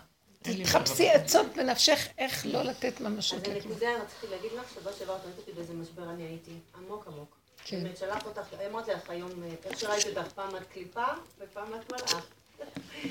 תחפשי. 0.64 1.10
עצות 1.10 1.46
בנפשך 1.56 2.08
איך 2.18 2.46
לא 2.46 2.62
לתת 2.62 2.94
אז 2.96 3.02
ממשות 3.02 3.48
לכלום. 3.48 3.56
הנקודה, 3.56 3.88
רציתי 4.02 4.26
להגיד 4.30 4.52
לך, 4.52 4.74
שבוע 4.74 4.92
שעבר 4.92 5.16
את 5.16 5.20
ראית 5.24 5.38
אותי 5.38 5.52
באיזה 5.52 5.74
משבר 5.74 6.10
אני 6.10 6.22
הייתי, 6.22 6.52
עמוק 6.76 7.06
עמוק. 7.06 7.36
כן. 7.64 7.82
באמת, 7.82 7.96
שלח 7.96 8.26
אותך, 8.26 8.54
אמרתי 8.70 8.90
לך 8.90 9.10
היום, 9.10 9.42
אה, 9.42 9.48
איך 9.64 9.80
שראיתי 9.80 10.08
אותך, 10.08 10.32
פעם 10.32 10.56
את 10.56 10.62
קליפה 10.72 11.04
ופעם 11.38 11.74
את 11.74 11.92
מלאך. 11.92 12.26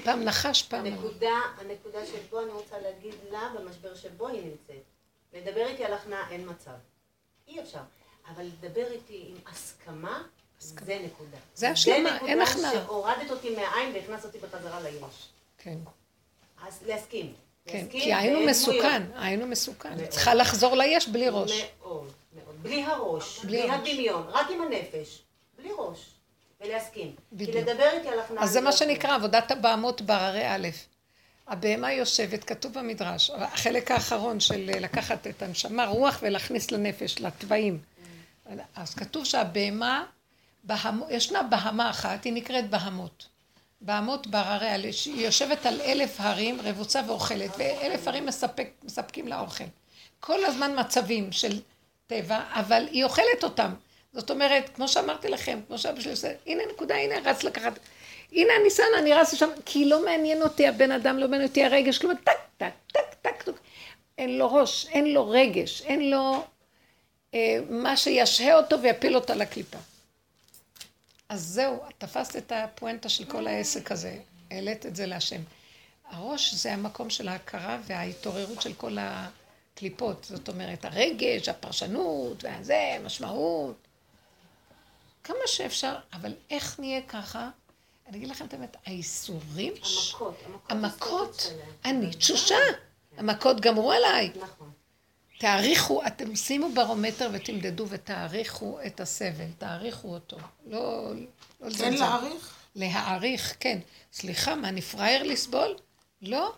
פעם 0.04 0.24
נחש, 0.24 0.64
פעם... 0.64 0.86
הנקודה, 0.86 1.36
הנקודה 1.58 2.06
שבו 2.06 2.42
אני 2.42 2.52
רוצה 2.52 2.80
להגיד 2.80 3.14
לה, 3.32 3.50
במשבר 3.56 3.96
שבו 3.96 4.28
היא 4.28 4.42
נמצאת, 4.46 4.84
לדבר 5.34 5.68
איתי 5.68 5.86
על 5.86 5.94
הכנעה 5.94 6.32
אין 6.32 6.50
מצב. 6.50 6.72
אי 7.48 7.62
אפשר. 7.62 7.82
אבל 8.36 8.44
לדבר 8.44 8.92
איתי 8.92 9.26
עם 9.30 9.38
הסכמה, 9.52 10.24
זה 10.60 11.00
נקודה. 11.06 11.38
זה 11.56 11.70
השלמה, 11.70 12.18
אין 12.18 12.42
הכנעה. 12.42 12.56
זה 12.56 12.68
נקודה 12.68 12.86
שהורדת 12.86 13.32
אותי 13.32 13.56
מהעין 13.56 13.96
והכנסת 13.96 14.26
אותי 14.26 14.38
בחזרה 14.40 14.82
ליש. 14.82 15.30
כן. 15.58 15.78
אז 16.68 16.80
להסכים. 16.88 17.34
כן, 17.66 17.86
כי 17.90 18.14
היינו 18.14 18.46
מסוכן. 18.46 19.04
היינו 19.16 19.48
מסוכן. 19.48 20.08
צריכה 20.08 20.34
לחזור 20.34 20.76
ליש 20.76 21.08
בלי 21.08 21.30
ראש. 21.30 21.52
מאוד, 21.82 22.12
מאוד. 22.36 22.56
בלי 22.62 22.84
הראש, 22.84 23.46
בלי. 23.46 23.72
הדמיון, 23.72 24.24
רק 24.30 24.48
עם 24.54 24.62
הנפש. 24.62 25.22
בלי 25.58 25.70
ראש. 25.78 26.10
ולהסכים. 26.62 27.08
כי 27.08 27.36
בדיוק. 27.36 27.56
לדבר 27.56 27.90
איתי 27.94 28.10
על 28.10 28.20
הכנעה... 28.20 28.44
אז 28.44 28.52
זה 28.52 28.62
מה 28.62 28.70
לא. 28.70 28.76
שנקרא 28.76 29.16
עבודת 29.16 29.52
הבהמות 29.52 30.02
בהררי 30.02 30.48
א'. 30.48 30.68
הבהמה 31.48 31.94
יושבת, 31.94 32.44
כתוב 32.44 32.74
במדרש, 32.74 33.30
החלק 33.30 33.92
האחרון 33.92 34.40
של 34.40 34.70
אה, 34.74 34.80
לקחת 34.80 35.28
את 35.28 35.42
הנשמה, 35.42 35.86
רוח 35.86 36.20
ולהכניס 36.22 36.72
לנפש, 36.72 37.20
לתוואים. 37.22 37.80
אז 38.76 38.96
כתוב 38.96 39.26
שהבהמה, 39.26 40.06
בהמו, 40.64 41.06
ישנה 41.10 41.44
בהמה 41.44 41.90
אחת, 41.90 42.24
היא 42.24 42.34
נקראת 42.34 42.70
בהמות. 42.70 43.28
בהמות 43.82 44.28
בהררי 44.28 44.76
א', 44.76 44.88
היא 45.06 45.26
יושבת 45.26 45.66
על 45.66 45.82
אלף 45.82 46.16
הרים, 46.20 46.62
רבוצה 46.64 47.02
ואוכלת, 47.08 47.52
ואלף 47.58 48.08
הרים 48.08 48.26
מספק, 48.26 48.70
מספקים 48.84 49.28
לה 49.28 49.40
אוכל. 49.40 49.64
כל 50.20 50.46
הזמן 50.46 50.80
מצבים 50.80 51.32
של 51.32 51.60
טבע, 52.08 52.40
אבל 52.54 52.88
היא 52.92 53.04
אוכלת 53.04 53.44
אותם. 53.44 53.74
זאת 54.14 54.32
אומרת, 54.32 54.70
כמו 54.76 54.88
שאמרתי 54.88 55.30
לכם, 55.30 55.60
כמו 55.68 55.78
שאבא 55.78 56.02
שלי 56.02 56.12
עושה, 56.12 56.32
הנה 56.46 56.64
נקודה, 56.74 56.96
הנה 56.96 57.16
רץ 57.26 57.44
לקחת, 57.44 57.80
הנה 58.32 58.54
הניסיון, 58.54 58.90
אני 58.98 59.14
רץ 59.14 59.34
לשם, 59.34 59.50
כי 59.66 59.86
לא 59.86 60.06
מעניין 60.06 60.42
אותי 60.42 60.68
הבן 60.68 60.92
אדם, 60.92 61.18
לא 61.18 61.28
מעניין 61.28 61.48
אותי 61.50 61.66
הרגש, 61.66 61.98
כלומר, 61.98 62.16
טק, 62.24 62.32
טק, 62.58 62.72
טק, 62.92 63.14
טק, 63.22 63.44
טק. 63.44 63.52
אין 64.18 64.38
לו 64.38 64.54
ראש, 64.54 64.88
אין 64.90 65.14
לו 65.14 65.30
רגש, 65.30 65.82
אין 65.82 66.10
לו 66.10 66.44
אה, 67.34 67.60
מה 67.70 67.98
שישהה 67.98 68.58
אותו 68.58 68.82
ויפיל 68.82 69.16
אותו 69.16 69.34
לקליפה. 69.36 69.78
אז 71.30 71.42
זהו, 71.46 71.80
תפסת 71.98 72.36
את 72.36 72.52
הפואנטה 72.56 73.10
של 73.10 73.26
כל 73.26 73.48
העסק 73.48 73.92
הזה, 73.92 74.18
העלית 74.52 74.86
את 74.86 74.96
זה 74.96 75.06
להשם. 75.06 75.42
הראש 76.10 76.54
זה 76.54 76.74
המקום 76.74 77.10
של 77.10 77.28
ההכרה 77.28 77.78
וההתעוררות 77.86 78.62
של 78.62 78.74
כל 78.74 78.98
הקליפות, 79.00 80.24
זאת 80.24 80.50
אומרת, 80.50 80.86
הרגש, 80.86 81.50
הפרשנות, 81.50 82.44
והזה, 82.44 82.98
משמעות. 83.06 83.76
כמה 85.24 85.38
שאפשר, 85.46 85.96
אבל 86.14 86.34
איך 86.50 86.80
נהיה 86.80 87.02
ככה? 87.02 87.50
אני 88.08 88.18
אגיד 88.18 88.30
לכם 88.30 88.46
את 88.46 88.54
האמת, 88.54 88.78
האיסורים, 88.86 89.74
המכות, 89.74 90.36
המכות. 90.70 90.70
המכות. 90.70 91.54
אני 91.86 92.12
תשושה, 92.12 92.56
המכות 93.18 93.62
גמרו 93.62 93.92
עליי. 93.92 94.32
נכון. 94.36 94.67
תעריכו, 95.38 96.02
אתם 96.08 96.36
שימו 96.36 96.70
ברומטר 96.74 97.30
ותמדדו 97.34 97.86
ותעריכו 97.90 98.80
את 98.86 99.00
הסבל, 99.00 99.46
תעריכו 99.58 100.08
אותו. 100.08 100.38
לא, 100.68 101.12
לא 101.62 101.70
כן. 101.70 101.94
להעריך? 101.94 102.56
להעריך, 102.76 103.56
כן. 103.60 103.80
סליחה, 104.14 104.56
מה, 104.56 104.70
אני 104.70 104.82
פראייר 104.82 105.24
לסבול? 105.24 105.76
לא. 106.22 106.54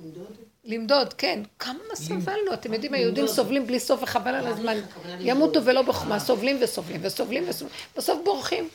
למדוד? 0.00 0.36
למדוד, 0.64 1.12
כן. 1.12 1.42
כמה 1.58 1.78
סבלנו, 1.94 2.52
אתם 2.54 2.74
יודעים, 2.74 2.94
היהודים 2.94 3.26
סובלים 3.26 3.66
בלי 3.66 3.80
סוף 3.80 4.02
וחבל 4.02 4.34
על 4.34 4.46
הזמן. 4.46 4.76
ימותו 5.20 5.64
ולא 5.64 5.82
בחוכמה, 5.82 6.20
סובלים 6.20 6.58
וסובלים 6.60 7.00
וסובלים 7.04 7.48
וסובלים, 7.48 7.78
בסוף 7.96 8.18
בורחים. 8.24 8.68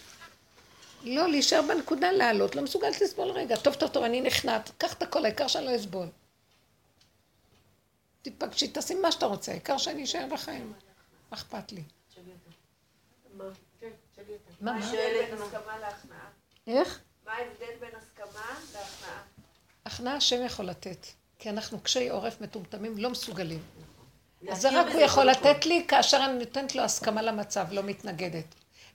לא, 1.04 1.28
להישאר 1.28 1.62
בנקודה, 1.62 2.12
לעלות, 2.12 2.56
לא 2.56 2.62
מסוגלת 2.62 3.02
לסבול 3.02 3.32
רגע. 3.32 3.56
טוב, 3.56 3.74
טוב, 3.74 3.90
טוב, 3.90 4.04
אני 4.04 4.22
נכנעת, 4.22 4.72
קח 4.78 4.94
את 4.94 5.04
הכל, 5.04 5.26
העיקר 5.26 5.48
שאני 5.48 5.66
לא 5.66 5.76
אסבול. 5.76 6.08
תיפגשי, 8.24 8.72
תשים 8.74 9.02
מה 9.02 9.12
שאתה 9.12 9.26
רוצה, 9.26 9.52
העיקר 9.52 9.78
שאני 9.78 10.04
אשאר 10.04 10.26
בחיים. 10.32 10.74
מה 11.32 11.38
אכפת 11.38 11.72
לי? 11.72 11.84
מה? 13.34 13.44
כן, 13.80 13.90
תשאלי 14.14 14.34
אותה. 14.34 14.52
מה? 14.62 14.72
ההבדל 14.72 15.26
בין 15.30 15.42
הסכמה 15.42 15.80
להכנעה? 15.80 16.28
איך? 16.68 17.00
מה 17.26 17.32
ההבדל 17.32 17.76
בין 17.80 17.90
הסכמה 17.96 18.60
להכנעה? 18.74 19.22
הכנעה 19.86 20.16
השם 20.16 20.46
יכול 20.46 20.66
לתת, 20.66 21.08
כי 21.40 21.50
אנחנו 21.50 21.80
קשי 21.80 22.10
עורף 22.10 22.42
מטומטמים, 22.42 22.98
לא 22.98 23.10
מסוגלים. 23.10 23.64
אז 24.52 24.62
זה 24.62 24.80
רק 24.80 24.88
הוא 24.94 25.02
יכול. 25.02 25.26
לתת 25.26 25.66
לי 25.66 25.86
כאשר 25.88 26.26
אני 26.26 26.40
נותנת 26.40 26.76
לו 26.76 26.84
הסכמה 26.84 27.22
למצב, 27.22 27.68
לא 27.72 27.84
מתנגדת. 27.84 28.46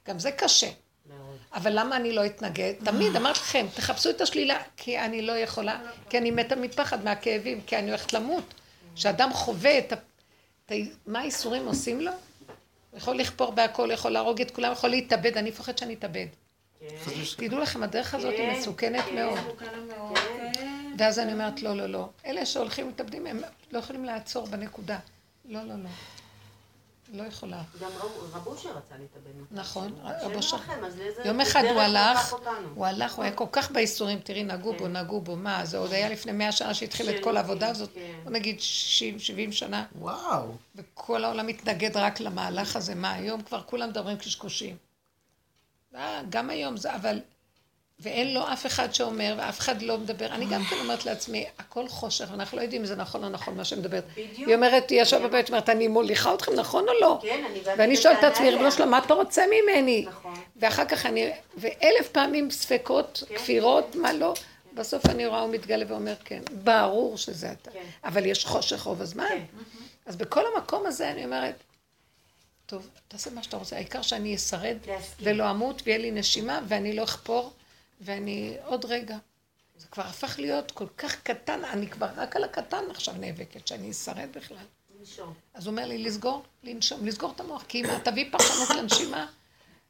גם 0.06 0.18
זה 0.18 0.32
קשה. 0.32 0.70
אבל 1.52 1.78
למה 1.78 1.96
אני 1.96 2.12
לא 2.12 2.26
אתנגד? 2.26 2.74
תמיד 2.84 3.16
אמרתי 3.16 3.38
לכם, 3.38 3.66
תחפשו 3.74 4.10
את 4.10 4.20
השלילה, 4.20 4.62
כי 4.76 4.98
אני 4.98 5.22
לא 5.22 5.32
יכולה, 5.32 5.80
כי 6.10 6.18
אני 6.18 6.30
מתה 6.30 6.56
מפחד 6.56 7.05
מהכאבים, 7.05 7.60
כי 7.66 7.78
אני 7.78 7.88
הולכת 7.88 8.12
למות. 8.12 8.55
כשאדם 8.98 9.32
חווה 9.32 9.78
את 9.78 9.92
ה... 9.92 9.96
את 10.66 10.72
ה... 10.72 10.74
מה 11.06 11.20
האיסורים 11.20 11.66
עושים 11.66 12.00
לו? 12.00 12.10
הוא 12.90 12.98
יכול 12.98 13.16
לכפור 13.16 13.52
בהכל, 13.52 13.90
יכול 13.92 14.10
להרוג 14.10 14.40
את 14.40 14.50
כולם, 14.50 14.72
יכול 14.72 14.90
להתאבד, 14.90 15.36
אני 15.36 15.50
מפחד 15.50 15.78
שאני 15.78 15.94
אתאבד. 15.94 16.26
תדעו 17.36 17.58
לכם, 17.58 17.82
הדרך 17.82 18.14
הזאת 18.14 18.34
היא 18.38 18.52
כן, 18.52 18.58
מסוכנת 18.58 19.04
כן. 19.04 19.14
מאוד. 19.14 19.38
מסוכן 19.38 19.80
מאוד, 19.88 20.18
כן. 20.52 20.92
ואז 20.98 21.18
אני 21.18 21.32
אומרת, 21.32 21.62
לא, 21.62 21.76
לא, 21.76 21.86
לא. 21.86 22.08
אלה 22.26 22.46
שהולכים 22.46 22.88
מתאבדים, 22.88 23.26
הם 23.26 23.40
לא 23.72 23.78
יכולים 23.78 24.04
לעצור 24.04 24.46
בנקודה. 24.46 24.98
לא, 25.44 25.62
לא, 25.62 25.74
לא. 25.74 25.88
לא 27.12 27.22
יכולה. 27.22 27.62
גם 27.80 27.90
רב- 28.35 28.47
אושר 28.47 28.68
רצה 28.68 28.94
להתאבד. 28.98 29.30
נכון, 29.51 29.93
רב 30.05 30.32
אושר. 30.35 30.56
יום 31.24 31.40
אחד 31.40 31.62
הוא 31.64 31.80
הלך? 31.80 32.35
הוא 32.74 32.86
הלך, 32.86 33.14
הוא 33.14 33.24
היה 33.24 33.32
כל 33.32 33.47
כך 33.52 33.70
בייסורים, 33.70 34.18
תראי, 34.20 34.43
נגעו 34.44 34.72
בו, 34.76 34.89
נגעו 34.89 35.20
בו, 35.20 35.36
מה, 35.36 35.64
זה 35.66 35.78
עוד 35.78 35.93
היה 35.93 36.09
לפני 36.09 36.32
מאה 36.32 36.52
שנה 36.52 36.74
שהתחיל 36.74 37.10
את 37.10 37.22
כל 37.24 37.36
העבודה 37.36 37.68
הזאת, 37.68 37.90
כן. 37.94 38.20
בוא 38.24 38.32
נגיד 38.32 38.60
60, 38.60 39.18
70 39.18 39.52
שנה, 39.52 39.85
וואו. 39.98 40.47
וכל 40.76 41.24
העולם 41.24 41.47
מתנגד 41.47 41.97
רק 41.97 42.20
למהלך 42.20 42.76
הזה, 42.76 42.94
מה, 42.94 43.12
היום 43.12 43.43
כבר 43.43 43.62
כולם 43.62 43.89
מדברים 43.89 44.16
קשקושים. 44.16 44.76
אה, 45.94 46.22
גם 46.28 46.51
היום 46.51 46.76
זה, 46.76 46.94
אבל, 46.94 47.20
ואין 48.00 48.34
לו 48.34 48.52
אף 48.52 48.66
אחד 48.66 48.94
שאומר, 48.94 49.34
ואף 49.38 49.58
אחד 49.58 49.82
לא 49.82 49.98
מדבר, 49.98 50.26
אני 50.26 50.46
גם 50.46 50.64
כן 50.64 50.76
אומרת 50.76 51.04
לעצמי, 51.04 51.46
הכל 51.58 51.88
חושך, 51.88 52.28
אנחנו 52.34 52.56
לא 52.56 52.62
יודעים 52.62 52.82
אם 52.82 52.86
זה 52.86 52.96
נכון 52.96 53.24
או 53.24 53.28
נכון 53.28 53.56
מה 53.56 53.64
שמדברת. 53.64 54.04
בדיוק. 54.12 54.48
היא 54.48 54.54
אומרת, 54.54 54.90
היא 54.90 55.02
ישבה 55.02 55.28
בבית, 55.28 55.48
אומרת, 55.48 55.68
אני 55.68 55.88
מוליכה 55.88 56.34
אתכם, 56.34 56.52
נכון 56.54 56.88
או 56.88 56.92
לא? 57.00 57.18
כן, 57.22 57.44
אני 57.50 57.60
באתי 57.60 57.80
ואני 57.80 57.96
שואלת 57.96 58.18
את 58.18 58.24
עצמי, 58.24 58.46
ריבונו 58.46 58.64
אליה. 58.64 58.76
שלום, 58.76 58.90
מה 58.90 58.98
אתה 58.98 59.14
רוצה 59.14 59.42
ממני? 59.46 60.04
נכון. 60.08 60.34
ואחר 60.56 60.84
כך 60.84 61.06
אני, 61.06 61.30
ואלף 61.56 62.08
פעמים 62.12 62.50
ספקות, 62.50 63.22
כן. 63.28 63.36
כפירות, 63.36 63.94
מה 63.94 64.12
לא, 64.12 64.34
בסוף 64.74 65.06
אני 65.06 65.26
רואה 65.26 65.40
הוא 65.40 65.50
מתגלה 65.50 65.84
ואומר 65.88 66.14
כן, 66.24 66.42
ברור 66.64 67.16
שזה 67.16 67.52
אתה. 67.52 67.70
כן. 67.70 67.84
אבל 68.04 68.26
יש 68.26 68.44
חושך 68.44 68.82
רוב 68.82 69.02
הזמן. 69.02 69.24
כן. 69.28 69.44
אז 70.06 70.16
בכל 70.16 70.42
המקום 70.54 70.86
הזה 70.86 71.10
אני 71.10 71.24
אומרת, 71.24 71.54
טוב, 72.66 72.88
תעשה 73.08 73.30
מה 73.30 73.42
שאתה 73.42 73.56
רוצה, 73.56 73.76
העיקר 73.76 74.02
שאני 74.02 74.34
אשרד. 74.34 74.76
ולא 75.20 75.50
אמות 75.50 75.82
ויהיה 75.84 75.98
לי 75.98 76.10
נשימה 76.10 76.60
ואני 76.68 76.96
לא 76.96 77.02
אחפור 77.02 77.52
ואני 78.00 78.56
עוד 78.64 78.84
רגע. 78.84 79.18
זה 79.76 79.86
כבר 79.86 80.02
הפך 80.02 80.38
להיות 80.38 80.70
כל 80.70 80.86
כך 80.98 81.22
קטן, 81.22 81.64
אני 81.64 81.90
כבר 81.90 82.08
רק 82.16 82.36
על 82.36 82.44
הקטן 82.44 82.90
עכשיו 82.90 83.14
נאבקת, 83.14 83.66
שאני 83.66 83.90
אשרד 83.90 84.28
בכלל. 84.32 84.64
לנשום. 84.98 85.34
אז 85.54 85.66
הוא 85.66 85.70
אומר 85.70 85.86
לי 85.86 85.98
לסגור, 85.98 86.42
לנשום, 86.62 87.06
לסגור 87.06 87.32
את 87.34 87.40
המוח, 87.40 87.64
כי 87.68 87.80
אם 87.84 87.98
תביא 88.04 88.32
פרשנות 88.32 88.70
לנשימה, 88.70 89.26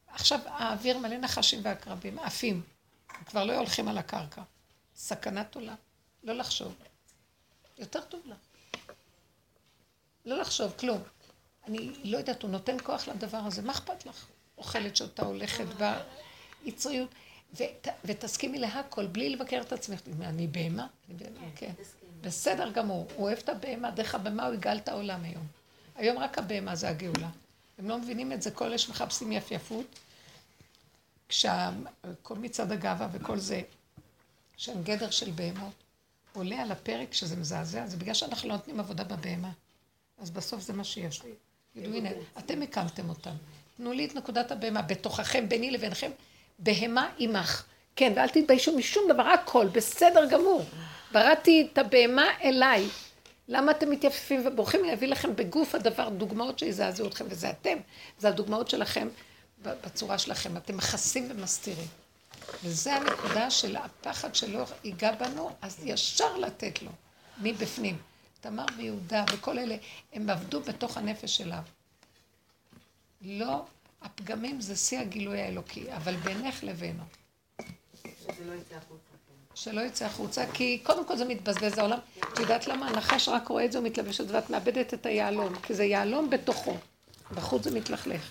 עכשיו 0.09 0.40
האוויר 0.44 0.98
מלא 0.98 1.16
נחשים 1.16 1.60
ועקרבים, 1.62 2.18
עפים, 2.18 2.62
הם 3.10 3.24
כבר 3.24 3.44
לא 3.44 3.52
הולכים 3.52 3.89
על 3.89 3.98
הקרקע. 3.98 4.43
סכנת 4.97 5.55
עולם, 5.55 5.74
לא 6.22 6.35
לחשוב. 6.35 6.74
יותר 7.78 8.01
טוב 8.01 8.20
לך. 8.26 8.36
לא 10.24 10.39
לחשוב, 10.39 10.72
כלום. 10.78 11.02
אני 11.66 11.93
לא 12.05 12.18
יודעת, 12.18 12.43
הוא 12.43 12.51
נותן 12.51 12.76
כוח 12.82 13.09
לדבר 13.09 13.39
הזה, 13.39 13.62
מה 13.62 13.72
אכפת 13.72 14.06
לך? 14.06 14.26
אוכלת, 14.59 14.97
שותה, 14.97 15.22
הולכת 15.22 15.64
ביצריות, 16.64 17.09
ות, 17.55 17.89
ותסכימי 18.05 18.59
להכל, 18.59 19.07
בלי 19.07 19.31
לבקר 19.31 19.61
את 19.61 19.73
עצמך. 19.73 20.01
אני 20.23 20.47
בהמה? 20.47 20.87
אני 21.09 21.16
בהמה, 21.16 21.47
כן. 21.57 21.73
בסדר 22.20 22.70
גמור, 22.70 23.07
הוא 23.15 23.27
אוהב 23.27 23.39
את 23.39 23.49
הבהמה, 23.49 23.91
דרך 23.91 24.15
הבהמה 24.15 24.47
הוא 24.47 24.55
יגאל 24.55 24.77
את 24.77 24.89
העולם 24.89 25.25
היום. 25.25 25.47
היום 25.97 26.19
רק 26.19 26.39
הבהמה 26.39 26.77
זה 26.77 26.89
הגאולה. 26.89 27.31
הם 27.79 27.89
לא 27.89 27.99
מבינים 27.99 28.33
את 28.33 28.43
זה, 28.43 28.51
כל 28.51 28.65
אלה 28.65 28.79
שמחפשים 28.79 29.33
יפייפות, 29.33 29.99
כשכל 31.29 32.35
מצעד 32.37 32.73
הגאווה 32.73 33.09
וכל 33.12 33.39
זה, 33.39 33.61
שהם 34.57 34.83
גדר 34.83 35.11
של 35.11 35.31
בהמות, 35.31 35.75
עולה 36.33 36.62
על 36.62 36.73
הפרק 36.73 37.15
שזה 37.15 37.37
מזעזע, 37.37 37.87
זה 37.87 37.97
בגלל 37.97 38.15
שאנחנו 38.15 38.49
לא 38.49 38.55
נותנים 38.55 38.81
עבודה 38.81 39.05
בבהמה. 39.05 39.51
אז 40.19 40.31
בסוף 40.31 40.61
זה 40.62 40.73
מה 40.73 40.85
שיש 40.85 41.23
לי. 41.23 41.31
תגידו, 41.75 41.97
הנה, 41.97 42.11
אתם 42.39 42.62
הקמתם 42.62 43.09
אותם. 43.09 43.35
תנו 43.77 43.93
לי 43.93 44.07
את 44.07 44.15
נקודת 44.15 44.51
הבהמה, 44.51 44.83
בתוככם, 44.83 45.49
ביני 45.49 45.70
לבינכם, 45.70 46.11
בהמה 46.59 47.09
עמך. 47.18 47.64
כן, 47.97 48.12
ואל 48.16 48.28
תתביישו 48.28 48.76
משום 48.76 49.05
דבר, 49.09 49.22
הכל, 49.22 49.66
בסדר 49.72 50.26
גמור. 50.30 50.64
בראתי 51.12 51.68
את 51.72 51.78
הבהמה 51.78 52.26
אליי. 52.43 52.86
למה 53.48 53.72
אתם 53.72 53.90
מתייפפים 53.90 54.43
ובורחים 54.47 54.85
להביא 54.85 55.09
לכם 55.09 55.36
בגוף 55.36 55.74
הדבר 55.74 56.09
דוגמאות 56.09 56.59
שיזעזעו 56.59 57.09
אתכם, 57.09 57.24
וזה 57.28 57.51
אתם, 57.51 57.78
זה 58.18 58.28
הדוגמאות 58.28 58.70
שלכם 58.70 59.09
בצורה 59.62 60.18
שלכם. 60.18 60.56
אתם 60.56 60.76
מכסים 60.76 61.28
ומסתירים. 61.30 61.86
וזה 62.64 62.94
הנקודה 62.94 63.51
של 63.51 63.76
הפחד 63.76 64.35
שלא 64.35 64.64
ייגע 64.85 65.12
בנו, 65.12 65.51
אז 65.62 65.78
ישר 65.85 66.36
לתת 66.36 66.82
לו, 66.82 66.90
מבפנים. 67.43 67.98
תמר 68.40 68.64
ויהודה 68.76 69.24
וכל 69.32 69.59
אלה, 69.59 69.76
הם 70.12 70.30
עבדו 70.30 70.60
בתוך 70.60 70.97
הנפש 70.97 71.36
שלה. 71.36 71.60
לא, 73.22 73.64
הפגמים 74.03 74.61
זה 74.61 74.77
שיא 74.77 74.99
הגילוי 74.99 75.41
האלוקי, 75.41 75.85
אבל 75.97 76.16
בינך 76.16 76.65
לבינו. 76.65 77.03
לא. 77.59 77.65
כן. 78.03 78.11
שלא 79.55 79.81
יצא 79.81 80.05
החוצה, 80.05 80.45
כי 80.53 80.79
קודם 80.83 81.07
כל 81.07 81.16
זה 81.16 81.25
מתבזבז 81.25 81.79
העולם. 81.79 81.99
את 82.33 82.39
יודעת 82.39 82.66
למה? 82.66 82.89
הנחש 82.89 83.29
רק 83.29 83.49
רואה 83.49 83.65
את 83.65 83.73
זה 83.73 83.79
ומתלבש 83.79 84.20
את 84.20 84.29
זה, 84.29 84.35
ואת 84.35 84.51
מאבדת 84.51 84.95
את 84.95 85.07
היהלום, 85.07 85.55
כי 85.55 85.75
זה 85.75 85.85
יהלום 85.85 86.31
בתוכו. 86.31 86.77
בחוץ 87.35 87.65
זה 87.65 87.70
מתלכלך. 87.70 88.31